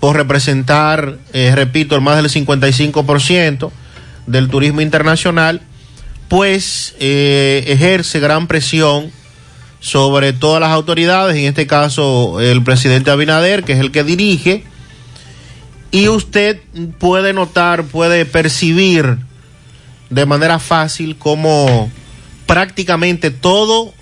Por 0.00 0.16
representar, 0.16 1.16
eh, 1.32 1.52
repito, 1.54 1.94
el 1.94 2.02
más 2.02 2.16
del 2.16 2.28
55% 2.28 3.70
del 4.26 4.50
turismo 4.50 4.82
internacional, 4.82 5.62
pues 6.28 6.94
eh, 7.00 7.64
ejerce 7.68 8.20
gran 8.20 8.46
presión 8.46 9.18
sobre 9.80 10.32
todas 10.32 10.60
las 10.60 10.70
autoridades, 10.70 11.36
en 11.36 11.46
este 11.46 11.66
caso 11.66 12.40
el 12.40 12.62
presidente 12.62 13.10
Abinader, 13.10 13.64
que 13.64 13.72
es 13.72 13.80
el 13.80 13.90
que 13.90 14.04
dirige, 14.04 14.64
y 15.90 16.08
usted 16.08 16.60
puede 16.98 17.32
notar, 17.32 17.84
puede 17.84 18.24
percibir 18.26 19.18
de 20.10 20.26
manera 20.26 20.58
fácil 20.58 21.16
cómo 21.16 21.90
prácticamente 22.46 23.30
todo 23.30 23.92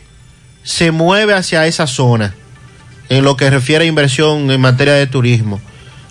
se 0.63 0.91
mueve 0.91 1.35
hacia 1.35 1.67
esa 1.67 1.87
zona 1.87 2.35
en 3.09 3.25
lo 3.25 3.37
que 3.37 3.49
refiere 3.49 3.85
a 3.85 3.89
inversión 3.89 4.51
en 4.51 4.61
materia 4.61 4.95
de 4.95 5.07
turismo. 5.07 5.61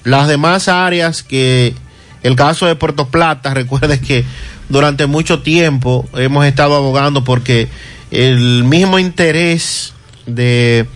Las 0.03 0.27
demás 0.27 0.67
áreas 0.67 1.21
que 1.21 1.75
el 2.23 2.35
caso 2.35 2.65
de 2.65 2.75
Puerto 2.75 3.09
Plata, 3.09 3.53
recuerde 3.53 3.99
que 3.99 4.25
durante 4.69 5.05
mucho 5.05 5.41
tiempo 5.41 6.07
hemos 6.15 6.45
estado 6.45 6.75
abogando 6.75 7.23
porque 7.23 7.69
el 8.11 8.63
mismo 8.63 8.99
interés 8.99 9.93
de 10.25 10.87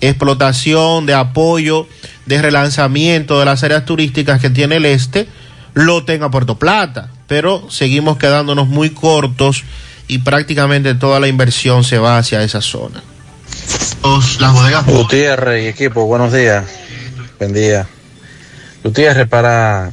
explotación, 0.00 1.06
de 1.06 1.14
apoyo, 1.14 1.86
de 2.26 2.42
relanzamiento 2.42 3.38
de 3.38 3.44
las 3.44 3.62
áreas 3.62 3.84
turísticas 3.84 4.40
que 4.40 4.50
tiene 4.50 4.76
el 4.76 4.86
este, 4.86 5.28
lo 5.74 6.04
tenga 6.04 6.30
Puerto 6.30 6.58
Plata, 6.58 7.10
pero 7.26 7.70
seguimos 7.70 8.18
quedándonos 8.18 8.68
muy 8.68 8.90
cortos 8.90 9.64
y 10.08 10.18
prácticamente 10.18 10.94
toda 10.94 11.20
la 11.20 11.28
inversión 11.28 11.84
se 11.84 11.98
va 11.98 12.18
hacia 12.18 12.42
esa 12.42 12.60
zona. 12.60 13.02
Las 14.40 14.52
bodegas. 14.52 14.84
Gutiérrez 14.86 15.64
y 15.64 15.68
equipo, 15.68 16.06
buenos 16.06 16.32
días. 16.32 16.64
Buen 17.38 17.52
día. 17.52 17.86
Gutiérrez, 18.82 19.28
para 19.28 19.92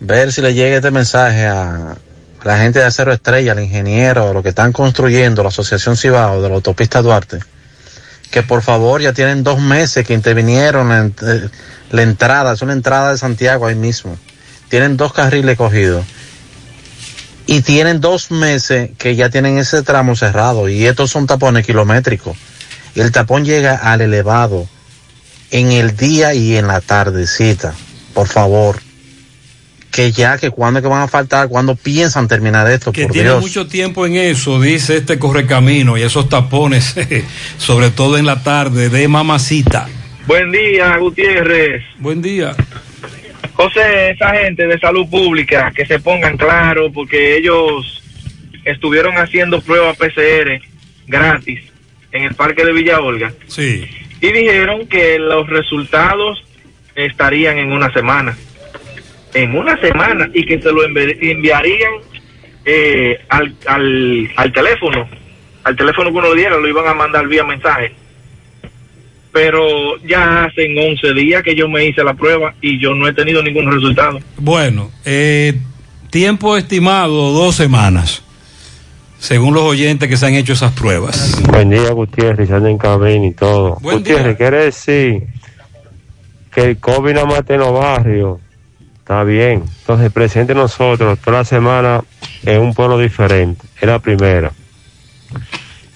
ver 0.00 0.32
si 0.32 0.42
le 0.42 0.52
llega 0.52 0.76
este 0.76 0.90
mensaje 0.90 1.46
a 1.46 1.96
la 2.46 2.58
gente 2.58 2.78
de 2.78 2.84
Acero 2.84 3.12
Estrella, 3.12 3.52
el 3.52 3.60
ingeniero, 3.60 4.32
lo 4.32 4.40
que 4.40 4.50
están 4.50 4.72
construyendo, 4.72 5.42
la 5.42 5.48
Asociación 5.48 5.96
Cibao 5.96 6.40
de 6.40 6.48
la 6.48 6.54
autopista 6.54 7.02
Duarte, 7.02 7.40
que 8.30 8.44
por 8.44 8.62
favor 8.62 9.00
ya 9.00 9.12
tienen 9.12 9.42
dos 9.42 9.60
meses 9.60 10.06
que 10.06 10.14
intervinieron 10.14 11.12
eh, 11.22 11.48
la 11.90 12.02
entrada, 12.02 12.52
es 12.52 12.62
una 12.62 12.72
entrada 12.72 13.10
de 13.10 13.18
Santiago 13.18 13.66
ahí 13.66 13.74
mismo. 13.74 14.16
Tienen 14.68 14.96
dos 14.96 15.12
carriles 15.12 15.56
cogidos. 15.56 16.04
Y 17.46 17.62
tienen 17.62 18.00
dos 18.00 18.30
meses 18.30 18.90
que 18.96 19.16
ya 19.16 19.28
tienen 19.28 19.58
ese 19.58 19.82
tramo 19.82 20.14
cerrado. 20.14 20.68
Y 20.68 20.86
estos 20.86 21.10
son 21.10 21.26
tapones 21.26 21.66
kilométricos. 21.66 22.36
Y 22.94 23.00
el 23.00 23.10
tapón 23.10 23.44
llega 23.44 23.74
al 23.74 24.00
elevado 24.00 24.68
en 25.50 25.72
el 25.72 25.96
día 25.96 26.34
y 26.34 26.56
en 26.56 26.68
la 26.68 26.80
tardecita. 26.80 27.74
Por 28.14 28.28
favor. 28.28 28.85
Que 29.96 30.12
ya, 30.12 30.36
que 30.36 30.50
cuando 30.50 30.82
que 30.82 30.88
van 30.88 31.00
a 31.00 31.08
faltar, 31.08 31.48
cuando 31.48 31.74
piensan 31.74 32.28
terminar 32.28 32.70
esto, 32.70 32.92
que 32.92 33.04
por 33.04 33.12
tiene 33.12 33.30
Dios. 33.30 33.40
mucho 33.40 33.66
tiempo 33.66 34.04
en 34.04 34.16
eso, 34.16 34.60
dice 34.60 34.98
este 34.98 35.18
correcamino 35.18 35.96
y 35.96 36.02
esos 36.02 36.28
tapones, 36.28 36.94
sobre 37.58 37.90
todo 37.90 38.18
en 38.18 38.26
la 38.26 38.42
tarde, 38.42 38.90
de 38.90 39.08
mamacita. 39.08 39.88
Buen 40.26 40.52
día, 40.52 40.96
Gutiérrez. 40.98 41.82
Buen 41.98 42.20
día. 42.20 42.54
José, 43.54 44.10
esa 44.10 44.34
gente 44.34 44.66
de 44.66 44.78
salud 44.78 45.08
pública, 45.08 45.72
que 45.74 45.86
se 45.86 45.98
pongan 45.98 46.36
claro, 46.36 46.92
porque 46.92 47.38
ellos 47.38 48.02
estuvieron 48.66 49.16
haciendo 49.16 49.62
pruebas 49.62 49.96
PCR 49.96 50.60
gratis 51.06 51.60
en 52.12 52.24
el 52.24 52.34
parque 52.34 52.64
de 52.64 52.72
Villa 52.72 53.00
Olga 53.00 53.32
Sí. 53.46 53.86
y 54.20 54.32
dijeron 54.32 54.86
que 54.88 55.18
los 55.18 55.48
resultados 55.48 56.44
estarían 56.94 57.56
en 57.58 57.72
una 57.72 57.90
semana. 57.92 58.36
En 59.36 59.54
una 59.56 59.78
semana 59.80 60.30
y 60.32 60.44
que 60.46 60.60
se 60.62 60.72
lo 60.72 60.82
envi- 60.88 61.16
enviarían 61.20 61.92
eh, 62.64 63.18
al, 63.28 63.54
al, 63.66 64.30
al 64.36 64.52
teléfono. 64.52 65.06
Al 65.64 65.76
teléfono 65.76 66.10
que 66.10 66.16
uno 66.18 66.34
le 66.34 66.40
diera, 66.40 66.56
lo 66.56 66.66
iban 66.68 66.86
a 66.88 66.94
mandar 66.94 67.26
vía 67.28 67.44
mensaje. 67.44 67.92
Pero 69.32 69.98
ya 70.06 70.44
hacen 70.44 70.78
11 70.78 71.12
días 71.12 71.42
que 71.42 71.54
yo 71.54 71.68
me 71.68 71.84
hice 71.84 72.02
la 72.02 72.14
prueba 72.14 72.54
y 72.62 72.80
yo 72.80 72.94
no 72.94 73.06
he 73.06 73.12
tenido 73.12 73.42
ningún 73.42 73.70
resultado. 73.70 74.18
Bueno, 74.38 74.90
eh, 75.04 75.52
tiempo 76.10 76.56
estimado, 76.56 77.32
dos 77.32 77.54
semanas, 77.54 78.22
según 79.18 79.52
los 79.52 79.64
oyentes 79.64 80.08
que 80.08 80.16
se 80.16 80.26
han 80.26 80.34
hecho 80.34 80.54
esas 80.54 80.72
pruebas. 80.72 81.42
Buen 81.50 81.68
día, 81.68 81.90
Gutiérrez, 81.90 82.50
anda 82.50 82.70
en 82.70 82.78
cabina 82.78 83.26
y 83.26 83.32
todo. 83.32 83.76
Buen 83.82 83.98
Gutiérrez, 83.98 84.36
quiere 84.38 84.64
decir 84.64 85.24
que 86.54 86.62
el 86.62 86.78
COVID 86.78 87.12
no 87.12 87.26
mate 87.26 87.54
en 87.54 87.60
los 87.60 87.72
barrios. 87.74 88.38
Está 89.06 89.22
bien. 89.22 89.62
Entonces, 89.82 90.10
presente 90.10 90.52
nosotros 90.52 91.16
toda 91.20 91.38
la 91.38 91.44
semana 91.44 92.02
en 92.42 92.60
un 92.60 92.74
pueblo 92.74 92.98
diferente. 92.98 93.64
Es 93.80 93.86
la 93.86 94.00
primera. 94.00 94.50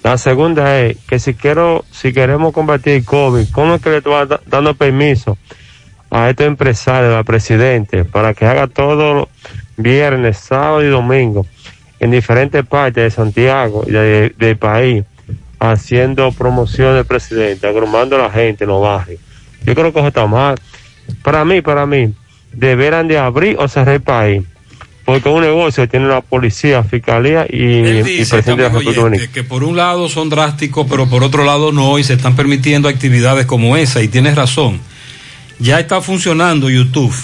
La 0.05 0.17
segunda 0.17 0.79
es 0.79 0.97
que 1.09 1.19
si 1.19 1.35
quiero, 1.35 1.85
si 1.91 2.13
queremos 2.13 2.53
combatir 2.55 2.93
el 2.93 3.05
COVID, 3.05 3.49
¿cómo 3.51 3.75
es 3.75 3.83
que 3.83 3.91
le 3.91 4.01
da- 4.01 4.41
dando 4.47 4.75
permiso 4.75 5.37
a 6.09 6.31
este 6.31 6.45
empresario, 6.45 7.17
al 7.19 7.25
presidente, 7.25 8.05
para 8.05 8.33
que 8.33 8.47
haga 8.47 8.69
todo 8.69 9.29
viernes, 9.77 10.39
sábado 10.39 10.85
y 10.85 10.87
domingo 10.87 11.45
en 11.99 12.13
diferentes 12.13 12.65
partes 12.65 13.03
de 13.03 13.11
Santiago 13.11 13.83
y 13.89 13.91
de- 13.91 14.33
del 14.39 14.57
país, 14.57 15.05
haciendo 15.59 16.31
promoción 16.31 16.95
del 16.95 17.07
presidente, 17.07 17.67
agrumando 17.67 18.15
a 18.15 18.21
la 18.21 18.31
gente 18.31 18.63
en 18.63 18.71
los 18.71 18.81
barrios. 18.81 19.21
Yo 19.65 19.75
creo 19.75 19.93
que 19.93 19.99
eso 19.99 20.07
está 20.09 20.27
mal. 20.29 20.55
Para 21.25 21.45
mí, 21.45 21.61
para 21.61 21.87
mí, 21.87 22.15
deberán 22.53 23.09
de 23.09 23.19
abrir 23.19 23.57
o 23.59 23.69
cerrar 23.69 23.95
el 23.95 24.01
país. 24.03 24.43
Porque 25.05 25.29
un 25.29 25.41
negocio 25.41 25.89
tiene 25.89 26.07
la 26.07 26.21
policía, 26.21 26.85
fiscalía 26.85 27.47
y, 27.49 27.63
Él 27.63 28.07
y 28.07 28.19
dice, 28.19 28.37
presidente 28.37 28.63
de 28.63 28.69
la 28.69 28.75
República 28.75 29.01
Dominicana. 29.01 29.33
que 29.33 29.43
por 29.43 29.65
un 29.65 29.77
lado 29.77 30.09
son 30.09 30.29
drásticos, 30.29 30.87
pero 30.89 31.09
por 31.09 31.25
otro 31.25 31.45
lado 31.45 31.73
no, 31.73 31.99
y 31.99 32.05
se 32.05 32.15
están 32.15 32.37
permitiendo 32.37 32.89
actividades 32.89 33.47
como 33.47 33.77
esa, 33.77 34.03
y 34.03 34.09
tienes 34.09 34.37
razón. 34.37 34.81
Ya 35.59 35.81
está 35.81 36.01
funcionando 36.01 36.71
YouTube. 36.71 37.15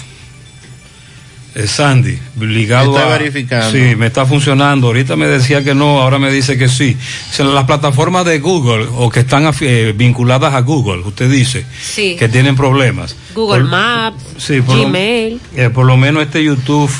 Eh, 1.58 1.66
Sandy, 1.66 2.18
ligado 2.38 2.94
Está 2.94 3.06
a... 3.14 3.18
verificando. 3.18 3.70
Sí, 3.72 3.96
me 3.96 4.08
está 4.08 4.26
funcionando. 4.26 4.88
Ahorita 4.88 5.16
me 5.16 5.26
decía 5.26 5.64
que 5.64 5.74
no, 5.74 6.02
ahora 6.02 6.18
me 6.18 6.30
dice 6.30 6.58
que 6.58 6.68
sí. 6.68 6.94
O 7.30 7.32
sea, 7.32 7.46
las 7.46 7.64
plataformas 7.64 8.26
de 8.26 8.40
Google 8.40 8.86
o 8.94 9.08
que 9.08 9.20
están 9.20 9.50
eh, 9.62 9.94
vinculadas 9.96 10.52
a 10.52 10.60
Google, 10.60 10.98
usted 11.06 11.30
dice, 11.30 11.64
Sí. 11.82 12.14
que 12.18 12.28
tienen 12.28 12.56
problemas. 12.56 13.16
Google 13.34 13.62
Por- 13.62 13.70
Maps, 13.70 14.22
Sí, 14.36 14.60
por 14.60 14.76
lo- 14.76 14.84
Gmail. 14.88 15.40
eh, 15.56 15.70
por 15.70 15.86
lo 15.86 15.96
menos 15.96 16.22
este 16.24 16.44
YouTube. 16.44 16.90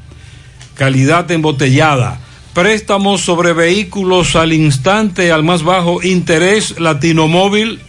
Calidad 0.74 1.30
embotellada. 1.30 2.20
Préstamos 2.52 3.22
sobre 3.22 3.54
vehículos 3.54 4.36
al 4.36 4.52
instante, 4.52 5.32
al 5.32 5.44
más 5.44 5.62
bajo 5.62 6.02
interés, 6.02 6.78
Latinomóvil, 6.78 7.80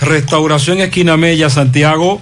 Restauración 0.00 0.80
Esquina 0.80 1.16
Mella, 1.16 1.48
Santiago, 1.48 2.20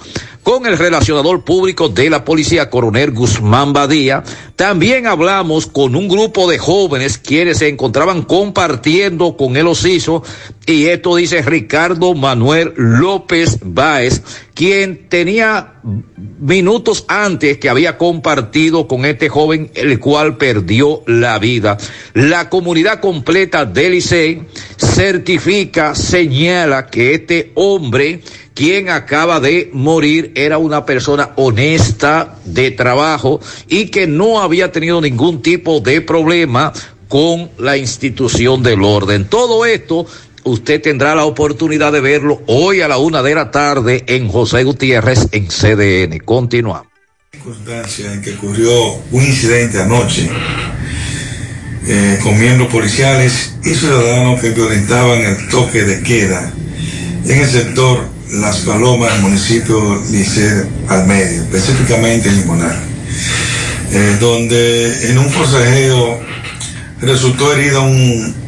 con 0.48 0.64
el 0.64 0.78
relacionador 0.78 1.44
público 1.44 1.90
de 1.90 2.08
la 2.08 2.24
policía, 2.24 2.70
coronel 2.70 3.10
Guzmán 3.10 3.74
Badía. 3.74 4.24
También 4.56 5.06
hablamos 5.06 5.66
con 5.66 5.94
un 5.94 6.08
grupo 6.08 6.50
de 6.50 6.56
jóvenes 6.56 7.18
quienes 7.18 7.58
se 7.58 7.68
encontraban 7.68 8.22
compartiendo 8.22 9.36
con 9.36 9.58
el 9.58 9.66
osiso 9.66 10.22
y 10.64 10.86
esto 10.86 11.16
dice 11.16 11.42
Ricardo 11.42 12.14
Manuel 12.14 12.72
López 12.76 13.58
Báez, 13.62 14.22
quien 14.58 15.08
tenía 15.08 15.74
minutos 16.40 17.04
antes 17.06 17.58
que 17.58 17.68
había 17.68 17.96
compartido 17.96 18.88
con 18.88 19.04
este 19.04 19.28
joven, 19.28 19.70
el 19.76 20.00
cual 20.00 20.36
perdió 20.36 21.04
la 21.06 21.38
vida. 21.38 21.78
La 22.12 22.50
comunidad 22.50 22.98
completa 22.98 23.64
del 23.64 23.92
Licey 23.92 24.42
certifica, 24.76 25.94
señala 25.94 26.88
que 26.88 27.14
este 27.14 27.52
hombre 27.54 28.20
quien 28.52 28.90
acaba 28.90 29.38
de 29.38 29.70
morir 29.72 30.32
era 30.34 30.58
una 30.58 30.84
persona 30.84 31.30
honesta 31.36 32.34
de 32.44 32.72
trabajo 32.72 33.38
y 33.68 33.90
que 33.90 34.08
no 34.08 34.40
había 34.40 34.72
tenido 34.72 35.00
ningún 35.00 35.40
tipo 35.40 35.78
de 35.78 36.00
problema 36.00 36.72
con 37.06 37.48
la 37.58 37.76
institución 37.76 38.64
del 38.64 38.82
orden. 38.82 39.28
Todo 39.28 39.64
esto 39.64 40.04
usted 40.44 40.80
tendrá 40.80 41.14
la 41.14 41.24
oportunidad 41.24 41.92
de 41.92 42.00
verlo 42.00 42.42
hoy 42.46 42.80
a 42.80 42.88
la 42.88 42.98
una 42.98 43.22
de 43.22 43.34
la 43.34 43.50
tarde 43.50 44.04
en 44.06 44.28
José 44.28 44.64
Gutiérrez 44.64 45.28
en 45.32 45.48
CDN. 45.48 46.18
Continuamos. 46.24 46.86
circunstancia 47.32 48.12
en 48.12 48.22
que 48.22 48.34
ocurrió 48.34 48.94
un 49.10 49.22
incidente 49.22 49.80
anoche 49.80 50.28
eh, 51.86 52.18
con 52.22 52.38
miembros 52.38 52.68
policiales 52.68 53.54
y 53.64 53.74
ciudadanos 53.74 54.40
que 54.40 54.50
violentaban 54.50 55.20
el 55.20 55.48
toque 55.48 55.84
de 55.84 56.02
queda 56.02 56.52
en 57.24 57.40
el 57.40 57.48
sector 57.48 58.08
Las 58.32 58.58
Palomas, 58.58 59.20
municipio 59.20 60.02
Liceo 60.10 60.66
al 60.88 61.06
medio, 61.06 61.42
específicamente 61.42 62.28
en 62.28 62.36
Limonar, 62.36 62.78
eh, 63.92 64.16
donde 64.20 65.10
en 65.10 65.18
un 65.18 65.30
forcejeo 65.30 66.20
resultó 67.00 67.52
herido 67.52 67.82
un, 67.82 68.47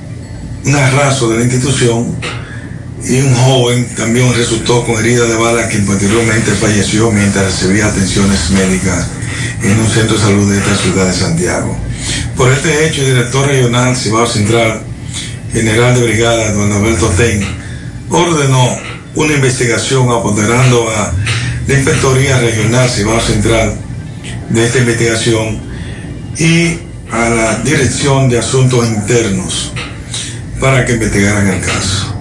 un 0.65 0.77
arraso 0.77 1.31
de 1.31 1.39
la 1.39 1.45
institución 1.45 2.17
y 3.05 3.21
un 3.21 3.35
joven 3.35 3.87
también 3.97 4.33
resultó 4.35 4.85
con 4.85 4.99
herida 4.99 5.25
de 5.25 5.35
bala 5.35 5.69
que 5.69 5.79
posteriormente 5.79 6.53
falleció 6.53 7.11
mientras 7.11 7.47
recibía 7.47 7.87
atenciones 7.87 8.51
médicas 8.51 9.07
en 9.63 9.79
un 9.79 9.89
centro 9.89 10.17
de 10.17 10.23
salud 10.23 10.51
de 10.51 10.59
esta 10.59 10.77
ciudad 10.77 11.07
de 11.07 11.15
Santiago. 11.15 11.77
Por 12.37 12.53
este 12.53 12.87
hecho, 12.87 13.01
el 13.03 13.15
director 13.15 13.47
regional 13.47 13.97
Cibao 13.97 14.27
Central, 14.27 14.83
general 15.53 15.95
de 15.95 16.03
brigada, 16.03 16.53
don 16.53 16.73
Alberto 16.73 17.09
Ten, 17.17 17.43
ordenó 18.11 18.79
una 19.15 19.35
investigación 19.35 20.11
apoderando 20.11 20.89
a 20.91 21.13
la 21.67 21.75
Inspectoría 21.75 22.39
Regional 22.39 22.89
Cibao 22.89 23.21
Central 23.21 23.77
de 24.51 24.67
esta 24.67 24.79
investigación 24.79 25.59
y 26.39 26.79
a 27.11 27.29
la 27.29 27.59
Dirección 27.61 28.29
de 28.29 28.39
Asuntos 28.39 28.87
Internos 28.87 29.73
para 30.61 30.85
que 30.85 30.93
investigaran 30.93 31.49
el 31.49 31.61
caso. 31.61 32.15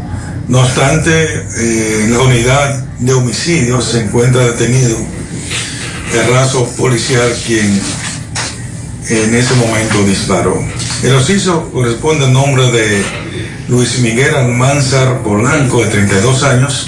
No 0.47 0.61
obstante, 0.61 1.43
eh, 1.57 2.07
la 2.09 2.19
unidad 2.21 2.83
de 2.99 3.13
homicidios 3.13 3.85
se 3.85 4.01
encuentra 4.01 4.47
detenido 4.47 4.97
el 6.13 6.33
raso 6.33 6.67
policial 6.75 7.31
quien 7.45 7.79
en 9.09 9.35
ese 9.35 9.53
momento 9.55 10.03
disparó. 10.05 10.63
El 11.03 11.15
osiso 11.15 11.69
corresponde 11.71 12.25
al 12.25 12.33
nombre 12.33 12.71
de 12.71 13.03
Luis 13.67 13.99
Miguel 13.99 14.35
Almanzar 14.35 15.21
Polanco, 15.21 15.83
de 15.83 15.89
32 15.89 16.43
años, 16.43 16.87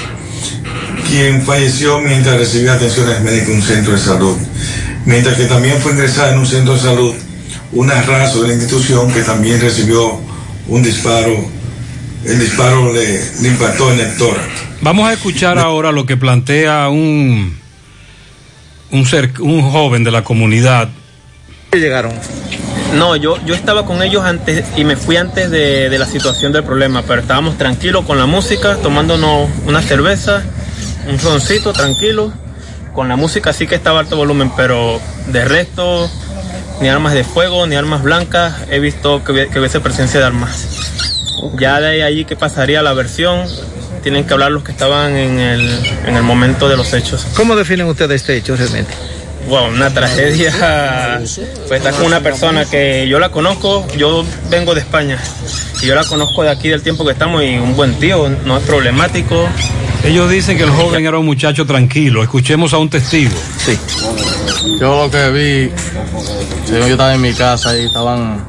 quien 1.07 1.41
falleció 1.43 1.99
mientras 1.99 2.37
recibía 2.37 2.73
atenciones 2.73 3.21
médicas 3.21 3.49
en 3.49 3.55
un 3.55 3.61
centro 3.61 3.93
de 3.93 3.99
salud. 3.99 4.37
Mientras 5.05 5.35
que 5.35 5.45
también 5.45 5.79
fue 5.79 5.91
ingresada 5.91 6.31
en 6.31 6.39
un 6.39 6.45
centro 6.45 6.73
de 6.73 6.79
salud 6.79 7.13
un 7.73 7.89
arraso 7.89 8.41
de 8.41 8.49
la 8.49 8.53
institución 8.53 9.11
que 9.11 9.21
también 9.21 9.61
recibió 9.61 10.19
un 10.71 10.81
disparo. 10.81 11.45
El 12.25 12.39
disparo 12.39 12.93
le, 12.93 13.41
le 13.41 13.47
impactó 13.49 13.91
en 13.91 13.99
el 13.99 14.15
tórax. 14.15 14.47
Vamos 14.81 15.07
a 15.07 15.13
escuchar 15.13 15.59
ahora 15.59 15.91
lo 15.91 16.05
que 16.05 16.17
plantea 16.17 16.87
un, 16.89 17.57
un, 18.91 19.05
ser, 19.05 19.33
un 19.41 19.69
joven 19.69 20.03
de 20.03 20.11
la 20.11 20.23
comunidad. 20.23 20.87
Llegaron. 21.73 22.13
No, 22.95 23.15
yo, 23.15 23.37
yo 23.45 23.53
estaba 23.53 23.85
con 23.85 24.01
ellos 24.01 24.23
antes 24.23 24.65
y 24.77 24.83
me 24.83 24.95
fui 24.95 25.17
antes 25.17 25.51
de, 25.51 25.89
de 25.89 25.99
la 25.99 26.05
situación 26.05 26.51
del 26.51 26.63
problema, 26.63 27.03
pero 27.03 27.21
estábamos 27.21 27.57
tranquilos 27.57 28.05
con 28.05 28.17
la 28.17 28.25
música, 28.25 28.77
tomándonos 28.77 29.49
una 29.65 29.81
cerveza, 29.81 30.43
un 31.09 31.19
roncito 31.19 31.73
tranquilo. 31.73 32.31
Con 32.93 33.07
la 33.07 33.15
música 33.15 33.51
sí 33.51 33.67
que 33.67 33.75
estaba 33.75 33.99
a 33.99 34.01
alto 34.01 34.15
volumen, 34.15 34.51
pero 34.55 34.99
de 35.27 35.45
resto, 35.45 36.09
ni 36.81 36.89
armas 36.89 37.13
de 37.13 37.23
fuego, 37.23 37.65
ni 37.67 37.75
armas 37.75 38.01
blancas, 38.03 38.53
he 38.69 38.79
visto 38.79 39.23
que, 39.23 39.31
hubie- 39.31 39.49
que 39.49 39.59
hubiese 39.59 39.79
presencia 39.79 40.19
de 40.19 40.25
armas. 40.25 40.65
Ya 41.59 41.79
de 41.79 42.03
ahí 42.03 42.25
que 42.25 42.35
pasaría 42.35 42.81
la 42.81 42.93
versión, 42.93 43.47
tienen 44.03 44.25
que 44.25 44.33
hablar 44.33 44.51
los 44.51 44.63
que 44.63 44.71
estaban 44.71 45.15
en 45.15 45.39
el, 45.39 45.69
en 46.05 46.15
el 46.15 46.23
momento 46.23 46.67
de 46.69 46.77
los 46.77 46.93
hechos. 46.93 47.25
¿Cómo 47.35 47.55
definen 47.55 47.87
ustedes 47.87 48.21
este 48.21 48.35
hecho 48.37 48.55
realmente? 48.55 48.93
Wow, 49.47 49.69
una 49.69 49.89
tragedia. 49.91 50.51
Pues 51.19 51.39
estar 51.71 51.93
con 51.95 52.05
una 52.05 52.19
persona 52.19 52.65
que 52.65 53.07
yo 53.07 53.19
la 53.19 53.29
conozco, 53.29 53.87
yo 53.97 54.23
vengo 54.51 54.75
de 54.75 54.81
España 54.81 55.17
y 55.81 55.87
yo 55.87 55.95
la 55.95 56.03
conozco 56.03 56.43
de 56.43 56.51
aquí 56.51 56.69
del 56.69 56.83
tiempo 56.83 57.03
que 57.05 57.11
estamos 57.11 57.43
y 57.43 57.57
un 57.57 57.75
buen 57.75 57.95
tío, 57.95 58.29
no 58.45 58.57
es 58.57 58.63
problemático. 58.63 59.47
Ellos 60.03 60.29
dicen 60.29 60.57
que 60.57 60.63
el 60.63 60.69
joven 60.69 61.05
era 61.05 61.17
un 61.17 61.25
muchacho 61.25 61.65
tranquilo. 61.65 62.21
Escuchemos 62.23 62.73
a 62.73 62.77
un 62.77 62.89
testigo. 62.89 63.31
Sí. 63.57 63.77
Yo 64.79 65.03
lo 65.03 65.11
que 65.11 65.29
vi, 65.31 65.71
yo 66.69 66.85
estaba 66.85 67.13
en 67.13 67.21
mi 67.21 67.33
casa 67.33 67.77
y 67.77 67.85
estaban 67.85 68.45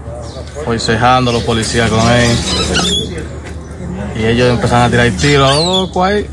forcejando 0.65 1.33
los 1.33 1.43
policías 1.43 1.91
con 1.91 2.01
él. 2.11 2.31
Y 4.19 4.25
ellos 4.27 4.51
empezaron 4.51 4.85
a 4.85 4.91
tirar 4.91 5.11
tiros 5.13 5.51
a 5.51 5.55
loco 5.55 6.05
ahí. 6.05 6.27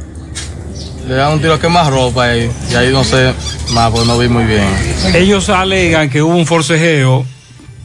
Le 1.07 1.15
dan 1.15 1.33
un 1.33 1.41
tiro 1.41 1.59
que 1.59 1.69
más 1.69 1.87
ropa 1.87 2.25
ahí. 2.25 2.51
Y 2.69 2.75
ahí 2.75 2.91
no 2.91 3.03
sé 3.03 3.33
más, 3.71 3.91
pues 3.91 4.05
no 4.05 4.17
vi 4.17 4.27
muy 4.27 4.43
bien. 4.43 4.67
Ellos 5.15 5.49
alegan 5.49 6.09
que 6.09 6.21
hubo 6.21 6.35
un 6.35 6.45
forcejeo, 6.45 7.25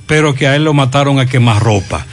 pero 0.07 0.35
que 0.35 0.49
a 0.49 0.57
él 0.57 0.65
lo 0.65 0.75
mataron 0.75 1.21
a 1.21 1.27
quemarropa. 1.27 2.05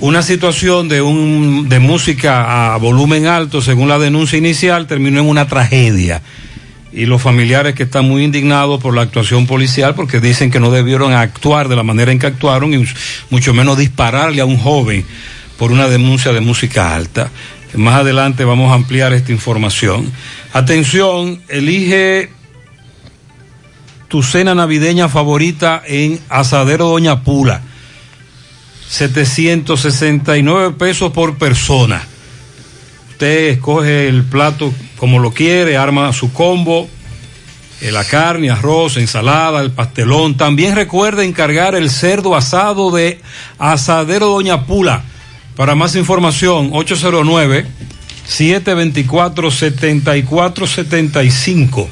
Una 0.00 0.22
situación 0.22 0.88
de, 0.88 1.02
un, 1.02 1.68
de 1.68 1.78
música 1.78 2.74
a 2.74 2.76
volumen 2.78 3.26
alto, 3.26 3.60
según 3.62 3.88
la 3.88 3.98
denuncia 3.98 4.38
inicial, 4.38 4.86
terminó 4.86 5.20
en 5.20 5.28
una 5.28 5.46
tragedia. 5.46 6.22
Y 6.96 7.04
los 7.04 7.20
familiares 7.20 7.74
que 7.74 7.82
están 7.84 8.08
muy 8.08 8.24
indignados 8.24 8.82
por 8.82 8.94
la 8.94 9.02
actuación 9.02 9.46
policial, 9.46 9.94
porque 9.94 10.18
dicen 10.18 10.50
que 10.50 10.58
no 10.58 10.70
debieron 10.70 11.12
actuar 11.12 11.68
de 11.68 11.76
la 11.76 11.82
manera 11.82 12.10
en 12.10 12.18
que 12.18 12.26
actuaron 12.26 12.72
y 12.72 12.84
mucho 13.30 13.52
menos 13.52 13.76
dispararle 13.76 14.40
a 14.40 14.46
un 14.46 14.56
joven 14.56 15.04
por 15.58 15.70
una 15.72 15.88
denuncia 15.88 16.32
de 16.32 16.40
música 16.40 16.94
alta. 16.94 17.30
Más 17.74 18.00
adelante 18.00 18.44
vamos 18.44 18.72
a 18.72 18.74
ampliar 18.74 19.12
esta 19.12 19.30
información. 19.30 20.10
Atención, 20.54 21.42
elige 21.48 22.30
tu 24.08 24.22
cena 24.22 24.54
navideña 24.54 25.10
favorita 25.10 25.82
en 25.86 26.18
Asadero 26.30 26.88
Doña 26.88 27.22
Pula. 27.22 27.60
769 28.88 30.76
pesos 30.78 31.12
por 31.12 31.36
persona. 31.36 32.02
Usted 33.16 33.48
escoge 33.48 34.08
el 34.08 34.24
plato 34.24 34.74
como 34.98 35.18
lo 35.18 35.32
quiere, 35.32 35.78
arma 35.78 36.12
su 36.12 36.34
combo, 36.34 36.86
eh, 37.80 37.90
la 37.90 38.04
carne, 38.04 38.50
arroz, 38.50 38.98
ensalada, 38.98 39.62
el 39.62 39.70
pastelón. 39.70 40.36
También 40.36 40.76
recuerde 40.76 41.24
encargar 41.24 41.74
el 41.74 41.88
cerdo 41.88 42.36
asado 42.36 42.90
de 42.90 43.22
Asadero 43.58 44.26
Doña 44.26 44.66
Pula. 44.66 45.02
Para 45.56 45.74
más 45.74 45.96
información, 45.96 46.68
809 46.74 47.64
724 48.26 49.50
7475. 49.50 51.88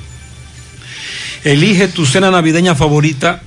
Elige 1.42 1.88
tu 1.88 2.04
cena 2.04 2.30
navideña 2.30 2.74
favorita 2.74 3.40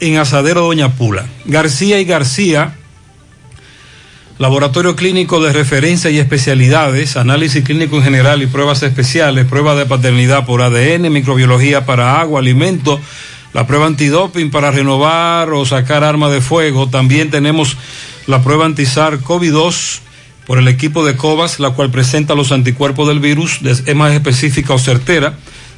en 0.00 0.18
Asadero 0.18 0.66
Doña 0.66 0.90
Pula. 0.90 1.24
García 1.46 1.98
y 1.98 2.04
García, 2.04 2.74
laboratorio 4.40 4.96
clínico 4.96 5.38
de 5.38 5.52
referencia 5.52 6.10
y 6.10 6.18
especialidades, 6.18 7.18
análisis 7.18 7.62
clínico 7.62 7.98
en 7.98 8.04
general 8.04 8.42
y 8.42 8.46
pruebas 8.46 8.82
especiales, 8.82 9.44
prueba 9.44 9.74
de 9.74 9.84
paternidad 9.84 10.46
por 10.46 10.62
ADN, 10.62 11.12
microbiología 11.12 11.84
para 11.84 12.18
agua, 12.18 12.40
alimento, 12.40 12.98
la 13.52 13.66
prueba 13.66 13.84
antidoping 13.84 14.50
para 14.50 14.70
renovar 14.70 15.50
o 15.50 15.66
sacar 15.66 16.04
arma 16.04 16.30
de 16.30 16.40
fuego. 16.40 16.88
También 16.88 17.30
tenemos 17.30 17.76
la 18.26 18.42
prueba 18.42 18.64
anti-SARS-CoV-2 18.64 20.00
por 20.46 20.56
el 20.56 20.68
equipo 20.68 21.04
de 21.04 21.16
COVAS, 21.16 21.60
la 21.60 21.72
cual 21.72 21.90
presenta 21.90 22.34
los 22.34 22.50
anticuerpos 22.50 23.08
del 23.08 23.20
virus, 23.20 23.60
es 23.62 23.94
más 23.94 24.14
específica 24.14 24.72
o 24.72 24.78
certera 24.78 25.34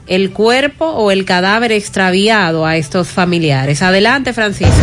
el 0.07 0.31
cuerpo 0.31 0.87
o 0.87 1.09
el 1.09 1.23
cadáver 1.23 1.71
extraviado 1.71 2.65
a 2.65 2.75
estos 2.75 3.07
familiares. 3.07 3.81
Adelante, 3.81 4.33
Francisco. 4.33 4.75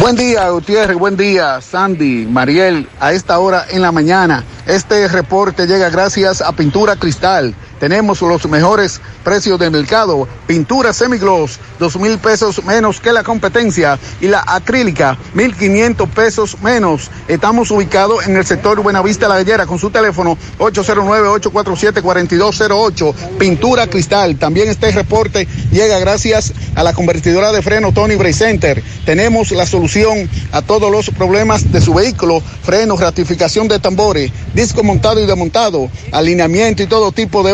Buen 0.00 0.16
día, 0.16 0.48
Gutiérrez. 0.50 0.96
Buen 0.96 1.16
día, 1.16 1.60
Sandy, 1.60 2.26
Mariel. 2.26 2.88
A 2.98 3.12
esta 3.12 3.38
hora 3.38 3.64
en 3.70 3.82
la 3.82 3.92
mañana, 3.92 4.44
este 4.66 5.06
reporte 5.08 5.66
llega 5.66 5.90
gracias 5.90 6.40
a 6.40 6.52
Pintura 6.52 6.96
Cristal. 6.96 7.54
Tenemos 7.82 8.22
los 8.22 8.48
mejores 8.48 9.00
precios 9.24 9.58
del 9.58 9.72
mercado. 9.72 10.28
Pintura 10.46 10.92
semigloss, 10.92 11.58
dos 11.80 11.98
mil 11.98 12.16
pesos 12.18 12.64
menos 12.64 13.00
que 13.00 13.12
la 13.12 13.24
competencia. 13.24 13.98
Y 14.20 14.28
la 14.28 14.44
acrílica, 14.46 15.18
mil 15.34 15.56
quinientos 15.56 16.08
pesos 16.08 16.56
menos. 16.62 17.10
Estamos 17.26 17.72
ubicados 17.72 18.24
en 18.24 18.36
el 18.36 18.46
sector 18.46 18.80
Buenavista 18.80 19.26
La 19.26 19.34
Gallera 19.34 19.66
con 19.66 19.80
su 19.80 19.90
teléfono 19.90 20.38
809-847-4208. 20.60 23.14
Pintura 23.36 23.88
cristal. 23.88 24.36
También 24.36 24.68
este 24.68 24.92
reporte 24.92 25.48
llega 25.72 25.98
gracias 25.98 26.52
a 26.76 26.84
la 26.84 26.92
convertidora 26.92 27.50
de 27.50 27.62
freno 27.62 27.90
Tony 27.90 28.14
Bray 28.14 28.32
Center. 28.32 28.80
Tenemos 29.04 29.50
la 29.50 29.66
solución 29.66 30.30
a 30.52 30.62
todos 30.62 30.88
los 30.88 31.10
problemas 31.10 31.72
de 31.72 31.80
su 31.80 31.94
vehículo. 31.94 32.44
Frenos, 32.62 33.00
ratificación 33.00 33.66
de 33.66 33.80
tambores, 33.80 34.30
disco 34.54 34.84
montado 34.84 35.20
y 35.20 35.26
desmontado, 35.26 35.90
alineamiento 36.12 36.84
y 36.84 36.86
todo 36.86 37.10
tipo 37.10 37.42
de 37.42 37.52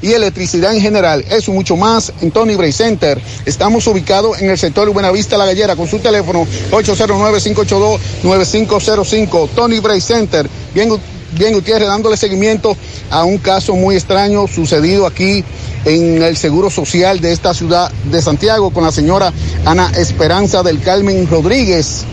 y 0.00 0.12
electricidad 0.12 0.72
en 0.74 0.80
general. 0.80 1.22
Eso 1.30 1.52
mucho 1.52 1.76
más 1.76 2.10
en 2.20 2.30
Tony 2.30 2.54
Bray 2.54 2.72
Center. 2.72 3.20
Estamos 3.44 3.84
ubicados 3.86 4.40
en 4.40 4.48
el 4.50 4.58
sector 4.58 4.88
Buenavista 4.90 5.36
La 5.36 5.46
Gallera 5.46 5.74
con 5.74 5.88
su 5.88 5.98
teléfono 5.98 6.46
809-582-9505. 6.70 9.48
Tony 9.54 9.80
Bray 9.80 10.00
Center. 10.00 10.48
Bien, 10.72 10.88
bien 11.32 11.54
Gutiérrez 11.54 11.88
dándole 11.88 12.16
seguimiento 12.16 12.76
a 13.10 13.24
un 13.24 13.38
caso 13.38 13.74
muy 13.74 13.96
extraño 13.96 14.46
sucedido 14.46 15.06
aquí 15.06 15.44
en 15.84 16.22
el 16.22 16.36
Seguro 16.36 16.70
Social 16.70 17.20
de 17.20 17.32
esta 17.32 17.52
ciudad 17.54 17.90
de 18.04 18.22
Santiago 18.22 18.70
con 18.70 18.84
la 18.84 18.92
señora 18.92 19.32
Ana 19.64 19.90
Esperanza 19.96 20.62
del 20.62 20.80
Carmen 20.80 21.28
Rodríguez, 21.28 22.04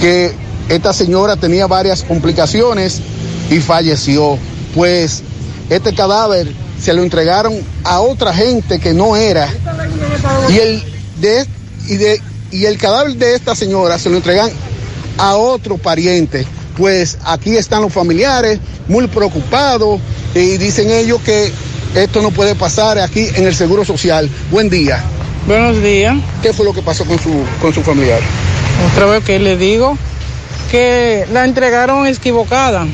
que 0.00 0.32
esta 0.68 0.92
señora 0.92 1.36
tenía 1.36 1.66
varias 1.66 2.02
complicaciones 2.02 3.00
y 3.50 3.58
falleció. 3.58 4.38
Pues 4.74 5.22
este 5.74 5.94
cadáver 5.94 6.48
se 6.80 6.92
lo 6.92 7.02
entregaron 7.02 7.54
a 7.84 8.00
otra 8.00 8.34
gente 8.34 8.78
que 8.78 8.92
no 8.92 9.16
era. 9.16 9.48
Y 10.48 10.58
el, 10.58 10.82
de, 11.20 11.46
y 11.88 11.96
de, 11.96 12.20
y 12.50 12.64
el 12.66 12.78
cadáver 12.78 13.14
de 13.16 13.34
esta 13.34 13.54
señora 13.54 13.98
se 13.98 14.10
lo 14.10 14.16
entregan 14.16 14.50
a 15.18 15.36
otro 15.36 15.78
pariente. 15.78 16.46
Pues 16.76 17.18
aquí 17.24 17.56
están 17.56 17.82
los 17.82 17.92
familiares 17.92 18.58
muy 18.88 19.06
preocupados 19.06 20.00
y 20.34 20.56
dicen 20.56 20.90
ellos 20.90 21.20
que 21.22 21.52
esto 21.94 22.22
no 22.22 22.30
puede 22.30 22.54
pasar 22.54 22.98
aquí 22.98 23.28
en 23.34 23.46
el 23.46 23.54
Seguro 23.54 23.84
Social. 23.84 24.28
Buen 24.50 24.70
día. 24.70 25.02
Buenos 25.46 25.82
días. 25.82 26.16
¿Qué 26.42 26.52
fue 26.52 26.64
lo 26.64 26.72
que 26.72 26.82
pasó 26.82 27.04
con 27.04 27.18
su, 27.18 27.44
con 27.60 27.72
su 27.74 27.82
familiar? 27.82 28.20
Otra 28.92 29.06
vez 29.06 29.24
que 29.24 29.38
le 29.38 29.56
digo 29.56 29.98
que 30.70 31.26
la 31.32 31.44
entregaron 31.44 32.06
equivocada. 32.06 32.86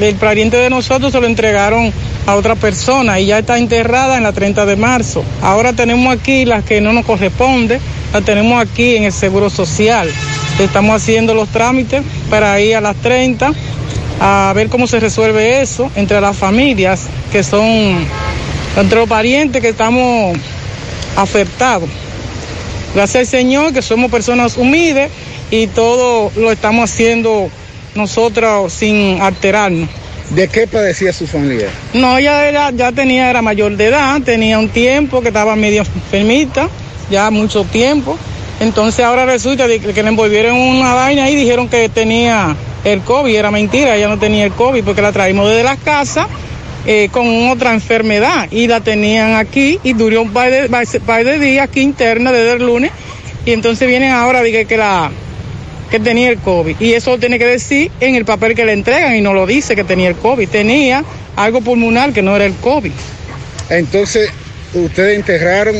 El 0.00 0.14
pariente 0.14 0.56
de 0.56 0.70
nosotros 0.70 1.12
se 1.12 1.20
lo 1.20 1.26
entregaron 1.26 1.92
a 2.26 2.34
otra 2.36 2.54
persona 2.54 3.18
y 3.18 3.26
ya 3.26 3.38
está 3.38 3.58
enterrada 3.58 4.16
en 4.16 4.22
la 4.22 4.32
30 4.32 4.66
de 4.66 4.76
marzo. 4.76 5.24
Ahora 5.42 5.72
tenemos 5.72 6.14
aquí 6.14 6.44
las 6.44 6.62
que 6.64 6.80
no 6.80 6.92
nos 6.92 7.04
corresponde, 7.04 7.80
la 8.12 8.20
tenemos 8.20 8.60
aquí 8.60 8.96
en 8.96 9.04
el 9.04 9.12
Seguro 9.12 9.50
Social. 9.50 10.08
Estamos 10.58 10.96
haciendo 10.96 11.34
los 11.34 11.48
trámites 11.48 12.02
para 12.30 12.60
ir 12.60 12.76
a 12.76 12.80
las 12.80 12.96
30 12.96 13.52
a 14.20 14.52
ver 14.54 14.68
cómo 14.68 14.86
se 14.86 15.00
resuelve 15.00 15.62
eso 15.62 15.90
entre 15.94 16.20
las 16.20 16.36
familias 16.36 17.02
que 17.30 17.42
son, 17.42 18.06
entre 18.76 18.98
los 18.98 19.08
parientes 19.08 19.62
que 19.62 19.70
estamos 19.70 20.36
afectados. 21.16 21.88
Gracias 22.94 23.20
al 23.20 23.26
Señor 23.26 23.72
que 23.72 23.82
somos 23.82 24.10
personas 24.10 24.56
humildes 24.56 25.10
y 25.50 25.66
todo 25.68 26.30
lo 26.36 26.50
estamos 26.50 26.90
haciendo 26.90 27.50
nosotros 27.94 28.72
sin 28.72 29.20
alterarnos. 29.20 29.88
¿De 30.30 30.46
qué 30.48 30.66
padecía 30.66 31.12
su 31.12 31.26
familia? 31.26 31.68
No, 31.94 32.18
ella 32.18 32.46
era, 32.48 32.70
ya 32.70 32.92
tenía, 32.92 33.30
era 33.30 33.40
mayor 33.40 33.76
de 33.76 33.86
edad, 33.86 34.20
tenía 34.22 34.58
un 34.58 34.68
tiempo 34.68 35.22
que 35.22 35.28
estaba 35.28 35.56
medio 35.56 35.82
enfermita, 35.82 36.68
ya 37.10 37.30
mucho 37.30 37.64
tiempo. 37.64 38.18
Entonces 38.60 39.04
ahora 39.04 39.24
resulta 39.24 39.66
que 39.66 40.02
le 40.02 40.08
envolvieron 40.08 40.58
una 40.58 40.92
vaina 40.92 41.30
y 41.30 41.36
dijeron 41.36 41.68
que 41.68 41.88
tenía 41.88 42.56
el 42.84 43.00
COVID, 43.00 43.34
era 43.34 43.50
mentira, 43.50 43.96
ella 43.96 44.08
no 44.08 44.18
tenía 44.18 44.44
el 44.44 44.52
COVID 44.52 44.84
porque 44.84 45.02
la 45.02 45.12
traímos 45.12 45.48
desde 45.48 45.64
la 45.64 45.76
casa 45.76 46.28
eh, 46.86 47.08
con 47.10 47.48
otra 47.48 47.74
enfermedad 47.74 48.48
y 48.50 48.66
la 48.66 48.80
tenían 48.80 49.34
aquí 49.34 49.78
y 49.82 49.92
duró 49.92 50.22
un 50.22 50.32
par 50.32 50.50
de, 50.50 50.68
par 51.04 51.24
de 51.24 51.38
días 51.38 51.68
aquí 51.68 51.80
interna 51.80 52.32
desde 52.32 52.52
el 52.54 52.66
lunes 52.66 52.92
y 53.44 53.52
entonces 53.52 53.88
vienen 53.88 54.12
ahora 54.12 54.42
dije 54.42 54.64
que 54.64 54.76
la 54.76 55.10
que 55.90 56.00
tenía 56.00 56.30
el 56.30 56.38
COVID 56.38 56.76
y 56.80 56.92
eso 56.92 57.12
lo 57.12 57.18
tiene 57.18 57.38
que 57.38 57.46
decir 57.46 57.90
en 58.00 58.14
el 58.14 58.24
papel 58.24 58.54
que 58.54 58.64
le 58.64 58.72
entregan 58.72 59.16
y 59.16 59.20
no 59.20 59.32
lo 59.32 59.46
dice 59.46 59.74
que 59.74 59.84
tenía 59.84 60.08
el 60.08 60.16
COVID, 60.16 60.48
tenía 60.48 61.04
algo 61.36 61.60
pulmonar 61.60 62.12
que 62.12 62.22
no 62.22 62.36
era 62.36 62.44
el 62.44 62.54
COVID. 62.54 62.92
Entonces, 63.70 64.30
ustedes 64.74 65.16
enterraron 65.16 65.74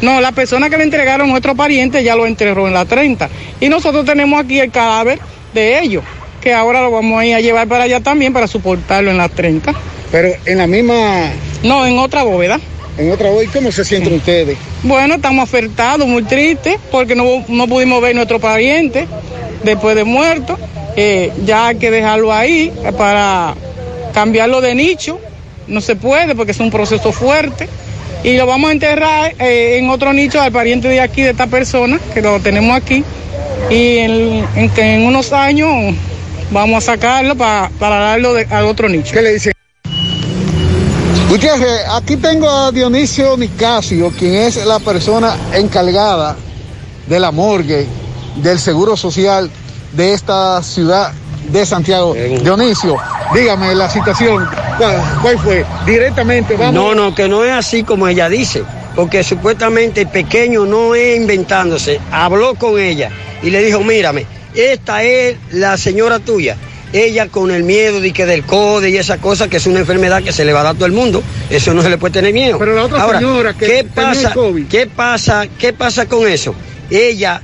no, 0.00 0.20
la 0.20 0.30
persona 0.30 0.70
que 0.70 0.76
le 0.76 0.84
entregaron 0.84 1.28
nuestro 1.28 1.56
pariente 1.56 2.04
ya 2.04 2.14
lo 2.14 2.26
enterró 2.26 2.68
en 2.68 2.74
la 2.74 2.84
30. 2.84 3.28
Y 3.60 3.68
nosotros 3.68 4.04
tenemos 4.04 4.40
aquí 4.40 4.60
el 4.60 4.70
cadáver 4.70 5.18
de 5.52 5.80
ellos, 5.80 6.04
que 6.40 6.54
ahora 6.54 6.82
lo 6.82 6.92
vamos 6.92 7.20
a 7.20 7.26
ir 7.26 7.34
a 7.34 7.40
llevar 7.40 7.66
para 7.66 7.84
allá 7.84 8.00
también 8.00 8.32
para 8.32 8.46
soportarlo 8.46 9.10
en 9.10 9.16
la 9.16 9.28
30. 9.28 9.74
Pero 10.12 10.30
en 10.44 10.58
la 10.58 10.66
misma... 10.66 11.32
No, 11.64 11.84
en 11.84 11.98
otra 11.98 12.22
bóveda. 12.22 12.60
En 12.98 13.12
otra 13.12 13.30
bóveda, 13.30 13.50
¿cómo 13.52 13.70
se 13.70 13.84
sienten 13.84 14.14
ustedes? 14.14 14.58
Bueno, 14.82 15.14
estamos 15.14 15.48
afectados, 15.48 16.06
muy 16.06 16.24
tristes, 16.24 16.76
porque 16.90 17.14
no, 17.14 17.44
no 17.46 17.68
pudimos 17.68 18.02
ver 18.02 18.14
nuestro 18.16 18.40
pariente 18.40 19.06
después 19.62 19.94
de 19.94 20.02
muerto. 20.02 20.58
Eh, 20.96 21.32
ya 21.46 21.68
hay 21.68 21.76
que 21.76 21.92
dejarlo 21.92 22.32
ahí 22.32 22.72
para 22.96 23.54
cambiarlo 24.12 24.60
de 24.60 24.74
nicho. 24.74 25.20
No 25.68 25.80
se 25.80 25.94
puede 25.94 26.34
porque 26.34 26.50
es 26.50 26.60
un 26.60 26.72
proceso 26.72 27.12
fuerte 27.12 27.68
y 28.24 28.36
lo 28.36 28.46
vamos 28.46 28.70
a 28.70 28.72
enterrar 28.72 29.34
eh, 29.38 29.78
en 29.78 29.90
otro 29.90 30.12
nicho 30.12 30.40
al 30.40 30.50
pariente 30.50 30.88
de 30.88 31.00
aquí, 31.00 31.22
de 31.22 31.30
esta 31.30 31.46
persona, 31.46 32.00
que 32.14 32.20
lo 32.20 32.40
tenemos 32.40 32.76
aquí, 32.76 33.04
y 33.70 33.98
en, 33.98 34.44
en, 34.56 34.72
en 34.76 35.02
unos 35.02 35.32
años 35.32 35.94
vamos 36.50 36.88
a 36.88 36.92
sacarlo 36.92 37.36
para, 37.36 37.70
para 37.78 37.98
darlo 37.98 38.34
de, 38.34 38.46
al 38.50 38.64
otro 38.64 38.88
nicho. 38.88 39.12
¿Qué 39.12 39.22
le 39.22 39.34
dicen? 39.34 39.52
Gutiérrez, 41.28 41.82
aquí 41.90 42.16
tengo 42.16 42.48
a 42.48 42.72
Dionisio 42.72 43.36
Nicasio, 43.36 44.10
quien 44.18 44.34
es 44.34 44.64
la 44.64 44.78
persona 44.78 45.36
encargada 45.52 46.34
de 47.06 47.20
la 47.20 47.30
morgue 47.30 47.86
del 48.36 48.58
Seguro 48.58 48.96
Social 48.96 49.50
de 49.92 50.14
esta 50.14 50.62
ciudad 50.62 51.12
de 51.50 51.66
Santiago. 51.66 52.14
Dionisio, 52.14 52.96
dígame 53.34 53.74
la 53.74 53.90
situación, 53.90 54.48
¿cuál, 54.78 55.02
cuál 55.20 55.38
fue? 55.38 55.66
Directamente, 55.84 56.56
vamos. 56.56 56.74
No, 56.74 56.94
no, 56.94 57.14
que 57.14 57.28
no 57.28 57.44
es 57.44 57.52
así 57.52 57.82
como 57.82 58.08
ella 58.08 58.30
dice, 58.30 58.64
porque 58.96 59.22
supuestamente 59.22 60.00
el 60.00 60.08
pequeño 60.08 60.64
no 60.64 60.94
es 60.94 61.14
inventándose, 61.18 62.00
habló 62.10 62.54
con 62.54 62.80
ella 62.80 63.10
y 63.42 63.50
le 63.50 63.62
dijo, 63.62 63.80
mírame, 63.80 64.24
esta 64.54 65.02
es 65.02 65.36
la 65.50 65.76
señora 65.76 66.20
tuya. 66.20 66.56
Ella 66.92 67.28
con 67.28 67.50
el 67.50 67.64
miedo 67.64 68.00
de 68.00 68.12
que 68.12 68.24
del 68.24 68.44
CODE 68.44 68.90
y 68.90 68.96
esa 68.96 69.18
cosa, 69.18 69.48
que 69.48 69.58
es 69.58 69.66
una 69.66 69.80
enfermedad 69.80 70.22
que 70.22 70.32
se 70.32 70.44
le 70.44 70.52
va 70.52 70.60
a 70.60 70.64
dar 70.64 70.72
a 70.72 70.74
todo 70.74 70.86
el 70.86 70.92
mundo, 70.92 71.22
eso 71.50 71.74
no 71.74 71.82
se 71.82 71.90
le 71.90 71.98
puede 71.98 72.14
tener 72.14 72.32
miedo. 72.32 72.58
Pero 72.58 72.74
la 72.74 72.84
otra 72.84 73.02
Ahora, 73.02 73.18
señora 73.18 73.54
que 73.54 73.66
¿qué 73.66 73.84
pasa, 73.84 74.32
COVID. 74.32 74.66
¿qué 74.68 74.86
pasa, 74.86 75.46
qué 75.58 75.72
pasa 75.72 76.06
con 76.06 76.26
eso? 76.26 76.54
Ella, 76.90 77.42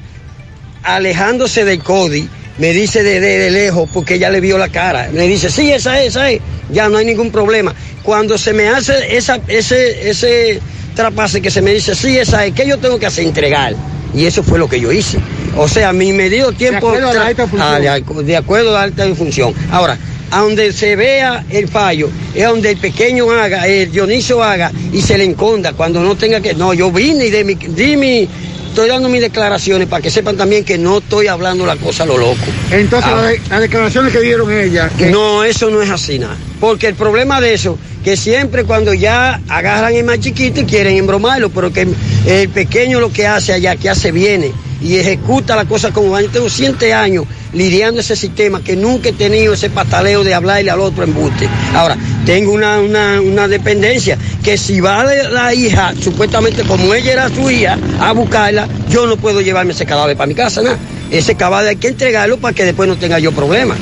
alejándose 0.83 1.65
del 1.65 1.83
CODI, 1.83 2.29
me 2.59 2.73
dice 2.73 3.03
de, 3.03 3.21
de, 3.21 3.39
de, 3.39 3.51
lejos 3.51 3.89
porque 3.93 4.15
ella 4.15 4.31
le 4.31 4.41
vio 4.41 4.59
la 4.59 4.69
cara. 4.69 5.11
Me 5.13 5.27
dice, 5.27 5.51
sí, 5.51 5.71
esa 5.73 6.01
es, 6.01 6.09
esa 6.09 6.31
es. 6.31 6.41
Ya 6.71 6.89
no 6.89 6.99
hay 6.99 7.05
ningún 7.05 7.31
problema. 7.31 7.75
Cuando 8.03 8.39
se 8.39 8.53
me 8.53 8.69
hace 8.69 9.17
esa, 9.17 9.41
ese, 9.49 10.09
ese 10.09 10.61
trapase 10.95 11.43
que 11.43 11.51
se 11.51 11.61
me 11.61 11.73
dice, 11.73 11.95
sí, 11.95 12.17
esa 12.17 12.47
es, 12.47 12.55
¿qué 12.55 12.67
yo 12.67 12.79
tengo 12.79 12.99
que 12.99 13.07
hacer? 13.07 13.25
Entregar. 13.25 13.75
Y 14.15 14.27
eso 14.27 14.43
fue 14.43 14.59
lo 14.59 14.69
que 14.69 14.81
yo 14.81 14.93
hice. 14.93 15.19
O 15.57 15.69
sea, 15.69 15.93
mi 15.93 16.13
medido 16.13 16.53
tiempo. 16.53 16.93
De 16.93 16.99
acuerdo 16.99 17.11
a 17.11 17.15
la 17.15 17.27
alta 17.27 17.47
función. 17.47 17.69
Ah, 17.71 17.81
de, 17.81 18.23
de, 18.25 18.37
acuerdo 18.37 18.71
a 18.71 18.73
la 18.73 18.83
alta 18.83 19.15
función. 19.15 19.55
Ahora, 19.71 19.99
a 20.31 20.41
donde 20.41 20.73
se 20.73 20.97
vea 20.97 21.45
el 21.51 21.69
fallo, 21.69 22.11
es 22.35 22.45
donde 22.45 22.71
el 22.71 22.77
pequeño 22.79 23.31
haga, 23.31 23.67
el 23.67 23.91
Dionisio 23.91 24.43
haga 24.43 24.73
y 24.93 25.01
se 25.01 25.17
le 25.19 25.25
enconda 25.25 25.73
cuando 25.73 26.03
no 26.03 26.17
tenga 26.17 26.41
que. 26.41 26.55
No, 26.55 26.75
yo 26.75 26.91
vine 26.91 27.27
y 27.27 27.31
de 27.31 27.45
mi, 27.45 27.55
di 27.55 27.97
mi, 27.97 28.29
estoy 28.75 28.89
dando 28.89 29.09
mis 29.09 29.21
declaraciones 29.21 29.87
para 29.87 30.03
que 30.03 30.11
sepan 30.11 30.37
también 30.37 30.65
que 30.65 30.79
no 30.79 30.99
estoy 30.99 31.29
hablando 31.29 31.65
la 31.65 31.77
cosa 31.77 32.03
a 32.03 32.07
lo 32.07 32.19
loco. 32.19 32.41
Entonces, 32.73 33.09
ah, 33.15 33.23
las 33.23 33.49
la 33.49 33.61
declaraciones 33.61 34.13
que 34.13 34.21
dieron 34.21 34.51
ella. 34.51 34.91
Que... 34.99 35.13
No, 35.13 35.45
eso 35.45 35.71
no 35.71 35.81
es 35.81 35.91
así 35.91 36.19
nada. 36.19 36.37
Porque 36.59 36.89
el 36.89 36.97
problema 36.97 37.41
de 37.41 37.55
eso, 37.55 37.79
que 38.03 38.17
siempre 38.17 38.65
cuando 38.65 38.93
ya 38.93 39.41
agarran 39.49 39.95
el 39.95 40.03
más 40.03 40.19
chiquito 40.19 40.67
quieren 40.67 40.97
embromarlo, 40.97 41.51
pero 41.51 41.73
que 41.73 41.87
el 42.27 42.49
pequeño 42.49 42.99
lo 42.99 43.13
que 43.13 43.29
hace 43.29 43.53
allá, 43.53 43.77
que 43.77 43.89
hace 43.89 44.11
viene 44.11 44.51
y 44.81 44.97
ejecuta 44.97 45.57
la 45.57 45.65
cosa 45.65 45.93
como 45.93 46.11
va. 46.11 46.23
Yo 46.23 46.31
tengo 46.31 46.49
siete 46.49 46.93
años 46.93 47.27
lidiando 47.53 48.01
ese 48.01 48.17
sistema 48.17 48.63
que 48.63 48.77
nunca 48.77 49.11
he 49.11 49.13
tenido 49.13 49.55
ese 49.55 49.71
pataleo 49.71 50.25
de 50.25 50.35
hablarle 50.35 50.71
al 50.71 50.81
otro 50.81 51.05
embuste. 51.05 51.49
Ahora, 51.75 51.97
tengo 52.27 52.53
una, 52.53 52.81
una, 52.81 53.21
una 53.21 53.49
dependencia 53.49 54.19
que 54.43 54.59
si 54.59 54.81
va 54.81 55.05
la, 55.05 55.29
la, 55.31 55.55
hija, 55.55 55.95
supuestamente 56.01 56.63
como 56.63 56.93
ella 56.95 57.13
era 57.13 57.29
su 57.29 57.51
hija, 57.51 57.79
a 58.01 58.13
buscarla, 58.13 58.69
yo 58.91 59.07
no 59.07 59.17
puedo 59.17 59.41
llevarme 59.41 59.73
ese 59.73 59.87
cadáver 59.87 60.17
para 60.17 60.27
mi 60.27 60.35
casa, 60.35 60.63
nada. 60.63 60.79
Ese 61.11 61.35
cadáver 61.35 61.69
hay 61.69 61.77
que 61.77 61.89
entregarlo 61.89 62.39
para 62.39 62.55
que 62.55 62.65
después 62.65 62.89
no 62.89 62.97
tenga 62.97 63.19
yo 63.19 63.33
problemas. 63.33 63.79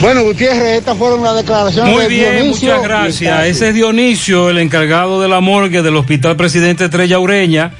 Bueno, 0.00 0.24
Gutiérrez, 0.24 0.78
estas 0.78 0.96
fueron 0.96 1.22
las 1.22 1.36
declaraciones 1.36 1.92
Muy 1.92 2.04
de 2.04 2.08
bien, 2.08 2.36
Dionisio 2.36 2.70
muchas 2.70 2.82
gracias. 2.82 3.46
Ese 3.46 3.68
es 3.68 3.74
Dionisio, 3.74 4.48
el 4.48 4.56
encargado 4.56 5.20
de 5.20 5.28
la 5.28 5.40
morgue 5.40 5.82
del 5.82 5.94
Hospital 5.96 6.36
Presidente 6.36 6.86
Estrella 6.86 7.18
Ureña, 7.18 7.72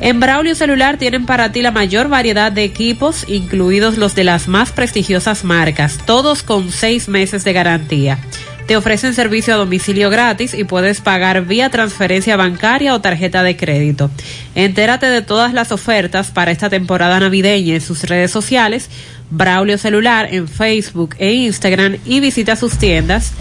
En 0.00 0.20
Braulio 0.20 0.54
Celular 0.54 0.98
tienen 0.98 1.24
para 1.24 1.52
ti 1.52 1.62
la 1.62 1.70
mayor 1.70 2.08
variedad 2.08 2.50
de 2.50 2.64
equipos, 2.64 3.24
incluidos 3.28 3.96
los 3.96 4.14
de 4.14 4.24
las 4.24 4.48
más 4.48 4.72
prestigiosas 4.72 5.44
marcas, 5.44 5.98
todos 6.04 6.42
con 6.42 6.72
seis 6.72 7.08
meses 7.08 7.44
de 7.44 7.52
garantía. 7.52 8.18
Te 8.66 8.78
ofrecen 8.78 9.12
servicio 9.12 9.52
a 9.52 9.58
domicilio 9.58 10.08
gratis 10.08 10.54
y 10.54 10.64
puedes 10.64 11.02
pagar 11.02 11.44
vía 11.44 11.68
transferencia 11.68 12.36
bancaria 12.36 12.94
o 12.94 13.00
tarjeta 13.00 13.42
de 13.42 13.58
crédito. 13.58 14.10
Entérate 14.54 15.04
de 15.04 15.20
todas 15.20 15.52
las 15.52 15.70
ofertas 15.70 16.30
para 16.30 16.50
esta 16.50 16.70
temporada 16.70 17.20
navideña 17.20 17.74
en 17.74 17.82
sus 17.82 18.04
redes 18.04 18.30
sociales, 18.30 18.88
Braulio 19.28 19.76
Celular 19.76 20.28
en 20.30 20.48
Facebook 20.48 21.14
e 21.18 21.32
Instagram 21.32 21.98
y 22.06 22.20
visita 22.20 22.56
sus 22.56 22.78
tiendas. 22.78 23.32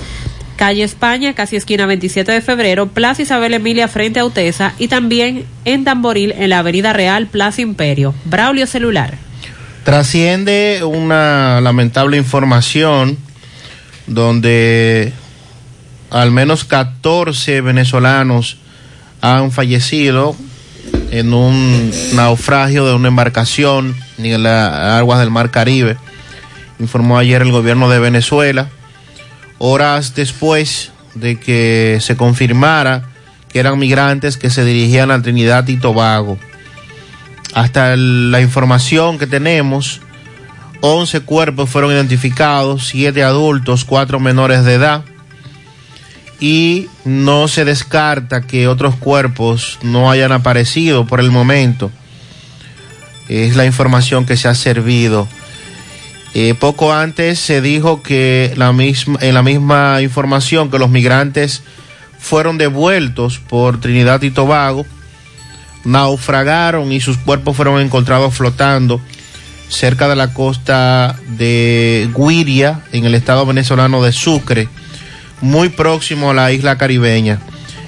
Calle 0.58 0.84
España, 0.84 1.34
casi 1.34 1.56
esquina 1.56 1.86
27 1.86 2.30
de 2.30 2.42
febrero, 2.42 2.88
Plaza 2.88 3.22
Isabel 3.22 3.54
Emilia 3.54 3.88
frente 3.88 4.20
a 4.20 4.26
Utesa 4.26 4.74
y 4.78 4.90
también 4.90 5.46
en 5.64 5.86
Tamboril 5.86 6.34
en 6.34 6.50
la 6.50 6.60
Avenida 6.60 6.92
Real, 6.92 7.28
Plaza 7.28 7.62
Imperio. 7.62 8.14
Braulio 8.26 8.68
Celular. 8.68 9.16
Trasciende 9.86 10.82
una 10.84 11.62
lamentable 11.62 12.18
información 12.18 13.18
donde 14.08 15.14
al 16.10 16.32
menos 16.32 16.64
14 16.64 17.62
venezolanos 17.62 18.58
han 19.22 19.52
fallecido 19.52 20.36
en 21.12 21.34
un 21.34 21.92
naufragio 22.14 22.86
de 22.86 22.94
una 22.94 23.08
embarcación 23.08 23.96
en 24.18 24.44
las 24.44 24.74
aguas 25.00 25.20
del 25.20 25.32
Mar 25.32 25.52
Caribe, 25.52 25.98
informó 26.80 27.18
ayer 27.18 27.42
el 27.42 27.52
gobierno 27.52 27.90
de 27.90 28.00
Venezuela, 28.00 28.70
horas 29.60 30.16
después 30.16 30.92
de 31.16 31.40
que 31.40 32.00
se 32.02 32.18
confirmara 32.18 33.10
que 33.50 33.60
eran 33.60 33.78
migrantes 33.78 34.38
que 34.38 34.50
se 34.50 34.66
dirigían 34.66 35.12
a 35.12 35.22
Trinidad 35.22 35.68
y 35.68 35.78
Tobago. 35.78 36.40
Hasta 37.54 37.96
la 37.96 38.42
información 38.42 39.20
que 39.20 39.28
tenemos, 39.28 40.02
11 40.86 41.22
cuerpos 41.22 41.70
fueron 41.70 41.94
identificados, 41.94 42.88
7 42.88 43.24
adultos, 43.24 43.86
4 43.86 44.20
menores 44.20 44.66
de 44.66 44.74
edad. 44.74 45.06
Y 46.42 46.88
no 47.06 47.48
se 47.48 47.64
descarta 47.64 48.42
que 48.42 48.68
otros 48.68 48.98
cuerpos 48.98 49.80
no 49.82 50.12
hayan 50.12 50.34
aparecido 50.34 51.08
por 51.08 51.22
el 51.22 51.32
momento. 51.32 51.90
Es 53.30 53.56
la 53.56 53.66
información 53.66 54.26
que 54.26 54.36
se 54.36 54.50
ha 54.50 54.56
servido. 54.56 55.30
Eh, 56.34 56.54
poco 56.54 56.92
antes 56.92 57.40
se 57.40 57.62
dijo 57.62 58.04
que 58.04 58.52
la 58.58 58.74
misma, 58.74 59.20
en 59.22 59.36
la 59.36 59.42
misma 59.42 60.02
información 60.02 60.70
que 60.70 60.80
los 60.80 60.90
migrantes 60.90 61.64
fueron 62.20 62.58
devueltos 62.58 63.40
por 63.40 63.80
Trinidad 63.80 64.22
y 64.22 64.32
Tobago, 64.32 64.86
naufragaron 65.86 66.92
y 66.92 67.00
sus 67.00 67.18
cuerpos 67.18 67.56
fueron 67.56 67.80
encontrados 67.80 68.34
flotando 68.34 69.00
cerca 69.70 70.08
de 70.08 70.16
la 70.16 70.34
costa 70.34 71.20
de 71.38 72.10
Guiria, 72.16 72.84
en 72.92 73.06
el 73.06 73.16
estado 73.16 73.46
venezolano 73.46 74.04
de 74.04 74.12
Sucre, 74.12 74.70
muy 75.42 75.70
próximo 75.70 76.32
a 76.32 76.34
la 76.34 76.52
isla 76.52 76.78
caribeña. 76.78 77.40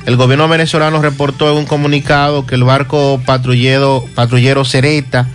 El 0.06 0.18
gobierno 0.18 0.48
venezolano 0.48 1.02
reportó 1.02 1.52
en 1.52 1.58
un 1.58 1.66
comunicado 1.66 2.46
que 2.46 2.56
el 2.56 2.64
barco 2.64 3.20
patrullero, 3.26 4.06
patrullero 4.14 4.64
Cereta 4.64 5.28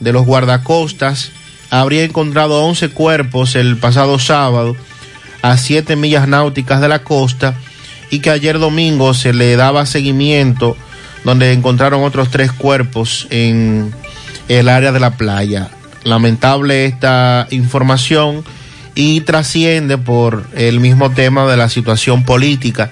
de 0.00 0.12
los 0.12 0.24
guardacostas 0.24 1.30
habría 1.70 2.02
encontrado 2.02 2.64
11 2.64 2.88
cuerpos 2.90 3.54
el 3.54 3.76
pasado 3.76 4.18
sábado 4.18 4.74
a 5.42 5.56
7 5.56 5.94
millas 5.96 6.26
náuticas 6.26 6.80
de 6.80 6.88
la 6.88 7.04
costa 7.04 7.54
y 8.10 8.18
que 8.18 8.30
ayer 8.30 8.58
domingo 8.58 9.14
se 9.14 9.32
le 9.32 9.54
daba 9.56 9.86
seguimiento 9.86 10.76
donde 11.24 11.52
encontraron 11.52 12.02
otros 12.02 12.30
tres 12.30 12.50
cuerpos 12.52 13.26
en 13.30 13.94
el 14.58 14.68
área 14.68 14.90
de 14.90 14.98
la 14.98 15.12
playa. 15.12 15.70
Lamentable 16.02 16.86
esta 16.86 17.46
información 17.50 18.44
y 18.96 19.20
trasciende 19.20 19.96
por 19.96 20.44
el 20.54 20.80
mismo 20.80 21.10
tema 21.10 21.48
de 21.48 21.56
la 21.56 21.68
situación 21.68 22.24
política 22.24 22.90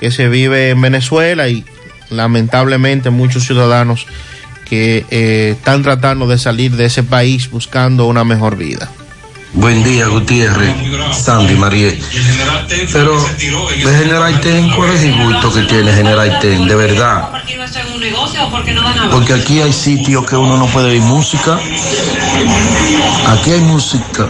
que 0.00 0.10
se 0.10 0.28
vive 0.28 0.70
en 0.70 0.80
Venezuela 0.80 1.48
y 1.48 1.64
lamentablemente 2.08 3.10
muchos 3.10 3.44
ciudadanos 3.44 4.06
que 4.64 5.04
eh, 5.10 5.50
están 5.58 5.82
tratando 5.82 6.26
de 6.26 6.38
salir 6.38 6.74
de 6.74 6.86
ese 6.86 7.02
país 7.02 7.50
buscando 7.50 8.06
una 8.06 8.24
mejor 8.24 8.56
vida. 8.56 8.90
Buen 9.54 9.84
día, 9.84 10.08
Gutiérrez, 10.08 10.74
Sandy, 11.12 11.54
Mariel. 11.54 11.98
Pero 12.92 13.16
de 13.22 13.98
General 13.98 14.40
Ten, 14.40 14.68
¿cuál 14.70 14.90
es 14.90 15.02
el 15.02 15.14
gusto 15.14 15.52
que 15.52 15.62
tiene 15.62 15.92
General 15.92 16.38
Ten? 16.40 16.66
De 16.66 16.74
verdad. 16.74 17.30
Porque 19.12 19.32
aquí 19.32 19.60
hay 19.60 19.72
sitios 19.72 20.26
que 20.26 20.36
uno 20.36 20.56
no 20.56 20.66
puede 20.66 20.90
oír 20.90 21.02
música. 21.02 21.58
Aquí 23.28 23.52
hay 23.52 23.60
música 23.60 24.26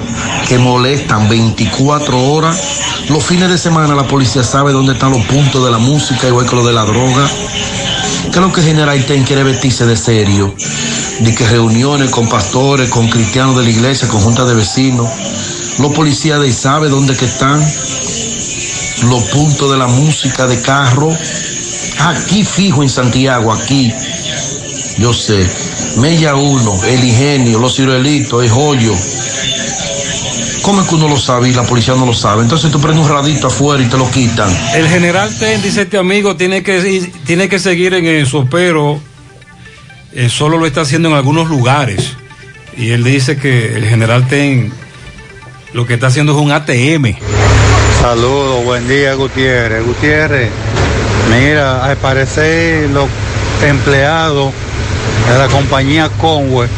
que 0.46 0.58
molestan 0.58 1.28
24 1.28 2.22
horas. 2.32 2.60
Los 3.08 3.24
fines 3.24 3.48
de 3.48 3.56
semana 3.56 3.94
la 3.94 4.06
policía 4.06 4.44
sabe 4.44 4.72
dónde 4.72 4.92
están 4.92 5.10
los 5.12 5.24
puntos 5.24 5.64
de 5.64 5.70
la 5.70 5.78
música, 5.78 6.28
igual 6.28 6.48
que 6.48 6.54
lo 6.54 6.66
de 6.66 6.74
la 6.74 6.84
droga. 6.84 7.28
¿Qué 8.24 8.40
es 8.40 8.44
lo 8.44 8.52
que 8.52 8.62
General 8.62 9.02
Ten 9.06 9.24
quiere 9.24 9.42
vestirse 9.42 9.86
de 9.86 9.96
serio? 9.96 10.54
De 11.20 11.34
que 11.34 11.46
reuniones 11.46 12.10
con 12.10 12.28
pastores, 12.28 12.90
con 12.90 13.08
cristianos 13.08 13.56
de 13.56 13.64
la 13.64 13.70
iglesia, 13.70 14.08
con 14.08 14.20
juntas 14.20 14.46
de 14.48 14.54
vecinos. 14.54 15.08
Los 15.78 15.92
policías 15.92 16.40
de 16.40 16.46
ahí 16.46 16.52
saben 16.52 16.90
dónde 16.90 17.16
que 17.16 17.24
están 17.24 17.60
los 19.08 19.24
puntos 19.24 19.70
de 19.70 19.76
la 19.76 19.86
música 19.86 20.46
de 20.46 20.60
carro. 20.60 21.10
Aquí 22.00 22.44
fijo 22.44 22.82
en 22.82 22.88
Santiago, 22.88 23.52
aquí. 23.52 23.92
Yo 24.98 25.12
sé. 25.12 25.48
Mella 25.98 26.34
1, 26.34 26.84
El 26.86 27.04
Ingenio, 27.04 27.58
Los 27.58 27.76
Ciruelitos, 27.76 28.42
El 28.42 28.50
Joyo. 28.50 28.94
¿Cómo 30.62 30.80
es 30.80 30.88
que 30.88 30.94
uno 30.94 31.08
lo 31.08 31.16
sabe 31.18 31.50
y 31.50 31.52
la 31.52 31.62
policía 31.62 31.94
no 31.94 32.06
lo 32.06 32.14
sabe? 32.14 32.42
Entonces 32.42 32.70
tú 32.70 32.80
prendes 32.80 33.04
un 33.04 33.10
radito 33.10 33.48
afuera 33.48 33.82
y 33.82 33.86
te 33.86 33.98
lo 33.98 34.10
quitan. 34.10 34.50
El 34.74 34.88
general 34.88 35.30
Ten, 35.38 35.60
dice 35.60 35.82
este 35.82 35.98
amigo, 35.98 36.36
tiene 36.36 36.62
que, 36.62 37.12
tiene 37.26 37.48
que 37.48 37.58
seguir 37.58 37.92
en 37.92 38.06
eso, 38.06 38.46
pero 38.50 38.98
eh, 40.14 40.28
solo 40.28 40.58
lo 40.58 40.66
está 40.66 40.82
haciendo 40.82 41.08
en 41.08 41.14
algunos 41.16 41.48
lugares. 41.48 42.16
Y 42.76 42.90
él 42.90 43.04
dice 43.04 43.36
que 43.36 43.76
el 43.76 43.84
general 43.84 44.26
Ten 44.28 44.72
lo 45.72 45.86
que 45.86 45.94
está 45.94 46.06
haciendo 46.06 46.32
es 46.32 46.38
un 46.38 46.52
ATM. 46.52 47.16
Saludos, 48.00 48.64
buen 48.64 48.86
día 48.86 49.14
Gutiérrez. 49.14 49.84
Gutiérrez, 49.84 50.50
mira, 51.30 51.84
al 51.84 51.96
parecer 51.96 52.90
los 52.90 53.08
empleados 53.62 54.52
de 55.28 55.38
la 55.38 55.48
compañía 55.48 56.08
Conway 56.20 56.68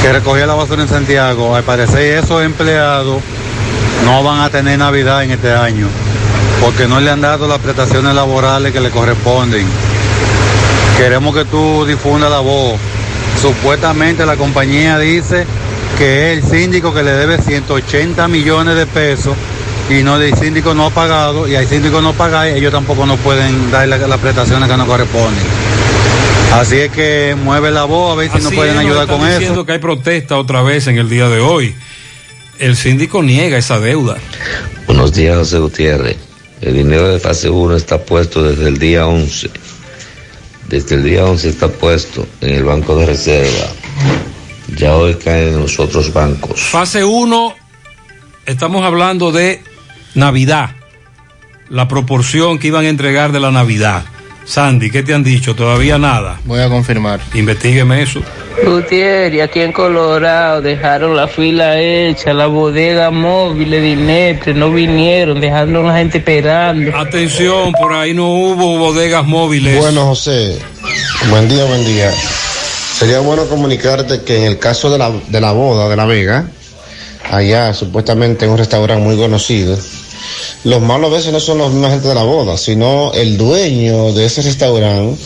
que 0.00 0.12
recogía 0.12 0.46
la 0.46 0.54
basura 0.54 0.82
en 0.82 0.88
Santiago, 0.88 1.54
al 1.54 1.62
parecer 1.62 2.18
esos 2.24 2.42
empleados 2.42 3.20
no 4.04 4.22
van 4.22 4.40
a 4.40 4.50
tener 4.50 4.78
Navidad 4.78 5.22
en 5.22 5.32
este 5.32 5.52
año 5.52 5.88
porque 6.60 6.86
no 6.86 7.00
le 7.00 7.10
han 7.10 7.20
dado 7.20 7.48
las 7.48 7.58
prestaciones 7.58 8.14
laborales 8.14 8.72
que 8.72 8.80
le 8.80 8.90
corresponden. 8.90 9.66
Queremos 10.98 11.34
que 11.34 11.44
tú 11.44 11.84
difundas 11.84 12.30
la 12.30 12.38
voz. 12.40 12.78
Supuestamente 13.40 14.24
la 14.24 14.36
compañía 14.36 14.98
dice 14.98 15.44
que 15.98 16.32
es 16.32 16.38
el 16.44 16.50
síndico 16.50 16.94
que 16.94 17.02
le 17.02 17.12
debe 17.12 17.38
180 17.38 18.28
millones 18.28 18.76
de 18.76 18.86
pesos 18.86 19.34
y 19.90 20.02
no 20.02 20.16
el 20.16 20.34
síndico 20.36 20.74
no 20.74 20.86
ha 20.86 20.90
pagado 20.90 21.48
y 21.48 21.56
al 21.56 21.66
síndico 21.66 22.00
no 22.00 22.12
paga 22.12 22.48
ellos 22.48 22.70
tampoco 22.72 23.04
no 23.04 23.16
pueden 23.16 23.70
dar 23.70 23.88
la- 23.88 23.98
las 23.98 24.18
prestaciones 24.20 24.68
que 24.70 24.76
nos 24.76 24.86
corresponden. 24.86 25.42
Así 26.52 26.76
es 26.78 26.92
que 26.92 27.34
mueve 27.42 27.70
la 27.70 27.84
voz 27.84 28.12
a 28.12 28.16
ver 28.16 28.30
si 28.30 28.38
nos 28.38 28.52
pueden 28.52 28.70
es, 28.76 28.82
nos 28.82 28.84
ayudar 28.84 29.06
con 29.08 29.20
diciendo 29.26 29.52
eso. 29.54 29.66
que 29.66 29.72
hay 29.72 29.78
protesta 29.78 30.36
otra 30.38 30.62
vez 30.62 30.86
en 30.86 30.98
el 30.98 31.08
día 31.08 31.28
de 31.28 31.40
hoy. 31.40 31.74
El 32.58 32.76
síndico 32.76 33.22
niega 33.22 33.56
esa 33.58 33.80
deuda. 33.80 34.18
Buenos 34.86 35.12
días, 35.14 35.36
José 35.36 35.58
Gutiérrez. 35.58 36.16
El 36.60 36.74
dinero 36.74 37.08
de 37.08 37.18
fase 37.18 37.50
1 37.50 37.74
está 37.74 37.98
puesto 37.98 38.42
desde 38.44 38.68
el 38.68 38.78
día 38.78 39.06
11. 39.06 39.50
Desde 40.72 40.94
el 40.94 41.04
día 41.04 41.26
11 41.26 41.50
está 41.50 41.68
puesto 41.68 42.26
en 42.40 42.54
el 42.54 42.64
Banco 42.64 42.96
de 42.96 43.04
Reserva. 43.04 43.66
Ya 44.74 44.96
hoy 44.96 45.16
caen 45.16 45.48
en 45.48 45.60
los 45.60 45.78
otros 45.78 46.14
bancos. 46.14 46.62
Fase 46.62 47.04
1, 47.04 47.54
estamos 48.46 48.82
hablando 48.82 49.32
de 49.32 49.62
Navidad. 50.14 50.70
La 51.68 51.88
proporción 51.88 52.58
que 52.58 52.68
iban 52.68 52.86
a 52.86 52.88
entregar 52.88 53.32
de 53.32 53.40
la 53.40 53.50
Navidad. 53.50 54.06
Sandy, 54.44 54.90
¿qué 54.90 55.02
te 55.02 55.14
han 55.14 55.22
dicho? 55.22 55.54
Todavía 55.54 55.98
nada. 55.98 56.40
Voy 56.44 56.60
a 56.60 56.68
confirmar. 56.68 57.20
Investígueme 57.34 58.02
eso. 58.02 58.20
Gutiérrez, 58.64 59.42
aquí 59.42 59.60
en 59.60 59.72
Colorado 59.72 60.60
dejaron 60.60 61.16
la 61.16 61.26
fila 61.26 61.80
hecha, 61.80 62.32
la 62.32 62.46
bodega 62.46 63.10
móvil 63.10 63.70
de 63.70 63.90
Inepre, 63.90 64.54
no 64.54 64.70
vinieron, 64.70 65.40
dejando 65.40 65.80
a 65.80 65.84
la 65.84 65.98
gente 65.98 66.18
esperando. 66.18 66.96
Atención, 66.96 67.72
por 67.72 67.92
ahí 67.92 68.14
no 68.14 68.28
hubo 68.28 68.78
bodegas 68.78 69.24
móviles. 69.24 69.78
Bueno, 69.78 70.06
José, 70.06 70.58
buen 71.30 71.48
día, 71.48 71.64
buen 71.64 71.84
día. 71.84 72.12
Sería 72.12 73.20
bueno 73.20 73.46
comunicarte 73.46 74.22
que 74.22 74.36
en 74.36 74.42
el 74.44 74.58
caso 74.58 74.90
de 74.90 74.98
la, 74.98 75.10
de 75.10 75.40
la 75.40 75.52
boda 75.52 75.88
de 75.88 75.96
La 75.96 76.04
Vega, 76.04 76.46
allá 77.30 77.74
supuestamente 77.74 78.44
en 78.44 78.52
un 78.52 78.58
restaurante 78.58 79.02
muy 79.02 79.16
conocido, 79.16 79.76
los 80.64 80.80
malos 80.80 81.10
a 81.10 81.16
veces 81.16 81.32
no 81.32 81.40
son 81.40 81.58
los 81.58 81.72
mismos 81.72 81.90
gente 81.90 82.08
de 82.08 82.14
la 82.14 82.22
boda, 82.22 82.56
sino 82.56 83.12
el 83.12 83.36
dueño 83.36 84.12
de 84.12 84.26
ese 84.26 84.42
restaurante 84.42 85.20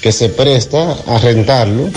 que 0.00 0.12
se 0.12 0.28
presta 0.28 0.96
a 1.06 1.18
rentarlo 1.18 1.90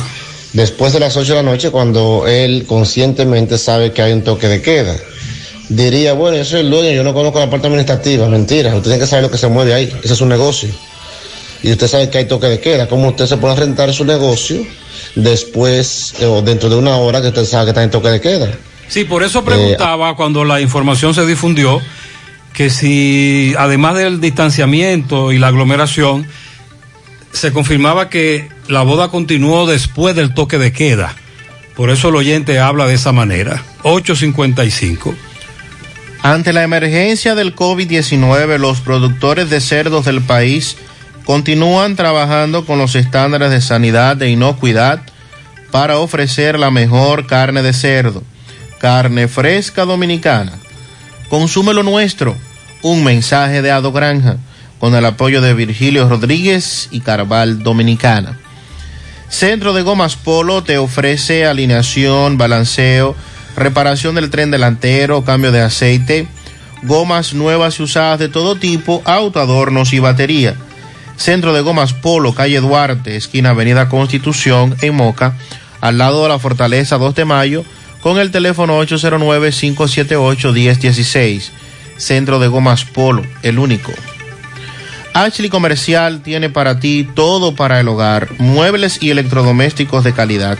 después 0.54 0.94
de 0.94 1.00
las 1.00 1.18
8 1.18 1.36
de 1.36 1.44
la 1.44 1.50
noche 1.50 1.72
cuando 1.72 2.26
él 2.28 2.66
conscientemente 2.68 3.58
sabe 3.58 3.92
que 3.92 4.02
hay 4.02 4.14
un 4.14 4.24
toque 4.24 4.48
de 4.48 4.62
queda. 4.62 4.96
Diría, 5.70 6.14
bueno, 6.14 6.38
yo 6.38 6.46
soy 6.46 6.60
el 6.62 6.70
dueño, 6.70 6.92
yo 6.92 7.04
no 7.04 7.14
conozco 7.14 7.40
la 7.40 7.50
parte 7.50 7.68
administrativa, 7.68 8.28
mentira, 8.28 8.70
usted 8.70 8.84
tiene 8.84 9.00
que 9.00 9.08
saber 9.08 9.24
lo 9.24 9.32
que 9.32 9.38
se 9.38 9.48
mueve 9.48 9.74
ahí, 9.74 9.92
ese 10.04 10.14
es 10.14 10.20
su 10.20 10.26
negocio 10.28 10.70
y 11.66 11.72
usted 11.72 11.88
sabe 11.88 12.10
que 12.12 12.20
hay 12.20 12.26
toque 12.26 12.46
de 12.46 12.60
queda, 12.60 12.88
¿cómo 12.88 13.10
usted 13.10 13.26
se 13.26 13.38
puede 13.38 13.56
rentar 13.56 13.92
su 13.92 14.06
negocio 14.06 14.64
después 15.16 16.14
eh, 16.20 16.26
o 16.26 16.44
dentro 16.44 16.70
de 16.70 16.76
una 16.76 16.98
hora 16.98 17.24
que 17.24 17.30
usted 17.30 17.44
sabe 17.44 17.66
que 17.66 17.70
está 17.72 17.82
en 17.82 17.90
toque 17.90 18.10
de 18.10 18.22
queda? 18.22 18.52
Sí, 18.88 19.04
por 19.04 19.24
eso 19.24 19.44
preguntaba 19.44 20.16
cuando 20.16 20.46
la 20.46 20.62
información 20.62 21.16
se 21.16 21.26
difundió 21.26 21.82
que 22.56 22.70
si 22.70 23.54
además 23.60 23.96
del 23.96 24.22
distanciamiento 24.22 25.34
y 25.34 25.38
la 25.38 25.50
aglomeración, 25.50 26.26
se 27.34 27.52
confirmaba 27.52 28.10
que 28.10 28.48
la 28.70 28.82
boda 28.82 29.10
continuó 29.10 29.68
después 29.68 30.16
del 30.16 30.34
toque 30.34 30.58
de 30.58 30.72
queda. 30.72 31.14
Por 31.76 31.90
eso 31.90 32.08
el 32.10 32.16
oyente 32.16 32.60
habla 32.60 32.88
de 32.88 32.94
esa 32.94 33.12
manera. 33.12 33.62
855. 33.84 35.14
Ante 36.22 36.54
la 36.54 36.64
emergencia 36.64 37.36
del 37.36 37.54
COVID-19, 37.54 38.58
los 38.58 38.80
productores 38.80 39.50
de 39.50 39.60
cerdos 39.60 40.06
del 40.06 40.22
país 40.22 40.78
continúan 41.26 41.98
trabajando 41.98 42.66
con 42.66 42.80
los 42.80 42.96
estándares 42.96 43.52
de 43.52 43.60
sanidad 43.60 44.22
e 44.22 44.30
inocuidad 44.30 45.02
para 45.72 45.98
ofrecer 45.98 46.58
la 46.58 46.72
mejor 46.72 47.28
carne 47.28 47.62
de 47.62 47.74
cerdo, 47.74 48.24
carne 48.80 49.28
fresca 49.28 49.84
dominicana. 49.84 50.54
Consume 51.30 51.74
lo 51.74 51.84
nuestro. 51.84 52.36
Un 52.82 53.04
mensaje 53.04 53.62
de 53.62 53.72
Ado 53.72 53.92
Granja 53.92 54.38
con 54.80 54.94
el 54.96 55.06
apoyo 55.06 55.42
de 55.42 55.54
Virgilio 55.54 56.08
Rodríguez 56.08 56.90
y 56.92 57.00
Carval 57.00 57.64
Dominicana. 57.64 58.40
Centro 59.30 59.74
de 59.74 59.82
Gomas 59.82 60.16
Polo 60.16 60.64
te 60.64 60.78
ofrece 60.78 61.46
alineación, 61.46 62.38
balanceo, 62.38 63.16
reparación 63.56 64.16
del 64.16 64.30
tren 64.30 64.52
delantero, 64.52 65.24
cambio 65.24 65.52
de 65.52 65.62
aceite, 65.62 66.28
gomas 66.84 67.34
nuevas 67.34 67.80
y 67.80 67.84
usadas 67.84 68.20
de 68.20 68.30
todo 68.30 68.56
tipo, 68.56 69.02
autoadornos 69.06 69.94
y 69.94 70.00
batería. 70.00 70.56
Centro 71.18 71.54
de 71.54 71.62
Gomas 71.62 71.94
Polo, 71.94 72.36
calle 72.36 72.60
Duarte, 72.60 73.16
esquina 73.16 73.52
Avenida 73.52 73.90
Constitución, 73.90 74.76
en 74.82 74.96
Moca, 74.96 75.38
al 75.82 75.98
lado 75.98 76.24
de 76.24 76.30
la 76.30 76.40
Fortaleza 76.40 76.98
2 76.98 77.16
de 77.16 77.26
Mayo, 77.26 77.66
con 78.06 78.20
el 78.20 78.30
teléfono 78.30 78.80
809-578-1016. 78.84 81.50
Centro 81.98 82.38
de 82.38 82.48
Gomas 82.48 82.86
Polo, 82.86 83.24
el 83.42 83.58
único. 83.58 83.92
Ashley 85.16 85.50
Comercial 85.50 86.22
tiene 86.22 86.52
para 86.52 86.80
ti 86.80 87.10
todo 87.16 87.56
para 87.56 87.80
el 87.80 87.88
hogar, 87.88 88.30
muebles 88.38 89.02
y 89.02 89.10
electrodomésticos 89.10 90.04
de 90.04 90.14
calidad. 90.14 90.60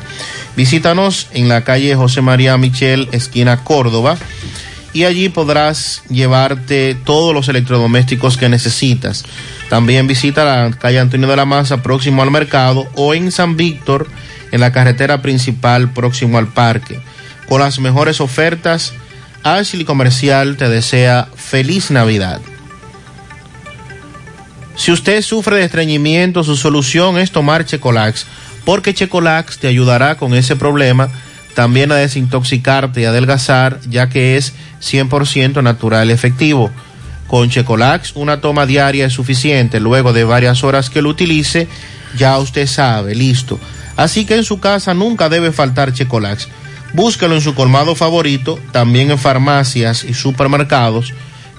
Visítanos 0.58 1.28
en 1.34 1.48
la 1.48 1.64
calle 1.64 1.94
José 1.94 2.22
María 2.22 2.58
Michel, 2.58 3.10
esquina 3.12 3.64
Córdoba, 3.64 4.18
y 4.92 5.04
allí 5.04 5.30
podrás 5.30 6.02
llevarte 6.10 6.98
todos 7.06 7.32
los 7.32 7.48
electrodomésticos 7.48 8.38
que 8.38 8.50
necesitas. 8.50 9.24
También 9.70 10.08
visita 10.08 10.46
la 10.46 10.72
calle 10.72 11.00
Antonio 11.00 11.28
de 11.28 11.36
la 11.36 11.46
Maza, 11.46 11.84
próximo 11.84 12.24
al 12.24 12.32
mercado, 12.32 12.88
o 12.96 13.14
en 13.14 13.32
San 13.32 13.56
Víctor, 13.56 14.08
en 14.52 14.62
la 14.62 14.72
carretera 14.72 15.22
principal, 15.22 15.94
próximo 15.94 16.40
al 16.40 16.48
parque. 16.48 17.00
Con 17.48 17.62
las 17.62 17.80
mejores 17.80 18.22
ofertas, 18.22 18.94
Ashley 19.44 19.86
Comercial 19.86 20.58
te 20.58 20.70
desea 20.70 21.28
feliz 21.36 21.92
Navidad. 21.92 22.42
Si 24.76 24.92
usted 24.92 25.22
sufre 25.22 25.58
de 25.58 25.66
estreñimiento, 25.66 26.44
su 26.44 26.56
solución 26.56 27.18
es 27.18 27.32
tomar 27.32 27.66
Checolax, 27.66 28.26
porque 28.66 28.94
Checolax 28.94 29.60
te 29.60 29.68
ayudará 29.68 30.18
con 30.18 30.34
ese 30.34 30.56
problema, 30.56 31.10
también 31.54 31.92
a 31.92 31.96
desintoxicarte 31.96 33.02
y 33.02 33.06
adelgazar, 33.06 33.80
ya 33.88 34.10
que 34.10 34.36
es 34.36 34.54
100% 34.82 35.64
natural 35.64 36.10
y 36.10 36.14
efectivo. 36.14 36.72
Con 37.28 37.50
Checolax, 37.50 38.16
una 38.16 38.42
toma 38.42 38.66
diaria 38.66 39.06
es 39.06 39.14
suficiente. 39.14 39.80
Luego 39.80 40.12
de 40.12 40.26
varias 40.26 40.64
horas 40.64 40.90
que 40.90 41.02
lo 41.02 41.10
utilice, 41.10 41.68
ya 42.18 42.38
usted 42.38 42.68
sabe, 42.68 43.16
listo. 43.16 43.60
Así 43.96 44.26
que 44.26 44.36
en 44.36 44.44
su 44.44 44.60
casa 44.60 44.94
nunca 44.94 45.30
debe 45.30 45.52
faltar 45.52 45.94
Checolax. 45.94 46.50
Búsquelo 46.94 47.36
en 47.36 47.42
su 47.42 47.56
colmado 47.56 47.96
favorito, 47.96 48.60
también 48.72 49.12
en 49.12 49.18
farmacias 49.18 50.04
y 50.04 50.14
supermercados. 50.14 51.14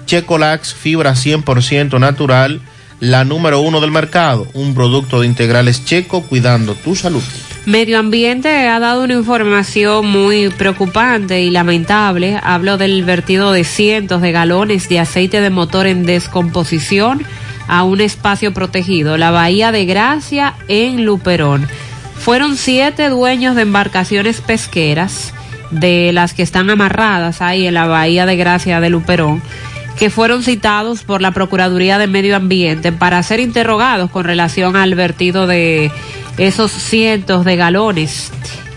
Checolax, 0.05 0.73
fibra 0.73 1.13
100% 1.13 1.99
natural, 1.99 2.61
la 2.99 3.23
número 3.23 3.59
uno 3.59 3.81
del 3.81 3.91
mercado, 3.91 4.47
un 4.53 4.73
producto 4.73 5.21
de 5.21 5.27
integrales 5.27 5.85
checo 5.85 6.23
cuidando 6.23 6.73
tu 6.75 6.95
salud. 6.95 7.23
Medio 7.67 7.99
Ambiente 7.99 8.69
ha 8.69 8.79
dado 8.79 9.03
una 9.03 9.13
información 9.13 10.07
muy 10.07 10.49
preocupante 10.49 11.41
y 11.41 11.49
lamentable. 11.49 12.39
Hablo 12.41 12.77
del 12.77 13.03
vertido 13.03 13.51
de 13.51 13.65
cientos 13.65 14.21
de 14.21 14.31
galones 14.31 14.87
de 14.87 15.01
aceite 15.01 15.41
de 15.41 15.49
motor 15.49 15.85
en 15.85 16.05
descomposición 16.05 17.25
a 17.67 17.83
un 17.83 17.99
espacio 17.99 18.53
protegido, 18.53 19.17
la 19.17 19.31
Bahía 19.31 19.73
de 19.73 19.85
Gracia 19.85 20.55
en 20.69 21.03
Luperón. 21.03 21.67
Fueron 22.19 22.57
siete 22.57 23.09
dueños 23.09 23.55
de 23.55 23.61
embarcaciones 23.61 24.41
pesqueras, 24.41 25.33
de 25.71 26.11
las 26.13 26.33
que 26.33 26.43
están 26.43 26.69
amarradas 26.69 27.41
ahí 27.41 27.67
en 27.67 27.73
la 27.73 27.87
bahía 27.87 28.25
de 28.25 28.35
Gracia 28.35 28.79
de 28.79 28.89
Luperón, 28.89 29.41
que 29.97 30.09
fueron 30.09 30.43
citados 30.43 31.03
por 31.03 31.21
la 31.21 31.31
Procuraduría 31.31 31.97
de 31.97 32.07
Medio 32.07 32.35
Ambiente 32.35 32.91
para 32.91 33.21
ser 33.23 33.39
interrogados 33.39 34.11
con 34.11 34.23
relación 34.23 34.75
al 34.75 34.95
vertido 34.95 35.47
de 35.47 35.91
esos 36.37 36.71
cientos 36.71 37.45
de 37.45 37.55
galones. 37.55 38.31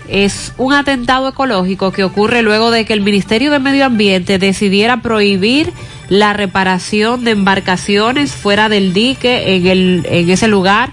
Es 0.09 0.53
un 0.57 0.73
atentado 0.73 1.29
ecológico 1.29 1.91
que 1.91 2.03
ocurre 2.03 2.41
luego 2.41 2.71
de 2.71 2.85
que 2.85 2.93
el 2.93 3.01
Ministerio 3.01 3.51
de 3.51 3.59
Medio 3.59 3.85
Ambiente 3.85 4.39
decidiera 4.39 5.01
prohibir 5.01 5.71
la 6.09 6.33
reparación 6.33 7.23
de 7.23 7.31
embarcaciones 7.31 8.33
fuera 8.33 8.67
del 8.67 8.91
dique 8.91 9.55
en, 9.55 9.67
el, 9.67 10.07
en 10.09 10.29
ese 10.29 10.49
lugar 10.49 10.91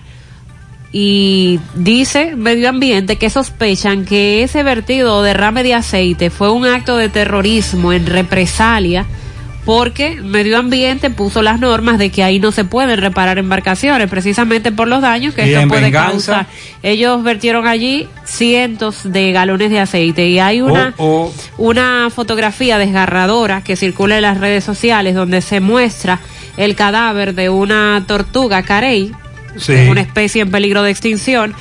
y 0.92 1.60
dice 1.74 2.34
Medio 2.36 2.68
Ambiente 2.70 3.16
que 3.16 3.28
sospechan 3.30 4.04
que 4.06 4.42
ese 4.42 4.62
vertido 4.62 5.16
o 5.16 5.22
derrame 5.22 5.62
de 5.62 5.74
aceite 5.74 6.30
fue 6.30 6.50
un 6.50 6.64
acto 6.66 6.96
de 6.96 7.08
terrorismo 7.10 7.92
en 7.92 8.06
represalia 8.06 9.04
porque 9.66 10.16
Medio 10.22 10.56
Ambiente 10.56 11.10
puso 11.10 11.42
las 11.42 11.60
normas 11.60 11.98
de 11.98 12.08
que 12.10 12.22
ahí 12.24 12.40
no 12.40 12.52
se 12.52 12.64
pueden 12.64 12.98
reparar 13.02 13.36
embarcaciones, 13.36 14.08
precisamente 14.08 14.72
por 14.72 14.88
los 14.88 15.02
daños 15.02 15.34
que 15.34 15.42
esto 15.52 15.68
puede 15.68 15.82
venganza- 15.82 16.10
causar. 16.10 16.46
Ellos 16.82 17.22
vertieron 17.22 17.66
allí 17.66 18.08
cientos 18.24 19.00
de 19.12 19.30
galones 19.32 19.68
de 19.70 19.80
aceite 19.80 20.26
y 20.26 20.38
hay 20.38 20.62
una, 20.62 20.94
O- 20.96 21.30
una 21.58 22.08
fotografía 22.08 22.78
desgarradora 22.78 23.62
que 23.62 23.76
circula 23.76 24.16
en 24.16 24.22
las 24.22 24.38
redes 24.40 24.64
sociales 24.64 25.14
donde 25.14 25.42
se 25.42 25.60
muestra 25.60 26.18
el 26.56 26.74
cadáver 26.74 27.34
de 27.34 27.50
una 27.50 28.02
tortuga 28.06 28.62
carey, 28.62 29.12
Es 29.56 29.88
una 29.88 30.00
especie 30.00 30.42
en 30.42 30.50
peligro 30.50 30.82
de 30.82 30.90
extinción, 30.90 31.54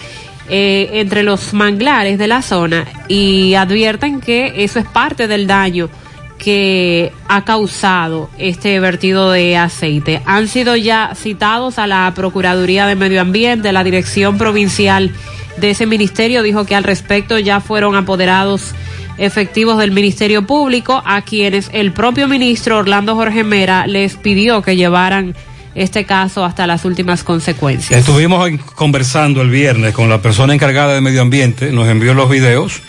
eh, 0.49 0.91
entre 0.93 1.23
los 1.23 1.53
manglares 1.53 2.17
de 2.17 2.27
la 2.27 2.41
zona 2.41 2.85
y 3.09 3.55
advierten 3.55 4.21
que 4.21 4.63
eso 4.63 4.79
es 4.79 4.85
parte 4.85 5.27
del 5.27 5.45
daño 5.45 5.89
que 6.37 7.11
ha 7.27 7.43
causado 7.43 8.29
este 8.37 8.79
vertido 8.79 9.31
de 9.31 9.57
aceite. 9.57 10.21
Han 10.25 10.47
sido 10.47 10.75
ya 10.75 11.11
citados 11.15 11.79
a 11.79 11.87
la 11.87 12.11
Procuraduría 12.15 12.87
de 12.87 12.95
Medio 12.95 13.19
Ambiente, 13.19 13.71
la 13.71 13.83
Dirección 13.83 14.37
Provincial 14.37 15.11
de 15.57 15.71
ese 15.71 15.85
ministerio 15.85 16.43
dijo 16.43 16.65
que 16.65 16.75
al 16.75 16.83
respecto 16.83 17.39
ya 17.39 17.59
fueron 17.59 17.95
apoderados 17.95 18.73
efectivos 19.17 19.77
del 19.79 19.91
Ministerio 19.91 20.45
Público 20.45 21.01
a 21.05 21.23
quienes 21.23 21.69
el 21.73 21.91
propio 21.91 22.27
ministro 22.27 22.77
Orlando 22.77 23.15
Jorge 23.15 23.43
Mera 23.43 23.87
les 23.87 24.15
pidió 24.15 24.61
que 24.61 24.75
llevaran 24.75 25.35
este 25.77 26.05
caso 26.05 26.43
hasta 26.43 26.65
las 26.65 26.85
últimas 26.85 27.23
consecuencias. 27.23 27.99
Estuvimos 27.99 28.49
conversando 28.75 29.41
el 29.41 29.49
viernes 29.49 29.93
con 29.93 30.09
la 30.09 30.21
persona 30.21 30.53
encargada 30.53 30.93
de 30.93 31.01
medio 31.01 31.21
ambiente, 31.21 31.71
nos 31.71 31.87
envió 31.87 32.13
los 32.13 32.29
videos 32.29 32.81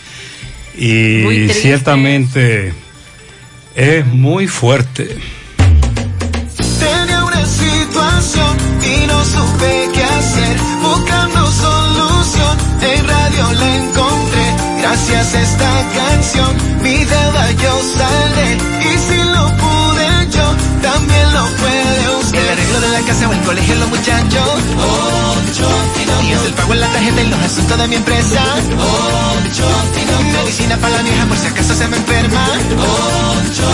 y 0.75 1.49
ciertamente 1.49 2.73
es 3.75 4.05
muy 4.05 4.47
fuerte. 4.47 5.07
Tenía 6.79 7.23
una 7.23 7.45
situación 7.45 8.57
y 8.83 9.07
no 9.07 9.23
supe 9.23 9.89
qué 9.93 10.03
hacer. 10.03 10.57
Buscando 10.81 11.51
solución, 11.51 12.57
en 12.81 13.07
radio 13.07 13.53
la 13.53 13.75
encontré. 13.77 14.53
Gracias 14.81 15.35
a 15.35 15.41
esta 15.41 15.89
canción, 15.95 16.55
mi 16.81 16.97
deuda 17.05 17.51
yo 17.51 17.81
saldré. 17.97 18.57
Y 18.81 18.97
si 18.97 19.28
también 20.81 21.33
lo 21.33 21.45
puede 21.55 22.09
usted. 22.19 22.39
El 22.39 22.49
arreglo 22.49 22.81
de 22.81 22.89
la 22.89 23.01
casa 23.01 23.27
o 23.27 23.33
el 23.33 23.41
colegio, 23.41 23.73
los 23.75 23.89
muchachos. 23.89 24.49
Ocho 24.77 25.67
Y 26.23 26.31
es 26.31 26.43
el 26.45 26.53
pago 26.53 26.73
en 26.73 26.79
la 26.81 26.87
tarjeta 26.87 27.21
y 27.21 27.27
los 27.27 27.39
asuntos 27.39 27.77
de 27.77 27.87
mi 27.87 27.95
empresa. 27.95 28.41
Ocho 28.77 29.65
Medicina 30.33 30.77
para 30.77 30.97
la 30.97 31.03
vieja 31.03 31.25
por 31.25 31.37
si 31.37 31.47
acaso 31.47 31.73
se 31.75 31.87
me 31.87 31.97
enferma. 31.97 32.47
Ocho 33.47 33.67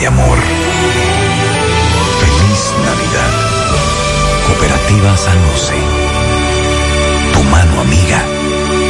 de 0.00 0.06
amor. 0.06 0.38
Feliz 2.20 2.74
Navidad. 2.84 3.32
Cooperativa 4.46 5.16
San 5.16 5.38
José. 5.50 5.74
Tu 7.32 7.42
mano 7.44 7.80
amiga 7.82 8.39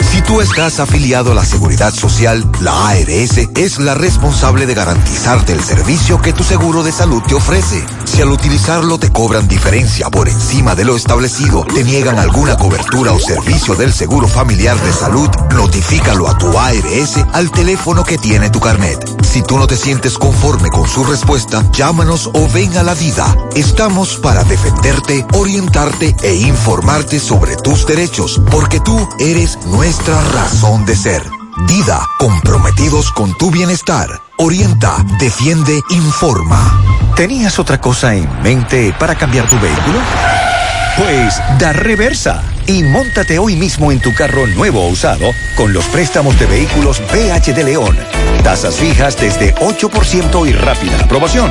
Si 0.00 0.22
tú 0.22 0.40
estás 0.40 0.80
afiliado 0.80 1.32
a 1.32 1.34
la 1.34 1.44
Seguridad 1.44 1.92
Social, 1.92 2.50
la 2.60 2.88
ARS 2.88 3.38
es 3.56 3.78
la 3.78 3.94
responsable 3.94 4.66
de 4.66 4.74
garantizarte 4.74 5.52
el 5.52 5.62
servicio 5.62 6.20
que 6.20 6.32
tu 6.32 6.44
seguro 6.44 6.82
de 6.82 6.92
salud 6.92 7.22
te 7.22 7.34
ofrece. 7.34 7.84
Si 8.04 8.20
al 8.22 8.30
utilizarlo 8.30 8.98
te 8.98 9.10
cobran 9.10 9.48
diferencia 9.48 10.10
por 10.10 10.28
encima 10.28 10.74
de 10.74 10.84
lo 10.84 10.96
establecido, 10.96 11.64
te 11.64 11.84
niegan 11.84 12.18
alguna 12.18 12.56
cobertura 12.56 13.12
o 13.12 13.20
servicio 13.20 13.74
del 13.74 13.92
seguro 13.92 14.28
familiar 14.28 14.80
de 14.80 14.92
salud, 14.92 15.28
notifícalo 15.54 16.28
a 16.28 16.36
tu 16.36 16.58
ARS 16.58 17.18
al 17.32 17.50
teléfono 17.50 18.04
que 18.04 18.18
tiene 18.18 18.50
tu 18.50 18.60
carnet. 18.60 19.07
Si 19.28 19.42
tú 19.42 19.58
no 19.58 19.66
te 19.66 19.76
sientes 19.76 20.16
conforme 20.16 20.70
con 20.70 20.88
su 20.88 21.04
respuesta, 21.04 21.62
llámanos 21.72 22.30
o 22.32 22.48
ven 22.48 22.74
a 22.78 22.82
la 22.82 22.94
vida. 22.94 23.36
Estamos 23.54 24.16
para 24.16 24.42
defenderte, 24.42 25.26
orientarte 25.34 26.16
e 26.22 26.34
informarte 26.34 27.20
sobre 27.20 27.54
tus 27.56 27.86
derechos, 27.86 28.40
porque 28.50 28.80
tú 28.80 29.06
eres 29.20 29.58
nuestra 29.66 30.18
razón 30.32 30.86
de 30.86 30.96
ser. 30.96 31.22
Dida, 31.66 32.08
comprometidos 32.18 33.12
con 33.12 33.36
tu 33.36 33.50
bienestar. 33.50 34.08
Orienta, 34.38 34.96
defiende, 35.20 35.78
informa. 35.90 36.82
¿Tenías 37.14 37.58
otra 37.58 37.78
cosa 37.82 38.14
en 38.14 38.42
mente 38.42 38.94
para 38.98 39.14
cambiar 39.14 39.46
tu 39.46 39.60
vehículo? 39.60 39.98
Pues 40.96 41.38
da 41.58 41.74
reversa 41.74 42.42
y 42.68 42.84
móntate 42.84 43.38
hoy 43.38 43.56
mismo 43.56 43.90
en 43.90 43.98
tu 43.98 44.14
carro 44.14 44.46
nuevo 44.46 44.84
o 44.84 44.88
usado 44.88 45.32
con 45.56 45.72
los 45.72 45.86
préstamos 45.86 46.38
de 46.38 46.46
vehículos 46.46 47.02
BH 47.10 47.54
de 47.54 47.64
León. 47.64 47.96
Tasas 48.44 48.76
fijas 48.76 49.18
desde 49.18 49.54
8% 49.54 50.46
y 50.46 50.52
rápida 50.52 51.00
aprobación. 51.00 51.50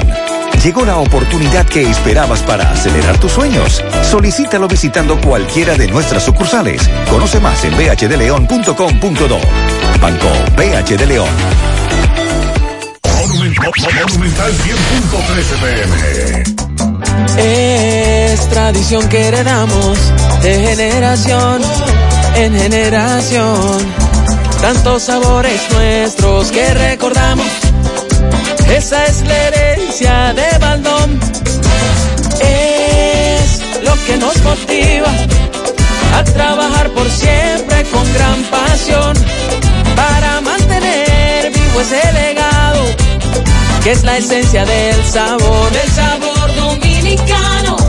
Llegó 0.64 0.86
la 0.86 0.98
oportunidad 0.98 1.66
que 1.66 1.90
esperabas 1.90 2.44
para 2.44 2.72
acelerar 2.72 3.20
tus 3.20 3.32
sueños. 3.32 3.84
Solicítalo 4.04 4.68
visitando 4.68 5.20
cualquiera 5.20 5.76
de 5.76 5.88
nuestras 5.88 6.24
sucursales. 6.24 6.88
Conoce 7.10 7.40
más 7.40 7.64
en 7.66 7.76
bhdeleon.com.do. 7.76 9.40
Banco 10.00 10.30
BH 10.56 10.98
de 10.98 11.06
León. 11.06 11.30
Monumental 13.16 14.54
100.13 14.54 15.62
pm. 15.62 16.67
Es 17.38 18.50
tradición 18.50 19.08
que 19.10 19.28
heredamos 19.28 19.98
de 20.42 20.60
generación 20.68 21.62
en 22.36 22.54
generación. 22.54 24.08
Tantos 24.62 25.04
sabores 25.04 25.62
nuestros 25.72 26.52
que 26.52 26.74
recordamos. 26.74 27.48
Esa 28.70 29.06
es 29.06 29.22
la 29.28 29.38
herencia 29.48 30.34
de 30.34 30.58
Baldón. 30.60 31.20
Es 32.42 33.62
lo 33.84 33.94
que 34.06 34.18
nos 34.18 34.42
motiva 34.44 35.12
a 36.16 36.24
trabajar 36.24 36.90
por 36.90 37.10
siempre 37.10 37.84
con 37.92 38.14
gran 38.14 38.44
pasión 38.44 39.14
para 39.96 40.42
mantener 40.42 41.52
vivo 41.52 41.82
ese 41.82 42.14
legado 42.14 42.84
que 43.84 43.92
es 43.92 44.04
la 44.04 44.18
esencia 44.18 44.66
del 44.66 45.06
sabor, 45.06 45.72
del 45.72 45.90
sabor 45.92 46.56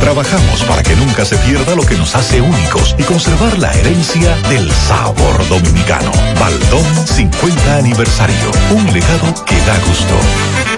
Trabajamos 0.00 0.62
para 0.62 0.82
que 0.82 0.94
nunca 0.96 1.24
se 1.24 1.36
pierda 1.38 1.74
lo 1.74 1.84
que 1.84 1.96
nos 1.96 2.14
hace 2.14 2.40
únicos 2.40 2.94
y 2.98 3.02
conservar 3.02 3.58
la 3.58 3.72
herencia 3.72 4.36
del 4.48 4.70
sabor 4.72 5.46
dominicano. 5.48 6.10
Baldón 6.38 7.06
50 7.06 7.76
aniversario. 7.76 8.50
Un 8.70 8.86
legado 8.92 9.44
que 9.44 9.56
da 9.66 9.78
gusto. 9.86 10.77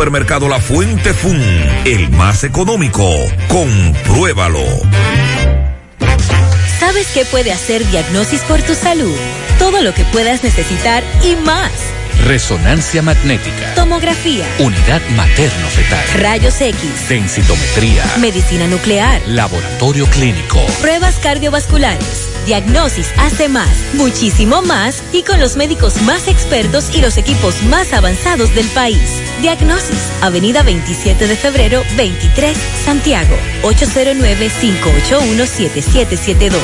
Supermercado 0.01 0.49
La 0.49 0.59
Fuente 0.59 1.13
Fun, 1.13 1.39
el 1.85 2.09
más 2.09 2.43
económico. 2.43 3.07
Compruébalo. 3.47 4.65
¿Sabes 6.79 7.11
qué 7.13 7.23
puede 7.23 7.51
hacer 7.51 7.85
Diagnosis 7.85 8.41
por 8.41 8.59
tu 8.63 8.73
salud? 8.73 9.15
Todo 9.59 9.83
lo 9.83 9.93
que 9.93 10.03
puedas 10.05 10.43
necesitar 10.43 11.03
y 11.23 11.35
más. 11.45 11.71
Resonancia 12.23 13.01
magnética. 13.01 13.73
Tomografía. 13.73 14.45
Unidad 14.59 15.01
materno-fetal. 15.15 16.21
Rayos 16.21 16.61
X. 16.61 17.09
Densitometría. 17.09 18.03
Medicina 18.19 18.67
nuclear. 18.67 19.19
Laboratorio 19.27 20.05
clínico. 20.05 20.59
Pruebas 20.81 21.17
cardiovasculares. 21.17 22.27
Diagnosis 22.45 23.11
hace 23.17 23.49
más, 23.49 23.75
muchísimo 23.93 24.61
más 24.61 25.01
y 25.11 25.23
con 25.23 25.39
los 25.39 25.57
médicos 25.57 25.99
más 26.03 26.27
expertos 26.27 26.95
y 26.95 27.01
los 27.01 27.17
equipos 27.17 27.63
más 27.63 27.91
avanzados 27.93 28.53
del 28.53 28.67
país. 28.67 29.19
Diagnosis, 29.41 30.11
Avenida 30.21 30.61
27 30.61 31.25
de 31.27 31.35
febrero, 31.35 31.81
23, 31.97 32.55
Santiago, 32.85 33.35
809-581-7772. 33.63 36.59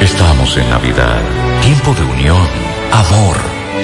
Estamos 0.00 0.37
en 0.56 0.70
Navidad, 0.70 1.20
tiempo 1.60 1.92
de 1.92 2.02
unión, 2.04 2.48
amor, 2.90 3.36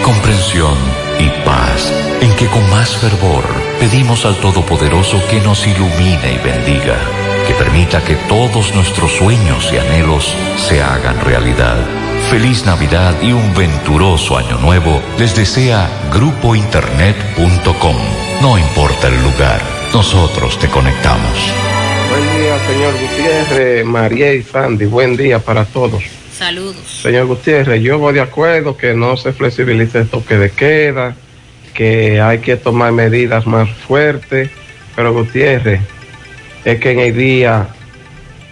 comprensión 0.03 0.74
y 1.19 1.28
paz, 1.45 1.93
en 2.23 2.35
que 2.36 2.47
con 2.47 2.69
más 2.70 2.97
fervor 2.97 3.45
pedimos 3.78 4.24
al 4.24 4.36
Todopoderoso 4.36 5.20
que 5.28 5.41
nos 5.41 5.66
ilumine 5.66 6.32
y 6.32 6.39
bendiga, 6.39 6.97
que 7.47 7.53
permita 7.55 8.03
que 8.03 8.15
todos 8.28 8.74
nuestros 8.74 9.12
sueños 9.12 9.70
y 9.73 9.78
anhelos 9.78 10.35
se 10.57 10.82
hagan 10.82 11.20
realidad. 11.20 11.77
Feliz 12.31 12.65
Navidad 12.65 13.15
y 13.20 13.32
un 13.32 13.55
venturoso 13.55 14.39
año 14.39 14.57
nuevo 14.59 15.03
les 15.19 15.36
desea 15.36 15.86
grupointernet.com. 16.15 17.97
No 18.41 18.57
importa 18.57 19.09
el 19.09 19.23
lugar, 19.23 19.61
nosotros 19.93 20.59
te 20.59 20.69
conectamos. 20.69 21.53
Buen 22.09 22.41
día, 22.41 22.59
señor 22.66 22.95
Gutiérrez, 22.95 23.85
María 23.85 24.32
y 24.32 24.43
Sandy. 24.43 24.86
Buen 24.86 25.16
día 25.16 25.39
para 25.41 25.66
todos. 25.66 26.23
Saludos. 26.36 27.01
Señor 27.02 27.27
Gutiérrez, 27.27 27.81
yo 27.82 27.98
voy 27.98 28.15
de 28.15 28.20
acuerdo 28.20 28.77
que 28.77 28.94
no 28.94 29.16
se 29.16 29.32
flexibilice 29.32 29.98
el 29.98 30.09
toque 30.09 30.36
de 30.36 30.51
queda, 30.51 31.15
que 31.74 32.20
hay 32.20 32.39
que 32.39 32.56
tomar 32.56 32.93
medidas 32.93 33.47
más 33.47 33.70
fuertes, 33.70 34.51
pero 34.97 35.12
Gutiérrez, 35.12 35.81
es 36.65 36.81
que 36.81 36.90
en 36.90 36.98
el 36.98 37.16
día 37.16 37.69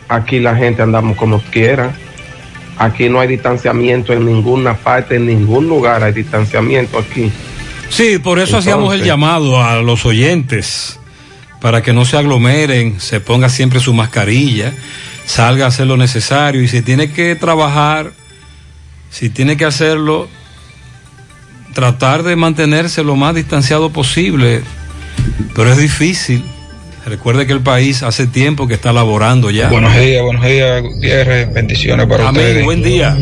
aquí 0.09 0.39
la 0.39 0.55
gente 0.55 0.83
andamos 0.83 1.17
como 1.17 1.41
quiera. 1.41 1.93
Aquí 2.79 3.09
no 3.09 3.21
hay 3.21 3.29
distanciamiento 3.29 4.13
en 4.13 4.27
ninguna 4.27 4.75
parte, 4.75 5.17
en 5.17 5.27
ningún 5.27 5.69
lugar 5.69 6.03
hay 6.03 6.13
distanciamiento 6.13 6.99
aquí. 6.99 7.31
Sí, 7.89 8.19
por 8.19 8.39
eso 8.39 8.57
hacíamos 8.57 8.95
el 8.95 9.05
llamado 9.05 9.63
a 9.63 9.83
los 9.83 10.07
oyentes 10.07 10.99
para 11.61 11.83
que 11.83 11.93
no 11.93 12.05
se 12.05 12.17
aglomeren, 12.17 13.01
se 13.01 13.21
ponga 13.21 13.49
siempre 13.49 13.79
su 13.79 13.93
mascarilla, 13.93 14.73
salga 15.27 15.67
a 15.67 15.69
hacer 15.69 15.87
lo 15.87 15.97
necesario 15.97 16.63
y 16.63 16.69
si 16.69 16.83
tiene 16.83 17.13
que 17.13 17.35
trabajar, 17.37 18.13
si 19.11 19.31
tiene 19.31 19.57
que 19.57 19.65
hacerlo, 19.65 20.29
tratar 21.75 22.23
de 22.23 22.37
mantenerse 22.37 23.03
lo 23.03 23.17
más 23.17 23.35
distanciado 23.35 23.91
posible, 23.91 24.63
pero 25.55 25.73
es 25.73 25.79
difícil. 25.79 26.45
Recuerde 27.05 27.47
que 27.49 27.53
el 27.53 27.61
país 27.61 28.05
hace 28.05 28.29
tiempo 28.29 28.69
que 28.69 28.75
está 28.75 28.93
laborando 28.93 29.51
ya. 29.51 29.69
Buenos 29.69 29.97
días, 29.97 30.23
buenos 30.23 30.45
días, 30.47 30.83
Gutiérrez. 30.83 31.53
Bendiciones 31.53 32.07
para 32.07 32.29
Amén, 32.29 32.45
ustedes. 32.45 32.65
buen 32.65 32.83
día. 32.83 33.17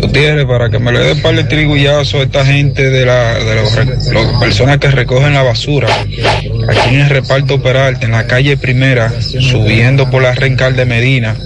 Gutiérrez, 0.00 0.46
para 0.46 0.70
que 0.70 0.78
me 0.78 0.90
le 0.90 1.00
dé 1.00 1.12
un 1.12 1.20
par 1.20 1.34
de 1.34 1.44
trigullazo 1.44 2.18
a 2.18 2.22
esta 2.22 2.46
gente 2.46 2.88
de 2.88 3.04
la 3.04 3.34
de 3.34 3.54
los 3.56 3.74
las 4.14 4.40
personas 4.40 4.78
que 4.78 4.90
recogen 4.90 5.34
la 5.34 5.42
basura. 5.42 5.88
Aquí 5.92 6.94
en 6.94 7.00
el 7.00 7.10
reparto 7.10 7.62
Peralta, 7.62 8.06
en 8.06 8.12
la 8.12 8.26
calle 8.26 8.56
Primera, 8.56 9.12
subiendo 9.20 10.10
por 10.10 10.22
la 10.22 10.34
Rencal 10.34 10.74
de 10.74 10.86
Medina. 10.86 11.36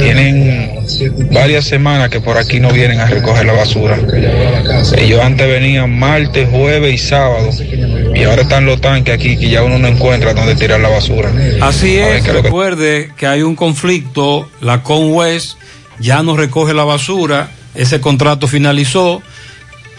Tienen 0.00 0.80
varias 1.32 1.64
semanas 1.64 2.08
que 2.10 2.20
por 2.20 2.36
aquí 2.38 2.60
no 2.60 2.70
vienen 2.70 3.00
a 3.00 3.06
recoger 3.06 3.46
la 3.46 3.52
basura. 3.52 3.98
Ellos 4.96 5.20
antes 5.22 5.46
venían 5.48 5.96
martes, 5.98 6.48
jueves 6.50 6.94
y 6.94 6.98
sábado. 6.98 7.50
Y 8.14 8.24
ahora 8.24 8.42
están 8.42 8.66
los 8.66 8.80
tanques 8.80 9.14
aquí 9.14 9.36
que 9.36 9.48
ya 9.48 9.62
uno 9.62 9.78
no 9.78 9.88
encuentra 9.88 10.34
donde 10.34 10.54
tirar 10.54 10.80
la 10.80 10.88
basura. 10.88 11.32
Así 11.60 11.98
es, 11.98 12.22
que- 12.22 12.32
recuerde 12.32 13.10
que 13.16 13.26
hay 13.26 13.42
un 13.42 13.54
conflicto, 13.56 14.48
la 14.60 14.82
Conwest 14.82 15.56
ya 15.98 16.22
no 16.22 16.36
recoge 16.36 16.74
la 16.74 16.84
basura, 16.84 17.50
ese 17.74 18.00
contrato 18.00 18.48
finalizó, 18.48 19.22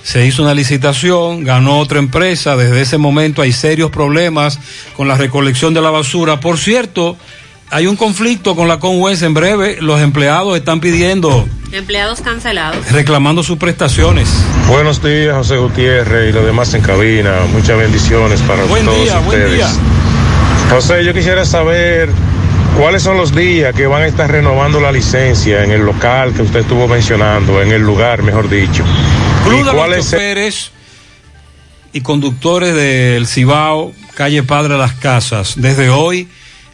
se 0.04 0.26
hizo 0.28 0.44
una 0.44 0.54
licitación, 0.54 1.44
ganó 1.46 1.80
otra 1.80 1.98
empresa, 2.00 2.58
desde 2.58 2.82
ese 2.82 2.98
momento 2.98 3.42
hay 3.42 3.54
serios 3.54 3.90
problemas 3.90 4.60
con 4.98 5.08
la 5.08 5.16
recolección 5.16 5.74
de 5.74 5.82
la 5.82 5.90
basura. 5.90 6.40
Por 6.40 6.58
cierto, 6.58 7.18
hay 7.70 7.88
un 7.88 7.96
conflicto 7.96 8.56
con 8.56 8.68
la 8.68 8.80
Conwest 8.80 9.24
en 9.24 9.34
breve, 9.34 9.78
los 9.82 10.00
empleados 10.02 10.56
están 10.58 10.80
pidiendo, 10.80 11.48
Empleados 11.72 12.22
cancelados. 12.22 12.92
reclamando 12.92 13.42
sus 13.42 13.58
prestaciones. 13.58 14.30
Buenos 14.68 15.02
días, 15.04 15.36
José 15.36 15.58
Gutiérrez 15.58 16.30
y 16.30 16.34
los 16.34 16.46
demás 16.46 16.74
en 16.76 16.82
cabina. 16.82 17.34
Muchas 17.52 17.78
bendiciones 17.78 18.42
para 18.42 18.64
Buen 18.66 18.86
todos 18.86 19.02
día, 19.04 19.20
buen 19.20 19.40
ustedes. 19.42 19.54
día. 19.56 19.68
José, 20.70 21.04
yo 21.04 21.14
quisiera 21.14 21.46
saber 21.46 22.10
cuáles 22.80 23.02
son 23.02 23.18
los 23.18 23.34
días 23.36 23.74
que 23.76 23.88
van 23.88 24.04
a 24.04 24.08
estar 24.08 24.30
renovando 24.32 24.80
la 24.80 24.92
licencia 24.92 25.64
en 25.64 25.72
el 25.72 25.82
local 25.84 26.34
que 26.34 26.44
usted 26.44 26.60
estuvo 26.60 26.88
mencionando, 26.88 27.60
en 27.62 27.72
el 27.72 27.82
lugar, 27.82 28.22
mejor 28.22 28.50
dicho. 28.50 28.84
Club 29.46 29.62
¿Y 29.62 29.64
de 29.64 29.72
cuál 29.72 29.90
los 29.92 30.00
es 30.00 30.06
el- 30.14 30.20
choferes 30.20 30.72
y 31.92 32.02
conductores 32.02 32.76
del 32.76 33.26
Cibao, 33.28 33.94
calle 34.16 34.44
Padre 34.44 34.78
Las 34.78 34.94
Casas, 34.94 35.54
desde 35.58 35.90
hoy 35.90 36.28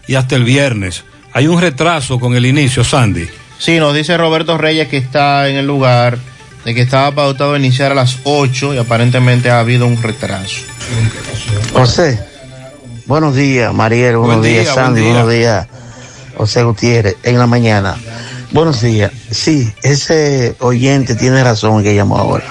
y 0.10 0.15
hasta 0.15 0.36
el 0.36 0.44
viernes. 0.44 1.03
Hay 1.34 1.45
un 1.45 1.61
retraso 1.61 2.19
con 2.19 2.34
el 2.34 2.48
inicio, 2.48 2.84
Sandy. 2.84 3.30
Sí, 3.60 3.77
nos 3.77 3.94
dice 3.94 4.18
Roberto 4.18 4.57
Reyes 4.57 4.88
que 4.88 4.98
está 4.98 5.48
en 5.49 5.56
el 5.56 5.68
lugar, 5.68 6.18
de 6.65 6.73
que 6.73 6.81
estaba 6.81 7.11
pautado 7.14 7.53
a 7.53 7.60
iniciar 7.60 7.91
a 7.91 7.95
las 7.95 8.18
8 8.23 8.73
y 8.73 8.77
aparentemente 8.80 9.52
ha 9.52 9.60
habido 9.60 9.86
un 9.86 10.02
retraso. 10.02 10.61
José, 11.73 12.19
buenos 13.06 13.36
días, 13.36 13.72
Mariel, 13.72 14.18
buenos 14.18 14.38
Buen 14.38 14.52
día, 14.52 14.61
días, 14.61 14.73
buen 14.73 14.86
Sandy, 14.86 15.02
día. 15.02 15.11
buenos 15.11 15.31
días, 15.31 15.68
José 16.36 16.64
Gutiérrez, 16.64 17.15
en 17.22 17.38
la 17.38 17.45
mañana. 17.45 17.95
Buenos 18.52 18.81
días. 18.81 19.11
Sí, 19.30 19.72
ese 19.84 20.56
oyente 20.57 21.14
tiene 21.14 21.44
razón 21.44 21.84
que 21.84 21.94
llamó 21.94 22.18
ahora. 22.18 22.45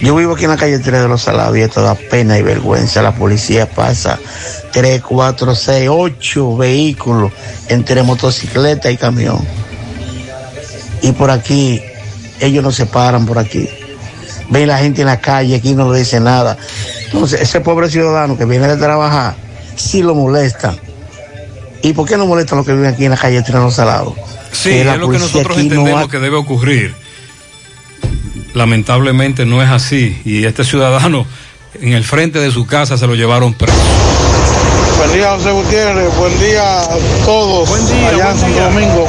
Yo 0.00 0.14
vivo 0.16 0.34
aquí 0.34 0.44
en 0.44 0.50
la 0.50 0.56
calle 0.56 0.78
3 0.78 1.02
de 1.02 1.08
los 1.08 1.22
Salados 1.22 1.56
y 1.58 1.60
esto 1.60 1.82
da 1.82 1.94
pena 1.94 2.38
y 2.38 2.42
vergüenza. 2.42 3.02
La 3.02 3.14
policía 3.14 3.68
pasa 3.68 4.18
3, 4.72 5.02
4, 5.02 5.54
6, 5.54 5.88
8 5.92 6.56
vehículos 6.56 7.32
entre 7.68 8.02
motocicleta 8.02 8.90
y 8.90 8.96
camión. 8.96 9.38
Y 11.02 11.12
por 11.12 11.30
aquí, 11.30 11.82
ellos 12.40 12.64
no 12.64 12.72
se 12.72 12.86
paran 12.86 13.26
por 13.26 13.38
aquí. 13.38 13.68
ven 14.48 14.68
la 14.68 14.78
gente 14.78 15.02
en 15.02 15.06
la 15.06 15.20
calle, 15.20 15.54
aquí 15.56 15.74
no 15.74 15.92
le 15.92 15.98
dice 16.00 16.18
nada. 16.18 16.56
Entonces, 17.06 17.40
ese 17.42 17.60
pobre 17.60 17.90
ciudadano 17.90 18.36
que 18.38 18.44
viene 18.46 18.68
de 18.68 18.76
trabajar, 18.78 19.34
sí 19.76 20.02
lo 20.02 20.14
molesta. 20.14 20.74
¿Y 21.82 21.92
por 21.92 22.06
qué 22.08 22.16
no 22.16 22.26
molesta 22.26 22.54
a 22.54 22.58
los 22.58 22.66
que 22.66 22.72
viven 22.72 22.92
aquí 22.92 23.04
en 23.04 23.10
la 23.12 23.16
calle 23.16 23.42
Tirano 23.42 23.70
Salado? 23.70 24.14
Sí, 24.52 24.70
Que 24.70 24.84
la 24.84 24.94
es 24.94 25.00
lo 25.00 25.08
que 25.10 25.18
nosotros 25.18 25.56
no 25.56 25.62
entendemos 25.62 26.04
ha- 26.04 26.08
que 26.10 26.18
debe 26.18 26.36
ocurrir. 26.36 26.94
Lamentablemente 28.54 29.46
no 29.46 29.62
es 29.62 29.70
así. 29.70 30.20
Y 30.24 30.44
este 30.44 30.64
ciudadano 30.64 31.26
en 31.80 31.92
el 31.92 32.04
frente 32.04 32.38
de 32.40 32.50
su 32.50 32.66
casa 32.66 32.98
se 32.98 33.06
lo 33.06 33.14
llevaron 33.14 33.54
preso. 33.54 33.76
Buen 34.98 35.12
día, 35.12 35.30
José 35.30 35.50
Gutiérrez. 35.52 36.16
Buen 36.16 36.38
día 36.40 36.82
a 36.82 36.98
todos 37.24 37.70
allá 37.70 38.32
en 38.32 38.38
Santo 38.38 38.60
Domingo. 38.60 39.06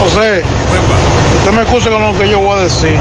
José, 0.00 0.42
usted 1.38 1.52
me 1.52 1.62
excusa 1.62 1.90
con 1.90 2.02
lo 2.02 2.18
que 2.18 2.28
yo 2.28 2.40
voy 2.40 2.58
a 2.58 2.62
decir. 2.64 2.98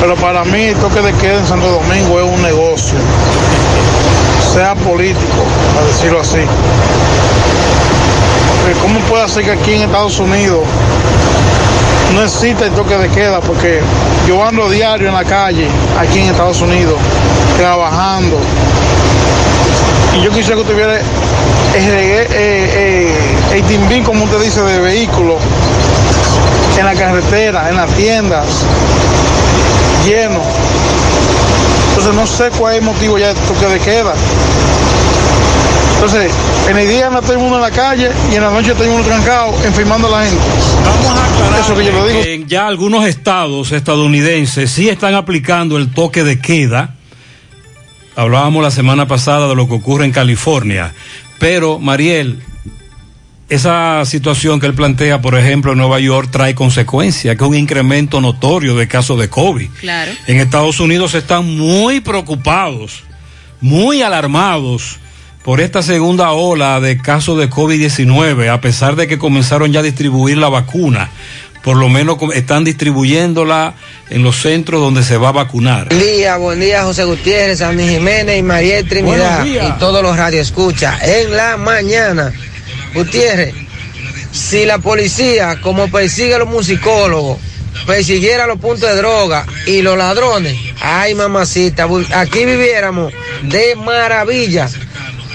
Pero 0.00 0.14
para 0.16 0.44
mí 0.44 0.64
el 0.64 0.76
toque 0.76 1.00
de 1.00 1.12
queda 1.14 1.38
en 1.38 1.46
Santo 1.46 1.66
Domingo 1.66 2.20
es 2.20 2.26
un 2.26 2.42
negocio. 2.42 2.98
Sea 4.52 4.74
político, 4.74 5.44
para 5.74 5.86
decirlo 5.86 6.20
así. 6.20 6.38
Porque 8.60 8.80
¿Cómo 8.80 9.00
puede 9.00 9.28
ser 9.28 9.44
que 9.44 9.52
aquí 9.52 9.74
en 9.74 9.82
Estados 9.82 10.18
Unidos 10.18 10.60
no 12.14 12.22
existe 12.22 12.66
el 12.66 12.72
toque 12.72 12.96
de 12.96 13.08
queda? 13.10 13.40
Porque 13.40 13.80
yo 14.26 14.44
ando 14.44 14.68
diario 14.68 15.08
en 15.08 15.14
la 15.14 15.24
calle, 15.24 15.68
aquí 15.98 16.20
en 16.20 16.30
Estados 16.30 16.60
Unidos, 16.60 16.98
trabajando. 17.56 18.38
Y 20.16 20.22
yo 20.22 20.30
quisiera 20.30 20.56
que 20.56 20.68
tuviera 20.68 20.98
el, 20.98 21.04
eh, 21.74 23.12
eh, 23.52 23.62
timbín, 23.68 24.02
como 24.04 24.24
usted 24.24 24.40
dice, 24.40 24.62
de 24.62 24.80
vehículos 24.80 25.36
en 26.78 26.86
la 26.86 26.94
carretera, 26.94 27.68
en 27.68 27.76
las 27.76 27.90
tiendas, 27.90 28.46
lleno. 30.06 30.40
Entonces 31.90 32.14
no 32.14 32.26
sé 32.26 32.50
cuál 32.58 32.74
es 32.74 32.78
el 32.80 32.84
motivo 32.84 33.18
ya 33.18 33.28
de 33.28 33.34
toque 33.34 33.66
de 33.66 33.80
queda. 33.80 34.14
Entonces, 35.94 36.30
en 36.68 36.76
el 36.76 36.88
día 36.88 37.06
anda 37.06 37.20
todo 37.22 37.32
el 37.32 37.38
mundo 37.38 37.56
en 37.56 37.62
la 37.62 37.70
calle 37.70 38.10
y 38.30 38.34
en 38.34 38.42
la 38.42 38.50
noche 38.50 38.72
todo 38.72 38.84
el 38.84 38.90
mundo 38.90 39.08
trancado, 39.08 39.64
enfermando 39.64 40.14
a 40.14 40.20
la 40.20 40.28
gente. 40.28 40.44
Vamos 40.84 41.06
a 41.06 41.26
aclarar 41.26 41.60
Eso 41.60 41.76
que 41.76 41.84
yo 41.84 41.92
lo 41.92 42.06
digo. 42.06 42.22
que 42.22 42.44
ya 42.46 42.66
algunos 42.66 43.06
estados 43.06 43.72
estadounidenses 43.72 44.70
sí 44.70 44.88
están 44.88 45.14
aplicando 45.14 45.78
el 45.78 45.90
toque 45.90 46.24
de 46.24 46.40
queda. 46.40 46.94
Hablábamos 48.16 48.62
la 48.62 48.70
semana 48.70 49.08
pasada 49.08 49.48
de 49.48 49.54
lo 49.54 49.66
que 49.66 49.74
ocurre 49.74 50.04
en 50.04 50.12
California. 50.12 50.92
Pero, 51.38 51.78
Mariel, 51.78 52.42
esa 53.48 54.04
situación 54.04 54.60
que 54.60 54.66
él 54.66 54.74
plantea, 54.74 55.22
por 55.22 55.38
ejemplo, 55.38 55.72
en 55.72 55.78
Nueva 55.78 56.00
York, 56.00 56.28
trae 56.30 56.54
consecuencias, 56.54 57.36
que 57.36 57.44
es 57.44 57.48
un 57.48 57.56
incremento 57.56 58.20
notorio 58.20 58.74
de 58.74 58.88
casos 58.88 59.18
de 59.18 59.30
COVID. 59.30 59.70
Claro. 59.80 60.12
En 60.26 60.38
Estados 60.38 60.80
Unidos 60.80 61.14
están 61.14 61.56
muy 61.56 62.00
preocupados, 62.00 63.04
muy 63.60 64.02
alarmados 64.02 64.98
por 65.42 65.60
esta 65.60 65.82
segunda 65.82 66.32
ola 66.32 66.80
de 66.80 66.98
casos 66.98 67.38
de 67.38 67.48
COVID-19, 67.48 68.50
a 68.52 68.60
pesar 68.60 68.96
de 68.96 69.06
que 69.06 69.18
comenzaron 69.18 69.72
ya 69.72 69.80
a 69.80 69.82
distribuir 69.82 70.38
la 70.38 70.48
vacuna. 70.48 71.10
Por 71.62 71.76
lo 71.76 71.88
menos 71.88 72.16
están 72.34 72.64
distribuyéndola 72.64 73.74
en 74.10 74.22
los 74.22 74.36
centros 74.40 74.80
donde 74.80 75.02
se 75.02 75.16
va 75.16 75.28
a 75.28 75.32
vacunar. 75.32 75.88
Buen 75.88 76.00
día, 76.00 76.36
buen 76.36 76.60
día 76.60 76.84
José 76.84 77.04
Gutiérrez, 77.04 77.58
Sandy 77.58 77.86
Jiménez 77.88 78.38
y 78.38 78.42
María 78.42 78.82
Trinidad 78.84 79.44
y 79.44 79.78
todos 79.78 80.02
los 80.02 80.16
radioescuchas. 80.16 81.02
En 81.02 81.36
la 81.36 81.56
mañana, 81.56 82.32
Gutiérrez, 82.94 83.54
si 84.32 84.64
la 84.64 84.78
policía, 84.78 85.60
como 85.60 85.90
persigue 85.90 86.36
a 86.36 86.38
los 86.38 86.48
musicólogos, 86.48 87.38
persiguiera 87.86 88.46
los 88.46 88.58
puntos 88.58 88.88
de 88.88 88.96
droga 88.96 89.46
y 89.66 89.82
los 89.82 89.96
ladrones, 89.96 90.56
ay 90.80 91.14
mamacita, 91.14 91.88
aquí 92.14 92.44
viviéramos 92.44 93.12
de 93.42 93.74
maravilla, 93.76 94.68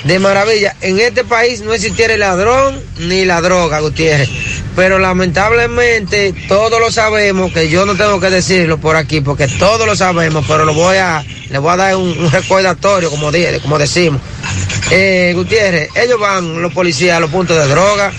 de 0.04 0.20
maravilla. 0.20 0.76
En 0.82 1.00
este 1.00 1.24
país 1.24 1.62
no 1.62 1.74
existiera 1.74 2.14
el 2.14 2.20
ladrón 2.20 2.80
ni 3.00 3.26
la 3.26 3.42
droga, 3.42 3.80
Gutiérrez. 3.80 4.30
Pero 4.76 5.00
lamentablemente 5.00 6.34
todos 6.48 6.80
lo 6.80 6.92
sabemos, 6.92 7.52
que 7.52 7.70
yo 7.70 7.86
no 7.86 7.96
tengo 7.96 8.20
que 8.20 8.30
decirlo 8.30 8.78
por 8.80 8.96
aquí, 8.96 9.22
porque 9.22 9.48
todos 9.48 9.86
lo 9.86 9.96
sabemos, 9.96 10.46
pero 10.48 10.66
lo 10.66 10.74
voy 10.74 10.98
a, 10.98 11.24
le 11.50 11.58
voy 11.60 11.74
a 11.74 11.78
dar 11.78 11.96
un, 11.96 12.10
un 12.18 12.32
recordatorio, 12.32 13.10
como, 13.10 13.32
di- 13.32 13.46
como 13.62 13.78
decimos. 13.78 14.22
Eh, 14.92 15.32
Gutiérrez, 15.36 15.90
ellos 15.96 16.20
van, 16.20 16.62
los 16.62 16.74
policías, 16.74 17.18
a 17.18 17.20
los 17.20 17.30
puntos 17.30 17.58
de 17.58 17.68
droga, 17.68 18.12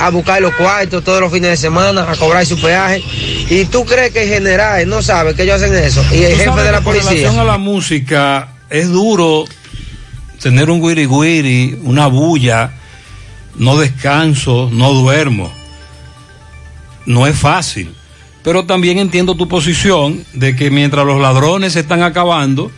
a 0.00 0.10
buscar 0.10 0.40
los 0.40 0.54
cuartos 0.54 1.04
todos 1.04 1.20
los 1.20 1.32
fines 1.32 1.50
de 1.50 1.56
semana, 1.56 2.10
a 2.10 2.16
cobrar 2.16 2.44
su 2.46 2.60
peaje. 2.60 3.02
Y 3.50 3.64
tú 3.66 3.84
crees 3.84 4.12
que 4.12 4.22
el 4.22 4.28
general 4.28 4.88
no 4.88 5.02
sabe 5.02 5.34
que 5.34 5.42
ellos 5.42 5.56
hacen 5.62 5.74
eso. 5.74 6.04
Y 6.12 6.22
el 6.24 6.36
jefe 6.36 6.62
de 6.62 6.72
la 6.72 6.80
policía. 6.80 7.10
relación 7.10 7.38
a 7.38 7.44
la 7.44 7.58
música, 7.58 8.48
es 8.70 8.88
duro 8.88 9.44
tener 10.40 10.70
un 10.70 10.80
guiri 10.80 11.06
guiri, 11.06 11.78
una 11.82 12.06
bulla, 12.06 12.72
no 13.56 13.76
descanso, 13.76 14.70
no 14.72 14.92
duermo. 14.92 15.52
No 17.06 17.26
es 17.26 17.36
fácil. 17.36 17.94
Pero 18.42 18.64
también 18.64 18.98
entiendo 18.98 19.34
tu 19.34 19.48
posición 19.48 20.24
de 20.32 20.54
que 20.54 20.70
mientras 20.70 21.04
los 21.04 21.20
ladrones 21.20 21.72
se 21.72 21.80
están 21.80 22.02
acabando, 22.02 22.70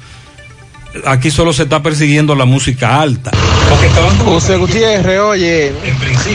aquí 1.07 1.31
solo 1.31 1.53
se 1.53 1.65
está 1.65 1.83
persiguiendo 1.83 2.35
la 2.35 2.45
música 2.45 3.01
alta. 3.01 3.31
José 4.25 4.57
Gutiérrez, 4.57 5.21
oye, 5.21 5.73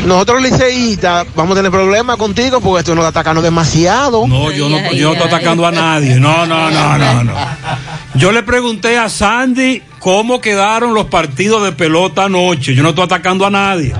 nosotros 0.05 0.41
liceístas 0.41 1.25
vamos 1.35 1.53
a 1.53 1.55
tener 1.59 1.71
problemas 1.71 2.17
contigo 2.17 2.61
porque 2.61 2.83
tú 2.83 2.95
nos 2.95 3.05
estás 3.05 3.21
atacando 3.21 3.41
demasiado. 3.41 4.27
No, 4.27 4.51
yo 4.51 4.69
no, 4.69 4.91
yo 4.93 5.07
no 5.09 5.13
estoy 5.13 5.27
atacando 5.27 5.65
a 5.65 5.71
nadie. 5.71 6.15
No, 6.15 6.45
no, 6.45 6.69
no, 6.71 6.97
no, 6.97 7.23
no. 7.23 7.33
Yo 8.15 8.31
le 8.31 8.43
pregunté 8.43 8.97
a 8.97 9.09
Sandy 9.09 9.81
cómo 9.99 10.39
quedaron 10.39 10.93
los 10.93 11.05
partidos 11.05 11.63
de 11.63 11.71
pelota 11.71 12.25
anoche. 12.25 12.73
Yo 12.73 12.83
no 12.83 12.89
estoy 12.89 13.05
atacando 13.05 13.45
a 13.45 13.49
nadie. 13.49 13.93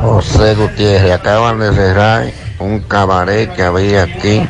José 0.00 0.54
Gutiérrez, 0.54 1.12
acaban 1.12 1.58
de 1.58 1.72
cerrar 1.72 2.32
un 2.58 2.80
cabaret 2.80 3.54
que 3.54 3.62
había 3.62 4.02
aquí 4.02 4.42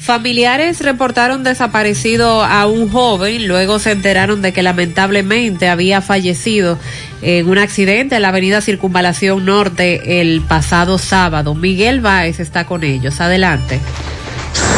Familiares 0.07 0.83
reportaron 0.83 1.43
desaparecido 1.43 2.45
a 2.45 2.67
un 2.67 2.89
joven, 2.89 3.49
luego 3.49 3.81
se 3.81 3.91
enteraron 3.91 4.41
de 4.41 4.53
que 4.53 4.63
lamentablemente 4.63 5.69
había 5.69 6.01
fallecido 6.01 6.79
en 7.23 7.49
un 7.49 7.59
accidente 7.59 8.15
en 8.15 8.23
la 8.23 8.29
avenida 8.29 8.61
Circunvalación 8.61 9.45
Norte 9.45 10.21
el 10.21 10.43
pasado 10.43 10.99
sábado. 10.99 11.57
Miguel 11.57 12.01
Báez 12.01 12.39
está 12.39 12.67
con 12.67 12.85
ellos. 12.85 13.21
Adelante. 13.21 13.81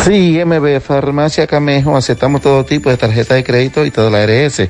Sí, 0.06 0.40
MB, 0.42 0.80
Farmacia 0.80 1.46
Camejo, 1.46 1.94
aceptamos 1.94 2.40
todo 2.40 2.64
tipo 2.64 2.88
de 2.88 2.96
tarjeta 2.96 3.34
de 3.34 3.44
crédito 3.44 3.84
y 3.84 3.90
toda 3.90 4.09
la 4.09 4.22
ARS. 4.22 4.62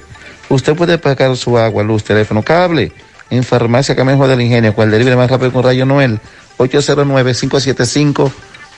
Usted 0.49 0.75
puede 0.75 0.99
pagar 0.99 1.37
su 1.37 1.57
agua, 1.57 1.85
luz, 1.85 2.03
teléfono, 2.03 2.43
cable 2.43 2.91
en 3.31 3.45
Farmacia 3.45 3.95
Camejo 3.95 4.27
del 4.27 4.41
Ingenio, 4.41 4.75
el 4.77 4.91
delivery 4.91 5.17
más 5.17 5.31
rápido 5.31 5.53
con 5.53 5.63
Rayo 5.63 5.87
Noel, 5.87 6.19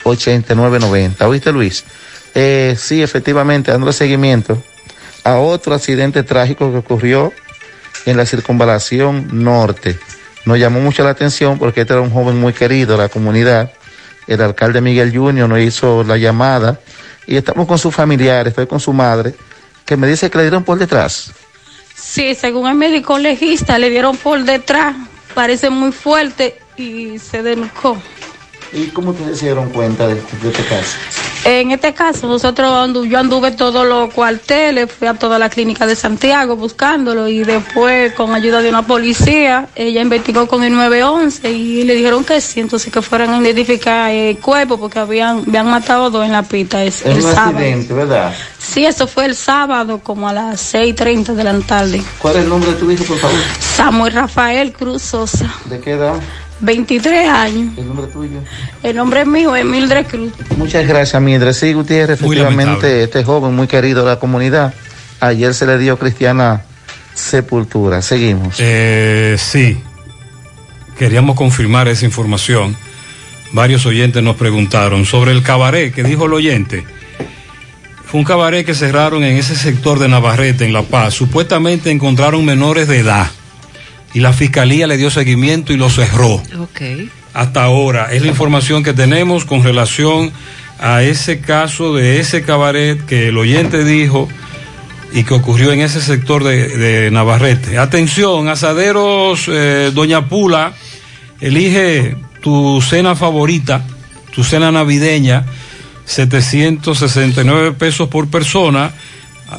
809-575-8990. 0.04 1.26
¿Oíste, 1.26 1.52
Luis? 1.52 1.84
Eh, 2.34 2.76
sí, 2.78 3.02
efectivamente, 3.02 3.72
dando 3.72 3.92
seguimiento 3.92 4.62
a 5.24 5.36
otro 5.36 5.74
accidente 5.74 6.22
trágico 6.22 6.70
que 6.70 6.78
ocurrió 6.78 7.32
en 8.06 8.16
la 8.16 8.26
circunvalación 8.26 9.28
norte. 9.44 9.98
Nos 10.44 10.58
llamó 10.58 10.80
mucho 10.80 11.04
la 11.04 11.10
atención 11.10 11.58
porque 11.58 11.82
este 11.82 11.92
era 11.92 12.02
un 12.02 12.10
joven 12.10 12.38
muy 12.40 12.52
querido 12.52 12.96
de 12.96 13.02
la 13.02 13.08
comunidad. 13.08 13.72
El 14.26 14.40
alcalde 14.40 14.80
Miguel 14.80 15.14
Junior 15.16 15.48
nos 15.48 15.60
hizo 15.60 16.04
la 16.04 16.16
llamada 16.16 16.80
y 17.26 17.36
estamos 17.36 17.66
con 17.66 17.78
sus 17.78 17.94
familiares, 17.94 18.52
estoy 18.52 18.66
con 18.66 18.80
su 18.80 18.92
madre, 18.92 19.34
que 19.84 19.96
me 19.96 20.06
dice 20.06 20.30
que 20.30 20.38
le 20.38 20.44
dieron 20.44 20.64
por 20.64 20.78
detrás. 20.78 21.32
Sí, 21.94 22.34
según 22.34 22.68
el 22.68 22.76
médico 22.76 23.18
legista, 23.18 23.78
le 23.78 23.90
dieron 23.90 24.16
por 24.16 24.42
detrás. 24.44 24.96
Parece 25.34 25.68
muy 25.68 25.92
fuerte 25.92 26.58
y 26.76 27.18
se 27.18 27.42
denucó. 27.42 27.96
¿Y 28.72 28.86
cómo 28.88 29.10
ustedes 29.10 29.38
se 29.38 29.46
dieron 29.46 29.68
cuenta 29.70 30.06
de, 30.06 30.14
de 30.14 30.48
este 30.50 30.64
caso? 30.64 30.96
En 31.44 31.70
este 31.72 31.92
caso, 31.94 32.28
nosotros 32.28 32.70
andu- 32.70 33.08
yo 33.08 33.18
anduve 33.18 33.50
todos 33.52 33.86
los 33.86 34.12
cuarteles, 34.12 34.92
fui 34.92 35.08
a 35.08 35.14
toda 35.14 35.38
la 35.38 35.48
clínica 35.48 35.86
de 35.86 35.96
Santiago 35.96 36.54
buscándolo 36.54 37.26
y 37.26 37.42
después, 37.42 38.12
con 38.12 38.34
ayuda 38.34 38.60
de 38.60 38.68
una 38.68 38.82
policía, 38.86 39.66
ella 39.74 40.02
investigó 40.02 40.46
con 40.46 40.62
el 40.62 40.72
911 40.74 41.50
y 41.50 41.82
le 41.84 41.94
dijeron 41.94 42.22
que 42.24 42.40
sí, 42.40 42.60
entonces 42.60 42.92
que 42.92 43.00
fueran 43.02 43.30
a 43.30 43.38
identificar 43.40 44.10
el 44.10 44.38
cuerpo 44.38 44.78
porque 44.78 44.98
habían, 44.98 45.38
habían 45.48 45.66
matado 45.68 46.10
dos 46.10 46.24
en 46.26 46.32
la 46.32 46.42
pista 46.42 46.84
es- 46.84 47.04
el 47.04 47.14
un 47.16 47.22
sábado. 47.22 47.56
accidente, 47.56 47.92
¿verdad? 47.94 48.34
Sí, 48.58 48.84
eso 48.84 49.06
fue 49.08 49.24
el 49.24 49.34
sábado 49.34 49.98
como 50.04 50.28
a 50.28 50.32
las 50.34 50.74
6.30 50.74 51.32
de 51.34 51.42
la 51.44 51.58
tarde. 51.60 52.02
¿Cuál 52.18 52.36
es 52.36 52.42
el 52.44 52.48
nombre 52.50 52.70
de 52.72 52.76
tu 52.76 52.88
hijo, 52.90 53.02
por 53.04 53.16
favor? 53.18 53.36
Samuel 53.58 54.12
Rafael 54.12 54.72
Cruz 54.74 55.02
Sosa, 55.02 55.52
¿De 55.64 55.80
qué 55.80 55.92
edad? 55.92 56.14
23 56.60 57.28
años. 57.28 57.78
¿El 57.78 57.86
nombre 57.86 58.06
tuyo? 58.06 58.40
El 58.82 58.96
nombre 58.96 59.24
mío 59.24 59.54
es 59.56 59.64
Mildred 59.64 60.06
Cruz. 60.06 60.32
Muchas 60.56 60.86
gracias, 60.86 61.20
Mildred. 61.20 61.52
Sí, 61.52 61.72
Gutiérrez, 61.72 62.20
efectivamente, 62.20 63.04
este 63.04 63.24
joven 63.24 63.54
muy 63.54 63.66
querido 63.66 64.04
de 64.04 64.10
la 64.10 64.18
comunidad, 64.18 64.74
ayer 65.20 65.54
se 65.54 65.66
le 65.66 65.78
dio 65.78 65.98
cristiana 65.98 66.62
sepultura. 67.14 68.02
Seguimos. 68.02 68.56
Eh, 68.58 69.36
sí, 69.38 69.78
queríamos 70.98 71.36
confirmar 71.36 71.88
esa 71.88 72.04
información. 72.04 72.76
Varios 73.52 73.84
oyentes 73.86 74.22
nos 74.22 74.36
preguntaron 74.36 75.04
sobre 75.04 75.32
el 75.32 75.42
cabaret 75.42 75.92
que 75.92 76.04
dijo 76.04 76.26
el 76.26 76.34
oyente. 76.34 76.84
Fue 78.04 78.18
un 78.18 78.24
cabaret 78.24 78.66
que 78.66 78.74
cerraron 78.74 79.22
en 79.24 79.36
ese 79.36 79.56
sector 79.56 79.98
de 79.98 80.08
Navarrete, 80.08 80.64
en 80.64 80.72
La 80.72 80.82
Paz. 80.82 81.14
Supuestamente 81.14 81.90
encontraron 81.90 82.44
menores 82.44 82.88
de 82.88 82.98
edad 82.98 83.30
y 84.14 84.20
la 84.20 84.32
fiscalía 84.32 84.86
le 84.86 84.96
dio 84.96 85.10
seguimiento 85.10 85.72
y 85.72 85.76
lo 85.76 85.90
cerró. 85.90 86.42
Ok. 86.58 86.82
Hasta 87.32 87.62
ahora 87.62 88.12
es 88.12 88.22
la 88.22 88.28
información 88.28 88.82
que 88.82 88.92
tenemos 88.92 89.44
con 89.44 89.62
relación 89.62 90.32
a 90.80 91.02
ese 91.02 91.40
caso 91.40 91.94
de 91.94 92.20
ese 92.20 92.42
cabaret 92.42 93.04
que 93.06 93.28
el 93.28 93.38
oyente 93.38 93.84
dijo 93.84 94.28
y 95.12 95.24
que 95.24 95.34
ocurrió 95.34 95.72
en 95.72 95.80
ese 95.80 96.00
sector 96.00 96.42
de, 96.44 96.68
de 96.68 97.10
Navarrete. 97.10 97.78
Atención, 97.78 98.48
asaderos 98.48 99.46
eh, 99.48 99.90
Doña 99.92 100.28
Pula, 100.28 100.72
elige 101.40 102.16
tu 102.40 102.80
cena 102.80 103.14
favorita, 103.14 103.84
tu 104.34 104.44
cena 104.44 104.72
navideña, 104.72 105.44
769 106.04 107.72
pesos 107.72 108.08
por 108.08 108.28
persona. 108.28 108.92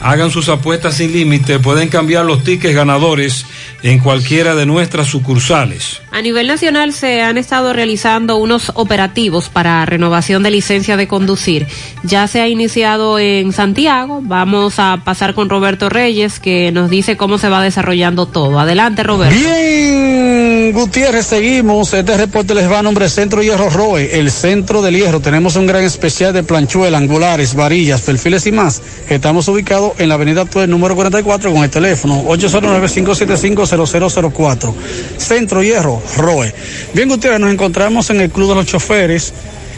Hagan 0.01 0.31
sus 0.31 0.49
apuestas 0.49 0.95
sin 0.95 1.13
límite. 1.13 1.59
Pueden 1.59 1.89
cambiar 1.89 2.25
los 2.25 2.43
tickets 2.43 2.75
ganadores 2.75 3.45
en 3.83 3.99
cualquiera 3.99 4.55
de 4.55 4.65
nuestras 4.65 5.07
sucursales. 5.07 6.01
A 6.11 6.21
nivel 6.21 6.47
nacional 6.47 6.93
se 6.93 7.21
han 7.21 7.37
estado 7.37 7.71
realizando 7.73 8.37
unos 8.37 8.71
operativos 8.75 9.49
para 9.49 9.85
renovación 9.85 10.43
de 10.43 10.51
licencia 10.51 10.97
de 10.97 11.07
conducir. 11.07 11.67
Ya 12.03 12.27
se 12.27 12.41
ha 12.41 12.47
iniciado 12.47 13.19
en 13.19 13.53
Santiago. 13.53 14.21
Vamos 14.23 14.79
a 14.79 15.01
pasar 15.03 15.33
con 15.33 15.49
Roberto 15.49 15.89
Reyes 15.89 16.39
que 16.39 16.71
nos 16.71 16.89
dice 16.89 17.15
cómo 17.17 17.37
se 17.37 17.49
va 17.49 17.61
desarrollando 17.61 18.25
todo. 18.25 18.59
Adelante, 18.59 19.03
Roberto. 19.03 19.37
Bien, 19.37 20.50
Gutiérrez, 20.69 21.25
seguimos. 21.25 21.91
Este 21.93 22.15
reporte 22.15 22.53
les 22.53 22.69
va 22.69 22.77
a 22.79 22.83
nombre 22.83 23.09
Centro 23.09 23.41
Hierro 23.41 23.71
Roe, 23.71 24.19
el 24.19 24.29
centro 24.29 24.83
del 24.83 24.95
hierro. 24.95 25.19
Tenemos 25.19 25.55
un 25.55 25.65
gran 25.65 25.83
especial 25.83 26.31
de 26.33 26.43
planchuela, 26.43 26.99
angulares, 26.99 27.55
varillas, 27.55 28.01
perfiles 28.01 28.45
y 28.45 28.51
más. 28.51 28.83
Estamos 29.09 29.47
ubicados 29.47 29.93
en 29.97 30.09
la 30.09 30.15
avenida 30.15 30.43
Tuel, 30.45 30.69
número 30.69 30.95
44, 30.95 31.51
con 31.51 31.63
el 31.63 31.71
teléfono 31.71 32.23
809-575-0004. 32.25 34.73
Centro 35.17 35.63
Hierro 35.63 35.99
Roe. 36.17 36.53
Bien, 36.93 37.09
Gutiérrez, 37.09 37.39
nos 37.39 37.51
encontramos 37.51 38.11
en 38.11 38.21
el 38.21 38.29
Club 38.29 38.49
de 38.49 38.55
los 38.55 38.67
Choferes, 38.67 39.33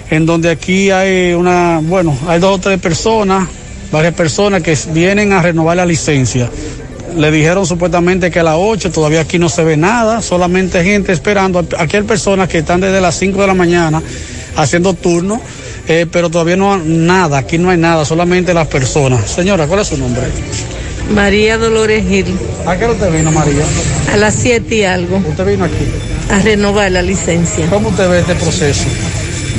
en 0.09 0.25
donde 0.25 0.49
aquí 0.49 0.91
hay 0.91 1.31
una, 1.33 1.79
bueno, 1.81 2.17
hay 2.27 2.41
dos 2.41 2.57
o 2.57 2.59
tres 2.59 2.79
personas, 2.79 3.47
varias 3.91 4.13
personas 4.13 4.61
que 4.61 4.77
vienen 4.91 5.31
a 5.31 5.41
renovar 5.41 5.77
la 5.77 5.85
licencia. 5.85 6.49
Le 7.15 7.31
dijeron 7.31 7.65
supuestamente 7.65 8.31
que 8.31 8.39
a 8.39 8.43
las 8.43 8.55
8 8.57 8.91
todavía 8.91 9.21
aquí 9.21 9.39
no 9.39 9.49
se 9.49 9.63
ve 9.63 9.77
nada, 9.77 10.21
solamente 10.21 10.83
gente 10.83 11.11
esperando. 11.11 11.65
Aquí 11.77 11.97
hay 11.97 12.03
personas 12.03 12.47
que 12.47 12.59
están 12.59 12.81
desde 12.81 13.01
las 13.01 13.15
5 13.15 13.41
de 13.41 13.47
la 13.47 13.53
mañana 13.53 14.01
haciendo 14.55 14.93
turno, 14.93 15.41
eh, 15.87 16.05
pero 16.11 16.29
todavía 16.29 16.55
no 16.55 16.77
nada, 16.77 17.37
aquí 17.37 17.57
no 17.57 17.69
hay 17.69 17.77
nada, 17.77 18.05
solamente 18.05 18.53
las 18.53 18.67
personas. 18.67 19.29
Señora, 19.29 19.67
¿cuál 19.67 19.81
es 19.81 19.87
su 19.87 19.97
nombre? 19.97 20.23
María 21.13 21.57
Dolores 21.57 22.07
Gil. 22.07 22.25
¿A 22.65 22.77
qué 22.77 22.85
hora 22.85 22.93
usted 22.93 23.11
vino, 23.11 23.31
María? 23.31 23.63
A 24.11 24.17
las 24.17 24.35
7 24.35 24.75
y 24.75 24.83
algo. 24.83 25.17
¿Usted 25.17 25.45
vino 25.45 25.65
aquí? 25.65 25.85
A 26.31 26.39
renovar 26.39 26.91
la 26.91 27.01
licencia. 27.01 27.67
¿Cómo 27.69 27.89
usted 27.89 28.09
ve 28.09 28.19
este 28.19 28.35
proceso? 28.35 28.85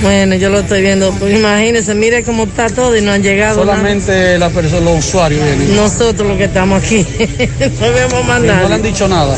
Bueno, 0.03 0.35
yo 0.35 0.51
lo 0.51 0.61
estoy 0.61 0.83
viendo. 0.83 1.13
Pues 1.13 1.35
imagínese, 1.35 1.95
mire 1.95 2.23
cómo 2.23 2.45
está 2.45 2.69
todo 2.69 2.97
y 2.97 3.01
no 3.01 3.13
han 3.13 3.23
llegado 3.23 3.61
Solamente 3.61 4.39
los 4.39 4.53
usuarios 4.99 5.45
vienen. 5.45 5.77
Nosotros 5.77 6.29
los 6.29 6.37
que 6.37 6.45
estamos 6.45 6.83
aquí. 6.83 7.07
no 7.81 7.93
vemos 7.93 8.25
más 8.27 8.41
nada. 8.43 8.63
No 8.63 8.69
le 8.69 8.75
han 8.75 8.83
dicho 8.83 9.09
nada. 9.09 9.37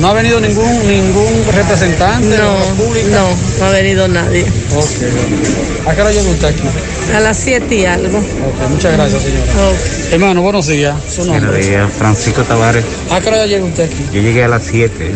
No 0.00 0.08
ha 0.08 0.12
venido 0.12 0.40
ningún 0.40 0.86
ningún 0.88 1.44
representante 1.52 2.26
de 2.28 2.38
la 2.38 2.44
No, 2.44 2.58
República. 2.58 3.08
no, 3.10 3.28
no 3.60 3.64
ha 3.64 3.70
venido 3.70 4.08
nadie. 4.08 4.42
Ok. 4.74 5.88
¿A 5.88 5.94
qué 5.94 6.00
hora 6.02 6.10
llegó 6.12 6.30
usted 6.30 6.48
aquí? 6.48 6.62
A 7.14 7.20
las 7.20 7.36
7 7.38 7.74
y 7.74 7.84
algo. 7.86 8.18
Ok, 8.18 8.70
muchas 8.70 8.92
gracias, 8.94 9.22
señora. 9.22 9.72
Hermano, 10.10 10.42
buenos 10.42 10.66
días. 10.66 10.96
Su 11.08 11.24
nombre. 11.24 11.46
Buenos 11.46 11.66
días, 11.66 11.90
Francisco 11.96 12.42
Tavares. 12.42 12.84
¿A 13.10 13.20
qué 13.20 13.28
hora 13.28 13.46
llegó 13.46 13.66
usted 13.66 13.84
aquí? 13.84 14.04
Yo 14.12 14.20
llegué 14.20 14.42
a 14.44 14.48
las 14.48 14.64
7. 14.64 15.12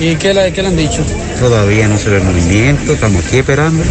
¿Y 0.00 0.16
qué 0.16 0.32
le, 0.32 0.52
qué 0.52 0.62
le 0.62 0.68
han 0.68 0.76
dicho? 0.76 1.02
Todavía 1.38 1.86
no 1.88 1.98
se 1.98 2.08
ve 2.08 2.20
movimiento. 2.20 2.94
Estamos 2.94 3.24
aquí 3.26 3.38
esperando 3.38 3.82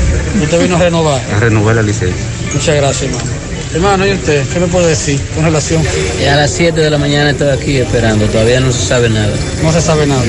Usted 0.41 0.59
vino 0.61 0.75
a 0.75 0.79
renovar. 0.79 1.21
a 1.35 1.39
renovar 1.39 1.75
la 1.75 1.83
licencia. 1.83 2.25
Muchas 2.53 2.75
gracias, 2.75 3.03
hermano. 3.03 3.29
Hermano, 3.73 4.05
¿y 4.05 4.11
usted? 4.11 4.45
¿Qué 4.49 4.59
me 4.59 4.67
puede 4.67 4.89
decir 4.89 5.19
con 5.33 5.45
relación? 5.45 5.81
Y 6.21 6.25
a 6.25 6.35
las 6.35 6.51
7 6.51 6.79
de 6.79 6.89
la 6.89 6.97
mañana 6.97 7.29
estoy 7.29 7.49
aquí 7.49 7.77
esperando, 7.77 8.25
todavía 8.25 8.59
no 8.59 8.71
se 8.71 8.85
sabe 8.85 9.09
nada. 9.09 9.31
No 9.63 9.71
se 9.71 9.81
sabe 9.81 10.05
nada. 10.05 10.21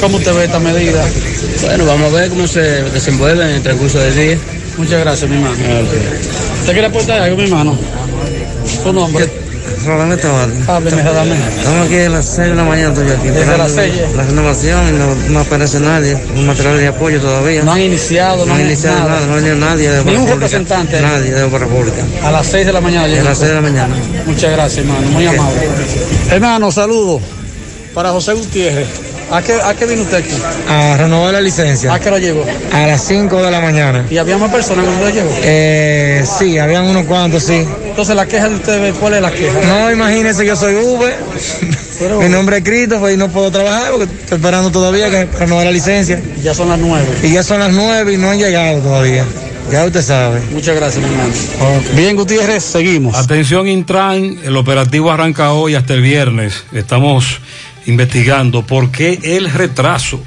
¿Cómo 0.00 0.16
usted 0.16 0.34
ve 0.34 0.44
esta 0.46 0.58
medida? 0.58 1.04
Bueno, 1.62 1.86
vamos 1.86 2.12
a 2.12 2.16
ver 2.16 2.28
cómo 2.28 2.46
se 2.48 2.60
desenvuelve 2.60 3.44
en 3.44 3.50
el 3.50 3.62
transcurso 3.62 4.00
del 4.00 4.16
día. 4.16 4.38
Muchas 4.76 5.00
gracias, 5.00 5.30
mi 5.30 5.36
hermano. 5.36 5.54
¿Usted 6.60 6.72
quiere 6.72 6.86
aportar 6.86 7.22
algo, 7.22 7.36
mi 7.36 7.44
hermano? 7.44 7.78
¿Su 8.82 8.92
nombre? 8.92 9.47
Solamente 9.84 10.26
Hábleme, 10.66 11.02
radamés. 11.02 11.38
Estamos 11.56 11.86
aquí 11.86 11.96
a 11.96 12.10
las 12.10 12.26
6 12.26 12.48
de 12.48 12.54
la 12.54 12.64
mañana, 12.64 12.88
estoy 12.88 13.10
aquí. 13.10 13.28
Desde 13.28 13.58
las 13.58 13.72
seis, 13.72 13.94
ya. 13.96 14.16
La 14.16 14.24
renovación 14.24 14.88
y 14.88 14.92
no, 14.98 15.14
no 15.30 15.40
aparece 15.40 15.80
nadie. 15.80 16.18
Un 16.34 16.46
material 16.46 16.78
de 16.78 16.88
apoyo 16.88 17.20
todavía. 17.20 17.62
No 17.62 17.72
han 17.72 17.80
iniciado, 17.80 18.44
no 18.44 18.54
han 18.54 18.62
iniciado 18.62 19.08
nada. 19.08 19.26
No 19.26 19.32
ha 19.32 19.36
venido 19.36 19.56
nadie 19.56 19.90
de 19.90 20.04
Ni 20.04 20.16
un 20.16 20.28
representante. 20.28 21.00
Nadie 21.00 21.32
de 21.32 21.42
Obra 21.42 21.66
Pública. 21.66 22.04
A 22.22 22.30
las 22.30 22.46
6 22.48 22.66
de 22.66 22.72
la 22.72 22.80
mañana 22.80 23.04
A 23.04 23.24
las 23.24 23.38
6 23.38 23.48
de 23.48 23.54
la 23.54 23.60
mañana. 23.60 23.94
Muchas 24.26 24.52
gracias, 24.52 24.84
hermano. 24.84 25.08
Muy 25.08 25.26
amable. 25.26 25.68
Hermano, 26.30 26.72
saludos 26.72 27.22
para 27.94 28.10
José 28.10 28.32
Gutiérrez. 28.34 29.07
¿A 29.30 29.42
qué, 29.42 29.52
¿A 29.52 29.74
qué 29.74 29.84
vino 29.84 30.02
usted 30.02 30.18
aquí? 30.18 30.34
A 30.68 30.96
renovar 30.96 31.34
la 31.34 31.40
licencia. 31.40 31.92
¿A 31.92 32.00
qué 32.00 32.08
hora 32.08 32.18
llegó? 32.18 32.44
A 32.72 32.86
las 32.86 33.04
5 33.04 33.42
de 33.42 33.50
la 33.50 33.60
mañana. 33.60 34.06
¿Y 34.10 34.16
había 34.16 34.38
más 34.38 34.50
personas 34.50 34.84
cuando 34.86 35.04
usted 35.04 35.20
llegó? 35.20 35.30
Eh, 35.42 36.24
sí, 36.38 36.58
habían 36.58 36.84
unos 36.84 37.04
cuantos, 37.04 37.42
sí. 37.42 37.66
Entonces, 37.84 38.16
¿la 38.16 38.26
queja 38.26 38.48
de 38.48 38.54
ustedes, 38.54 38.94
cuál 38.94 39.14
es 39.14 39.22
la 39.22 39.30
queja? 39.30 39.60
No, 39.66 39.90
imagínese, 39.92 40.46
yo 40.46 40.56
soy 40.56 40.76
Uber. 40.76 41.14
Mi 42.20 42.28
nombre 42.28 42.58
es 42.58 42.64
Cristo, 42.64 43.10
y 43.10 43.16
no 43.16 43.28
puedo 43.28 43.50
trabajar 43.50 43.90
porque 43.90 44.04
estoy 44.04 44.36
esperando 44.36 44.70
todavía 44.70 45.10
que 45.10 45.26
renovar 45.38 45.66
la 45.66 45.72
licencia. 45.72 46.20
Ya 46.42 46.54
son 46.54 46.68
las 46.70 46.78
9. 46.78 47.06
Y 47.24 47.32
ya 47.32 47.42
son 47.42 47.60
las 47.60 47.72
9 47.72 48.14
y 48.14 48.16
no 48.16 48.30
han 48.30 48.38
llegado 48.38 48.80
todavía. 48.80 49.24
Ya 49.70 49.84
usted 49.84 50.00
sabe. 50.00 50.40
Muchas 50.52 50.76
gracias, 50.76 51.04
mi 51.04 51.10
hermano. 51.10 51.32
Bien, 51.94 52.16
Gutiérrez, 52.16 52.64
seguimos. 52.64 53.14
Atención 53.14 53.68
Intran, 53.68 54.38
el 54.42 54.56
operativo 54.56 55.10
arranca 55.10 55.52
hoy 55.52 55.74
hasta 55.74 55.92
el 55.92 56.00
viernes. 56.00 56.64
Estamos 56.72 57.40
investigando 57.88 58.64
por 58.64 58.90
qué 58.90 59.18
el 59.22 59.50
retraso. 59.50 60.20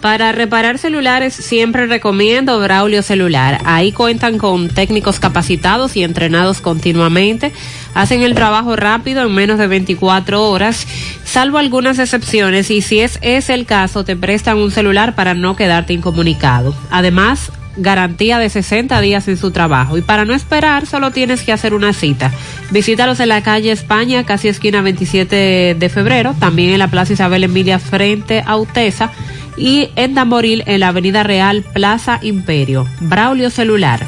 Para 0.00 0.30
reparar 0.32 0.78
celulares 0.78 1.34
siempre 1.34 1.86
recomiendo 1.86 2.60
Braulio 2.60 3.02
Celular. 3.02 3.60
Ahí 3.64 3.92
cuentan 3.92 4.38
con 4.38 4.68
técnicos 4.68 5.18
capacitados 5.18 5.96
y 5.96 6.04
entrenados 6.04 6.60
continuamente. 6.60 7.52
Hacen 7.94 8.22
el 8.22 8.34
trabajo 8.34 8.76
rápido 8.76 9.22
en 9.22 9.34
menos 9.34 9.58
de 9.58 9.66
24 9.66 10.48
horas, 10.48 10.86
salvo 11.24 11.58
algunas 11.58 11.98
excepciones 11.98 12.70
y 12.70 12.82
si 12.82 13.00
es 13.00 13.18
ese 13.22 13.54
el 13.54 13.64
caso 13.64 14.04
te 14.04 14.16
prestan 14.16 14.58
un 14.58 14.70
celular 14.70 15.14
para 15.14 15.32
no 15.34 15.56
quedarte 15.56 15.94
incomunicado. 15.94 16.74
Además, 16.90 17.50
garantía 17.76 18.38
de 18.38 18.48
60 18.48 19.00
días 19.00 19.28
en 19.28 19.36
su 19.36 19.50
trabajo. 19.50 19.96
Y 19.98 20.02
para 20.02 20.24
no 20.24 20.34
esperar, 20.34 20.86
solo 20.86 21.10
tienes 21.10 21.42
que 21.42 21.52
hacer 21.52 21.74
una 21.74 21.92
cita. 21.92 22.32
Visítalos 22.70 23.20
en 23.20 23.28
la 23.28 23.42
calle 23.42 23.72
España, 23.72 24.24
casi 24.24 24.48
esquina 24.48 24.82
27 24.82 25.76
de 25.78 25.88
febrero, 25.88 26.34
también 26.38 26.72
en 26.72 26.78
la 26.78 26.88
Plaza 26.88 27.12
Isabel 27.12 27.44
Emilia 27.44 27.78
frente 27.78 28.42
a 28.46 28.56
Utesa 28.56 29.10
y 29.56 29.90
en 29.96 30.14
Tamboril 30.14 30.62
en 30.66 30.80
la 30.80 30.88
Avenida 30.88 31.22
Real 31.22 31.62
Plaza 31.62 32.18
Imperio. 32.22 32.86
Braulio 33.00 33.50
Celular. 33.50 34.06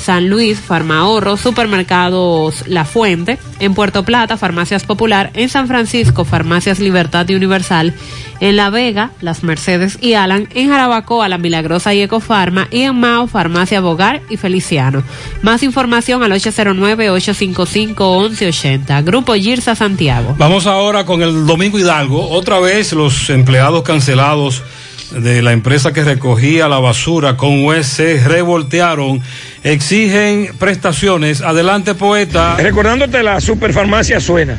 San 0.00 0.28
Luis, 0.28 0.58
Farmahorro, 0.58 1.36
Supermercados 1.36 2.66
La 2.66 2.84
Fuente, 2.84 3.38
en 3.58 3.74
Puerto 3.74 4.02
Plata, 4.02 4.38
Farmacias 4.38 4.84
Popular, 4.84 5.30
en 5.34 5.48
San 5.48 5.68
Francisco, 5.68 6.24
Farmacias 6.24 6.80
Libertad 6.80 7.28
y 7.28 7.34
Universal, 7.34 7.94
en 8.40 8.56
La 8.56 8.70
Vega, 8.70 9.10
Las 9.20 9.42
Mercedes 9.42 9.98
y 10.00 10.14
Alan, 10.14 10.48
en 10.54 10.70
Jarabacoa, 10.70 11.28
La 11.28 11.36
Milagrosa 11.36 11.92
y 11.94 12.00
Ecofarma, 12.00 12.68
y 12.70 12.80
en 12.82 12.98
Mao, 12.98 13.26
Farmacia 13.26 13.80
Bogar 13.80 14.22
y 14.30 14.38
Feliciano. 14.38 15.02
Más 15.42 15.62
información 15.62 16.22
al 16.22 16.32
809-855-1180. 16.32 19.04
Grupo 19.04 19.34
Girsa 19.34 19.74
Santiago. 19.74 20.34
Vamos 20.38 20.66
ahora 20.66 21.04
con 21.04 21.20
el 21.22 21.46
Domingo 21.46 21.78
Hidalgo. 21.78 22.30
Otra 22.30 22.58
vez 22.58 22.94
los 22.94 23.28
empleados 23.28 23.82
cancelados 23.82 24.62
de 25.10 25.42
la 25.42 25.52
empresa 25.52 25.92
que 25.92 26.04
recogía 26.04 26.68
la 26.68 26.78
basura 26.78 27.36
con 27.36 27.64
UES 27.64 27.86
se 27.86 28.20
revoltearon, 28.26 29.20
exigen 29.64 30.50
prestaciones. 30.58 31.40
Adelante, 31.40 31.94
poeta. 31.94 32.56
Recordándote 32.56 33.22
la 33.22 33.40
Superfarmacia 33.40 34.20
Suena, 34.20 34.56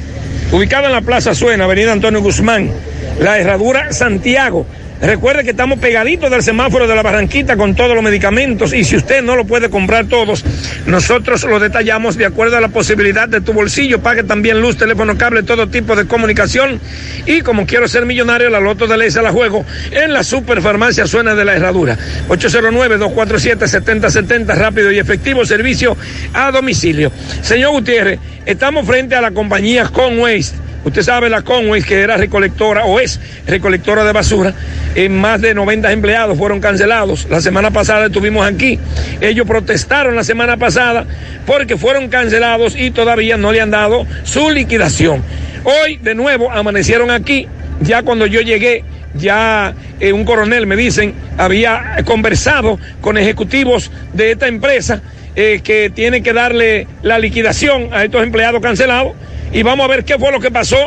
ubicada 0.51 0.87
en 0.87 0.93
la 0.93 1.01
Plaza 1.01 1.33
Suena, 1.33 1.65
Avenida 1.65 1.91
Antonio 1.91 2.21
Guzmán, 2.21 2.71
la 3.19 3.39
Herradura 3.39 3.93
Santiago. 3.93 4.65
Recuerde 5.01 5.43
que 5.43 5.49
estamos 5.49 5.79
pegaditos 5.79 6.29
del 6.29 6.43
semáforo 6.43 6.85
de 6.85 6.95
la 6.95 7.01
Barranquita 7.01 7.57
con 7.57 7.73
todos 7.73 7.95
los 7.95 8.03
medicamentos 8.03 8.71
y 8.71 8.83
si 8.83 8.97
usted 8.97 9.23
no 9.23 9.35
lo 9.35 9.45
puede 9.45 9.71
comprar 9.71 10.05
todos, 10.05 10.45
nosotros 10.85 11.43
lo 11.43 11.59
detallamos 11.59 12.17
de 12.17 12.27
acuerdo 12.27 12.57
a 12.57 12.61
la 12.61 12.67
posibilidad 12.67 13.27
de 13.27 13.41
tu 13.41 13.51
bolsillo. 13.51 14.03
Pague 14.03 14.21
también 14.21 14.61
luz, 14.61 14.77
teléfono, 14.77 15.17
cable, 15.17 15.41
todo 15.41 15.69
tipo 15.69 15.95
de 15.95 16.05
comunicación. 16.05 16.79
Y 17.25 17.41
como 17.41 17.65
quiero 17.65 17.87
ser 17.87 18.05
millonario, 18.05 18.51
la 18.51 18.59
loto 18.59 18.85
de 18.85 18.95
ley 18.95 19.09
se 19.09 19.23
la 19.23 19.31
juego 19.31 19.65
en 19.89 20.13
la 20.13 20.23
Superfarmacia 20.23 21.07
Suena 21.07 21.33
de 21.33 21.45
la 21.45 21.55
Herradura. 21.55 21.97
809-247-7070, 22.29 24.55
rápido 24.55 24.91
y 24.91 24.99
efectivo 24.99 25.47
servicio 25.47 25.97
a 26.33 26.51
domicilio. 26.51 27.11
Señor 27.41 27.71
Gutiérrez, 27.71 28.19
estamos 28.45 28.85
frente 28.85 29.15
a 29.15 29.21
la 29.21 29.31
compañía 29.31 29.89
Conwaste. 29.91 30.69
Usted 30.83 31.03
sabe 31.03 31.29
la 31.29 31.43
Conway 31.43 31.83
que 31.83 32.01
era 32.01 32.17
recolectora 32.17 32.85
o 32.85 32.99
es 32.99 33.19
recolectora 33.45 34.03
de 34.03 34.11
basura. 34.11 34.53
En 34.95 35.19
más 35.19 35.39
de 35.39 35.53
90 35.53 35.91
empleados 35.91 36.37
fueron 36.37 36.59
cancelados. 36.59 37.27
La 37.29 37.39
semana 37.39 37.71
pasada 37.71 38.07
estuvimos 38.07 38.45
aquí. 38.45 38.79
Ellos 39.21 39.45
protestaron 39.45 40.15
la 40.15 40.23
semana 40.23 40.57
pasada 40.57 41.05
porque 41.45 41.77
fueron 41.77 42.09
cancelados 42.09 42.75
y 42.75 42.91
todavía 42.91 43.37
no 43.37 43.51
le 43.51 43.61
han 43.61 43.71
dado 43.71 44.07
su 44.23 44.49
liquidación. 44.49 45.23
Hoy 45.63 45.97
de 45.97 46.15
nuevo 46.15 46.51
amanecieron 46.51 47.11
aquí. 47.11 47.47
Ya 47.81 48.03
cuando 48.03 48.25
yo 48.25 48.41
llegué, 48.41 48.83
ya 49.13 49.73
eh, 49.99 50.13
un 50.13 50.25
coronel 50.25 50.65
me 50.65 50.75
dicen 50.75 51.13
había 51.37 51.97
conversado 52.05 52.79
con 53.01 53.17
ejecutivos 53.17 53.91
de 54.13 54.31
esta 54.31 54.47
empresa 54.47 55.01
eh, 55.35 55.61
que 55.63 55.89
tiene 55.89 56.21
que 56.23 56.33
darle 56.33 56.87
la 57.03 57.19
liquidación 57.19 57.93
a 57.93 58.03
estos 58.03 58.23
empleados 58.23 58.61
cancelados 58.61 59.13
y 59.53 59.63
vamos 59.63 59.85
a 59.85 59.87
ver 59.87 60.05
qué 60.05 60.17
fue 60.17 60.31
lo 60.31 60.39
que 60.39 60.51
pasó, 60.51 60.77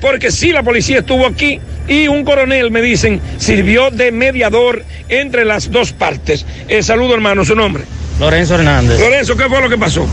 porque 0.00 0.30
sí 0.30 0.52
la 0.52 0.62
policía 0.62 1.00
estuvo 1.00 1.26
aquí 1.26 1.60
y 1.88 2.06
un 2.08 2.24
coronel, 2.24 2.70
me 2.70 2.82
dicen, 2.82 3.20
sirvió 3.38 3.90
de 3.90 4.12
mediador 4.12 4.84
entre 5.08 5.44
las 5.44 5.70
dos 5.70 5.92
partes. 5.92 6.44
Eh, 6.68 6.82
saludo 6.82 7.14
hermano, 7.14 7.44
su 7.44 7.54
nombre. 7.54 7.84
Lorenzo 8.20 8.56
Hernández. 8.56 9.00
Lorenzo, 9.00 9.36
¿qué 9.36 9.44
fue 9.48 9.60
lo 9.60 9.68
que 9.68 9.78
pasó? 9.78 10.06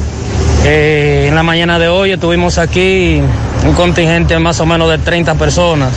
Eh, 0.64 1.26
en 1.28 1.36
la 1.36 1.44
mañana 1.44 1.78
de 1.78 1.88
hoy 1.88 2.12
estuvimos 2.12 2.58
aquí 2.58 3.22
un 3.66 3.74
contingente 3.74 4.38
más 4.40 4.60
o 4.60 4.66
menos 4.66 4.90
de 4.90 4.98
30 4.98 5.36
personas, 5.36 5.92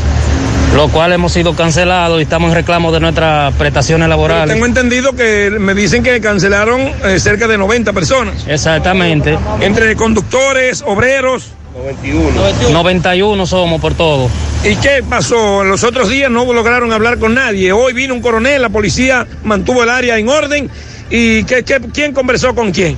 lo 0.74 0.88
cual 0.88 1.12
hemos 1.12 1.32
sido 1.32 1.54
cancelados 1.54 2.18
y 2.18 2.22
estamos 2.24 2.50
en 2.50 2.56
reclamo 2.56 2.92
de 2.92 3.00
nuestras 3.00 3.54
prestaciones 3.54 4.08
laborales. 4.08 4.52
Tengo 4.52 4.66
entendido 4.66 5.14
que 5.14 5.50
me 5.58 5.74
dicen 5.74 6.02
que 6.02 6.20
cancelaron 6.20 6.80
eh, 7.04 7.18
cerca 7.18 7.46
de 7.46 7.56
90 7.56 7.92
personas. 7.92 8.46
Exactamente. 8.46 9.38
Entre 9.60 9.94
conductores, 9.96 10.82
obreros. 10.86 11.52
91. 11.78 12.72
91 12.72 13.46
somos 13.46 13.80
por 13.80 13.94
todo. 13.94 14.28
¿Y 14.64 14.74
qué 14.76 15.02
pasó? 15.08 15.62
Los 15.62 15.84
otros 15.84 16.08
días 16.08 16.30
no 16.30 16.52
lograron 16.52 16.92
hablar 16.92 17.18
con 17.18 17.34
nadie. 17.34 17.72
Hoy 17.72 17.92
vino 17.92 18.14
un 18.14 18.20
coronel, 18.20 18.62
la 18.62 18.68
policía 18.68 19.26
mantuvo 19.44 19.84
el 19.84 19.90
área 19.90 20.18
en 20.18 20.28
orden. 20.28 20.70
¿Y 21.10 21.44
qué, 21.44 21.62
qué, 21.62 21.80
quién 21.92 22.12
conversó 22.12 22.54
con 22.54 22.72
quién? 22.72 22.96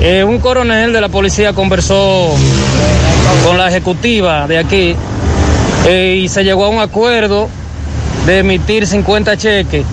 Eh, 0.00 0.24
un 0.24 0.38
coronel 0.38 0.92
de 0.92 1.00
la 1.00 1.08
policía 1.08 1.52
conversó 1.52 2.34
con 3.44 3.58
la 3.58 3.68
ejecutiva 3.68 4.46
de 4.46 4.58
aquí 4.58 4.94
eh, 5.86 6.20
y 6.22 6.28
se 6.28 6.44
llegó 6.44 6.64
a 6.66 6.68
un 6.68 6.80
acuerdo 6.80 7.48
de 8.26 8.38
emitir 8.38 8.86
50 8.86 9.36
cheques 9.36 9.84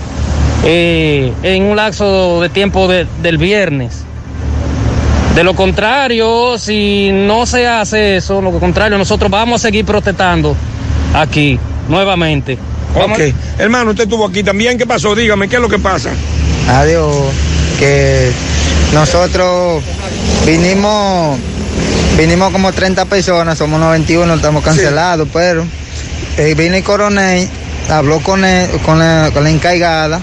eh, 0.64 1.32
en 1.42 1.62
un 1.64 1.76
lapso 1.76 2.40
de 2.40 2.48
tiempo 2.48 2.88
de, 2.88 3.06
del 3.22 3.38
viernes. 3.38 4.04
De 5.34 5.42
lo 5.42 5.54
contrario, 5.54 6.56
si 6.58 7.10
no 7.12 7.44
se 7.46 7.66
hace 7.66 8.16
eso, 8.16 8.40
lo 8.40 8.52
contrario, 8.60 8.96
nosotros 8.98 9.30
vamos 9.30 9.60
a 9.60 9.62
seguir 9.66 9.84
protestando 9.84 10.56
aquí 11.12 11.58
nuevamente. 11.88 12.56
Ok. 12.94 13.34
Hermano, 13.58 13.90
usted 13.90 14.04
estuvo 14.04 14.24
aquí 14.26 14.44
también. 14.44 14.78
¿Qué 14.78 14.86
pasó? 14.86 15.14
Dígame, 15.16 15.48
¿qué 15.48 15.56
es 15.56 15.62
lo 15.62 15.68
que 15.68 15.80
pasa? 15.80 16.10
Adiós, 16.68 17.16
que 17.80 18.30
nosotros 18.92 19.82
vinimos, 20.46 21.36
vinimos 22.16 22.52
como 22.52 22.72
30 22.72 23.04
personas, 23.06 23.58
somos 23.58 23.80
91, 23.80 24.34
estamos 24.34 24.62
cancelados, 24.62 25.26
pero 25.32 25.66
eh, 26.38 26.54
vino 26.56 26.76
el 26.76 26.84
coronel, 26.84 27.48
habló 27.90 28.20
con, 28.20 28.44
él- 28.44 28.70
con, 28.86 29.00
la, 29.00 29.30
con 29.34 29.42
la 29.42 29.50
encargada, 29.50 30.20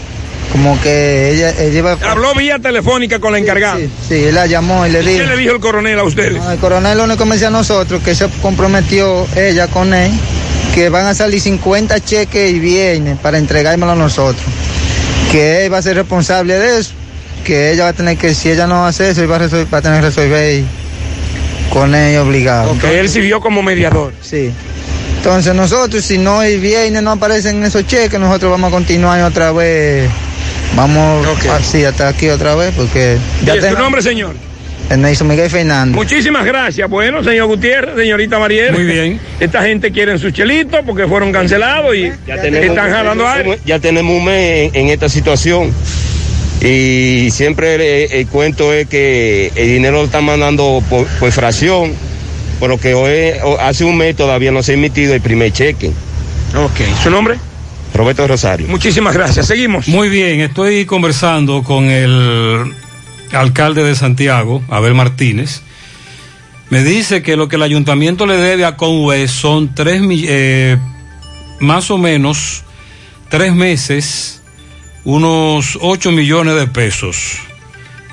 como 0.52 0.80
que 0.82 1.32
ella, 1.32 1.52
ella 1.60 1.78
iba 1.78 1.98
Habló 2.10 2.34
vía 2.36 2.60
telefónica 2.60 3.20
con 3.20 3.32
la 3.32 3.40
encargada. 3.40 3.78
Sí, 3.78 3.90
sí, 4.08 4.32
la 4.32 4.46
llamó 4.48 4.86
y 4.86 4.92
le 4.92 5.02
¿Y 5.02 5.06
dijo. 5.06 5.20
¿Qué 5.20 5.28
le 5.28 5.38
dijo 5.38 5.54
el 5.54 5.60
coronel 5.62 6.00
a 6.00 6.04
ustedes? 6.04 6.34
No, 6.34 6.52
el 6.52 6.60
coronel 6.60 6.98
lo 6.98 7.06
único 7.06 7.20
que 7.20 7.26
me 7.26 7.36
decía 7.36 7.48
a 7.48 7.52
nosotros 7.52 8.02
que 8.04 8.16
se 8.16 8.28
comprometió 8.42 9.26
ella 9.36 9.68
con 9.68 9.94
él 9.94 10.12
que 10.74 10.90
van 10.90 11.06
a 11.06 11.14
salir 11.14 11.42
50 11.42 12.00
cheques 12.00 12.52
y 12.52 12.60
bienes 12.60 13.18
para 13.20 13.38
entregármelo 13.38 13.92
a 13.92 13.96
nosotros. 13.96 14.46
Que 15.32 15.66
él 15.66 15.74
va 15.74 15.80
a 15.80 15.82
ser 15.82 15.98
responsable 15.98 16.58
de 16.58 16.80
eso. 16.80 16.92
Que 17.46 17.72
ella 17.72 17.86
va 17.86 17.90
a 17.90 17.94
tener 17.94 18.18
que, 18.18 18.34
si 18.34 18.50
ella 18.50 18.68
no 18.68 18.86
hace 18.86 19.10
eso, 19.10 19.28
va 19.28 19.38
a, 19.38 19.40
va 19.40 19.78
a 19.78 19.82
tener 19.82 20.00
que 20.00 20.06
resolver 20.08 20.64
con 21.72 21.94
él 21.96 22.18
obligado. 22.20 22.78
Que 22.80 23.00
él 23.00 23.10
sirvió 23.10 23.42
como 23.42 23.62
mediador. 23.62 24.14
Sí. 24.22 24.52
Entonces 25.18 25.54
nosotros, 25.54 26.04
si 26.04 26.18
no 26.18 26.40
hay 26.40 26.58
bienes, 26.58 27.02
no 27.04 27.12
aparecen 27.12 27.64
esos 27.64 27.86
cheques, 27.86 28.20
nosotros 28.20 28.52
vamos 28.52 28.70
a 28.70 28.72
continuar 28.72 29.22
otra 29.22 29.52
vez. 29.52 30.10
Vamos 30.76 31.28
así 31.52 31.84
hasta 31.84 32.08
aquí 32.08 32.30
otra 32.30 32.56
vez 32.56 32.74
porque 32.76 33.18
¿Y 33.46 33.50
es 33.50 33.60
tengo- 33.60 33.76
tu 33.76 33.82
nombre, 33.84 34.02
señor? 34.02 34.36
Ernesto 34.90 35.24
Miguel 35.24 35.50
Fernández. 35.50 35.96
Muchísimas 35.96 36.46
gracias. 36.46 36.90
Bueno, 36.90 37.24
señor 37.24 37.48
Gutiérrez, 37.48 37.96
señorita 37.96 38.40
Mariel. 38.40 38.74
Muy 38.74 38.84
bien. 38.84 39.20
Esta 39.40 39.62
gente 39.64 39.92
quiere 39.92 40.18
sus 40.18 40.34
chelitos 40.34 40.82
porque 40.86 41.08
fueron 41.08 41.32
cancelados 41.32 41.96
y 41.96 42.06
están 42.28 42.92
jalando 42.92 43.26
aire. 43.28 43.60
Ya 43.66 43.80
tenemos 43.80 44.18
un 44.18 44.26
mes 44.26 44.72
en, 44.74 44.82
en 44.82 44.90
esta 44.90 45.08
situación. 45.08 45.72
Y 46.62 47.30
siempre 47.32 48.06
el, 48.06 48.12
el 48.12 48.28
cuento 48.28 48.74
es 48.74 48.88
que 48.88 49.52
el 49.56 49.68
dinero 49.68 49.98
lo 50.00 50.04
están 50.06 50.26
mandando 50.26 50.84
por, 50.90 51.08
por 51.08 51.32
fracción, 51.32 51.94
pero 52.60 52.78
que 52.78 52.94
hoy, 52.94 53.32
hace 53.62 53.84
un 53.86 53.98
mes 53.98 54.16
todavía 54.16 54.52
no 54.52 54.62
se 54.62 54.74
ha 54.74 54.76
emitido 54.76 55.14
el 55.16 55.22
primer 55.22 55.52
cheque. 55.54 55.88
Ok, 56.56 56.82
¿su 57.02 57.10
nombre? 57.10 57.36
Roberto 57.94 58.28
Rosario. 58.28 58.68
Muchísimas 58.68 59.14
gracias. 59.14 59.48
Seguimos. 59.48 59.88
Muy 59.88 60.10
bien, 60.10 60.42
estoy 60.42 60.86
conversando 60.86 61.64
con 61.64 61.86
el 61.86 62.74
alcalde 63.32 63.84
de 63.84 63.96
Santiago, 63.96 64.62
Abel 64.70 64.94
Martínez. 64.94 65.62
Me 66.70 66.84
dice 66.84 67.22
que 67.22 67.36
lo 67.36 67.50
que 67.50 67.58
el 67.58 67.64
ayuntamiento 67.64 68.26
le 68.26 68.38
debe 68.38 68.66
a 68.66 68.78
Conway 68.78 69.28
son 69.28 69.76
tres, 69.76 70.02
eh, 70.10 70.78
más 71.60 71.92
o 71.92 71.98
menos 71.98 72.64
tres 73.30 73.54
meses, 73.54 74.42
unos 75.04 75.78
8 75.82 76.12
millones 76.12 76.56
de 76.56 76.68
pesos. 76.68 77.40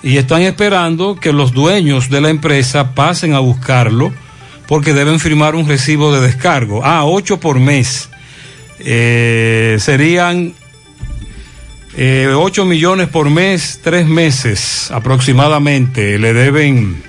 Y 0.03 0.17
están 0.17 0.43
esperando 0.43 1.17
que 1.17 1.33
los 1.33 1.53
dueños 1.53 2.09
de 2.09 2.21
la 2.21 2.31
empresa 2.31 2.95
pasen 2.95 3.35
a 3.35 3.41
buscarlo 3.41 4.13
porque 4.67 4.95
deben 4.95 5.19
firmar 5.21 5.55
un 5.55 5.69
recibo 5.69 6.13
de 6.13 6.21
descargo. 6.21 6.83
Ah, 6.85 7.05
8 7.05 7.41
por 7.41 7.59
mes. 7.59 8.09
Eh, 8.81 9.77
serían 9.81 10.55
eh, 11.97 12.33
8 12.33 12.65
millones 12.65 13.09
por 13.09 13.29
mes, 13.29 13.81
tres 13.83 14.07
meses 14.07 14.91
aproximadamente. 14.91 16.19
Le 16.19 16.33
deben, 16.33 17.03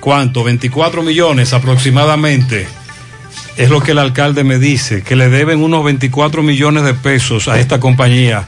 ¿cuánto? 0.00 0.44
24 0.44 1.02
millones 1.02 1.52
aproximadamente. 1.52 2.66
Es 3.56 3.70
lo 3.70 3.80
que 3.80 3.92
el 3.92 3.98
alcalde 3.98 4.44
me 4.44 4.58
dice, 4.58 5.02
que 5.02 5.16
le 5.16 5.30
deben 5.30 5.62
unos 5.62 5.82
24 5.82 6.42
millones 6.42 6.84
de 6.84 6.92
pesos 6.92 7.48
a 7.48 7.58
esta 7.58 7.80
compañía. 7.80 8.46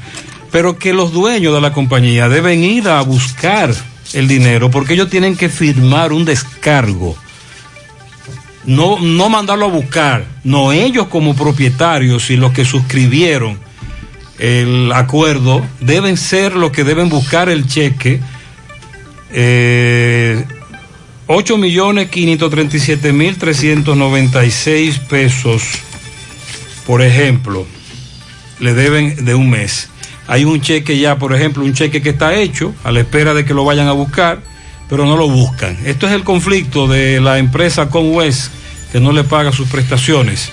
Pero 0.52 0.78
que 0.78 0.92
los 0.92 1.12
dueños 1.12 1.55
de 1.55 1.60
la 1.62 1.73
compañía 1.73 2.28
deben 2.28 2.62
ir 2.62 2.89
a 2.89 3.00
buscar 3.02 3.74
el 4.12 4.28
dinero 4.28 4.70
porque 4.70 4.94
ellos 4.94 5.10
tienen 5.10 5.36
que 5.36 5.48
firmar 5.48 6.12
un 6.12 6.24
descargo. 6.24 7.16
No, 8.68 9.00
no 9.00 9.28
mandarlo 9.30 9.64
a 9.64 9.68
buscar, 9.70 10.24
no 10.44 10.72
ellos 10.72 11.08
como 11.08 11.34
propietarios 11.34 12.30
y 12.30 12.36
los 12.36 12.52
que 12.52 12.66
suscribieron 12.66 13.58
el 14.38 14.92
acuerdo 14.92 15.66
deben 15.80 16.16
ser 16.16 16.55
los 16.55 16.70
que 16.70 16.84
deben 16.84 17.08
buscar 17.08 17.48
el 17.48 17.66
cheque. 17.66 18.20
Eh, 19.32 20.44
8 21.26 21.58
millones 21.58 22.08
537 22.08 23.12
mil 23.12 23.36
396 23.36 24.98
pesos, 25.00 25.62
por 26.86 27.02
ejemplo, 27.02 27.66
le 28.60 28.74
deben 28.74 29.24
de 29.24 29.34
un 29.34 29.50
mes. 29.50 29.90
Hay 30.26 30.44
un 30.44 30.60
cheque 30.60 30.98
ya, 30.98 31.18
por 31.18 31.34
ejemplo, 31.34 31.64
un 31.64 31.74
cheque 31.74 32.00
que 32.00 32.10
está 32.10 32.34
hecho 32.34 32.74
a 32.84 32.92
la 32.92 33.00
espera 33.00 33.34
de 33.34 33.44
que 33.44 33.55
lo 33.55 33.64
vayan 33.64 33.88
a 33.88 33.92
buscar, 33.92 34.40
pero 34.89 35.07
no 35.07 35.17
lo 35.17 35.28
buscan. 35.28 35.78
Esto 35.84 36.07
es 36.07 36.12
el 36.12 36.25
conflicto 36.25 36.86
de 36.86 37.20
la 37.20 37.39
empresa 37.39 37.89
Conwest 37.89 38.52
que 38.92 39.00
no 39.00 39.12
le 39.12 39.25
paga 39.25 39.52
sus 39.52 39.68
prestaciones. 39.68 40.50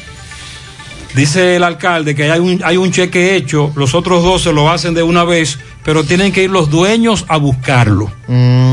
Dice 1.16 1.56
el 1.56 1.64
alcalde 1.64 2.14
que 2.14 2.30
hay 2.30 2.40
un, 2.40 2.62
hay 2.66 2.76
un 2.76 2.92
cheque 2.92 3.38
hecho, 3.38 3.72
los 3.76 3.96
otros 3.96 4.22
dos 4.22 4.42
se 4.42 4.52
lo 4.52 4.70
hacen 4.70 4.94
de 4.94 5.02
una 5.02 5.24
vez, 5.24 5.58
pero 5.84 6.04
tienen 6.04 6.34
que 6.34 6.44
ir 6.44 6.50
los 6.50 6.70
dueños 6.70 7.24
a 7.30 7.38
buscarlo 7.38 8.12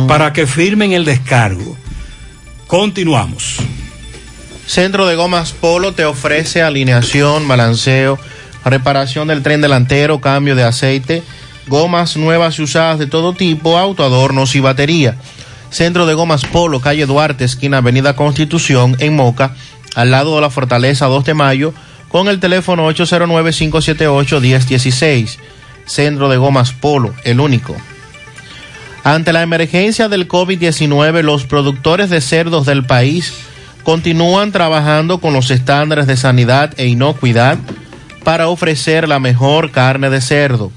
para 0.08 0.32
que 0.32 0.48
firmen 0.48 0.92
el 0.92 1.04
descargo. 1.04 1.76
Continuamos. 2.66 3.58
Centro 4.66 5.06
de 5.06 5.14
Gomas 5.14 5.52
Polo 5.52 5.92
te 5.92 6.04
ofrece 6.04 6.62
alineación, 6.62 7.46
balanceo, 7.46 8.18
reparación 8.64 9.28
del 9.28 9.42
tren 9.42 9.60
delantero, 9.60 10.20
cambio 10.20 10.56
de 10.56 10.64
aceite, 10.64 11.22
gomas 11.68 12.16
nuevas 12.16 12.58
y 12.58 12.62
usadas 12.62 12.98
de 12.98 13.06
todo 13.06 13.34
tipo, 13.34 13.78
autoadornos 13.78 14.54
y 14.56 14.60
batería. 14.60 15.16
Centro 15.72 16.04
de 16.04 16.12
Gomas 16.12 16.44
Polo, 16.44 16.80
calle 16.80 17.06
Duarte, 17.06 17.44
esquina 17.44 17.78
Avenida 17.78 18.14
Constitución, 18.14 18.94
en 18.98 19.16
Moca, 19.16 19.54
al 19.94 20.10
lado 20.10 20.34
de 20.34 20.42
la 20.42 20.50
Fortaleza 20.50 21.06
2 21.06 21.24
de 21.24 21.32
Mayo, 21.32 21.72
con 22.10 22.28
el 22.28 22.40
teléfono 22.40 22.86
809-578-1016. 22.90 25.38
Centro 25.86 26.28
de 26.28 26.36
Gomas 26.36 26.72
Polo, 26.72 27.14
el 27.24 27.40
único. 27.40 27.74
Ante 29.02 29.32
la 29.32 29.40
emergencia 29.40 30.10
del 30.10 30.28
COVID-19, 30.28 31.22
los 31.22 31.46
productores 31.46 32.10
de 32.10 32.20
cerdos 32.20 32.66
del 32.66 32.84
país 32.84 33.32
continúan 33.82 34.52
trabajando 34.52 35.22
con 35.22 35.32
los 35.32 35.50
estándares 35.50 36.06
de 36.06 36.18
sanidad 36.18 36.74
e 36.76 36.84
inocuidad 36.86 37.56
para 38.24 38.48
ofrecer 38.48 39.08
la 39.08 39.20
mejor 39.20 39.70
carne 39.70 40.10
de 40.10 40.20
cerdo. 40.20 40.70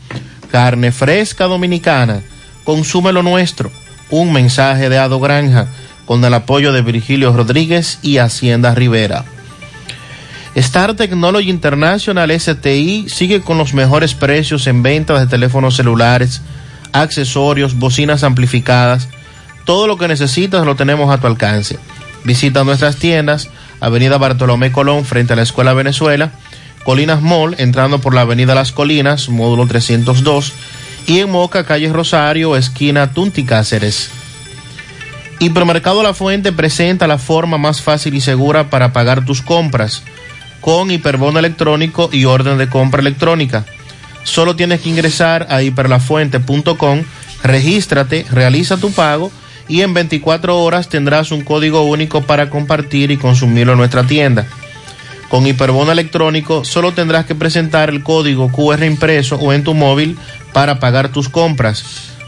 Carne 0.52 0.94
fresca 0.94 1.48
dominicana. 1.48 2.22
Consume 2.64 3.12
lo 3.12 3.24
nuestro. 3.24 3.70
Un 4.10 4.34
mensaje 4.34 4.90
de 4.90 4.98
Ado 4.98 5.20
Granja 5.20 5.68
con 6.06 6.24
el 6.24 6.34
apoyo 6.34 6.72
de 6.72 6.82
Virgilio 6.82 7.34
Rodríguez 7.34 8.00
y 8.02 8.18
Hacienda 8.18 8.76
Rivera. 8.76 9.26
Star 10.56 10.94
Technology 10.94 11.50
International 11.50 12.32
STI 12.32 13.08
sigue 13.10 13.42
con 13.42 13.58
los 13.58 13.74
mejores 13.74 14.14
precios 14.14 14.68
en 14.68 14.84
ventas 14.84 15.20
de 15.20 15.28
teléfonos 15.28 15.76
celulares, 15.76 16.42
accesorios, 16.94 17.78
bocinas 17.78 18.24
amplificadas. 18.24 19.10
Todo 19.66 19.88
lo 19.88 19.98
que 19.98 20.08
necesitas 20.08 20.66
lo 20.66 20.76
tenemos 20.76 21.14
a 21.14 21.18
tu 21.18 21.28
alcance. 21.28 21.78
Visita 22.24 22.64
nuestras 22.64 22.96
tiendas, 22.96 23.50
Avenida 23.82 24.18
Bartolomé 24.18 24.72
Colón 24.72 25.04
frente 25.04 25.34
a 25.34 25.36
la 25.36 25.42
Escuela 25.42 25.74
Venezuela, 25.74 26.32
Colinas 26.86 27.22
Mall, 27.22 27.56
entrando 27.58 28.00
por 28.00 28.14
la 28.14 28.22
Avenida 28.22 28.56
Las 28.56 28.72
Colinas, 28.72 29.28
módulo 29.28 29.68
302, 29.68 30.54
y 31.08 31.20
en 31.20 31.32
Moca, 31.32 31.66
calle 31.66 31.92
Rosario, 31.92 32.56
esquina 32.56 33.14
Tunti 33.14 33.44
Cáceres. 33.44 34.10
Hipermercado 35.40 36.02
La 36.02 36.14
Fuente 36.14 36.52
presenta 36.52 37.08
la 37.08 37.18
forma 37.18 37.58
más 37.58 37.82
fácil 37.82 38.14
y 38.16 38.22
segura 38.22 38.70
para 38.70 38.94
pagar 38.94 39.26
tus 39.26 39.42
compras 39.42 40.04
con 40.62 40.90
hiperbono 40.90 41.38
electrónico 41.38 42.10
y 42.12 42.26
orden 42.26 42.58
de 42.58 42.70
compra 42.70 43.02
electrónica. 43.02 43.66
Solo 44.24 44.56
tienes 44.56 44.82
que 44.82 44.90
ingresar 44.90 45.46
a 45.52 45.62
hiperlafuente.com, 45.62 47.04
regístrate, 47.44 48.26
realiza 48.32 48.78
tu 48.78 48.92
pago 48.92 49.32
y 49.68 49.82
en 49.82 49.94
24 49.94 50.58
horas 50.58 50.90
tendrás 50.90 51.32
un 51.32 51.44
código 51.44 51.84
único 51.84 52.24
para 52.24 52.50
compartir 52.50 53.12
y 53.12 53.18
consumirlo 53.18 53.74
en 53.74 53.80
nuestra 53.80 54.04
tienda. 54.04 54.48
Con 55.36 55.46
hiperbono 55.46 55.92
electrónico 55.92 56.64
solo 56.64 56.94
tendrás 56.94 57.26
que 57.26 57.36
presentar 57.36 57.90
el 57.90 58.04
código 58.04 58.50
QR 58.54 58.86
impreso 58.86 59.36
o 59.36 59.52
en 59.52 59.66
tu 59.66 59.74
móvil 59.74 60.18
para 60.54 60.80
pagar 60.80 61.10
tus 61.10 61.28
compras. 61.28 61.84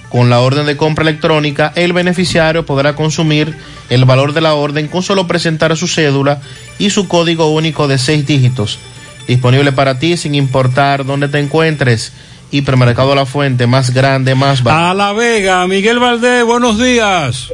Con 0.10 0.30
la 0.30 0.42
orden 0.42 0.66
de 0.66 0.76
compra 0.76 1.04
electrónica, 1.04 1.72
el 1.76 1.94
beneficiario 1.94 2.66
podrá 2.66 2.98
consumir 2.98 3.56
el 3.90 4.04
valor 4.04 4.34
de 4.34 4.42
la 4.42 4.56
orden 4.56 4.90
con 4.90 5.04
solo 5.04 5.26
presentar 5.26 5.78
su 5.78 5.88
cédula 5.88 6.42
y 6.80 6.90
su 6.90 7.08
código 7.08 7.50
único 7.50 7.88
de 7.88 7.98
seis 7.98 8.28
dígitos. 8.28 8.78
Disponible 9.26 9.72
para 9.72 10.00
ti 10.00 10.18
sin 10.18 10.36
importar 10.36 11.06
dónde 11.06 11.30
te 11.30 11.40
encuentres. 11.40 12.12
Hipermercado 12.52 13.16
La 13.16 13.26
Fuente, 13.26 13.68
más 13.68 13.94
grande, 13.94 14.36
más 14.36 14.64
barato. 14.64 14.86
A 14.86 14.94
La 14.94 15.14
Vega, 15.14 15.66
Miguel 15.66 16.00
Valdés, 16.00 16.44
buenos 16.44 16.78
días. 16.78 17.54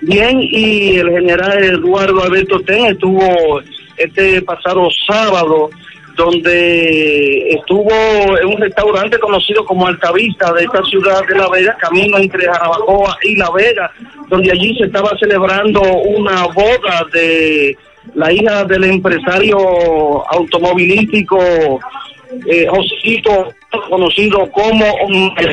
Bien, 0.00 0.40
y 0.40 0.96
el 0.96 1.10
general 1.10 1.62
Eduardo 1.62 2.24
Alberto 2.24 2.58
Ten 2.60 2.86
estuvo 2.86 3.60
este 3.96 4.42
pasado 4.42 4.88
sábado 5.06 5.70
donde 6.16 7.50
estuvo 7.50 7.90
en 8.38 8.46
un 8.46 8.60
restaurante 8.60 9.18
conocido 9.18 9.64
como 9.64 9.86
Altavista 9.86 10.52
de 10.52 10.64
esta 10.64 10.82
ciudad 10.84 11.20
de 11.26 11.36
La 11.36 11.48
Vega, 11.48 11.76
camino 11.80 12.18
entre 12.18 12.46
Jarabacoa 12.46 13.16
y 13.22 13.36
La 13.36 13.50
Vega, 13.50 13.90
donde 14.28 14.52
allí 14.52 14.76
se 14.76 14.84
estaba 14.84 15.10
celebrando 15.18 15.80
una 15.80 16.46
boda 16.48 17.06
de 17.12 17.76
la 18.14 18.32
hija 18.32 18.64
del 18.64 18.84
empresario 18.84 19.58
automovilístico 20.30 21.80
eh, 22.46 22.66
Josito, 22.66 23.54
conocido 23.88 24.50
como 24.50 24.84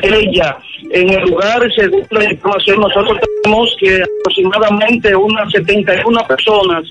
ella. 0.01 0.57
En 0.91 1.09
el 1.09 1.22
lugar, 1.30 1.61
según 1.75 2.06
la 2.11 2.31
información, 2.31 2.80
nosotros 2.80 3.19
tenemos 3.43 3.75
que 3.80 4.03
aproximadamente 4.19 5.15
unas 5.15 5.51
71 5.51 6.27
personas 6.27 6.83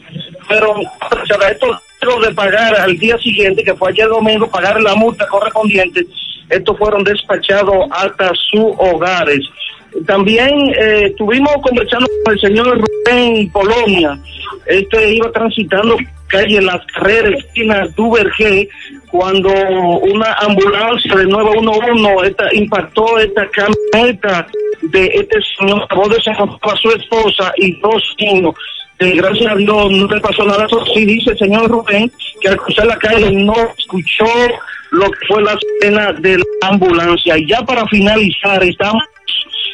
fueron 0.47 0.85
a 0.87 1.49
esto 1.51 1.81
de 2.21 2.35
pagar 2.35 2.75
al 2.81 2.97
día 2.97 3.19
siguiente, 3.19 3.63
que 3.63 3.75
fue 3.75 3.91
ayer 3.91 4.09
domingo, 4.09 4.49
pagar 4.49 4.81
la 4.81 4.95
multa 4.95 5.27
correspondiente, 5.27 6.07
estos 6.49 6.79
fueron 6.79 7.05
despachados 7.05 7.87
hasta 7.91 8.33
sus 8.35 8.73
hogares. 8.79 9.41
También 10.07 10.51
eh, 10.79 11.07
estuvimos 11.07 11.53
conversando 11.63 12.07
con 12.25 12.35
el 12.35 12.41
señor 12.41 12.81
Rubén 12.81 13.51
Polonia. 13.51 14.19
Este 14.67 15.15
iba 15.15 15.31
transitando 15.33 15.97
calle 16.29 16.63
Las 16.63 16.85
Carreras, 16.87 17.35
esquina 17.39 17.87
Duvergé, 17.97 18.69
cuando 19.11 19.51
una 19.51 20.33
ambulancia 20.35 21.15
de 21.17 21.27
911 21.27 22.29
esta, 22.29 22.55
impactó 22.55 23.19
esta 23.19 23.49
camioneta 23.49 24.47
de 24.83 25.07
este 25.07 25.39
señor. 25.59 25.87
Bordo 25.95 26.21
se 26.23 26.31
encontraba 26.31 26.77
su 26.77 26.91
esposa 26.91 27.53
y 27.57 27.79
dos 27.81 28.03
niños. 28.21 28.55
Gracias 28.99 29.53
a 29.53 29.57
Dios 29.57 29.91
no 29.91 30.07
le 30.07 30.21
pasó 30.21 30.45
nada. 30.45 30.67
Eso 30.67 30.85
sí 30.95 31.05
dice 31.05 31.31
el 31.31 31.39
señor 31.39 31.71
Rubén 31.71 32.11
que 32.41 32.49
al 32.49 32.57
cruzar 32.57 32.87
la 32.87 32.99
calle 32.99 33.31
no 33.31 33.55
escuchó 33.77 34.27
lo 34.91 35.11
que 35.11 35.27
fue 35.27 35.43
la 35.43 35.57
escena 35.57 36.13
de 36.15 36.39
la 36.39 36.45
ambulancia. 36.63 37.39
Y 37.39 37.47
ya 37.47 37.61
para 37.63 37.87
finalizar, 37.87 38.63
estamos 38.63 39.03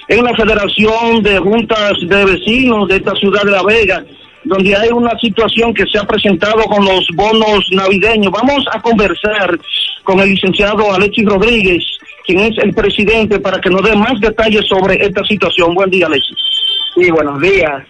en 0.09 0.25
la 0.25 0.35
Federación 0.35 1.23
de 1.23 1.39
Juntas 1.39 1.93
de 2.03 2.25
Vecinos 2.25 2.89
de 2.89 2.97
esta 2.97 3.15
ciudad 3.15 3.43
de 3.43 3.51
La 3.51 3.63
Vega, 3.63 4.05
donde 4.45 4.77
hay 4.77 4.91
una 4.91 5.19
situación 5.19 5.73
que 5.73 5.85
se 5.87 5.99
ha 5.99 6.05
presentado 6.05 6.63
con 6.65 6.85
los 6.85 7.07
bonos 7.15 7.67
navideños. 7.73 8.33
Vamos 8.33 8.65
a 8.73 8.81
conversar 8.81 9.59
con 10.03 10.21
el 10.21 10.31
licenciado 10.31 10.93
Alexis 10.93 11.25
Rodríguez, 11.25 11.83
quien 12.27 12.41
es 12.41 12.59
el 12.59 12.75
presidente, 12.75 13.41
para 13.41 13.61
que 13.61 13.71
nos 13.71 13.83
dé 13.83 13.97
más 13.97 14.21
detalles 14.21 14.67
sobre 14.67 14.95
esta 15.05 15.25
situación. 15.25 15.75
Buen 15.75 15.91
día, 15.91 16.07
Alexis. 16.07 16.37
Sí, 16.95 17.11
buenos 17.11 17.41
días. 17.41 17.83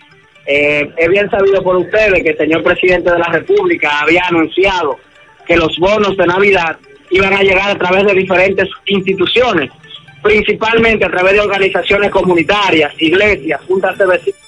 Eh, 0.47 0.89
es 0.97 1.09
bien 1.09 1.29
sabido 1.31 1.63
por 1.63 1.77
ustedes 1.77 2.23
que 2.23 2.31
el 2.31 2.37
señor 2.37 2.63
presidente 2.63 3.11
de 3.11 3.19
la 3.19 3.29
República 3.29 4.01
había 4.01 4.25
anunciado 4.27 4.99
que 5.47 5.57
los 5.57 5.77
bonos 5.79 6.17
de 6.17 6.27
Navidad 6.27 6.77
iban 7.11 7.33
a 7.33 7.43
llegar 7.43 7.71
a 7.71 7.79
través 7.79 8.05
de 8.05 8.15
diferentes 8.15 8.69
instituciones, 8.87 9.71
principalmente 10.23 11.05
a 11.05 11.11
través 11.11 11.35
de 11.35 11.41
organizaciones 11.41 12.11
comunitarias, 12.11 12.93
iglesias, 12.99 13.61
juntas 13.67 13.97
de 13.99 14.07
vecinos. 14.07 14.44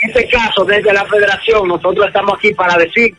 En 0.00 0.10
este 0.10 0.28
caso, 0.28 0.64
desde 0.64 0.92
la 0.92 1.04
federación, 1.06 1.68
nosotros 1.68 2.06
estamos 2.06 2.34
aquí 2.38 2.52
para 2.54 2.76
decir 2.76 3.14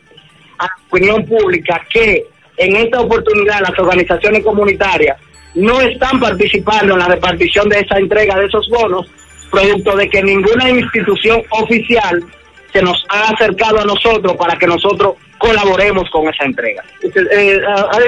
a 0.57 0.65
la 0.65 0.71
opinión 0.89 1.25
pública 1.25 1.85
que 1.89 2.25
en 2.57 2.75
esta 2.75 3.01
oportunidad 3.01 3.61
las 3.61 3.77
organizaciones 3.77 4.43
comunitarias 4.43 5.17
no 5.55 5.81
están 5.81 6.19
participando 6.19 6.93
en 6.93 6.99
la 6.99 7.07
repartición 7.07 7.67
de 7.69 7.79
esa 7.79 7.97
entrega 7.97 8.37
de 8.37 8.45
esos 8.45 8.67
bonos 8.69 9.09
producto 9.49 9.95
de 9.95 10.07
que 10.09 10.21
ninguna 10.21 10.69
institución 10.69 11.41
oficial 11.49 12.23
se 12.71 12.81
nos 12.81 13.05
ha 13.09 13.29
acercado 13.29 13.79
a 13.79 13.85
nosotros 13.85 14.35
para 14.37 14.57
que 14.57 14.67
nosotros 14.67 15.15
colaboremos 15.37 16.09
con 16.09 16.27
esa 16.27 16.43
entrega. 16.43 16.83
Eh, 17.01 17.61
hay 17.91 18.03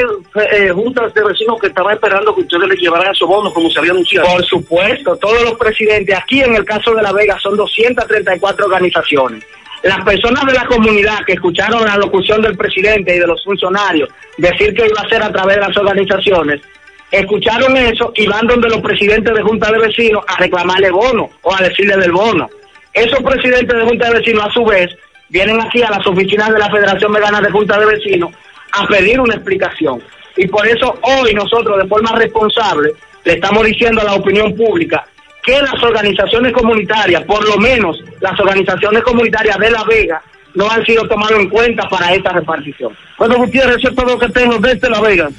eh, 0.52 0.70
juntas 0.72 1.14
de 1.14 1.24
vecinos 1.24 1.60
que 1.60 1.68
estaban 1.68 1.94
esperando 1.94 2.36
que 2.36 2.42
ustedes 2.42 2.68
les 2.68 2.80
llevaran 2.80 3.12
esos 3.12 3.28
bonos 3.28 3.54
como 3.54 3.70
se 3.70 3.80
había 3.80 3.92
anunciado. 3.92 4.28
Por 4.28 4.46
supuesto, 4.46 5.16
todos 5.18 5.42
los 5.44 5.54
presidentes, 5.56 6.16
aquí 6.16 6.42
en 6.42 6.56
el 6.56 6.66
caso 6.66 6.94
de 6.94 7.02
La 7.02 7.14
Vega 7.14 7.38
son 7.40 7.56
234 7.56 8.66
organizaciones. 8.66 9.44
Las 9.84 10.04
personas 10.04 10.46
de 10.46 10.54
la 10.54 10.66
comunidad 10.66 11.20
que 11.26 11.34
escucharon 11.34 11.86
la 11.86 11.98
locución 11.98 12.42
del 12.42 12.56
presidente 12.56 13.16
y 13.16 13.20
de 13.20 13.26
los 13.26 13.44
funcionarios 13.44 14.10
decir 14.38 14.76
que 14.76 14.86
iba 14.86 15.02
a 15.02 15.10
ser 15.10 15.24
a 15.24 15.32
través 15.32 15.56
de 15.56 15.62
las 15.62 15.76
organizaciones, 15.76 16.62
escucharon 17.10 17.76
eso 17.78 18.12
y 18.16 18.28
van 18.28 18.46
donde 18.46 18.70
los 18.70 18.82
presidentes 18.82 19.34
de 19.34 19.42
junta 19.42 19.72
de 19.72 19.80
vecinos 19.80 20.24
a 20.28 20.38
reclamarle 20.38 20.92
bono 20.92 21.30
o 21.42 21.56
a 21.56 21.62
decirle 21.62 21.98
del 21.98 22.12
bono. 22.12 22.48
Esos 22.94 23.20
presidentes 23.24 23.76
de 23.76 23.84
junta 23.84 24.08
de 24.08 24.20
vecinos 24.20 24.46
a 24.46 24.52
su 24.52 24.66
vez 24.66 24.90
vienen 25.30 25.60
aquí 25.62 25.82
a 25.82 25.90
las 25.90 26.06
oficinas 26.06 26.50
de 26.52 26.60
la 26.60 26.70
Federación 26.70 27.14
Vegana 27.14 27.40
de 27.40 27.52
Junta 27.52 27.80
de 27.80 27.86
Vecinos 27.86 28.32
a 28.74 28.86
pedir 28.88 29.20
una 29.20 29.36
explicación. 29.36 30.02
Y 30.38 30.48
por 30.48 30.68
eso 30.68 31.00
hoy 31.02 31.34
nosotros 31.34 31.82
de 31.82 31.88
forma 31.88 32.14
responsable 32.16 32.92
le 33.24 33.34
estamos 33.34 33.64
diciendo 33.66 34.02
a 34.02 34.06
la 34.06 34.14
opinión 34.14 34.56
pública 34.56 35.06
que 35.44 35.62
las 35.62 35.82
organizaciones 35.82 36.54
comunitarias, 36.54 37.24
por 37.24 37.48
lo 37.48 37.58
menos 37.58 37.98
las 38.20 38.40
organizaciones 38.40 39.04
comunitarias 39.04 39.58
de 39.58 39.72
La 39.72 39.84
Vega, 39.84 40.22
no 40.54 40.70
han 40.70 40.86
sido 40.86 41.08
tomadas 41.08 41.40
en 41.40 41.50
cuenta 41.50 41.88
para 41.90 42.14
esta 42.14 42.32
repartición. 42.32 42.96
Bueno, 43.18 43.38
Gutiérrez, 43.38 43.78
eso 43.78 43.90
es 43.90 43.96
todo 43.96 44.06
lo 44.06 44.20
que 44.20 44.30
tengo 44.30 44.58
desde 44.60 44.90
La 44.90 45.00
Vega. 45.00 45.30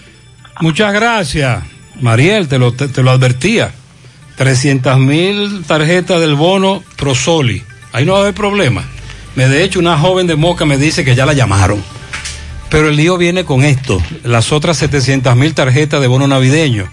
Muchas 0.60 0.92
gracias, 0.92 1.62
Mariel, 2.00 2.48
te 2.48 2.58
lo, 2.58 2.72
te, 2.72 2.89
te 2.89 3.02
lo 3.02 3.10
advertía. 3.10 3.72
300 4.36 4.99
mil 4.99 5.65
tarjetas 5.65 6.20
del 6.20 6.35
bono 6.35 6.83
Prosoli. 6.97 7.62
Ahí 7.93 8.05
no 8.05 8.12
va 8.12 8.19
a 8.19 8.23
haber 8.23 8.35
problema. 8.35 8.85
Me, 9.35 9.49
de 9.49 9.65
hecho, 9.65 9.78
una 9.78 9.99
joven 9.99 10.27
de 10.27 10.36
Moca 10.36 10.65
me 10.65 10.78
dice 10.78 11.05
que 11.05 11.15
ya 11.15 11.27
la 11.27 11.33
llamaron. 11.33 11.83
Pero 12.70 12.89
el 12.89 12.97
lío 12.97 13.19
viene 13.19 13.44
con 13.44 13.65
esto. 13.65 14.02
Las 14.25 14.52
otras 14.52 14.78
700 14.78 15.36
mil 15.36 15.55
tarjetas 15.55 16.01
de 16.01 16.07
bono 16.07 16.27
navideño 16.27 16.89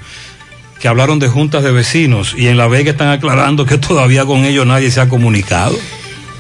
que 0.80 0.88
hablaron 0.88 1.20
de 1.20 1.28
juntas 1.28 1.64
de 1.64 1.72
vecinos 1.72 2.34
y 2.38 2.48
en 2.48 2.58
La 2.58 2.68
Vega 2.68 2.92
están 2.92 3.10
aclarando 3.10 3.66
que 3.66 3.78
todavía 3.78 4.26
con 4.26 4.46
ellos 4.46 4.66
nadie 4.66 4.92
se 4.92 5.02
ha 5.02 5.10
comunicado. 5.10 5.78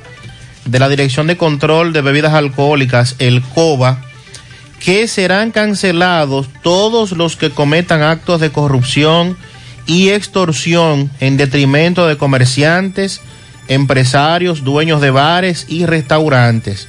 de 0.65 0.79
la 0.79 0.89
Dirección 0.89 1.27
de 1.27 1.37
Control 1.37 1.93
de 1.93 2.01
Bebidas 2.01 2.33
Alcohólicas, 2.33 3.17
el 3.19 3.43
COBA, 3.43 4.03
que 4.87 5.09
serán 5.09 5.51
cancelados 5.51 6.49
todos 6.63 7.11
los 7.11 7.35
que 7.35 7.51
cometan 7.51 8.03
actos 8.03 8.41
de 8.41 8.53
corrupción 8.53 9.37
y 9.85 10.11
extorsión 10.11 11.11
en 11.19 11.37
detrimento 11.37 12.07
de 12.07 12.17
comerciantes, 12.17 13.21
empresarios, 13.67 14.63
dueños 14.63 15.01
de 15.01 15.11
bares 15.11 15.67
y 15.69 15.87
restaurantes. 15.87 16.87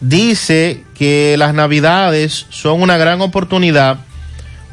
Dice 0.00 0.84
que 0.94 1.34
las 1.36 1.52
navidades 1.52 2.46
son 2.48 2.80
una 2.80 2.96
gran 2.96 3.22
oportunidad 3.22 3.98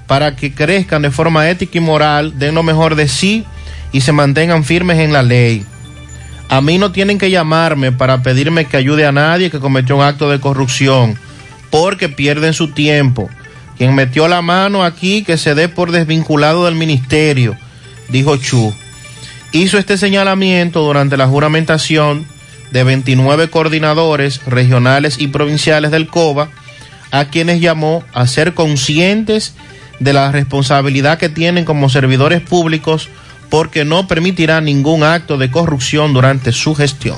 para 0.06 0.36
que 0.36 0.54
crezcan 0.54 1.02
de 1.02 1.10
forma 1.10 1.50
ética 1.50 1.80
y 1.80 1.82
moral, 1.82 2.38
den 2.38 2.54
lo 2.54 2.62
mejor 2.62 2.94
de 2.94 3.08
sí 3.08 3.46
y 3.92 4.02
se 4.02 4.12
mantengan 4.12 4.64
firmes 4.64 5.00
en 5.00 5.12
la 5.12 5.24
ley. 5.24 5.66
A 6.50 6.62
mí 6.62 6.78
no 6.78 6.92
tienen 6.92 7.18
que 7.18 7.32
llamarme 7.32 7.92
para 7.92 8.22
pedirme 8.22 8.66
que 8.66 8.78
ayude 8.78 9.08
a 9.08 9.12
nadie 9.12 9.50
que 9.50 9.60
cometió 9.60 9.96
un 9.96 10.04
acto 10.04 10.30
de 10.30 10.40
corrupción, 10.40 11.18
porque 11.76 12.08
pierden 12.08 12.54
su 12.54 12.70
tiempo. 12.70 13.30
Quien 13.78 13.96
metió 13.96 14.30
la 14.30 14.42
mano 14.42 14.86
aquí 14.86 15.24
que 15.24 15.38
se 15.38 15.56
dé 15.56 15.68
por 15.68 15.92
desvinculado 15.92 16.64
del 16.64 16.76
ministerio, 16.76 17.58
dijo 18.08 18.38
Chu. 18.38 18.74
Hizo 19.52 19.78
este 19.78 19.98
señalamiento 19.98 20.84
durante 20.84 21.18
la 21.18 21.28
juramentación 21.28 22.26
de 22.72 22.86
29 22.86 23.50
coordinadores 23.50 24.40
regionales 24.46 25.18
y 25.20 25.28
provinciales 25.28 25.92
del 25.92 26.08
COBA, 26.08 26.48
a 27.12 27.26
quienes 27.26 27.60
llamó 27.60 28.06
a 28.14 28.26
ser 28.26 28.54
conscientes 28.54 29.54
de 30.00 30.14
la 30.14 30.32
responsabilidad 30.32 31.18
que 31.18 31.28
tienen 31.28 31.66
como 31.66 31.90
servidores 31.90 32.40
públicos 32.40 33.10
porque 33.50 33.84
no 33.84 34.08
permitirá 34.08 34.62
ningún 34.62 35.04
acto 35.04 35.38
de 35.38 35.52
corrupción 35.52 36.14
durante 36.14 36.54
su 36.54 36.74
gestión. 36.74 37.18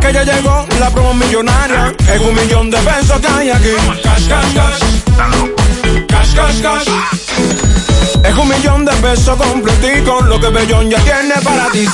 Que 0.00 0.12
ya 0.12 0.22
llegó 0.22 0.66
la 0.78 0.90
promo 0.90 1.14
millonaria. 1.14 1.94
Es 2.06 2.20
un 2.20 2.34
millón 2.34 2.70
de 2.70 2.76
pesos 2.78 3.18
que 3.18 3.28
hay 3.28 3.48
aquí. 3.50 3.70
Cash, 4.02 4.28
cash, 4.28 4.54
cash. 4.54 4.78
Cash, 6.06 6.34
cash, 6.34 6.60
cash. 6.60 6.86
Es 8.24 8.34
un 8.36 8.48
millón 8.48 8.84
de 8.84 8.92
pesos 8.92 9.36
completico. 9.36 10.20
Lo 10.22 10.40
que 10.40 10.48
Bellón 10.48 10.90
ya 10.90 10.98
tiene 11.00 11.34
para 11.42 11.70
ti. 11.70 11.86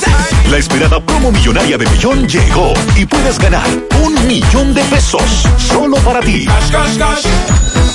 La 0.49 0.57
esperada 0.57 0.99
promo 0.99 1.31
millonaria 1.31 1.77
de 1.77 1.85
Bellón 1.85 2.27
llegó 2.27 2.73
y 2.95 3.05
puedes 3.05 3.39
ganar 3.39 3.67
un 4.03 4.27
millón 4.27 4.73
de 4.73 4.83
pesos 4.85 5.47
solo 5.57 5.97
para 5.97 6.19
ti. 6.19 6.45
Cash, 6.45 6.71
cash, 6.71 6.97
cash. 6.97 7.76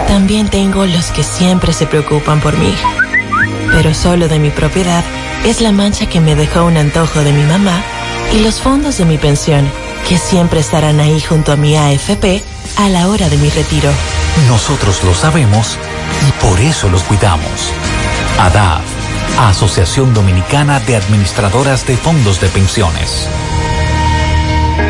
También 0.07 0.49
tengo 0.49 0.85
los 0.85 1.07
que 1.11 1.23
siempre 1.23 1.73
se 1.73 1.85
preocupan 1.85 2.39
por 2.39 2.57
mí. 2.57 2.73
Pero 3.71 3.93
solo 3.93 4.27
de 4.27 4.39
mi 4.39 4.49
propiedad 4.49 5.03
es 5.43 5.61
la 5.61 5.71
mancha 5.71 6.07
que 6.07 6.21
me 6.21 6.35
dejó 6.35 6.65
un 6.65 6.77
antojo 6.77 7.19
de 7.19 7.31
mi 7.31 7.43
mamá 7.43 7.81
y 8.33 8.39
los 8.39 8.61
fondos 8.61 8.97
de 8.97 9.05
mi 9.05 9.17
pensión, 9.17 9.69
que 10.07 10.17
siempre 10.17 10.59
estarán 10.59 10.99
ahí 10.99 11.19
junto 11.21 11.51
a 11.51 11.55
mi 11.55 11.75
AFP 11.75 12.43
a 12.77 12.89
la 12.89 13.07
hora 13.07 13.29
de 13.29 13.37
mi 13.37 13.49
retiro. 13.49 13.89
Nosotros 14.47 15.03
lo 15.03 15.13
sabemos 15.13 15.77
y 16.27 16.31
por 16.45 16.59
eso 16.59 16.89
los 16.89 17.03
cuidamos. 17.03 17.71
ADAF, 18.39 18.81
Asociación 19.39 20.13
Dominicana 20.13 20.79
de 20.79 20.95
Administradoras 20.95 21.85
de 21.87 21.97
Fondos 21.97 22.41
de 22.41 22.47
Pensiones. 22.49 23.27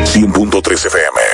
100.3 0.04 0.86
FM. 0.86 1.25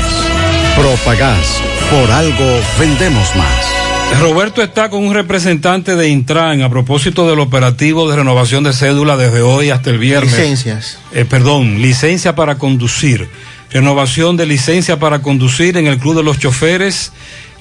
Propagás. 0.77 1.61
Por 1.91 2.11
algo 2.11 2.61
vendemos 2.79 3.35
más. 3.37 4.21
Roberto 4.21 4.63
está 4.63 4.91
con 4.91 5.05
un 5.05 5.15
representante 5.15 5.97
de 5.97 6.09
Intran 6.09 6.63
a 6.63 6.71
propósito 6.71 7.29
del 7.29 7.41
operativo 7.41 8.09
de 8.09 8.17
renovación 8.17 8.65
de 8.65 8.73
cédula 8.73 9.17
desde 9.17 9.43
hoy 9.43 9.71
hasta 9.71 9.91
el 9.91 9.99
viernes. 9.99 10.33
Licencias. 10.33 10.99
Eh, 11.13 11.25
perdón, 11.25 11.81
licencia 11.83 12.35
para 12.35 12.57
conducir. 12.57 13.29
Renovación 13.71 14.37
de 14.37 14.47
licencia 14.47 14.99
para 14.99 15.21
conducir 15.21 15.77
en 15.77 15.87
el 15.87 15.99
Club 15.99 16.17
de 16.17 16.23
los 16.23 16.39
Choferes, 16.39 17.13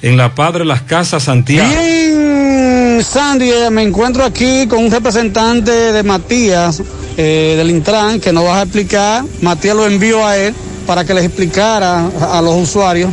en 0.02 0.16
la 0.16 0.36
Padre 0.36 0.64
Las 0.64 0.84
Casas, 0.84 1.24
Santiago. 1.24 1.68
Bien, 1.70 3.04
Sandy, 3.04 3.50
eh, 3.50 3.70
me 3.72 3.82
encuentro 3.82 4.24
aquí 4.24 4.68
con 4.68 4.86
un 4.86 4.92
representante 4.92 5.72
de 5.72 6.04
Matías, 6.04 6.82
eh, 7.18 7.56
del 7.58 7.70
Intran, 7.70 8.20
que 8.20 8.32
nos 8.32 8.46
va 8.46 8.60
a 8.60 8.64
explicar. 8.64 9.24
Matías 9.42 9.76
lo 9.76 9.86
envió 9.86 10.26
a 10.26 10.38
él 10.38 10.54
para 10.86 11.06
que 11.06 11.14
les 11.14 11.26
explicara 11.26 12.10
a, 12.20 12.40
a 12.40 12.42
los 12.42 12.56
usuarios 12.56 13.10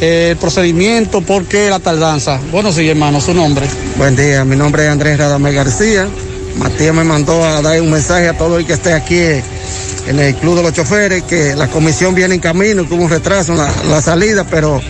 eh, 0.00 0.28
el 0.32 0.36
procedimiento, 0.36 1.20
por 1.20 1.44
qué 1.44 1.70
la 1.70 1.78
tardanza. 1.78 2.40
Bueno, 2.50 2.72
sí, 2.72 2.88
hermano, 2.88 3.20
su 3.20 3.32
nombre. 3.32 3.66
Buen 3.96 4.16
día, 4.16 4.44
mi 4.44 4.56
nombre 4.56 4.84
es 4.84 4.90
Andrés 4.90 5.18
Radamel 5.18 5.54
García. 5.54 6.08
Matías 6.56 6.94
me 6.94 7.04
mandó 7.04 7.44
a 7.44 7.62
dar 7.62 7.80
un 7.80 7.90
mensaje 7.90 8.28
a 8.28 8.36
todo 8.36 8.58
el 8.58 8.66
que 8.66 8.74
esté 8.74 8.92
aquí 8.92 9.18
en 9.18 10.18
el 10.18 10.34
Club 10.36 10.56
de 10.56 10.62
los 10.62 10.72
Choferes, 10.72 11.22
que 11.22 11.56
la 11.56 11.68
comisión 11.68 12.14
viene 12.14 12.34
en 12.34 12.40
camino, 12.40 12.86
que 12.86 12.94
hubo 12.94 13.04
un 13.04 13.10
retraso 13.10 13.52
en 13.52 13.58
la, 13.58 13.72
la 13.88 14.02
salida, 14.02 14.44
pero 14.44 14.80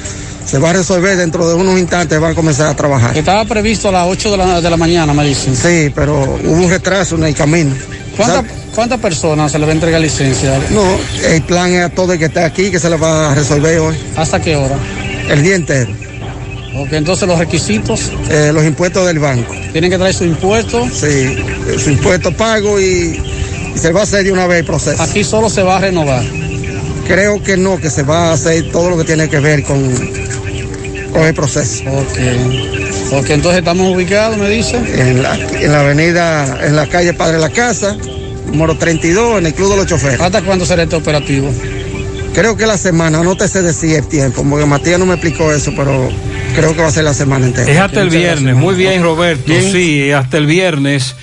se 0.44 0.58
va 0.58 0.70
a 0.70 0.72
resolver 0.74 1.16
dentro 1.16 1.48
de 1.48 1.54
unos 1.54 1.78
instantes, 1.78 2.20
van 2.20 2.32
a 2.32 2.34
comenzar 2.34 2.66
a 2.66 2.74
trabajar. 2.74 3.16
Estaba 3.16 3.44
previsto 3.44 3.88
a 3.88 3.92
las 3.92 4.06
8 4.08 4.30
de 4.32 4.36
la, 4.36 4.60
de 4.60 4.70
la 4.70 4.76
mañana, 4.76 5.12
me 5.14 5.24
dicen. 5.24 5.56
Sí, 5.56 5.90
pero 5.94 6.38
hubo 6.44 6.52
un 6.52 6.68
retraso 6.68 7.14
en 7.16 7.24
el 7.24 7.34
camino. 7.34 7.74
¿Cuántas 8.74 9.00
personas 9.00 9.52
se 9.52 9.58
le 9.58 9.66
va 9.66 9.72
a 9.72 9.74
entregar 9.74 10.00
licencia? 10.00 10.58
No, 10.70 10.84
el 11.26 11.42
plan 11.42 11.72
es 11.72 11.84
a 11.84 11.88
todo 11.88 12.12
el 12.12 12.18
que 12.18 12.26
esté 12.26 12.40
aquí 12.40 12.70
que 12.70 12.78
se 12.78 12.90
le 12.90 12.96
va 12.96 13.32
a 13.32 13.34
resolver 13.34 13.78
hoy. 13.78 13.96
¿Hasta 14.16 14.40
qué 14.40 14.56
hora? 14.56 14.76
El 15.28 15.42
día 15.42 15.56
entero. 15.56 15.90
Ok, 16.76 16.92
entonces 16.92 17.28
los 17.28 17.38
requisitos. 17.38 18.10
Eh, 18.30 18.50
los 18.52 18.64
impuestos 18.64 19.06
del 19.06 19.20
banco. 19.20 19.54
Tienen 19.72 19.90
que 19.90 19.98
traer 19.98 20.14
su 20.14 20.24
impuesto. 20.24 20.88
Sí, 20.90 21.36
su 21.78 21.90
impuesto 21.90 22.32
pago 22.32 22.80
y, 22.80 23.20
y 23.74 23.78
se 23.78 23.92
va 23.92 24.00
a 24.00 24.02
hacer 24.02 24.24
de 24.24 24.32
una 24.32 24.46
vez 24.46 24.60
el 24.60 24.64
proceso. 24.64 25.00
Aquí 25.02 25.22
solo 25.22 25.48
se 25.48 25.62
va 25.62 25.76
a 25.76 25.80
renovar. 25.80 26.24
Creo 27.06 27.42
que 27.42 27.56
no, 27.56 27.78
que 27.78 27.90
se 27.90 28.02
va 28.02 28.30
a 28.30 28.32
hacer 28.32 28.70
todo 28.72 28.90
lo 28.90 28.96
que 28.96 29.04
tiene 29.04 29.28
que 29.28 29.38
ver 29.38 29.62
con, 29.62 29.78
con 31.12 31.22
el 31.22 31.34
proceso. 31.34 31.84
Ok. 31.90 32.18
Ok, 33.18 33.30
entonces 33.30 33.60
estamos 33.60 33.94
ubicados, 33.94 34.36
me 34.36 34.48
dice. 34.48 34.76
En 34.76 35.22
la, 35.22 35.36
en 35.36 35.72
la 35.72 35.80
avenida, 35.80 36.66
en 36.66 36.74
la 36.74 36.88
calle 36.88 37.14
Padre 37.14 37.38
La 37.38 37.48
Casa, 37.48 37.96
número 38.46 38.76
32, 38.76 39.38
en 39.38 39.46
el 39.46 39.54
Club 39.54 39.70
de 39.70 39.76
los 39.76 39.86
Choferes. 39.86 40.20
¿Hasta 40.20 40.42
cuándo 40.42 40.66
será 40.66 40.82
este 40.82 40.96
operativo? 40.96 41.52
Creo 42.34 42.56
que 42.56 42.66
la 42.66 42.76
semana, 42.76 43.22
no 43.22 43.36
te 43.36 43.46
sé 43.46 43.62
decir 43.62 43.94
el 43.94 44.08
tiempo, 44.08 44.44
porque 44.48 44.66
Matías 44.66 44.98
no 44.98 45.06
me 45.06 45.14
explicó 45.14 45.52
eso, 45.52 45.72
pero 45.76 46.10
creo 46.56 46.74
que 46.74 46.82
va 46.82 46.88
a 46.88 46.90
ser 46.90 47.04
la 47.04 47.14
semana 47.14 47.46
entera. 47.46 47.70
Es 47.70 47.78
hasta 47.78 48.00
el 48.02 48.10
viernes. 48.10 48.56
Muy 48.56 48.74
bien, 48.74 49.04
Roberto. 49.04 49.52
Sí, 49.72 50.10
hasta 50.10 50.38
el 50.38 50.46
viernes. 50.46 51.14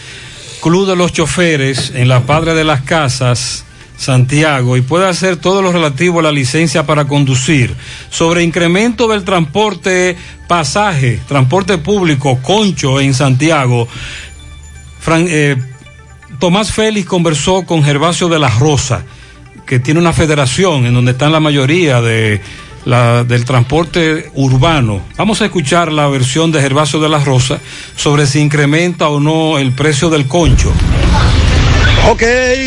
Club 0.61 0.87
de 0.87 0.95
los 0.95 1.11
Choferes 1.11 1.91
en 1.93 2.07
la 2.07 2.21
Padre 2.21 2.53
de 2.53 2.63
las 2.63 2.81
Casas, 2.81 3.65
Santiago, 4.01 4.77
y 4.77 4.81
puede 4.81 5.07
hacer 5.07 5.37
todo 5.37 5.61
lo 5.61 5.71
relativo 5.71 6.19
a 6.19 6.23
la 6.23 6.31
licencia 6.31 6.87
para 6.87 7.05
conducir. 7.05 7.75
Sobre 8.09 8.41
incremento 8.41 9.07
del 9.07 9.23
transporte 9.23 10.17
pasaje, 10.47 11.19
transporte 11.27 11.77
público, 11.77 12.39
concho 12.41 12.99
en 12.99 13.13
Santiago. 13.13 13.87
Eh, 15.07 15.55
Tomás 16.39 16.71
Félix 16.71 17.07
conversó 17.07 17.61
con 17.61 17.83
Gervasio 17.83 18.27
de 18.27 18.39
la 18.39 18.49
Rosa, 18.49 19.03
que 19.67 19.79
tiene 19.79 19.99
una 19.99 20.13
federación 20.13 20.87
en 20.87 20.95
donde 20.95 21.11
están 21.11 21.31
la 21.31 21.39
mayoría 21.39 22.01
de 22.01 22.41
la, 22.85 23.23
del 23.23 23.45
transporte 23.45 24.31
urbano. 24.33 25.03
Vamos 25.15 25.43
a 25.43 25.45
escuchar 25.45 25.91
la 25.91 26.07
versión 26.07 26.51
de 26.51 26.59
Gervasio 26.59 26.99
de 26.99 27.09
la 27.09 27.19
Rosa 27.19 27.59
sobre 27.95 28.25
si 28.25 28.39
incrementa 28.39 29.09
o 29.09 29.19
no 29.19 29.59
el 29.59 29.73
precio 29.73 30.09
del 30.09 30.27
concho. 30.27 30.73
Ok, 32.09 32.23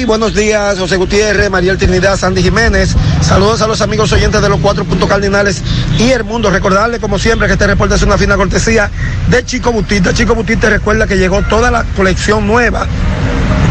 buenos 0.07 0.33
días, 0.35 0.79
José 0.79 0.97
Gutiérrez, 0.97 1.51
Mariel 1.51 1.77
Trinidad, 1.77 2.17
Sandy 2.17 2.43
Jiménez. 2.43 2.95
Saludos 3.21 3.61
a 3.63 3.67
los 3.67 3.81
amigos 3.81 4.13
oyentes 4.13 4.41
de 4.41 4.49
los 4.49 4.61
cuatro 4.61 4.85
puntos 4.85 5.09
cardinales 5.09 5.61
y 5.99 6.13
el 6.13 6.25
mundo. 6.25 6.51
Recordarle, 6.51 7.01
como 7.01 7.19
siempre, 7.19 7.49
que 7.49 7.55
este 7.55 7.67
reporte 7.67 7.97
es 7.97 8.03
una 8.03 8.17
fina 8.17 8.37
cortesía 8.37 8.91
de 9.29 9.45
Chico 9.45 9.73
Butita. 9.73 10.15
Chico 10.15 10.35
Butita 10.35 10.71
recuerda 10.71 11.07
que 11.07 11.19
llegó 11.19 11.43
toda 11.43 11.71
la 11.71 11.85
colección 11.97 12.47
nueva 12.47 12.87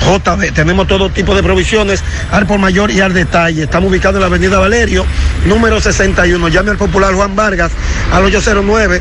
JB. 0.00 0.52
Tenemos 0.52 0.86
todo 0.86 1.08
tipo 1.10 1.34
de 1.34 1.42
provisiones, 1.42 2.04
al 2.30 2.46
por 2.46 2.58
mayor 2.58 2.90
y 2.90 3.00
al 3.00 3.14
detalle. 3.14 3.62
Estamos 3.64 3.90
ubicados 3.90 4.16
en 4.16 4.20
la 4.20 4.26
avenida 4.26 4.58
Valerio, 4.58 5.06
número 5.46 5.80
61. 5.80 6.48
Llame 6.48 6.72
al 6.72 6.76
popular 6.76 7.14
Juan 7.14 7.34
Vargas 7.34 7.72
al 8.12 8.22
809. 8.24 9.00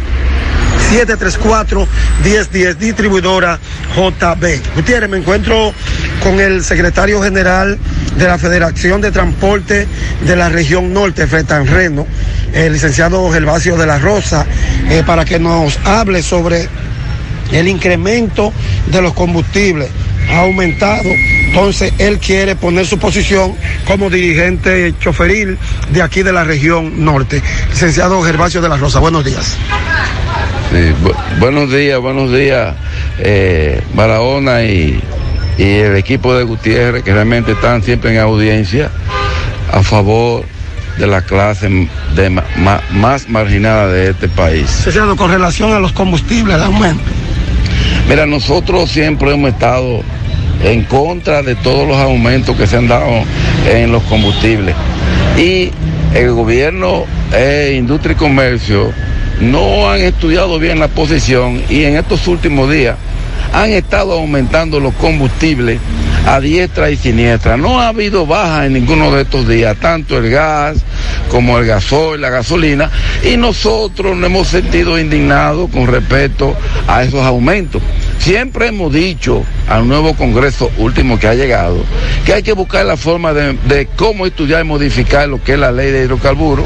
734-1010, 0.92 2.76
distribuidora 2.78 3.60
JB. 3.96 4.76
Gutiérrez, 4.76 5.10
me 5.10 5.18
encuentro 5.18 5.74
con 6.22 6.40
el 6.40 6.64
secretario 6.64 7.22
general 7.22 7.78
de 8.18 8.26
la 8.26 8.38
Federación 8.38 9.02
de 9.02 9.12
Transporte 9.12 9.88
de 10.26 10.36
la 10.36 10.50
región 10.50 10.94
norte, 10.94 11.28
Fetanreno, 11.28 12.08
el 12.54 12.74
licenciado 12.74 13.30
Gervasio 13.32 13.78
de 13.78 13.86
la 13.86 14.00
Rosa, 14.00 14.46
eh, 14.90 15.04
para 15.06 15.26
que 15.26 15.40
nos 15.40 15.78
hable 15.86 16.22
sobre 16.22 16.68
el 17.52 17.68
incremento 17.68 18.54
de 18.88 19.02
los 19.02 19.14
combustibles. 19.14 19.90
Ha 20.30 20.40
aumentado, 20.42 21.04
entonces 21.48 21.94
él 22.00 22.20
quiere 22.20 22.56
poner 22.56 22.86
su 22.88 22.98
posición 22.98 23.54
como 23.86 24.10
dirigente 24.10 24.94
choferil 25.00 25.58
de 25.92 26.02
aquí 26.02 26.24
de 26.24 26.34
la 26.34 26.44
región 26.44 27.06
norte. 27.06 27.42
Licenciado 27.70 28.22
Gervasio 28.24 28.62
de 28.62 28.70
la 28.70 28.78
Rosa, 28.78 29.00
buenos 29.00 29.24
días. 29.24 29.56
Bu- 30.72 31.14
buenos 31.40 31.72
días, 31.72 32.00
buenos 32.00 32.32
días, 32.32 32.74
eh, 33.20 33.82
Barahona 33.94 34.64
y, 34.64 35.00
y 35.58 35.64
el 35.64 35.96
equipo 35.96 36.34
de 36.36 36.44
Gutiérrez, 36.44 37.04
que 37.04 37.14
realmente 37.14 37.54
están 37.54 37.82
siempre 37.84 38.14
en 38.14 38.20
audiencia 38.20 38.90
a 39.72 39.82
favor 39.84 40.44
de 40.98 41.08
la 41.08 41.22
clase 41.22 41.70
de 42.16 42.30
ma- 42.30 42.44
ma- 42.58 42.82
más 42.92 43.30
marginada 43.30 43.88
de 43.88 44.10
este 44.12 44.28
país. 44.28 44.70
Con 45.18 45.32
relación 45.32 45.72
a 45.74 45.80
los 45.80 45.92
combustibles, 45.94 46.58
aumento. 46.58 47.04
Mira, 48.10 48.26
nosotros 48.26 48.90
siempre 48.90 49.32
hemos 49.34 49.52
estado 49.52 50.02
en 50.64 50.84
contra 50.84 51.42
de 51.42 51.56
todos 51.56 51.88
los 51.88 51.98
aumentos 51.98 52.56
que 52.58 52.68
se 52.68 52.78
han 52.78 52.88
dado 52.88 53.24
en 53.72 53.92
los 53.92 54.04
combustibles. 54.04 54.76
Y 55.38 55.72
el 56.14 56.32
gobierno, 56.32 57.06
eh, 57.34 57.76
industria 57.78 58.14
y 58.14 58.16
comercio, 58.16 58.92
no 59.40 59.90
han 59.90 60.00
estudiado 60.02 60.60
bien 60.60 60.80
la 60.80 60.88
posición 60.88 61.62
y 61.70 61.84
en 61.84 61.96
estos 61.96 62.28
últimos 62.28 62.72
días 62.72 62.96
han 63.54 63.70
estado 63.72 64.14
aumentando 64.14 64.80
los 64.80 64.94
combustibles 64.96 65.80
a 66.26 66.40
diestra 66.40 66.90
y 66.90 66.98
siniestra. 66.98 67.58
No 67.58 67.80
ha 67.80 67.90
habido 67.90 68.26
baja 68.26 68.66
en 68.66 68.74
ninguno 68.74 69.12
de 69.12 69.22
estos 69.22 69.48
días, 69.48 69.78
tanto 69.80 70.18
el 70.18 70.30
gas 70.30 70.78
como 71.30 71.58
el 71.58 71.66
gasoil, 71.66 72.22
la 72.22 72.30
gasolina, 72.30 72.90
y 73.24 73.38
nosotros 73.38 74.16
nos 74.18 74.30
hemos 74.30 74.48
sentido 74.48 75.00
indignados 75.00 75.70
con 75.70 75.88
respecto 75.88 76.56
a 76.88 77.04
esos 77.04 77.22
aumentos. 77.22 77.82
Siempre 78.20 78.68
hemos 78.68 78.92
dicho 78.92 79.44
al 79.70 79.88
nuevo 79.88 80.16
Congreso 80.16 80.72
último 80.78 81.20
que 81.20 81.28
ha 81.28 81.36
llegado 81.36 81.78
que 82.26 82.34
hay 82.34 82.44
que 82.44 82.54
buscar 82.54 82.86
la 82.86 82.98
forma 82.98 83.34
de, 83.34 83.54
de 83.68 83.88
cómo 83.96 84.26
estudiar 84.26 84.62
y 84.62 84.68
modificar 84.68 85.30
lo 85.30 85.44
que 85.44 85.54
es 85.54 85.60
la 85.60 85.72
ley 85.72 85.92
de 85.92 86.06
hidrocarburos, 86.06 86.66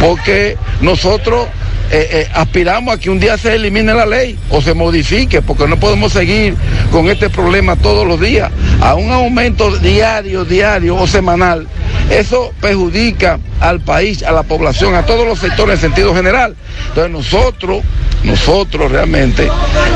porque 0.00 0.56
nosotros 0.80 1.46
eh, 1.90 2.08
eh, 2.10 2.28
aspiramos 2.34 2.94
a 2.94 2.98
que 2.98 3.10
un 3.10 3.20
día 3.20 3.38
se 3.38 3.54
elimine 3.54 3.94
la 3.94 4.06
ley 4.06 4.38
o 4.50 4.60
se 4.60 4.74
modifique, 4.74 5.40
porque 5.40 5.68
no 5.68 5.78
podemos 5.78 6.12
seguir 6.12 6.56
con 6.90 7.08
este 7.08 7.30
problema 7.30 7.76
todos 7.76 8.06
los 8.06 8.20
días. 8.20 8.50
A 8.80 8.94
un 8.94 9.12
aumento 9.12 9.76
diario, 9.78 10.44
diario 10.44 10.96
o 10.96 11.06
semanal, 11.06 11.66
eso 12.10 12.52
perjudica 12.60 13.38
al 13.60 13.80
país, 13.80 14.22
a 14.22 14.32
la 14.32 14.42
población, 14.42 14.94
a 14.94 15.06
todos 15.06 15.26
los 15.26 15.38
sectores 15.38 15.76
en 15.76 15.80
sentido 15.80 16.14
general. 16.14 16.56
Entonces 16.88 17.12
nosotros, 17.12 17.82
nosotros 18.24 18.90
realmente 18.90 19.48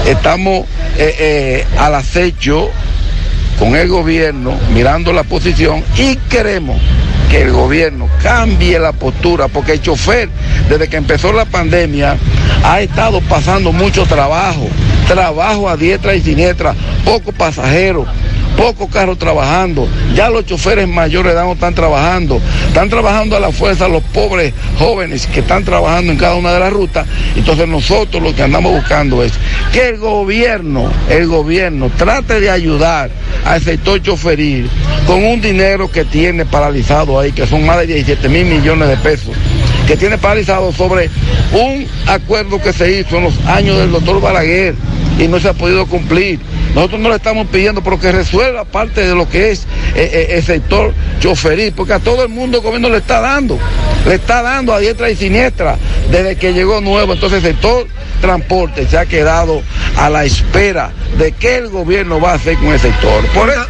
estamos 0.06 0.66
eh, 0.96 1.64
al 1.76 1.94
acecho 1.96 2.70
con 3.58 3.76
el 3.76 3.88
gobierno, 3.88 4.54
mirando 4.72 5.12
la 5.12 5.24
posición 5.24 5.84
y 5.96 6.16
queremos 6.16 6.80
que 7.30 7.42
el 7.42 7.52
gobierno 7.52 8.08
cambie 8.22 8.78
la 8.80 8.92
postura, 8.92 9.46
porque 9.46 9.72
el 9.72 9.80
chofer, 9.80 10.28
desde 10.68 10.88
que 10.88 10.96
empezó 10.96 11.32
la 11.32 11.44
pandemia, 11.44 12.16
ha 12.64 12.80
estado 12.80 13.20
pasando 13.20 13.72
mucho 13.72 14.04
trabajo, 14.04 14.68
trabajo 15.06 15.68
a 15.68 15.76
diestra 15.76 16.14
y 16.16 16.20
siniestra, 16.20 16.74
pocos 17.04 17.32
pasajeros, 17.32 18.08
pocos 18.56 18.88
carros 18.90 19.18
trabajando, 19.18 19.88
ya 20.14 20.30
los 20.30 20.46
choferes 20.46 20.88
mayores 20.88 21.34
no 21.34 21.52
están 21.52 21.74
trabajando, 21.74 22.40
están 22.68 22.88
trabajando 22.88 23.36
a 23.36 23.40
la 23.40 23.52
fuerza 23.52 23.88
los 23.88 24.02
pobres 24.02 24.52
jóvenes 24.78 25.26
que 25.26 25.40
están 25.40 25.64
trabajando 25.64 26.12
en 26.12 26.18
cada 26.18 26.34
una 26.34 26.52
de 26.52 26.60
las 26.60 26.72
rutas, 26.72 27.06
entonces 27.36 27.68
nosotros 27.68 28.22
lo 28.22 28.34
que 28.34 28.42
andamos 28.42 28.72
buscando 28.72 29.22
es 29.22 29.32
que 29.72 29.88
el 29.88 29.98
gobierno, 29.98 30.90
el 31.08 31.26
gobierno 31.26 31.90
trate 31.96 32.40
de 32.40 32.50
ayudar 32.50 33.10
al 33.44 33.62
sector 33.62 34.02
choferil 34.02 34.68
con 35.06 35.24
un 35.24 35.40
dinero 35.40 35.90
que 35.90 36.04
tiene 36.04 36.44
paralizado 36.44 37.18
ahí, 37.18 37.32
que 37.32 37.46
son 37.46 37.64
más 37.64 37.78
de 37.78 37.86
17 37.86 38.28
mil 38.28 38.44
millones 38.44 38.88
de 38.88 38.96
pesos 38.96 39.34
que 39.90 39.96
tiene 39.96 40.18
paralizado 40.18 40.70
sobre 40.70 41.10
un 41.52 41.84
acuerdo 42.06 42.60
que 42.60 42.72
se 42.72 43.00
hizo 43.00 43.16
en 43.16 43.24
los 43.24 43.34
años 43.46 43.76
del 43.76 43.90
doctor 43.90 44.20
Balaguer 44.20 44.76
y 45.20 45.28
no 45.28 45.38
se 45.38 45.48
ha 45.48 45.52
podido 45.52 45.86
cumplir. 45.86 46.40
Nosotros 46.74 47.00
no 47.00 47.08
le 47.10 47.16
estamos 47.16 47.46
pidiendo, 47.48 47.82
pero 47.82 48.00
que 48.00 48.10
resuelva 48.10 48.64
parte 48.64 49.06
de 49.06 49.14
lo 49.14 49.28
que 49.28 49.50
es 49.50 49.60
eh, 49.94 50.10
eh, 50.12 50.26
el 50.36 50.42
sector 50.42 50.94
choferil, 51.20 51.72
porque 51.72 51.92
a 51.92 51.98
todo 51.98 52.22
el 52.22 52.28
mundo 52.28 52.58
el 52.58 52.64
gobierno 52.64 52.88
le 52.88 52.98
está 52.98 53.20
dando, 53.20 53.58
le 54.06 54.14
está 54.14 54.42
dando 54.42 54.72
a 54.72 54.78
diestra 54.78 55.10
y 55.10 55.16
siniestra 55.16 55.76
desde 56.10 56.36
que 56.36 56.52
llegó 56.52 56.80
nuevo. 56.80 57.12
Entonces 57.12 57.44
el 57.44 57.52
sector 57.52 57.86
transporte 58.20 58.86
se 58.86 58.98
ha 58.98 59.06
quedado 59.06 59.62
a 59.96 60.08
la 60.08 60.24
espera 60.24 60.92
de 61.18 61.32
qué 61.32 61.56
el 61.56 61.68
gobierno 61.68 62.20
va 62.20 62.32
a 62.32 62.34
hacer 62.34 62.56
con 62.56 62.68
el 62.68 62.80
sector. 62.80 63.24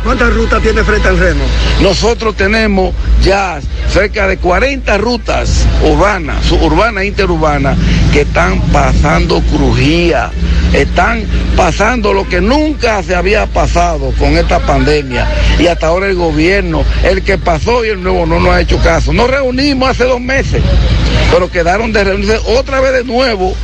¿Cuántas 0.04 0.34
rutas 0.34 0.62
tiene 0.62 0.84
frente 0.84 1.08
al 1.08 1.18
Reno? 1.18 1.44
nosotros 1.80 2.36
tenemos 2.36 2.94
ya 3.22 3.58
cerca 3.90 4.26
de 4.26 4.36
40 4.36 4.98
rutas 4.98 5.66
urbanas, 5.82 6.44
suburbanas 6.44 7.04
e 7.04 7.06
interurbanas, 7.06 7.76
que 8.12 8.22
están 8.22 8.60
pasando 8.72 9.40
crujía, 9.42 10.30
están 10.72 11.24
pasando 11.56 12.12
lo 12.12 12.28
que 12.28 12.40
nunca 12.40 13.02
se 13.02 13.14
había 13.14 13.46
pasado 13.46 14.12
con 14.18 14.36
esta 14.36 14.58
pandemia. 14.60 15.28
Y 15.58 15.66
hasta 15.66 15.88
ahora 15.88 16.06
el 16.06 16.16
gobierno, 16.16 16.84
el 17.04 17.22
que 17.22 17.38
pasó 17.38 17.84
y 17.84 17.88
el 17.88 18.02
nuevo 18.02 18.26
no 18.26 18.40
nos 18.40 18.50
ha 18.50 18.60
hecho 18.60 18.78
caso. 18.78 19.12
Nos 19.12 19.30
reunimos 19.30 19.90
hace 19.90 20.04
dos 20.04 20.20
meses, 20.20 20.62
pero 21.32 21.50
quedaron 21.50 21.92
de 21.92 22.04
reunirse 22.04 22.38
otra 22.46 22.80
vez 22.80 22.92
de 22.92 23.04
nuevo 23.04 23.54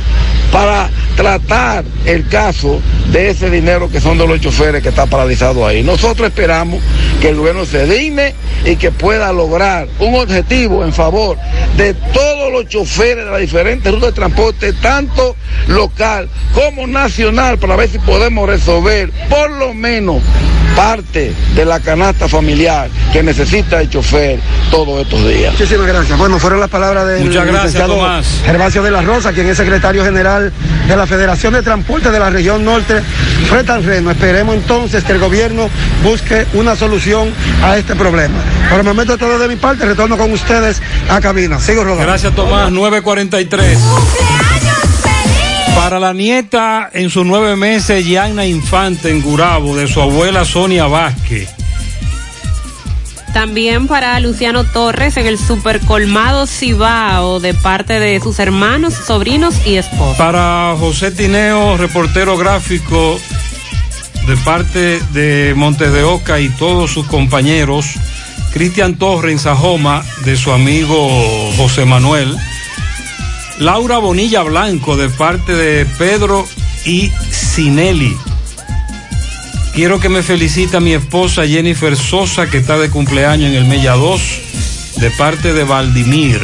para 0.51 0.89
tratar 1.15 1.83
el 2.05 2.27
caso 2.27 2.81
de 3.11 3.29
ese 3.29 3.49
dinero 3.49 3.89
que 3.89 3.99
son 3.99 4.17
de 4.17 4.27
los 4.27 4.39
choferes 4.39 4.83
que 4.83 4.89
está 4.89 5.05
paralizado 5.05 5.65
ahí. 5.65 5.83
Nosotros 5.83 6.27
esperamos 6.27 6.81
que 7.21 7.29
el 7.29 7.35
gobierno 7.35 7.65
se 7.65 7.85
digne 7.85 8.35
y 8.65 8.75
que 8.75 8.91
pueda 8.91 9.31
lograr 9.33 9.87
un 9.99 10.15
objetivo 10.15 10.83
en 10.83 10.93
favor 10.93 11.37
de 11.75 11.93
todos 11.93 12.51
los 12.51 12.67
choferes 12.67 13.25
de 13.25 13.31
las 13.31 13.39
diferentes 13.39 13.91
rutas 13.91 14.09
de 14.09 14.13
transporte, 14.13 14.73
tanto 14.73 15.35
local 15.67 16.29
como 16.53 16.87
nacional, 16.87 17.57
para 17.57 17.75
ver 17.75 17.89
si 17.89 17.99
podemos 17.99 18.47
resolver 18.47 19.11
por 19.29 19.49
lo 19.51 19.73
menos 19.73 20.21
parte 20.75 21.33
de 21.55 21.65
la 21.65 21.79
canasta 21.79 22.27
familiar 22.27 22.87
que 23.11 23.23
necesita 23.23 23.81
el 23.81 23.89
chofer 23.89 24.39
todos 24.69 25.01
estos 25.01 25.27
días. 25.27 25.53
Muchísimas 25.53 25.87
gracias. 25.87 26.17
Bueno, 26.19 26.37
fueron 26.37 26.59
las 26.59 26.69
palabras 26.69 27.07
del 27.07 27.25
Muchas 27.25 27.45
gracias, 27.45 27.63
licenciado 27.63 27.95
Tomás. 27.95 28.27
Gervasio 28.45 28.83
de 28.83 28.91
la 28.91 29.01
Rosa, 29.01 29.33
quien 29.33 29.47
es 29.47 29.57
secretario 29.57 30.03
general 30.03 30.46
de 30.87 30.95
la 30.95 31.07
Federación 31.07 31.53
de 31.53 31.61
Transporte 31.61 32.11
de 32.11 32.19
la 32.19 32.29
región 32.29 32.63
norte, 32.63 33.01
frente 33.49 33.71
al 33.71 33.83
Reno. 33.83 34.11
Esperemos 34.11 34.55
entonces 34.55 35.03
que 35.03 35.13
el 35.13 35.19
gobierno 35.19 35.69
busque 36.03 36.45
una 36.53 36.75
solución 36.75 37.29
a 37.63 37.77
este 37.77 37.95
problema. 37.95 38.35
Por 38.69 38.79
el 38.79 38.85
momento 38.85 39.17
todo 39.17 39.39
de 39.39 39.47
mi 39.47 39.55
parte, 39.55 39.85
retorno 39.85 40.17
con 40.17 40.31
ustedes 40.31 40.81
a 41.09 41.19
cabina. 41.21 41.59
Sigo 41.59 41.83
rodando. 41.83 42.03
Gracias, 42.03 42.35
Tomás. 42.35 42.71
943. 42.71 43.77
Para 45.75 45.99
la 45.99 46.13
nieta 46.13 46.89
en 46.91 47.09
sus 47.09 47.25
nueve 47.25 47.55
meses, 47.55 48.05
Yana 48.05 48.45
Infante 48.45 49.09
en 49.09 49.21
Gurabo, 49.21 49.75
de 49.75 49.87
su 49.87 50.01
abuela 50.01 50.43
Sonia 50.43 50.87
Vázquez. 50.87 51.56
También 53.37 53.85
para 53.85 54.19
Luciano 54.19 54.63
Torres 54.63 55.15
en 55.15 55.27
el 55.27 55.37
Supercolmado 55.37 56.47
Cibao 56.47 57.39
de 57.39 57.53
parte 57.53 57.99
de 57.99 58.19
sus 58.19 58.39
hermanos, 58.39 58.95
sobrinos 58.95 59.53
y 59.63 59.75
esposos. 59.75 60.17
Para 60.17 60.75
José 60.79 61.11
Tineo, 61.11 61.77
reportero 61.77 62.35
gráfico 62.35 63.19
de 64.25 64.37
parte 64.37 64.99
de 65.11 65.53
Montes 65.55 65.93
de 65.93 66.01
Oca 66.01 66.39
y 66.39 66.49
todos 66.49 66.89
sus 66.89 67.05
compañeros. 67.05 67.85
Cristian 68.53 68.95
Torres 68.95 69.33
en 69.33 69.37
Sajoma, 69.37 70.03
de 70.25 70.35
su 70.35 70.51
amigo 70.51 71.07
José 71.57 71.85
Manuel. 71.85 72.35
Laura 73.59 73.99
Bonilla 73.99 74.41
Blanco, 74.41 74.97
de 74.97 75.09
parte 75.09 75.53
de 75.53 75.85
Pedro 75.85 76.43
y 76.85 77.11
Sinelli. 77.29 78.17
Quiero 79.77 79.99
que 79.99 80.09
me 80.09 80.23
felicite 80.23 80.77
a 80.77 80.79
mi 80.79 80.93
esposa 80.93 81.45
Jennifer 81.45 81.95
Sosa, 81.95 82.49
que 82.49 82.57
está 82.57 82.79
de 82.79 82.89
cumpleaños 82.89 83.51
en 83.51 83.55
el 83.57 83.65
Mella 83.65 83.93
2, 83.93 84.21
de 84.95 85.11
parte 85.11 85.53
de 85.53 85.63
Valdimir. 85.65 86.41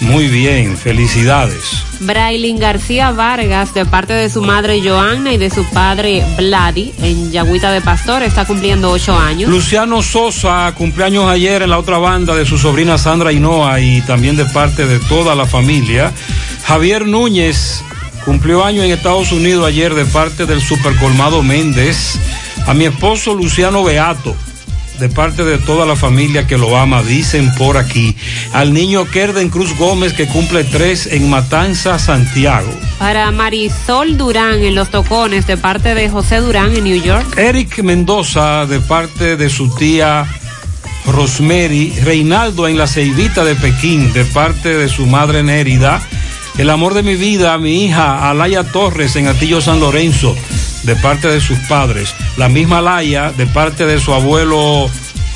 Muy 0.00 0.28
bien, 0.28 0.78
felicidades. 0.78 1.84
Brailin 2.00 2.58
García 2.58 3.10
Vargas 3.10 3.74
de 3.74 3.84
parte 3.84 4.14
de 4.14 4.30
su 4.30 4.40
madre 4.40 4.80
Joanna 4.80 5.34
y 5.34 5.36
de 5.36 5.50
su 5.50 5.66
padre 5.66 6.24
Vladi 6.38 6.94
en 7.02 7.30
Yagüita 7.30 7.70
de 7.72 7.82
Pastor 7.82 8.22
está 8.22 8.46
cumpliendo 8.46 8.90
ocho 8.90 9.14
años. 9.18 9.50
Luciano 9.50 10.00
Sosa, 10.00 10.72
cumpleaños 10.74 11.26
ayer 11.26 11.60
en 11.60 11.68
la 11.68 11.78
otra 11.78 11.98
banda 11.98 12.34
de 12.34 12.46
su 12.46 12.56
sobrina 12.56 12.96
Sandra 12.96 13.32
Hinoa 13.32 13.80
y 13.80 14.00
también 14.00 14.34
de 14.34 14.46
parte 14.46 14.86
de 14.86 14.98
toda 14.98 15.34
la 15.34 15.44
familia. 15.44 16.10
Javier 16.64 17.06
Núñez 17.06 17.84
cumplió 18.24 18.64
años 18.64 18.86
en 18.86 18.92
Estados 18.92 19.30
Unidos 19.30 19.66
ayer 19.66 19.94
de 19.94 20.06
parte 20.06 20.46
del 20.46 20.62
Supercolmado 20.62 21.42
Méndez. 21.42 22.18
A 22.66 22.74
mi 22.74 22.84
esposo 22.84 23.34
Luciano 23.34 23.82
Beato, 23.84 24.36
de 24.98 25.08
parte 25.08 25.44
de 25.44 25.58
toda 25.58 25.84
la 25.84 25.96
familia 25.96 26.46
que 26.46 26.56
lo 26.56 26.76
ama, 26.76 27.02
dicen 27.02 27.52
por 27.56 27.76
aquí. 27.76 28.16
Al 28.52 28.72
niño 28.72 29.04
Kerden 29.04 29.48
Cruz 29.48 29.76
Gómez 29.76 30.12
que 30.12 30.28
cumple 30.28 30.64
tres 30.64 31.06
en 31.06 31.28
Matanza, 31.28 31.98
Santiago. 31.98 32.70
Para 32.98 33.30
Marisol 33.32 34.16
Durán 34.16 34.62
en 34.62 34.74
Los 34.74 34.90
Tocones 34.90 35.46
de 35.46 35.56
parte 35.56 35.94
de 35.94 36.08
José 36.08 36.36
Durán 36.36 36.76
en 36.76 36.84
New 36.84 37.02
York. 37.02 37.36
Eric 37.36 37.82
Mendoza 37.82 38.66
de 38.66 38.80
parte 38.80 39.36
de 39.36 39.50
su 39.50 39.74
tía 39.74 40.26
Rosemary, 41.06 41.92
Reinaldo 42.04 42.68
en 42.68 42.78
la 42.78 42.86
Ceibita 42.86 43.44
de 43.44 43.56
Pekín 43.56 44.12
de 44.12 44.24
parte 44.24 44.76
de 44.76 44.88
su 44.88 45.06
madre 45.06 45.42
Nérida, 45.42 46.00
el 46.58 46.70
amor 46.70 46.94
de 46.94 47.02
mi 47.02 47.16
vida, 47.16 47.58
mi 47.58 47.86
hija 47.86 48.30
Alaya 48.30 48.62
Torres 48.62 49.16
en 49.16 49.26
Atillo 49.26 49.60
San 49.60 49.80
Lorenzo 49.80 50.36
de 50.82 50.96
parte 50.96 51.28
de 51.28 51.40
sus 51.40 51.58
padres, 51.60 52.14
la 52.36 52.48
misma 52.48 52.78
Alaya 52.78 53.32
de 53.32 53.46
parte 53.46 53.86
de 53.86 54.00
su 54.00 54.12
abuelo 54.12 54.90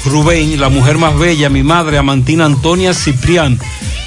Rubén, 0.05 0.61
la 0.61 0.69
mujer 0.69 0.99
más 0.99 1.19
bella, 1.19 1.49
mi 1.49 1.63
madre 1.63 1.99
Amantina 1.99 2.45
Antonia 2.45 2.95
Ciprián 2.95 3.59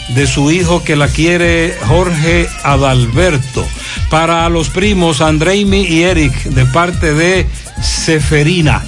de 0.10 0.28
su 0.28 0.52
hijo 0.52 0.84
que 0.84 0.96
la 0.96 1.08
quiere 1.08 1.78
Jorge 1.88 2.48
Adalberto. 2.64 3.66
Para 4.10 4.50
los 4.50 4.70
primos 4.70 5.22
Andreimi 5.22 5.84
y 5.84 6.04
Eric 6.04 6.34
de 6.46 6.66
parte 6.66 7.14
de 7.14 7.48
Seferina. 7.82 8.84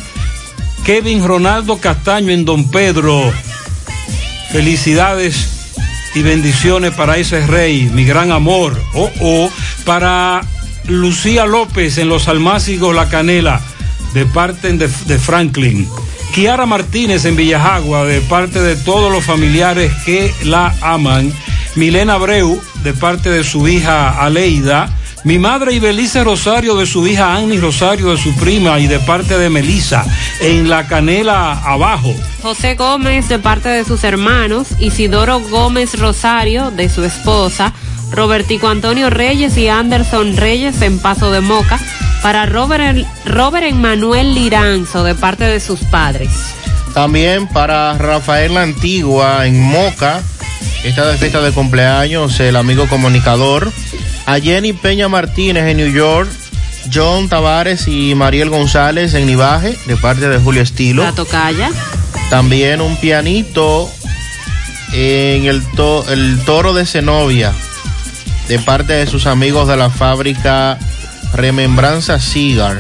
Kevin 0.84 1.26
Ronaldo 1.26 1.78
Castaño 1.78 2.32
en 2.32 2.46
Don 2.46 2.70
Pedro. 2.70 3.32
Felicidades 4.52 5.70
y 6.16 6.22
bendiciones 6.24 6.94
para 6.94 7.18
ese 7.18 7.46
rey, 7.46 7.90
mi 7.94 8.04
gran 8.04 8.32
amor. 8.32 8.82
Oh, 8.94 9.12
oh. 9.22 9.50
Para 9.86 10.42
Lucía 10.88 11.46
López 11.46 11.98
en 11.98 12.10
Los 12.10 12.28
Almácigos 12.28 12.96
La 12.96 13.10
Canela, 13.10 13.62
de 14.14 14.26
parte 14.26 14.72
de, 14.74 14.88
Franklin. 15.20 15.88
Kiara 16.34 16.66
Martínez 16.66 17.26
en 17.26 17.36
Villajagua, 17.36 18.06
de 18.06 18.22
parte 18.22 18.62
de 18.62 18.76
todos 18.76 19.12
los 19.12 19.24
familiares 19.24 19.92
que 20.06 20.34
la 20.44 20.74
aman. 20.82 21.32
Milena 21.76 22.14
Abreu, 22.14 22.62
de 22.84 22.94
parte 22.94 23.30
de 23.30 23.44
su 23.44 23.68
hija 23.68 24.10
Aleida. 24.22 24.90
Mi 25.24 25.38
madre 25.38 25.74
Ibelice 25.74 26.24
Rosario, 26.24 26.76
de 26.76 26.88
su 26.88 27.06
hija 27.06 27.36
Annie 27.36 27.60
Rosario, 27.60 28.12
de 28.12 28.18
su 28.18 28.34
prima 28.36 28.80
y 28.80 28.88
de 28.88 29.00
parte 29.00 29.38
de 29.38 29.50
Melisa, 29.50 30.04
en 30.40 30.68
La 30.68 30.88
Canela 30.88 31.62
abajo. 31.64 32.14
José 32.42 32.74
Gómez 32.74 33.30
de 33.30 33.38
parte 33.38 33.70
de 33.70 33.86
sus 33.86 34.04
hermanos, 34.04 34.70
Isidoro 34.80 35.40
Gómez 35.40 36.00
Rosario 36.00 36.72
de 36.72 36.90
su 36.90 37.04
esposa, 37.04 37.72
Robertico 38.12 38.68
Antonio 38.68 39.10
Reyes 39.10 39.58
y 39.58 39.68
Anderson 39.70 40.36
Reyes 40.38 40.82
en 40.82 41.00
Paso 41.00 41.32
de 41.32 41.42
Moca. 41.42 41.80
Para 42.22 42.46
Robert, 42.46 43.06
Robert 43.26 43.66
Emmanuel 43.66 44.36
Liranzo 44.36 45.04
de 45.04 45.16
parte 45.16 45.44
de 45.46 45.60
sus 45.60 45.80
padres. 45.80 46.30
También 46.94 47.48
para 47.48 47.98
Rafael 47.98 48.54
La 48.54 48.62
Antigua 48.64 49.48
en 49.48 49.60
Moca. 49.62 50.22
Esta 50.84 51.08
de 51.08 51.18
fiesta 51.18 51.42
de 51.42 51.52
cumpleaños, 51.52 52.40
el 52.40 52.56
amigo 52.56 52.88
comunicador. 52.88 53.72
A 54.26 54.40
Jenny 54.40 54.74
Peña 54.74 55.08
Martínez 55.08 55.64
en 55.68 55.78
New 55.78 55.92
York. 55.92 56.30
John 56.94 57.30
Tavares 57.30 57.88
y 57.88 58.16
Mariel 58.16 58.50
González 58.50 59.14
en 59.14 59.28
Nivaje, 59.28 59.78
de 59.86 59.98
parte 59.98 60.28
de 60.28 60.40
Julio 60.40 60.64
Estilo. 60.64 61.04
La 61.04 61.12
tocaya. 61.12 61.70
También 62.32 62.82
un 62.82 62.96
pianito 62.98 63.88
en 64.92 65.46
el, 65.46 65.62
to- 65.76 66.04
el 66.10 66.40
toro 66.44 66.74
de 66.74 66.86
Zenobia, 66.88 67.54
de 68.48 68.60
parte 68.60 68.94
de 68.94 69.08
sus 69.08 69.28
amigos 69.28 69.68
de 69.68 69.78
la 69.78 69.90
fábrica 69.90 70.78
Remembranza 71.34 72.20
Cigar. 72.20 72.80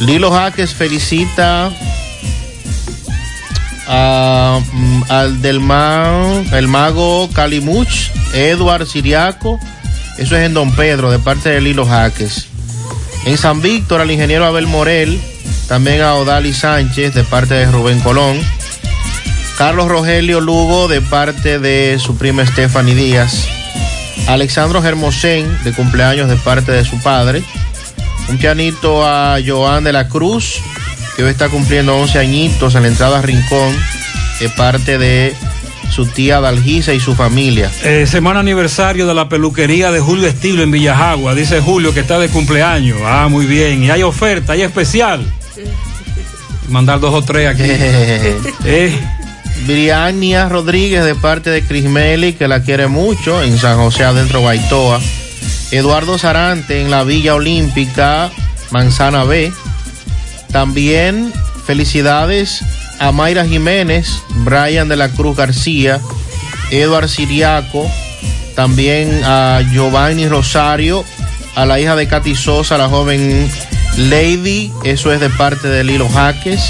Lilo 0.00 0.30
Jaques 0.30 0.74
felicita 0.74 1.70
a, 3.86 4.60
mm, 4.72 5.02
al 5.08 5.42
del 5.42 5.60
el 6.52 6.68
mago 6.68 7.28
Calimuch, 7.32 8.10
Edward 8.34 8.86
Siriaco, 8.86 9.58
eso 10.18 10.36
es 10.36 10.46
en 10.46 10.54
Don 10.54 10.74
Pedro, 10.74 11.10
de 11.10 11.18
parte 11.18 11.50
de 11.50 11.60
Lilo 11.60 11.86
Jaques. 11.86 12.46
En 13.24 13.38
San 13.38 13.62
Víctor, 13.62 14.00
al 14.00 14.10
ingeniero 14.10 14.44
Abel 14.44 14.66
Morel, 14.66 15.20
también 15.68 16.02
a 16.02 16.14
Odali 16.14 16.52
Sánchez, 16.52 17.14
de 17.14 17.24
parte 17.24 17.54
de 17.54 17.66
Rubén 17.66 18.00
Colón. 18.00 18.38
Carlos 19.56 19.88
Rogelio 19.88 20.40
Lugo, 20.40 20.88
de 20.88 21.00
parte 21.00 21.58
de 21.58 21.98
su 21.98 22.16
prima 22.16 22.44
Stephanie 22.44 22.94
Díaz. 22.94 23.46
Alexandro 24.26 24.82
Germosén, 24.82 25.46
de 25.64 25.72
cumpleaños, 25.72 26.28
de 26.28 26.36
parte 26.36 26.72
de 26.72 26.84
su 26.84 26.98
padre. 27.00 27.42
Un 28.28 28.38
pianito 28.38 29.06
a 29.06 29.38
Joan 29.44 29.84
de 29.84 29.92
la 29.92 30.08
Cruz, 30.08 30.60
que 31.16 31.24
hoy 31.24 31.30
está 31.30 31.48
cumpliendo 31.48 31.96
11 31.96 32.18
añitos 32.18 32.74
en 32.74 32.82
la 32.82 32.88
entrada 32.88 33.20
Rincón, 33.20 33.76
de 34.40 34.48
parte 34.50 34.98
de 34.98 35.34
su 35.92 36.06
tía 36.06 36.40
Dalgisa 36.40 36.94
y 36.94 37.00
su 37.00 37.14
familia. 37.14 37.70
Eh, 37.84 38.06
semana 38.06 38.40
aniversario 38.40 39.06
de 39.06 39.14
la 39.14 39.28
peluquería 39.28 39.90
de 39.92 40.00
Julio 40.00 40.26
Estilo 40.26 40.62
en 40.62 40.70
Villajagua. 40.70 41.34
Dice 41.34 41.60
Julio 41.60 41.92
que 41.92 42.00
está 42.00 42.18
de 42.18 42.28
cumpleaños. 42.28 42.98
Ah, 43.04 43.28
muy 43.28 43.44
bien. 43.44 43.82
Y 43.82 43.90
hay 43.90 44.02
oferta, 44.02 44.54
hay 44.54 44.62
especial. 44.62 45.22
Mandar 46.68 46.98
dos 47.00 47.12
o 47.12 47.22
tres 47.22 47.48
aquí. 47.48 47.64
eh, 48.64 48.98
Briania 49.66 50.48
Rodríguez 50.48 51.04
de 51.04 51.14
parte 51.14 51.50
de 51.50 51.62
Cris 51.62 51.84
Meli, 51.84 52.32
que 52.32 52.48
la 52.48 52.62
quiere 52.62 52.88
mucho, 52.88 53.42
en 53.42 53.58
San 53.58 53.76
José 53.76 54.04
adentro 54.04 54.42
Baitoa. 54.42 55.00
Eduardo 55.70 56.18
Sarante 56.18 56.80
en 56.80 56.90
la 56.90 57.04
Villa 57.04 57.34
Olímpica, 57.34 58.30
Manzana 58.70 59.24
B. 59.24 59.52
También 60.50 61.32
felicidades 61.66 62.62
a 62.98 63.12
Mayra 63.12 63.46
Jiménez, 63.46 64.22
Brian 64.44 64.88
de 64.88 64.96
la 64.96 65.08
Cruz 65.08 65.36
García, 65.36 66.00
Eduard 66.70 67.08
Siriaco, 67.08 67.90
también 68.54 69.22
a 69.24 69.62
Giovanni 69.72 70.28
Rosario, 70.28 71.04
a 71.54 71.64
la 71.64 71.80
hija 71.80 71.96
de 71.96 72.08
Katy 72.08 72.34
Sosa, 72.34 72.76
la 72.78 72.88
joven 72.88 73.50
Lady, 73.96 74.72
eso 74.84 75.12
es 75.12 75.20
de 75.20 75.30
parte 75.30 75.68
de 75.68 75.84
Lilo 75.84 76.08
Jaques 76.08 76.60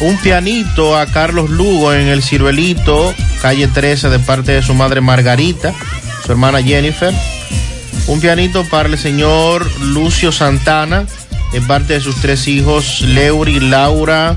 un 0.00 0.16
pianito 0.18 0.96
a 0.96 1.06
Carlos 1.06 1.50
Lugo 1.50 1.92
en 1.92 2.08
el 2.08 2.22
Ciruelito, 2.22 3.14
calle 3.40 3.68
13, 3.68 4.08
de 4.08 4.18
parte 4.18 4.52
de 4.52 4.62
su 4.62 4.74
madre 4.74 5.00
Margarita, 5.00 5.74
su 6.24 6.32
hermana 6.32 6.62
Jennifer. 6.62 7.14
Un 8.06 8.20
pianito 8.20 8.64
para 8.64 8.88
el 8.88 8.98
señor 8.98 9.66
Lucio 9.80 10.32
Santana, 10.32 11.06
de 11.52 11.60
parte 11.60 11.94
de 11.94 12.00
sus 12.00 12.16
tres 12.16 12.48
hijos, 12.48 13.00
Leury, 13.02 13.60
Laura 13.60 14.36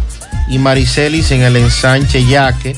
y 0.49 0.57
Maricelis 0.57 1.31
en 1.31 1.41
el 1.41 1.57
ensanche 1.57 2.25
Yaque. 2.25 2.75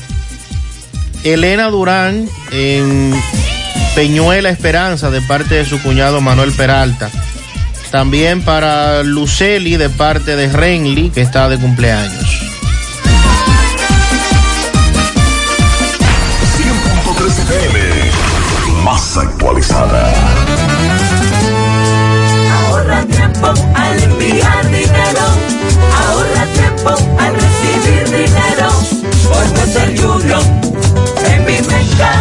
Elena 1.22 1.68
Durán 1.68 2.28
en 2.50 3.14
Peñuela 3.94 4.48
Esperanza, 4.48 5.10
de 5.10 5.20
parte 5.20 5.56
de 5.56 5.66
su 5.66 5.80
cuñado 5.82 6.20
Manuel 6.20 6.52
Peralta. 6.52 7.10
También 7.90 8.42
para 8.42 9.02
Luceli, 9.02 9.76
de 9.76 9.90
parte 9.90 10.36
de 10.36 10.50
Renly, 10.50 11.10
que 11.10 11.20
está 11.20 11.48
de 11.48 11.58
cumpleaños. 11.58 12.49
Actualizada. 19.20 20.12
Ahorra 22.66 23.04
tiempo 23.06 23.52
al 23.74 24.02
enviar 24.02 24.70
dinero. 24.70 25.24
Ahorra 26.06 26.46
tiempo 26.54 26.90
al 27.18 27.34
recibir 27.34 28.04
dinero. 28.04 28.68
Por 29.28 29.44
Union. 30.16 30.44
En 31.26 31.44
mi 31.44 31.60
Menca. 31.68 32.12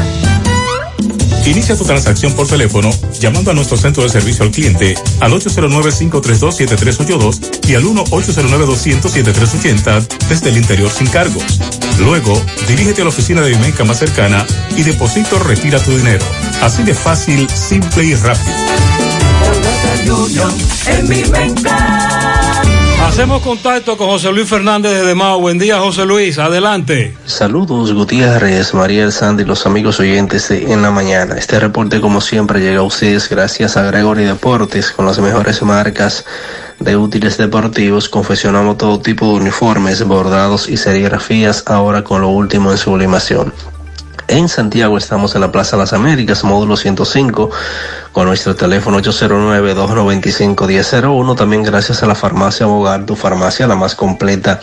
Inicia 1.46 1.76
tu 1.76 1.84
transacción 1.84 2.34
por 2.34 2.48
teléfono 2.48 2.90
llamando 3.20 3.52
a 3.52 3.54
nuestro 3.54 3.78
centro 3.78 4.02
de 4.04 4.10
servicio 4.10 4.44
al 4.44 4.52
cliente 4.52 4.96
al 5.20 5.32
809-532-7382 5.34 7.68
y 7.68 7.76
al 7.76 7.84
1-809-200-7380 7.86 10.08
desde 10.30 10.50
el 10.50 10.58
interior 10.58 10.90
sin 10.92 11.08
cargos. 11.08 11.60
Luego, 12.00 12.42
dirígete 12.68 13.02
a 13.02 13.04
la 13.04 13.10
oficina 13.10 13.42
de 13.42 13.50
Vimenca 13.50 13.84
más 13.84 14.00
cercana 14.00 14.46
y 14.76 14.84
deposita 14.84 15.36
o 15.36 15.40
retira 15.40 15.80
tu 15.80 15.96
dinero. 15.96 16.26
Así 16.62 16.84
de 16.84 16.94
fácil, 16.94 17.50
simple 17.50 18.06
y 18.06 18.16
rápido. 18.16 18.56
Hacemos 23.20 23.42
contacto 23.42 23.98
con 23.98 24.08
José 24.08 24.32
Luis 24.32 24.48
Fernández 24.48 24.94
desde 24.94 25.14
Mao. 25.14 25.42
Buen 25.42 25.60
día, 25.60 25.78
José 25.80 26.06
Luis. 26.06 26.40
Adelante. 26.40 27.18
Saludos 27.26 27.92
Gutiérrez, 27.92 28.74
María 28.74 29.04
El 29.04 29.12
Sandy 29.12 29.44
los 29.44 29.66
amigos 29.66 30.00
oyentes 30.00 30.48
de 30.48 30.72
En 30.72 30.82
la 30.82 30.90
Mañana. 30.90 31.36
Este 31.36 31.60
reporte 31.60 32.00
como 32.00 32.22
siempre 32.22 32.62
llega 32.62 32.80
a 32.80 32.84
ustedes 32.84 33.30
gracias 33.30 33.76
a 33.76 33.84
Gregory 33.84 34.24
Deportes 34.24 34.92
con 34.92 35.06
las 35.06 35.20
mejores 35.20 35.62
marcas 35.64 36.24
de 36.80 36.96
útiles 36.96 37.38
deportivos. 37.38 38.08
Confeccionamos 38.08 38.78
todo 38.78 39.02
tipo 39.02 39.26
de 39.26 39.42
uniformes, 39.42 40.02
bordados 40.06 40.70
y 40.70 40.78
serigrafías 40.78 41.66
ahora 41.68 42.06
con 42.06 42.22
lo 42.22 42.30
último 42.30 42.72
en 42.72 42.78
sublimación. 42.78 43.54
En 44.30 44.48
Santiago 44.48 44.96
estamos 44.96 45.34
en 45.34 45.42
la 45.42 45.52
Plaza 45.52 45.76
Las 45.76 45.92
Américas, 45.92 46.44
módulo 46.44 46.78
105, 46.78 47.50
con 48.12 48.28
nuestro 48.28 48.56
teléfono 48.56 49.00
809-295-1001. 49.00 51.36
También 51.36 51.64
gracias 51.64 52.04
a 52.04 52.06
la 52.06 52.14
farmacia 52.14 52.68
Bogar, 52.68 53.08
tu 53.08 53.16
farmacia 53.16 53.66
la 53.66 53.76
más 53.76 53.96
completa 53.96 54.60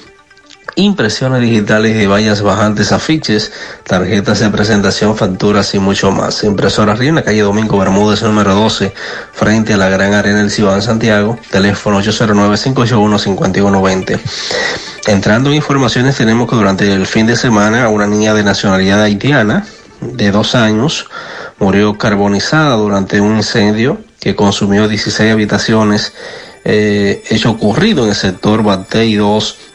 impresiones 0.81 1.43
digitales 1.43 1.97
de 1.97 2.07
vallas 2.07 2.43
bajantes, 2.43 2.93
afiches, 2.93 3.51
tarjetas 3.85 4.41
de 4.41 4.51
presentación, 4.51 5.17
facturas 5.17 5.75
y 5.75 5.79
mucho 5.79 6.11
más. 6.11 6.45
Impresora 6.45 6.95
Río 6.95 7.09
en 7.11 7.17
la 7.17 7.23
calle 7.23 7.43
Domingo 7.43 7.79
Bermúdez 7.79 8.23
número 8.23 8.55
12, 8.55 8.95
frente 9.33 9.75
a 9.75 9.77
la 9.77 9.89
Gran 9.89 10.15
Arena 10.15 10.39
del 10.39 10.51
en 10.51 10.83
Santiago, 10.83 11.39
teléfono 11.51 12.01
809-581-5120. 12.01 14.19
Entrando 15.07 15.51
en 15.51 15.57
informaciones, 15.57 16.17
tenemos 16.17 16.49
que 16.49 16.57
durante 16.57 16.91
el 16.93 17.07
fin 17.07 17.27
de 17.27 17.37
semana 17.37 17.89
una 17.89 18.07
niña 18.07 18.35
de 18.35 18.43
nacionalidad 18.43 19.03
haitiana 19.03 19.65
de 20.01 20.31
dos 20.31 20.55
años 20.55 21.07
murió 21.59 21.99
carbonizada 21.99 22.77
durante 22.77 23.21
un 23.21 23.37
incendio 23.37 23.99
que 24.19 24.35
consumió 24.35 24.89
16 24.89 25.33
habitaciones, 25.33 26.15
eh, 26.65 27.23
hecho 27.31 27.51
ocurrido 27.51 28.05
en 28.05 28.11
el 28.11 28.15
sector 28.15 28.63
Batey 28.63 29.15
2 29.15 29.70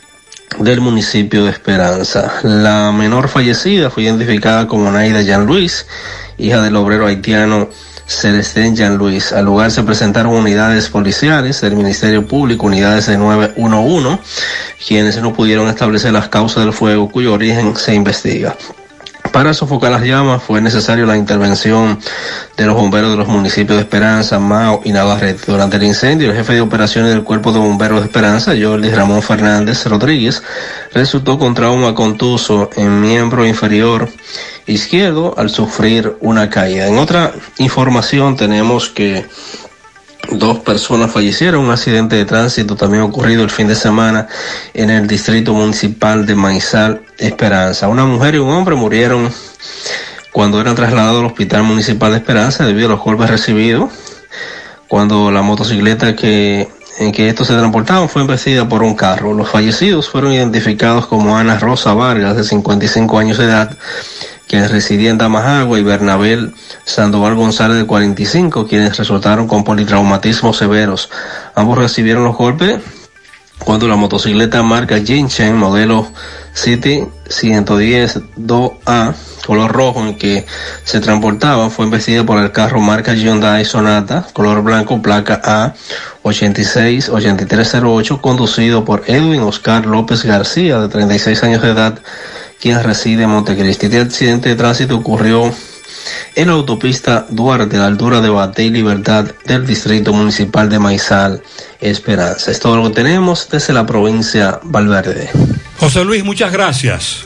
del 0.59 0.81
municipio 0.81 1.45
de 1.45 1.51
Esperanza. 1.51 2.33
La 2.43 2.91
menor 2.91 3.27
fallecida 3.27 3.89
fue 3.89 4.03
identificada 4.03 4.67
como 4.67 4.91
Naida 4.91 5.21
Jean 5.21 5.45
Luis, 5.45 5.85
hija 6.37 6.61
del 6.61 6.75
obrero 6.75 7.07
haitiano 7.07 7.69
Celestín 8.07 8.75
Jean 8.75 8.97
Luis. 8.97 9.31
Al 9.33 9.45
lugar 9.45 9.71
se 9.71 9.83
presentaron 9.83 10.33
unidades 10.33 10.89
policiales 10.89 11.61
del 11.61 11.75
Ministerio 11.75 12.25
Público, 12.25 12.67
unidades 12.67 13.07
de 13.07 13.17
911, 13.17 14.19
quienes 14.87 15.21
no 15.21 15.33
pudieron 15.33 15.67
establecer 15.67 16.13
las 16.13 16.29
causas 16.29 16.63
del 16.63 16.73
fuego 16.73 17.09
cuyo 17.09 17.33
origen 17.33 17.75
se 17.75 17.95
investiga. 17.95 18.55
Para 19.35 19.53
sofocar 19.53 19.91
las 19.91 20.03
llamas 20.03 20.41
fue 20.41 20.61
necesario 20.61 21.05
la 21.05 21.17
intervención 21.17 21.99
de 22.55 22.65
los 22.65 22.73
bomberos 22.73 23.11
de 23.11 23.17
los 23.17 23.27
municipios 23.27 23.75
de 23.77 23.83
Esperanza, 23.83 24.39
Mao 24.39 24.79
y 24.85 24.93
Navarrete. 24.93 25.51
Durante 25.51 25.75
el 25.75 25.83
incendio, 25.83 26.31
el 26.31 26.37
jefe 26.37 26.53
de 26.53 26.61
operaciones 26.61 27.11
del 27.11 27.25
Cuerpo 27.25 27.51
de 27.51 27.59
Bomberos 27.59 27.99
de 27.99 28.05
Esperanza, 28.05 28.53
Jordi 28.57 28.89
Ramón 28.91 29.21
Fernández 29.21 29.85
Rodríguez, 29.87 30.41
resultó 30.93 31.37
con 31.37 31.53
trauma 31.53 31.93
contuso 31.93 32.69
en 32.77 33.01
miembro 33.01 33.45
inferior 33.45 34.07
izquierdo 34.67 35.33
al 35.37 35.49
sufrir 35.49 36.15
una 36.21 36.49
caída. 36.49 36.87
En 36.87 36.97
otra 36.97 37.33
información 37.57 38.37
tenemos 38.37 38.87
que 38.87 39.25
Dos 40.31 40.59
personas 40.59 41.11
fallecieron, 41.11 41.65
un 41.65 41.71
accidente 41.71 42.15
de 42.15 42.25
tránsito 42.25 42.75
también 42.75 43.03
ocurrido 43.03 43.43
el 43.43 43.51
fin 43.51 43.67
de 43.67 43.75
semana 43.75 44.27
en 44.73 44.89
el 44.89 45.05
distrito 45.07 45.53
municipal 45.53 46.25
de 46.25 46.33
Maizal 46.33 47.04
Esperanza. 47.17 47.87
Una 47.87 48.05
mujer 48.05 48.35
y 48.35 48.37
un 48.39 48.49
hombre 48.49 48.75
murieron 48.75 49.31
cuando 50.31 50.59
eran 50.59 50.75
trasladados 50.75 51.19
al 51.19 51.25
hospital 51.25 51.63
municipal 51.63 52.11
de 52.11 52.17
Esperanza 52.17 52.65
debido 52.65 52.87
a 52.87 52.91
los 52.91 52.99
golpes 52.99 53.29
recibidos 53.29 53.91
cuando 54.87 55.31
la 55.31 55.41
motocicleta 55.41 56.15
que 56.15 56.67
en 56.97 57.11
que 57.11 57.27
estos 57.27 57.47
se 57.47 57.53
transportaban 57.55 58.07
fue 58.07 58.21
embestida 58.21 58.67
por 58.67 58.83
un 58.83 58.95
carro. 58.95 59.33
Los 59.33 59.49
fallecidos 59.49 60.09
fueron 60.09 60.33
identificados 60.33 61.07
como 61.07 61.37
Ana 61.37 61.59
Rosa 61.59 61.93
Vargas, 61.93 62.37
de 62.37 62.43
55 62.43 63.19
años 63.19 63.37
de 63.37 63.45
edad, 63.45 63.77
quien 64.47 64.67
residía 64.69 65.09
en 65.09 65.17
Damajagua, 65.17 65.79
y 65.79 65.83
Bernabel 65.83 66.53
Sandoval 66.85 67.35
González, 67.35 67.77
de 67.77 67.85
45, 67.85 68.67
quienes 68.67 68.97
resultaron 68.97 69.47
con 69.47 69.63
politraumatismos 69.63 70.57
severos. 70.57 71.09
Ambos 71.55 71.77
recibieron 71.77 72.23
los 72.23 72.37
golpes 72.37 72.79
cuando 73.59 73.87
la 73.87 73.95
motocicleta 73.95 74.63
marca 74.63 74.99
Jinchen, 74.99 75.57
modelo 75.57 76.07
City 76.55 77.05
110 77.29 78.21
2A, 78.37 79.13
color 79.45 79.71
rojo 79.73 79.99
en 79.99 80.17
que 80.17 80.45
se 80.85 81.01
transportaba, 81.01 81.69
fue 81.69 81.85
embestida 81.85 82.25
por 82.25 82.41
el 82.41 82.51
carro 82.51 82.79
marca 82.79 83.13
Hyundai 83.13 83.65
Sonata, 83.65 84.25
color 84.33 84.63
blanco, 84.63 85.01
placa 85.01 85.41
A 85.43 85.73
868308, 86.23 88.21
conducido 88.21 88.85
por 88.85 89.03
Edwin 89.05 89.41
Oscar 89.41 89.85
López 89.85 90.23
García, 90.23 90.79
de 90.79 90.87
36 90.87 91.43
años 91.43 91.61
de 91.61 91.71
edad, 91.71 91.99
quien 92.59 92.81
reside 92.81 93.23
en 93.23 93.29
Montecristi. 93.31 93.87
Este 93.87 93.99
accidente 93.99 94.49
de 94.49 94.55
tránsito 94.55 94.95
ocurrió 94.95 95.51
en 96.35 96.47
la 96.47 96.53
autopista 96.53 97.25
Duarte, 97.29 97.75
a 97.75 97.79
la 97.79 97.87
altura 97.87 98.21
de 98.21 98.29
Bate 98.29 98.63
y 98.63 98.69
Libertad 98.69 99.25
del 99.45 99.67
Distrito 99.67 100.13
Municipal 100.13 100.69
de 100.69 100.79
Maizal, 100.79 101.41
Esperanza. 101.81 102.49
Es 102.49 102.59
todo 102.59 102.77
lo 102.77 102.83
que 102.89 102.95
tenemos 102.95 103.49
desde 103.49 103.73
la 103.73 103.85
provincia 103.85 104.59
Valverde. 104.63 105.29
José 105.77 106.03
Luis, 106.03 106.23
muchas 106.23 106.51
gracias. 106.51 107.25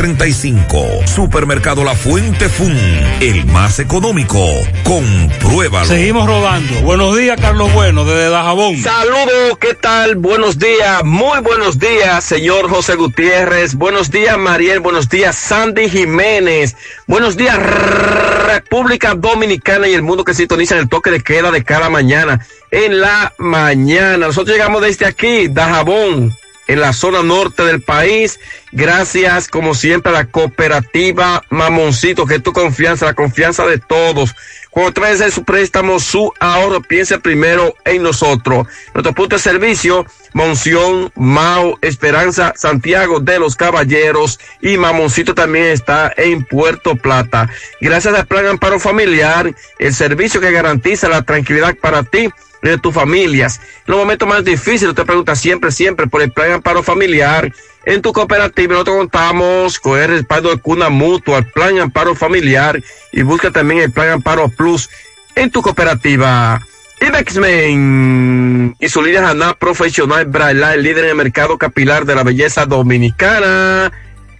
335. 0.01 1.05
Supermercado 1.05 1.83
La 1.83 1.93
Fuente 1.93 2.49
Fun, 2.49 2.75
el 3.19 3.45
más 3.45 3.77
económico. 3.77 4.43
Compruébalo. 4.83 5.85
Seguimos 5.85 6.25
rodando. 6.25 6.81
Buenos 6.81 7.15
días, 7.15 7.39
Carlos 7.39 7.71
Bueno, 7.71 8.03
desde 8.03 8.31
Dajabón. 8.31 8.77
Saludos, 8.77 9.59
¿qué 9.59 9.75
tal? 9.75 10.15
Buenos 10.15 10.57
días, 10.57 11.03
muy 11.03 11.39
buenos 11.41 11.77
días, 11.77 12.23
señor 12.23 12.67
José 12.67 12.95
Gutiérrez. 12.95 13.75
Buenos 13.75 14.09
días, 14.09 14.39
Mariel. 14.39 14.79
Buenos 14.79 15.07
días, 15.07 15.35
Sandy 15.35 15.87
Jiménez. 15.87 16.75
Buenos 17.05 17.37
días, 17.37 17.59
República 17.59 19.13
Dominicana 19.13 19.87
y 19.87 19.93
el 19.93 20.01
mundo 20.01 20.23
que 20.23 20.33
sintoniza 20.33 20.79
el 20.79 20.89
toque 20.89 21.11
de 21.11 21.21
queda 21.21 21.51
de 21.51 21.63
cada 21.63 21.91
mañana. 21.91 22.43
En 22.71 23.01
la 23.01 23.33
mañana. 23.37 24.25
Nosotros 24.25 24.57
llegamos 24.57 24.81
desde 24.81 25.05
aquí, 25.05 25.47
Dajabón, 25.47 26.35
en 26.71 26.79
la 26.79 26.93
zona 26.93 27.21
norte 27.21 27.65
del 27.65 27.81
país. 27.81 28.39
Gracias, 28.71 29.49
como 29.49 29.75
siempre, 29.75 30.09
a 30.09 30.15
la 30.15 30.25
cooperativa 30.27 31.43
Mamoncito, 31.49 32.25
que 32.25 32.35
es 32.35 32.43
tu 32.43 32.53
confianza, 32.53 33.05
la 33.05 33.13
confianza 33.13 33.65
de 33.65 33.77
todos. 33.77 34.33
Cuando 34.69 34.93
traes 34.93 35.33
su 35.33 35.43
préstamo, 35.43 35.99
su 35.99 36.31
ahorro, 36.39 36.81
piense 36.81 37.19
primero 37.19 37.75
en 37.83 38.03
nosotros. 38.03 38.67
Nuestro 38.93 39.13
punto 39.13 39.35
de 39.35 39.41
servicio, 39.41 40.05
Monción, 40.31 41.11
Mao, 41.15 41.77
Esperanza, 41.81 42.53
Santiago 42.55 43.19
de 43.19 43.37
los 43.37 43.57
Caballeros 43.57 44.39
y 44.61 44.77
Mamoncito 44.77 45.35
también 45.35 45.65
está 45.65 46.13
en 46.15 46.45
Puerto 46.45 46.95
Plata. 46.95 47.49
Gracias 47.81 48.13
al 48.13 48.27
Plan 48.27 48.47
Amparo 48.47 48.79
Familiar, 48.79 49.53
el 49.77 49.93
servicio 49.93 50.39
que 50.39 50.51
garantiza 50.51 51.09
la 51.09 51.23
tranquilidad 51.23 51.75
para 51.75 52.03
ti 52.03 52.29
de 52.61 52.77
tus 52.77 52.93
familias. 52.93 53.59
En 53.87 53.91
los 53.93 53.97
momentos 53.97 54.27
más 54.27 54.43
difíciles, 54.43 54.95
te 54.95 55.05
pregunta 55.05 55.35
siempre, 55.35 55.71
siempre 55.71 56.07
por 56.07 56.21
el 56.21 56.31
Plan 56.31 56.51
Amparo 56.51 56.83
Familiar. 56.83 57.51
En 57.85 58.01
tu 58.01 58.13
cooperativa 58.13 58.73
nosotros 58.73 58.97
contamos 58.97 59.79
con 59.79 59.99
el 59.99 60.07
respaldo 60.07 60.49
de 60.49 60.57
Cuna 60.57 60.89
Mutua, 60.89 61.39
el 61.39 61.45
Plan 61.45 61.79
Amparo 61.79 62.15
Familiar 62.15 62.81
y 63.11 63.23
busca 63.23 63.51
también 63.51 63.81
el 63.81 63.91
Plan 63.91 64.09
Amparo 64.09 64.49
Plus 64.49 64.89
en 65.35 65.49
tu 65.49 65.61
cooperativa. 65.61 66.61
Ibexmen 67.01 68.75
y 68.79 68.89
su 68.89 69.01
líder 69.01 69.23
Haná 69.23 69.55
Profesional 69.55 70.25
Braila, 70.25 70.75
el 70.75 70.83
líder 70.83 71.05
en 71.05 71.09
el 71.11 71.15
mercado 71.15 71.57
capilar 71.57 72.05
de 72.05 72.13
la 72.13 72.23
belleza 72.23 72.67
dominicana. 72.67 73.91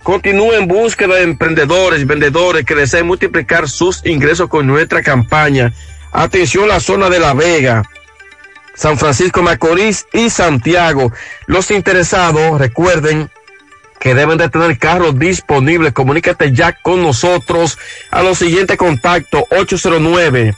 Continúa 0.03 0.57
en 0.57 0.67
búsqueda 0.67 1.15
de 1.15 1.23
emprendedores, 1.23 2.05
vendedores 2.05 2.63
que 2.63 2.75
deseen 2.75 3.07
multiplicar 3.07 3.67
sus 3.67 4.05
ingresos 4.05 4.47
con 4.47 4.67
nuestra 4.67 5.01
campaña. 5.01 5.73
Atención 6.11 6.67
la 6.67 6.79
zona 6.79 7.09
de 7.09 7.19
La 7.19 7.33
Vega, 7.33 7.83
San 8.73 8.97
Francisco 8.97 9.41
Macorís 9.41 10.05
y 10.13 10.29
Santiago. 10.29 11.11
Los 11.47 11.71
interesados, 11.71 12.59
recuerden 12.59 13.29
que 13.99 14.15
deben 14.15 14.37
de 14.37 14.49
tener 14.49 14.77
carros 14.79 15.19
disponibles. 15.19 15.93
Comunícate 15.93 16.51
ya 16.51 16.73
con 16.73 17.01
nosotros 17.01 17.77
a 18.09 18.23
los 18.23 18.39
siguientes 18.39 18.77
contactos 18.77 19.43
809 19.49 20.55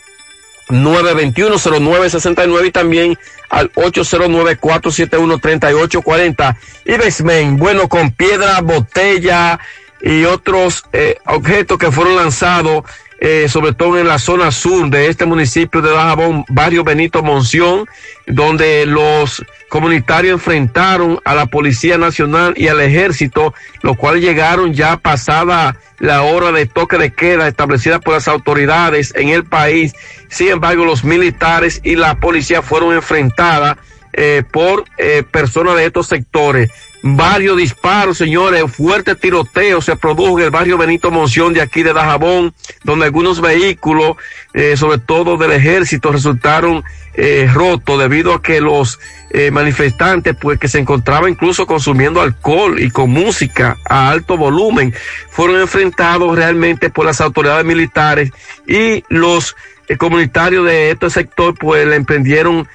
921-0969 0.70 2.68
y 2.68 2.72
también 2.72 3.20
al 3.50 3.70
809-471-3840. 3.74 6.56
Y 6.86 6.98
Besmen, 6.98 7.58
bueno, 7.58 7.90
con 7.90 8.12
piedra, 8.12 8.62
botella 8.62 9.60
y 10.02 10.24
otros 10.26 10.86
eh, 10.94 11.18
objetos 11.26 11.78
que 11.78 11.92
fueron 11.92 12.16
lanzados, 12.16 12.86
eh, 13.26 13.48
sobre 13.48 13.72
todo 13.72 13.98
en 13.98 14.06
la 14.10 14.20
zona 14.20 14.52
sur 14.52 14.90
de 14.90 15.08
este 15.08 15.26
municipio 15.26 15.82
de 15.82 15.92
Dajabón, 15.92 16.44
barrio 16.50 16.84
Benito 16.84 17.24
Monción, 17.24 17.88
donde 18.28 18.86
los 18.86 19.46
comunitarios 19.70 20.34
enfrentaron 20.34 21.22
a 21.24 21.34
la 21.34 21.46
Policía 21.46 21.98
Nacional 21.98 22.54
y 22.58 22.68
al 22.68 22.82
Ejército, 22.82 23.54
los 23.82 23.96
cuales 23.96 24.22
llegaron 24.24 24.74
ya 24.74 24.98
pasada 24.98 25.78
la 26.00 26.24
hora 26.24 26.52
de 26.52 26.66
toque 26.66 26.98
de 26.98 27.14
queda 27.14 27.48
establecida 27.48 28.02
por 28.02 28.16
las 28.16 28.28
autoridades 28.28 29.14
en 29.16 29.30
el 29.30 29.46
país. 29.46 29.94
Sin 30.28 30.50
embargo, 30.50 30.84
los 30.84 31.06
militares 31.06 31.80
y 31.82 31.96
la 31.96 32.20
policía 32.20 32.62
fueron 32.62 32.94
enfrentadas 32.94 33.78
eh, 34.12 34.44
por 34.52 34.84
eh, 34.98 35.24
personas 35.24 35.78
de 35.78 35.86
estos 35.86 36.08
sectores. 36.08 36.72
Varios 37.06 37.58
disparos, 37.58 38.18
señores, 38.18 38.64
fuerte 38.72 39.14
tiroteo 39.16 39.82
se 39.82 39.98
produjo 39.98 40.40
en 40.40 40.46
el 40.46 40.52
barrio 40.52 40.78
Benito 40.78 41.12
Monción 41.12 41.54
de 41.54 41.62
aquí 41.62 41.84
de 41.84 41.92
Dajabón, 41.92 42.54
donde 42.86 43.08
algunos 43.08 43.42
vehículos, 43.42 44.16
eh, 44.54 44.78
sobre 44.78 45.00
todo 45.00 45.36
del 45.36 45.52
ejército, 45.52 46.14
resultaron 46.14 46.82
eh, 47.16 47.50
rotos 47.54 48.00
debido 48.00 48.34
a 48.34 48.42
que 48.42 48.62
los 48.62 49.02
eh, 49.32 49.52
manifestantes, 49.52 50.34
pues 50.40 50.58
que 50.58 50.70
se 50.70 50.80
encontraban 50.80 51.32
incluso 51.32 51.68
consumiendo 51.68 52.22
alcohol 52.22 52.80
y 52.80 52.90
con 52.90 53.10
música 53.10 53.76
a 53.84 54.08
alto 54.08 54.38
volumen, 54.38 54.96
fueron 55.30 55.60
enfrentados 55.60 56.38
realmente 56.38 56.90
por 56.90 57.06
las 57.06 57.20
autoridades 57.20 57.66
militares 57.66 58.32
y 58.66 59.04
los 59.10 59.58
comunitarios 59.98 60.66
de 60.66 60.92
este 60.92 61.10
sector, 61.10 61.54
pues 61.60 61.86
le 61.86 61.98
emprendieron 61.98 62.66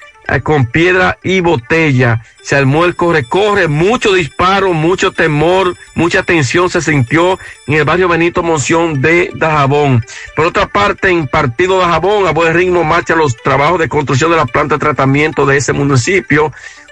con 0.43 0.65
piedra 0.67 1.17
y 1.23 1.39
botella. 1.39 2.23
Se 2.41 2.55
armó 2.55 2.85
el 2.85 2.95
corre-corre, 2.95 3.67
mucho 3.67 4.13
disparo, 4.13 4.73
mucho 4.73 5.11
temor, 5.11 5.75
mucha 5.95 6.23
tensión 6.23 6.69
se 6.69 6.81
sintió 6.81 7.39
en 7.67 7.73
el 7.75 7.83
barrio 7.83 8.07
Benito 8.07 8.43
Monción 8.43 9.01
de 9.01 9.31
Dajabón. 9.35 10.05
Por 10.35 10.45
otra 10.45 10.67
parte, 10.67 11.09
en 11.09 11.27
Partido 11.27 11.79
Dajabón, 11.79 12.27
a 12.27 12.31
buen 12.31 12.53
ritmo 12.53 12.83
marchan 12.83 13.17
los 13.17 13.35
trabajos 13.37 13.79
de 13.79 13.89
construcción 13.89 14.31
de 14.31 14.37
la 14.37 14.45
planta 14.45 14.75
de 14.75 14.79
tratamiento 14.79 15.45
de 15.45 15.57
ese 15.57 15.73
municipio 15.73 16.51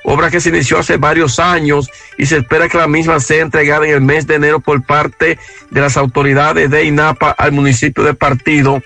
obra 0.10 0.32
que 0.32 0.40
se 0.40 0.50
inició 0.50 0.80
hace 0.80 0.96
varios 0.96 1.38
años 1.38 1.92
y 2.18 2.26
se 2.28 2.38
espera 2.38 2.70
que 2.70 2.78
la 2.78 2.88
misma 2.88 3.20
sea 3.20 3.42
entregada 3.42 3.86
en 3.86 3.94
el 3.94 4.02
mes 4.02 4.26
de 4.26 4.36
enero 4.36 4.62
por 4.62 4.82
parte 4.82 5.38
de 5.70 5.82
las 5.82 5.98
autoridades 5.98 6.72
de 6.72 6.86
INAPA 6.86 7.32
al 7.32 7.52
municipio 7.52 8.06
de 8.06 8.14
Partido. 8.14 8.82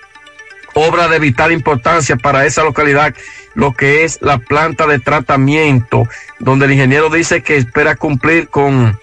Obra 0.74 1.06
de 1.06 1.20
vital 1.20 1.52
importancia 1.52 2.16
para 2.16 2.44
esa 2.44 2.64
localidad, 2.64 3.14
lo 3.54 3.72
que 3.72 4.04
es 4.04 4.18
la 4.22 4.38
planta 4.38 4.86
de 4.86 4.98
tratamiento, 4.98 6.08
donde 6.38 6.66
el 6.66 6.72
ingeniero 6.72 7.10
dice 7.10 7.42
que 7.42 7.56
espera 7.56 7.96
cumplir 7.96 8.48
con 8.48 8.98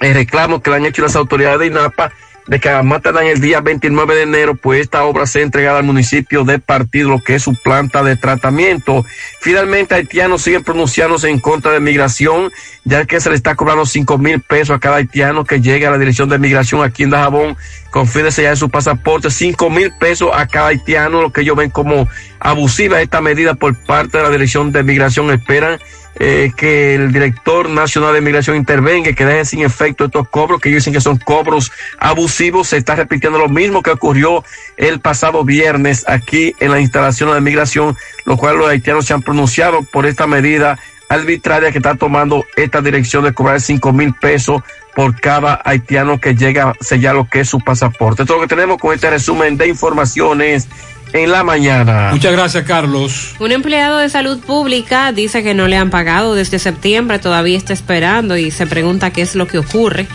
el 0.00 0.14
reclamo 0.14 0.62
que 0.62 0.70
le 0.70 0.76
han 0.76 0.86
hecho 0.86 1.02
las 1.02 1.16
autoridades 1.16 1.60
de 1.60 1.66
INAPA 1.66 2.12
de 2.46 2.60
que 2.60 2.68
además 2.68 3.00
en 3.04 3.26
el 3.26 3.40
día 3.40 3.60
29 3.60 4.14
de 4.14 4.22
enero, 4.22 4.54
pues 4.54 4.80
esta 4.80 5.04
obra 5.04 5.26
sea 5.26 5.42
entregada 5.42 5.78
al 5.78 5.84
municipio 5.84 6.44
de 6.44 6.58
Partido, 6.58 7.10
lo 7.10 7.20
que 7.20 7.36
es 7.36 7.42
su 7.42 7.54
planta 7.54 8.02
de 8.02 8.16
tratamiento. 8.16 9.04
Finalmente, 9.40 9.94
haitianos 9.94 10.42
siguen 10.42 10.62
pronunciándose 10.62 11.30
en 11.30 11.40
contra 11.40 11.72
de 11.72 11.80
migración, 11.80 12.50
ya 12.84 13.06
que 13.06 13.20
se 13.20 13.30
le 13.30 13.36
está 13.36 13.54
cobrando 13.54 13.86
cinco 13.86 14.18
mil 14.18 14.40
pesos 14.40 14.76
a 14.76 14.80
cada 14.80 14.96
haitiano 14.96 15.44
que 15.44 15.60
llegue 15.60 15.86
a 15.86 15.90
la 15.90 15.98
dirección 15.98 16.28
de 16.28 16.38
migración 16.38 16.82
aquí 16.82 17.04
en 17.04 17.10
Dajabón, 17.10 17.56
confídese 17.90 18.42
ya 18.42 18.50
en 18.50 18.56
su 18.56 18.68
pasaporte, 18.68 19.30
cinco 19.30 19.70
mil 19.70 19.92
pesos 19.98 20.30
a 20.34 20.46
cada 20.46 20.68
haitiano, 20.68 21.22
lo 21.22 21.32
que 21.32 21.42
ellos 21.42 21.56
ven 21.56 21.70
como 21.70 22.08
abusiva 22.40 23.00
esta 23.00 23.20
medida 23.22 23.54
por 23.54 23.74
parte 23.84 24.18
de 24.18 24.24
la 24.24 24.30
dirección 24.30 24.70
de 24.70 24.82
migración, 24.82 25.30
esperan 25.30 25.78
eh, 26.16 26.52
que 26.56 26.94
el 26.94 27.12
director 27.12 27.68
nacional 27.68 28.14
de 28.14 28.20
migración 28.20 28.56
intervenga, 28.56 29.12
que 29.12 29.26
deje 29.26 29.44
sin 29.44 29.62
efecto 29.62 30.04
estos 30.04 30.28
cobros, 30.28 30.60
que 30.60 30.68
ellos 30.68 30.82
dicen 30.82 30.92
que 30.92 31.00
son 31.00 31.18
cobros 31.18 31.72
abusivos. 31.98 32.68
Se 32.68 32.76
está 32.76 32.94
repitiendo 32.94 33.38
lo 33.38 33.48
mismo 33.48 33.82
que 33.82 33.90
ocurrió 33.90 34.44
el 34.76 35.00
pasado 35.00 35.44
viernes 35.44 36.04
aquí 36.08 36.54
en 36.60 36.70
la 36.70 36.80
instalación 36.80 37.32
de 37.32 37.40
migración, 37.40 37.96
lo 38.26 38.36
cual 38.36 38.58
los 38.58 38.68
haitianos 38.68 39.06
se 39.06 39.14
han 39.14 39.22
pronunciado 39.22 39.82
por 39.82 40.06
esta 40.06 40.26
medida 40.26 40.78
arbitraria 41.08 41.70
que 41.70 41.78
está 41.78 41.96
tomando 41.96 42.44
esta 42.56 42.80
dirección 42.80 43.24
de 43.24 43.34
cobrar 43.34 43.60
cinco 43.60 43.92
mil 43.92 44.14
pesos 44.14 44.62
por 44.94 45.20
cada 45.20 45.60
haitiano 45.64 46.20
que 46.20 46.34
llega 46.34 46.70
a 46.70 46.74
sellar 46.80 47.14
lo 47.14 47.28
que 47.28 47.40
es 47.40 47.48
su 47.48 47.60
pasaporte. 47.60 48.22
Esto 48.22 48.34
es 48.34 48.40
lo 48.40 48.46
que 48.46 48.54
tenemos 48.54 48.78
con 48.78 48.94
este 48.94 49.10
resumen 49.10 49.56
de 49.56 49.68
informaciones 49.68 50.68
en 51.14 51.30
la 51.30 51.44
mañana. 51.44 52.10
Muchas 52.12 52.32
gracias, 52.32 52.64
Carlos. 52.64 53.34
Un 53.38 53.52
empleado 53.52 53.98
de 53.98 54.08
salud 54.10 54.40
pública 54.40 55.12
dice 55.12 55.44
que 55.44 55.54
no 55.54 55.68
le 55.68 55.76
han 55.76 55.90
pagado 55.90 56.34
desde 56.34 56.58
septiembre, 56.58 57.20
todavía 57.20 57.56
está 57.56 57.72
esperando 57.72 58.36
y 58.36 58.50
se 58.50 58.66
pregunta 58.66 59.10
qué 59.10 59.22
es 59.22 59.36
lo 59.36 59.46
que 59.46 59.58
ocurre. 59.58 60.08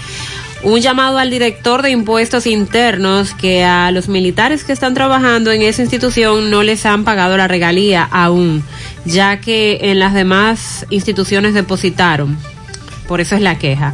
Un 0.62 0.82
llamado 0.82 1.18
al 1.18 1.32
director 1.32 1.84
de 1.84 1.92
impuestos 1.92 2.46
internos 2.46 3.34
que 3.34 3.64
a 3.64 3.92
los 3.92 4.10
militares 4.10 4.66
que 4.66 4.74
están 4.74 4.94
trabajando 4.94 5.54
en 5.54 5.62
esa 5.62 5.82
institución 5.82 6.52
no 6.52 6.64
les 6.64 6.86
han 6.86 7.06
pagado 7.06 7.38
la 7.38 7.48
regalía 7.48 8.04
aún, 8.12 8.62
ya 9.06 9.40
que 9.40 9.80
en 9.84 10.00
las 10.00 10.14
demás 10.14 10.86
instituciones 10.90 11.54
depositaron. 11.54 12.38
Por 13.08 13.22
eso 13.22 13.36
es 13.36 13.42
la 13.42 13.58
queja. 13.58 13.94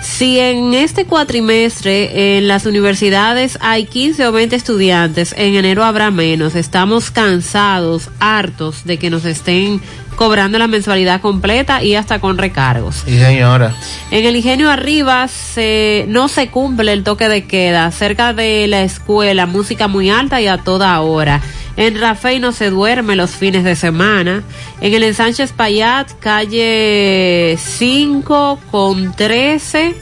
Si 0.00 0.38
en 0.38 0.72
este 0.72 1.04
cuatrimestre 1.04 2.38
en 2.38 2.48
las 2.48 2.64
universidades 2.64 3.58
hay 3.60 3.84
15 3.84 4.26
o 4.26 4.32
20 4.32 4.56
estudiantes, 4.56 5.34
en 5.36 5.54
enero 5.54 5.84
habrá 5.84 6.10
menos. 6.10 6.54
Estamos 6.54 7.10
cansados, 7.10 8.08
hartos 8.18 8.84
de 8.84 8.98
que 8.98 9.10
nos 9.10 9.24
estén 9.26 9.80
cobrando 10.16 10.58
la 10.58 10.66
mensualidad 10.66 11.20
completa 11.20 11.82
y 11.82 11.94
hasta 11.94 12.18
con 12.18 12.38
recargos. 12.38 13.02
Sí, 13.06 13.18
señora. 13.18 13.74
En 14.10 14.24
el 14.24 14.36
Ingenio 14.36 14.70
Arriba 14.70 15.28
se, 15.28 16.04
no 16.08 16.28
se 16.28 16.48
cumple 16.48 16.92
el 16.92 17.04
toque 17.04 17.28
de 17.28 17.46
queda. 17.46 17.90
Cerca 17.90 18.32
de 18.32 18.66
la 18.68 18.82
escuela, 18.82 19.46
música 19.46 19.88
muy 19.88 20.10
alta 20.10 20.40
y 20.40 20.46
a 20.46 20.58
toda 20.58 21.00
hora. 21.00 21.40
En 21.76 21.98
Rafael 22.00 22.40
no 22.40 22.52
se 22.52 22.68
duerme 22.70 23.16
los 23.16 23.30
fines 23.30 23.64
de 23.64 23.74
semana. 23.76 24.42
En 24.80 24.92
el 24.92 25.02
Ensánchez 25.02 25.52
Payat, 25.52 26.10
calle 26.20 27.56
5 27.58 28.60
con 28.70 29.14
13, 29.14 29.94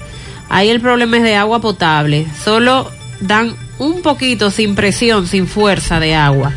ahí 0.49 0.69
el 0.71 0.81
problema 0.81 1.19
es 1.19 1.23
de 1.23 1.37
agua 1.37 1.61
potable. 1.61 2.27
Solo 2.45 2.91
dan 3.21 3.55
un 3.79 4.03
poquito 4.03 4.51
sin 4.51 4.75
presión, 4.75 5.27
sin 5.27 5.47
fuerza 5.47 6.01
de 6.01 6.15
agua. 6.15 6.53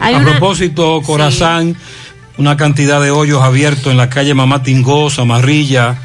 Hay 0.00 0.14
a 0.14 0.18
una- 0.18 0.30
propósito, 0.30 1.02
Corazán, 1.04 1.76
una 2.38 2.56
cantidad 2.56 3.00
de 3.00 3.10
hoyos 3.10 3.42
abiertos 3.42 3.86
en 3.90 3.96
la 3.96 4.08
calle 4.08 4.34
Mamá 4.34 4.62
Tingosa, 4.62 5.24
Marrilla, 5.24 5.98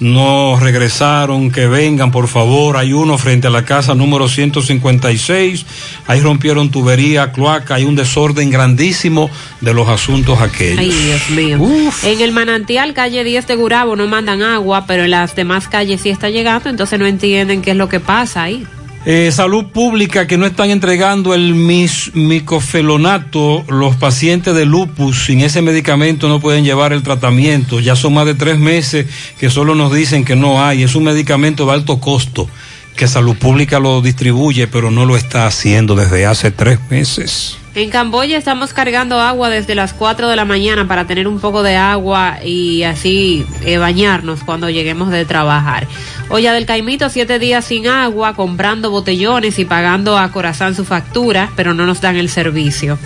no 0.00 0.58
regresaron, 0.60 1.50
que 1.50 1.66
vengan 1.66 2.10
por 2.10 2.28
favor, 2.28 2.76
hay 2.76 2.92
uno 2.92 3.16
frente 3.18 3.46
a 3.46 3.50
la 3.50 3.64
casa 3.64 3.94
número 3.94 4.28
156, 4.28 5.66
ahí 6.06 6.20
rompieron 6.20 6.70
tubería, 6.70 7.32
cloaca, 7.32 7.76
hay 7.76 7.84
un 7.84 7.96
desorden 7.96 8.50
grandísimo 8.50 9.30
de 9.60 9.74
los 9.74 9.88
asuntos 9.88 10.40
aquellos. 10.40 10.78
Ay, 10.78 10.90
Dios 10.90 11.30
mío. 11.30 11.58
En 12.02 12.20
el 12.20 12.32
manantial, 12.32 12.94
calle 12.94 13.24
10 13.24 13.46
de 13.46 13.56
Gurabo, 13.56 13.96
no 13.96 14.06
mandan 14.06 14.42
agua, 14.42 14.84
pero 14.86 15.04
en 15.04 15.10
las 15.10 15.34
demás 15.34 15.68
calles 15.68 16.02
sí 16.02 16.10
está 16.10 16.30
llegando, 16.30 16.68
entonces 16.68 16.98
no 16.98 17.06
entienden 17.06 17.62
qué 17.62 17.70
es 17.72 17.76
lo 17.76 17.88
que 17.88 18.00
pasa 18.00 18.42
ahí. 18.42 18.66
Eh, 19.08 19.30
salud 19.30 19.66
pública 19.66 20.26
que 20.26 20.36
no 20.36 20.46
están 20.46 20.70
entregando 20.70 21.32
el 21.32 21.54
mis, 21.54 22.12
micofelonato, 22.16 23.64
los 23.68 23.94
pacientes 23.94 24.52
de 24.52 24.66
lupus 24.66 25.26
sin 25.26 25.42
ese 25.42 25.62
medicamento 25.62 26.28
no 26.28 26.40
pueden 26.40 26.64
llevar 26.64 26.92
el 26.92 27.04
tratamiento. 27.04 27.78
Ya 27.78 27.94
son 27.94 28.14
más 28.14 28.26
de 28.26 28.34
tres 28.34 28.58
meses 28.58 29.06
que 29.38 29.48
solo 29.48 29.76
nos 29.76 29.94
dicen 29.94 30.24
que 30.24 30.34
no 30.34 30.60
hay. 30.60 30.82
Es 30.82 30.96
un 30.96 31.04
medicamento 31.04 31.66
de 31.66 31.72
alto 31.74 32.00
costo 32.00 32.48
que 32.96 33.06
salud 33.06 33.36
pública 33.36 33.78
lo 33.78 34.02
distribuye, 34.02 34.66
pero 34.66 34.90
no 34.90 35.06
lo 35.06 35.16
está 35.16 35.46
haciendo 35.46 35.94
desde 35.94 36.26
hace 36.26 36.50
tres 36.50 36.80
meses. 36.90 37.58
En 37.76 37.90
Camboya 37.90 38.38
estamos 38.38 38.72
cargando 38.72 39.20
agua 39.20 39.50
desde 39.50 39.74
las 39.74 39.92
4 39.92 40.30
de 40.30 40.36
la 40.36 40.46
mañana 40.46 40.88
para 40.88 41.06
tener 41.06 41.28
un 41.28 41.40
poco 41.40 41.62
de 41.62 41.76
agua 41.76 42.38
y 42.42 42.84
así 42.84 43.44
eh, 43.66 43.76
bañarnos 43.76 44.42
cuando 44.44 44.70
lleguemos 44.70 45.10
de 45.10 45.26
trabajar. 45.26 45.86
Olla 46.30 46.54
del 46.54 46.64
Caimito, 46.64 47.10
siete 47.10 47.38
días 47.38 47.66
sin 47.66 47.86
agua, 47.86 48.32
comprando 48.34 48.90
botellones 48.90 49.58
y 49.58 49.66
pagando 49.66 50.16
a 50.16 50.32
Corazán 50.32 50.74
su 50.74 50.86
factura, 50.86 51.50
pero 51.54 51.74
no 51.74 51.84
nos 51.84 52.00
dan 52.00 52.16
el 52.16 52.30
servicio. 52.30 52.98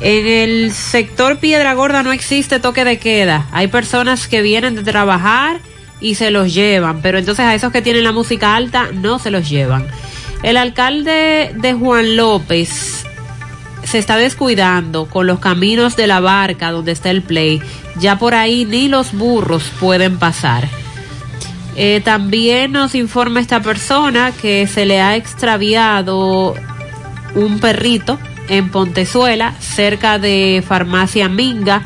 En 0.00 0.26
el 0.26 0.72
sector 0.72 1.36
Piedra 1.36 1.74
Gorda 1.74 2.02
no 2.02 2.12
existe 2.12 2.60
toque 2.60 2.86
de 2.86 2.98
queda. 2.98 3.46
Hay 3.52 3.66
personas 3.66 4.26
que 4.26 4.40
vienen 4.40 4.74
de 4.74 4.84
trabajar 4.84 5.60
y 6.00 6.14
se 6.14 6.30
los 6.30 6.54
llevan, 6.54 7.02
pero 7.02 7.18
entonces 7.18 7.44
a 7.44 7.54
esos 7.54 7.70
que 7.70 7.82
tienen 7.82 8.04
la 8.04 8.12
música 8.12 8.56
alta 8.56 8.88
no 8.90 9.18
se 9.18 9.30
los 9.30 9.50
llevan. 9.50 9.86
El 10.42 10.56
alcalde 10.56 11.52
de 11.54 11.74
Juan 11.74 12.16
López 12.16 13.04
se 13.84 13.98
está 13.98 14.16
descuidando 14.16 15.06
con 15.06 15.26
los 15.26 15.38
caminos 15.38 15.96
de 15.96 16.06
la 16.06 16.20
barca 16.20 16.70
donde 16.70 16.92
está 16.92 17.10
el 17.10 17.22
play. 17.22 17.60
Ya 17.98 18.18
por 18.18 18.34
ahí 18.34 18.64
ni 18.64 18.88
los 18.88 19.12
burros 19.12 19.64
pueden 19.80 20.18
pasar. 20.18 20.68
Eh, 21.76 22.02
también 22.04 22.72
nos 22.72 22.94
informa 22.94 23.40
esta 23.40 23.60
persona 23.60 24.32
que 24.32 24.66
se 24.66 24.84
le 24.84 25.00
ha 25.00 25.16
extraviado 25.16 26.54
un 27.34 27.60
perrito 27.60 28.18
en 28.48 28.70
Pontezuela, 28.70 29.54
cerca 29.58 30.18
de 30.18 30.62
Farmacia 30.66 31.28
Minga. 31.28 31.82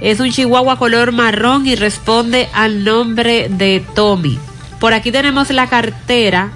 Es 0.00 0.20
un 0.20 0.30
chihuahua 0.30 0.78
color 0.78 1.10
marrón 1.10 1.66
y 1.66 1.74
responde 1.74 2.48
al 2.52 2.84
nombre 2.84 3.48
de 3.48 3.84
Tommy. 3.94 4.38
Por 4.78 4.94
aquí 4.94 5.10
tenemos 5.10 5.50
la 5.50 5.66
cartera 5.66 6.52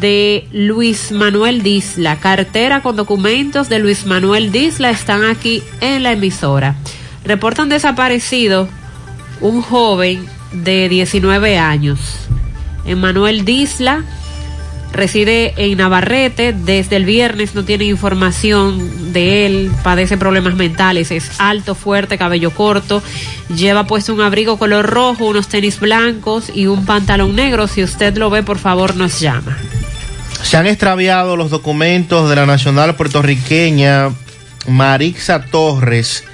de 0.00 0.48
Luis 0.52 1.12
Manuel 1.12 1.62
Disla. 1.62 2.16
Cartera 2.16 2.82
con 2.82 2.96
documentos 2.96 3.68
de 3.68 3.78
Luis 3.78 4.06
Manuel 4.06 4.52
Disla 4.52 4.90
están 4.90 5.24
aquí 5.24 5.62
en 5.80 6.02
la 6.02 6.12
emisora. 6.12 6.76
Reportan 7.24 7.68
desaparecido 7.68 8.68
un 9.40 9.62
joven 9.62 10.26
de 10.52 10.88
19 10.88 11.58
años. 11.58 12.00
Emanuel 12.86 13.44
Disla 13.44 14.04
reside 14.94 15.52
en 15.56 15.78
Navarrete. 15.78 16.52
Desde 16.52 16.96
el 16.96 17.04
viernes 17.04 17.54
no 17.54 17.64
tiene 17.64 17.84
información 17.84 19.12
de 19.12 19.46
él. 19.46 19.70
Padece 19.82 20.16
problemas 20.16 20.54
mentales. 20.54 21.10
Es 21.10 21.32
alto, 21.38 21.74
fuerte, 21.74 22.16
cabello 22.16 22.50
corto. 22.50 23.02
Lleva 23.54 23.86
puesto 23.86 24.14
un 24.14 24.20
abrigo 24.20 24.56
color 24.56 24.86
rojo, 24.86 25.26
unos 25.26 25.48
tenis 25.48 25.80
blancos 25.80 26.50
y 26.54 26.66
un 26.66 26.86
pantalón 26.86 27.36
negro. 27.36 27.66
Si 27.66 27.82
usted 27.82 28.16
lo 28.16 28.30
ve, 28.30 28.42
por 28.42 28.58
favor, 28.58 28.96
nos 28.96 29.20
llama. 29.20 29.56
Se 30.42 30.56
han 30.56 30.66
extraviado 30.66 31.36
los 31.36 31.50
documentos 31.50 32.28
de 32.28 32.36
la 32.36 32.46
nacional 32.46 32.96
puertorriqueña 32.96 34.10
Marixa 34.68 35.44
Torres, 35.46 36.24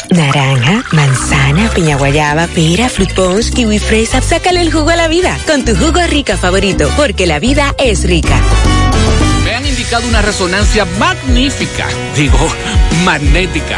Naranja, 0.09 0.83
manzana, 0.91 1.69
piña 1.69 1.97
guayaba, 1.97 2.47
pera, 2.47 2.89
fruit 2.89 3.13
punch, 3.13 3.53
kiwi 3.53 3.77
fresa. 3.77 4.21
Sácale 4.21 4.61
el 4.61 4.73
jugo 4.73 4.89
a 4.89 4.95
la 4.95 5.07
vida 5.07 5.37
con 5.45 5.63
tu 5.63 5.75
jugo 5.75 6.01
rica 6.07 6.37
favorito, 6.37 6.89
porque 6.97 7.27
la 7.27 7.37
vida 7.37 7.75
es 7.77 8.05
rica. 8.05 8.41
Me 9.43 9.53
han 9.53 9.67
indicado 9.67 10.07
una 10.07 10.23
resonancia 10.23 10.85
magnífica, 10.97 11.85
digo, 12.15 12.39
magnética. 13.05 13.77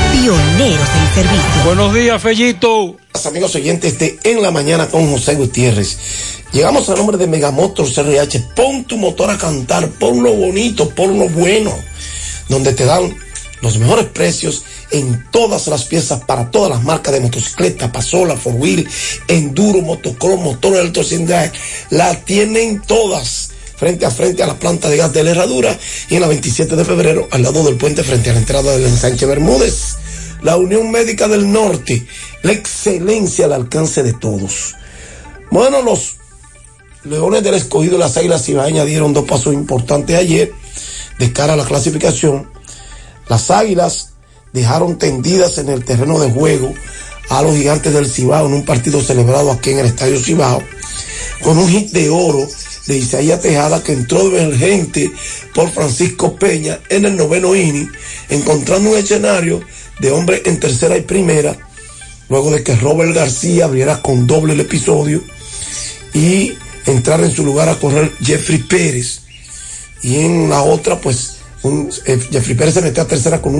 pioneros 0.11 0.89
en 0.89 1.15
servicio. 1.15 1.63
Buenos 1.65 1.93
días, 1.93 2.21
Fellito. 2.21 2.97
Amigos 3.25 3.55
oyentes 3.55 3.97
de 3.99 4.19
En 4.23 4.41
la 4.41 4.51
Mañana 4.51 4.87
con 4.87 5.09
José 5.09 5.35
Gutiérrez. 5.35 5.97
Llegamos 6.51 6.89
al 6.89 6.97
nombre 6.97 7.17
de 7.17 7.27
Megamotors 7.27 7.97
RH. 7.97 8.39
Pon 8.55 8.83
tu 8.85 8.97
motor 8.97 9.29
a 9.29 9.37
cantar, 9.37 9.89
pon 9.89 10.21
lo 10.21 10.33
bonito, 10.33 10.89
pon 10.89 11.17
lo 11.17 11.29
bueno, 11.29 11.73
donde 12.49 12.73
te 12.73 12.85
dan 12.85 13.15
los 13.61 13.77
mejores 13.77 14.05
precios 14.07 14.63
en 14.91 15.25
todas 15.31 15.67
las 15.67 15.85
piezas 15.85 16.23
para 16.25 16.51
todas 16.51 16.69
las 16.69 16.83
marcas 16.83 17.13
de 17.13 17.21
motocicleta, 17.21 17.91
pasola, 17.91 18.35
four 18.35 18.55
wheel, 18.55 18.87
enduro, 19.27 19.81
motocross, 19.81 20.39
motor 20.39 20.75
electrocilindrical. 20.75 21.51
La 21.89 22.15
tienen 22.25 22.81
todas 22.81 23.51
frente 23.81 24.05
a 24.05 24.11
frente 24.11 24.43
a 24.43 24.47
la 24.47 24.59
planta 24.59 24.89
de 24.89 24.97
gas 24.97 25.11
de 25.11 25.23
la 25.23 25.31
Herradura 25.31 25.75
y 26.07 26.15
en 26.15 26.21
la 26.21 26.27
27 26.27 26.75
de 26.75 26.85
febrero 26.85 27.27
al 27.31 27.41
lado 27.41 27.63
del 27.63 27.77
puente 27.77 28.03
frente 28.03 28.29
a 28.29 28.33
la 28.33 28.39
entrada 28.39 28.73
del 28.73 28.85
ensanche 28.85 29.25
Bermúdez. 29.25 29.97
La 30.41 30.57
Unión 30.57 30.91
Médica 30.91 31.27
del 31.27 31.51
Norte, 31.51 32.05
la 32.43 32.51
excelencia 32.51 33.45
al 33.45 33.53
alcance 33.53 34.03
de 34.03 34.13
todos. 34.13 34.75
Bueno, 35.51 35.81
los 35.81 36.15
Leones 37.03 37.43
del 37.43 37.55
Escogido 37.55 37.95
y 37.95 37.99
las 37.99 38.17
Águilas 38.17 38.47
Ibaeñas 38.49 38.85
dieron 38.85 39.13
dos 39.13 39.25
pasos 39.25 39.53
importantes 39.53 40.15
ayer 40.15 40.51
de 41.19 41.33
cara 41.33 41.53
a 41.53 41.55
la 41.57 41.65
clasificación. 41.65 42.49
Las 43.27 43.51
Águilas 43.51 44.13
dejaron 44.53 44.97
tendidas 44.97 45.57
en 45.57 45.69
el 45.69 45.85
terreno 45.85 46.19
de 46.19 46.31
juego 46.31 46.73
a 47.29 47.41
los 47.41 47.55
gigantes 47.55 47.93
del 47.93 48.09
Cibao 48.09 48.47
en 48.47 48.53
un 48.53 48.65
partido 48.65 49.01
celebrado 49.01 49.51
aquí 49.51 49.71
en 49.71 49.79
el 49.79 49.85
Estadio 49.85 50.19
Cibao 50.19 50.61
con 51.41 51.57
un 51.57 51.67
hit 51.67 51.91
de 51.91 52.09
oro 52.09 52.47
de 52.87 52.97
Isaías 52.97 53.41
Tejada 53.41 53.83
que 53.83 53.93
entró 53.93 54.29
de 54.29 54.43
emergente 54.43 55.11
por 55.53 55.71
Francisco 55.71 56.35
Peña 56.35 56.79
en 56.89 57.05
el 57.05 57.15
noveno 57.15 57.55
inning, 57.55 57.91
encontrando 58.29 58.91
un 58.91 58.97
escenario 58.97 59.61
de 60.01 60.11
hombre 60.11 60.41
en 60.45 60.59
tercera 60.59 60.97
y 60.97 61.01
primera, 61.01 61.55
luego 62.27 62.51
de 62.51 62.63
que 62.63 62.75
Robert 62.75 63.13
García 63.13 63.65
abriera 63.65 64.01
con 64.01 64.25
doble 64.25 64.53
el 64.53 64.59
episodio 64.59 65.21
y 66.13 66.53
entrar 66.87 67.21
en 67.21 67.31
su 67.31 67.45
lugar 67.45 67.69
a 67.69 67.75
correr 67.75 68.11
Jeffrey 68.21 68.57
Pérez. 68.57 69.21
Y 70.01 70.15
en 70.17 70.49
la 70.49 70.63
otra, 70.63 70.99
pues 70.99 71.37
eh, 72.05 72.19
Jeffrey 72.31 72.55
Pérez 72.55 72.73
se 72.73 72.81
metió 72.81 73.03
a 73.03 73.07
tercera 73.07 73.39
con 73.39 73.53
un 73.53 73.59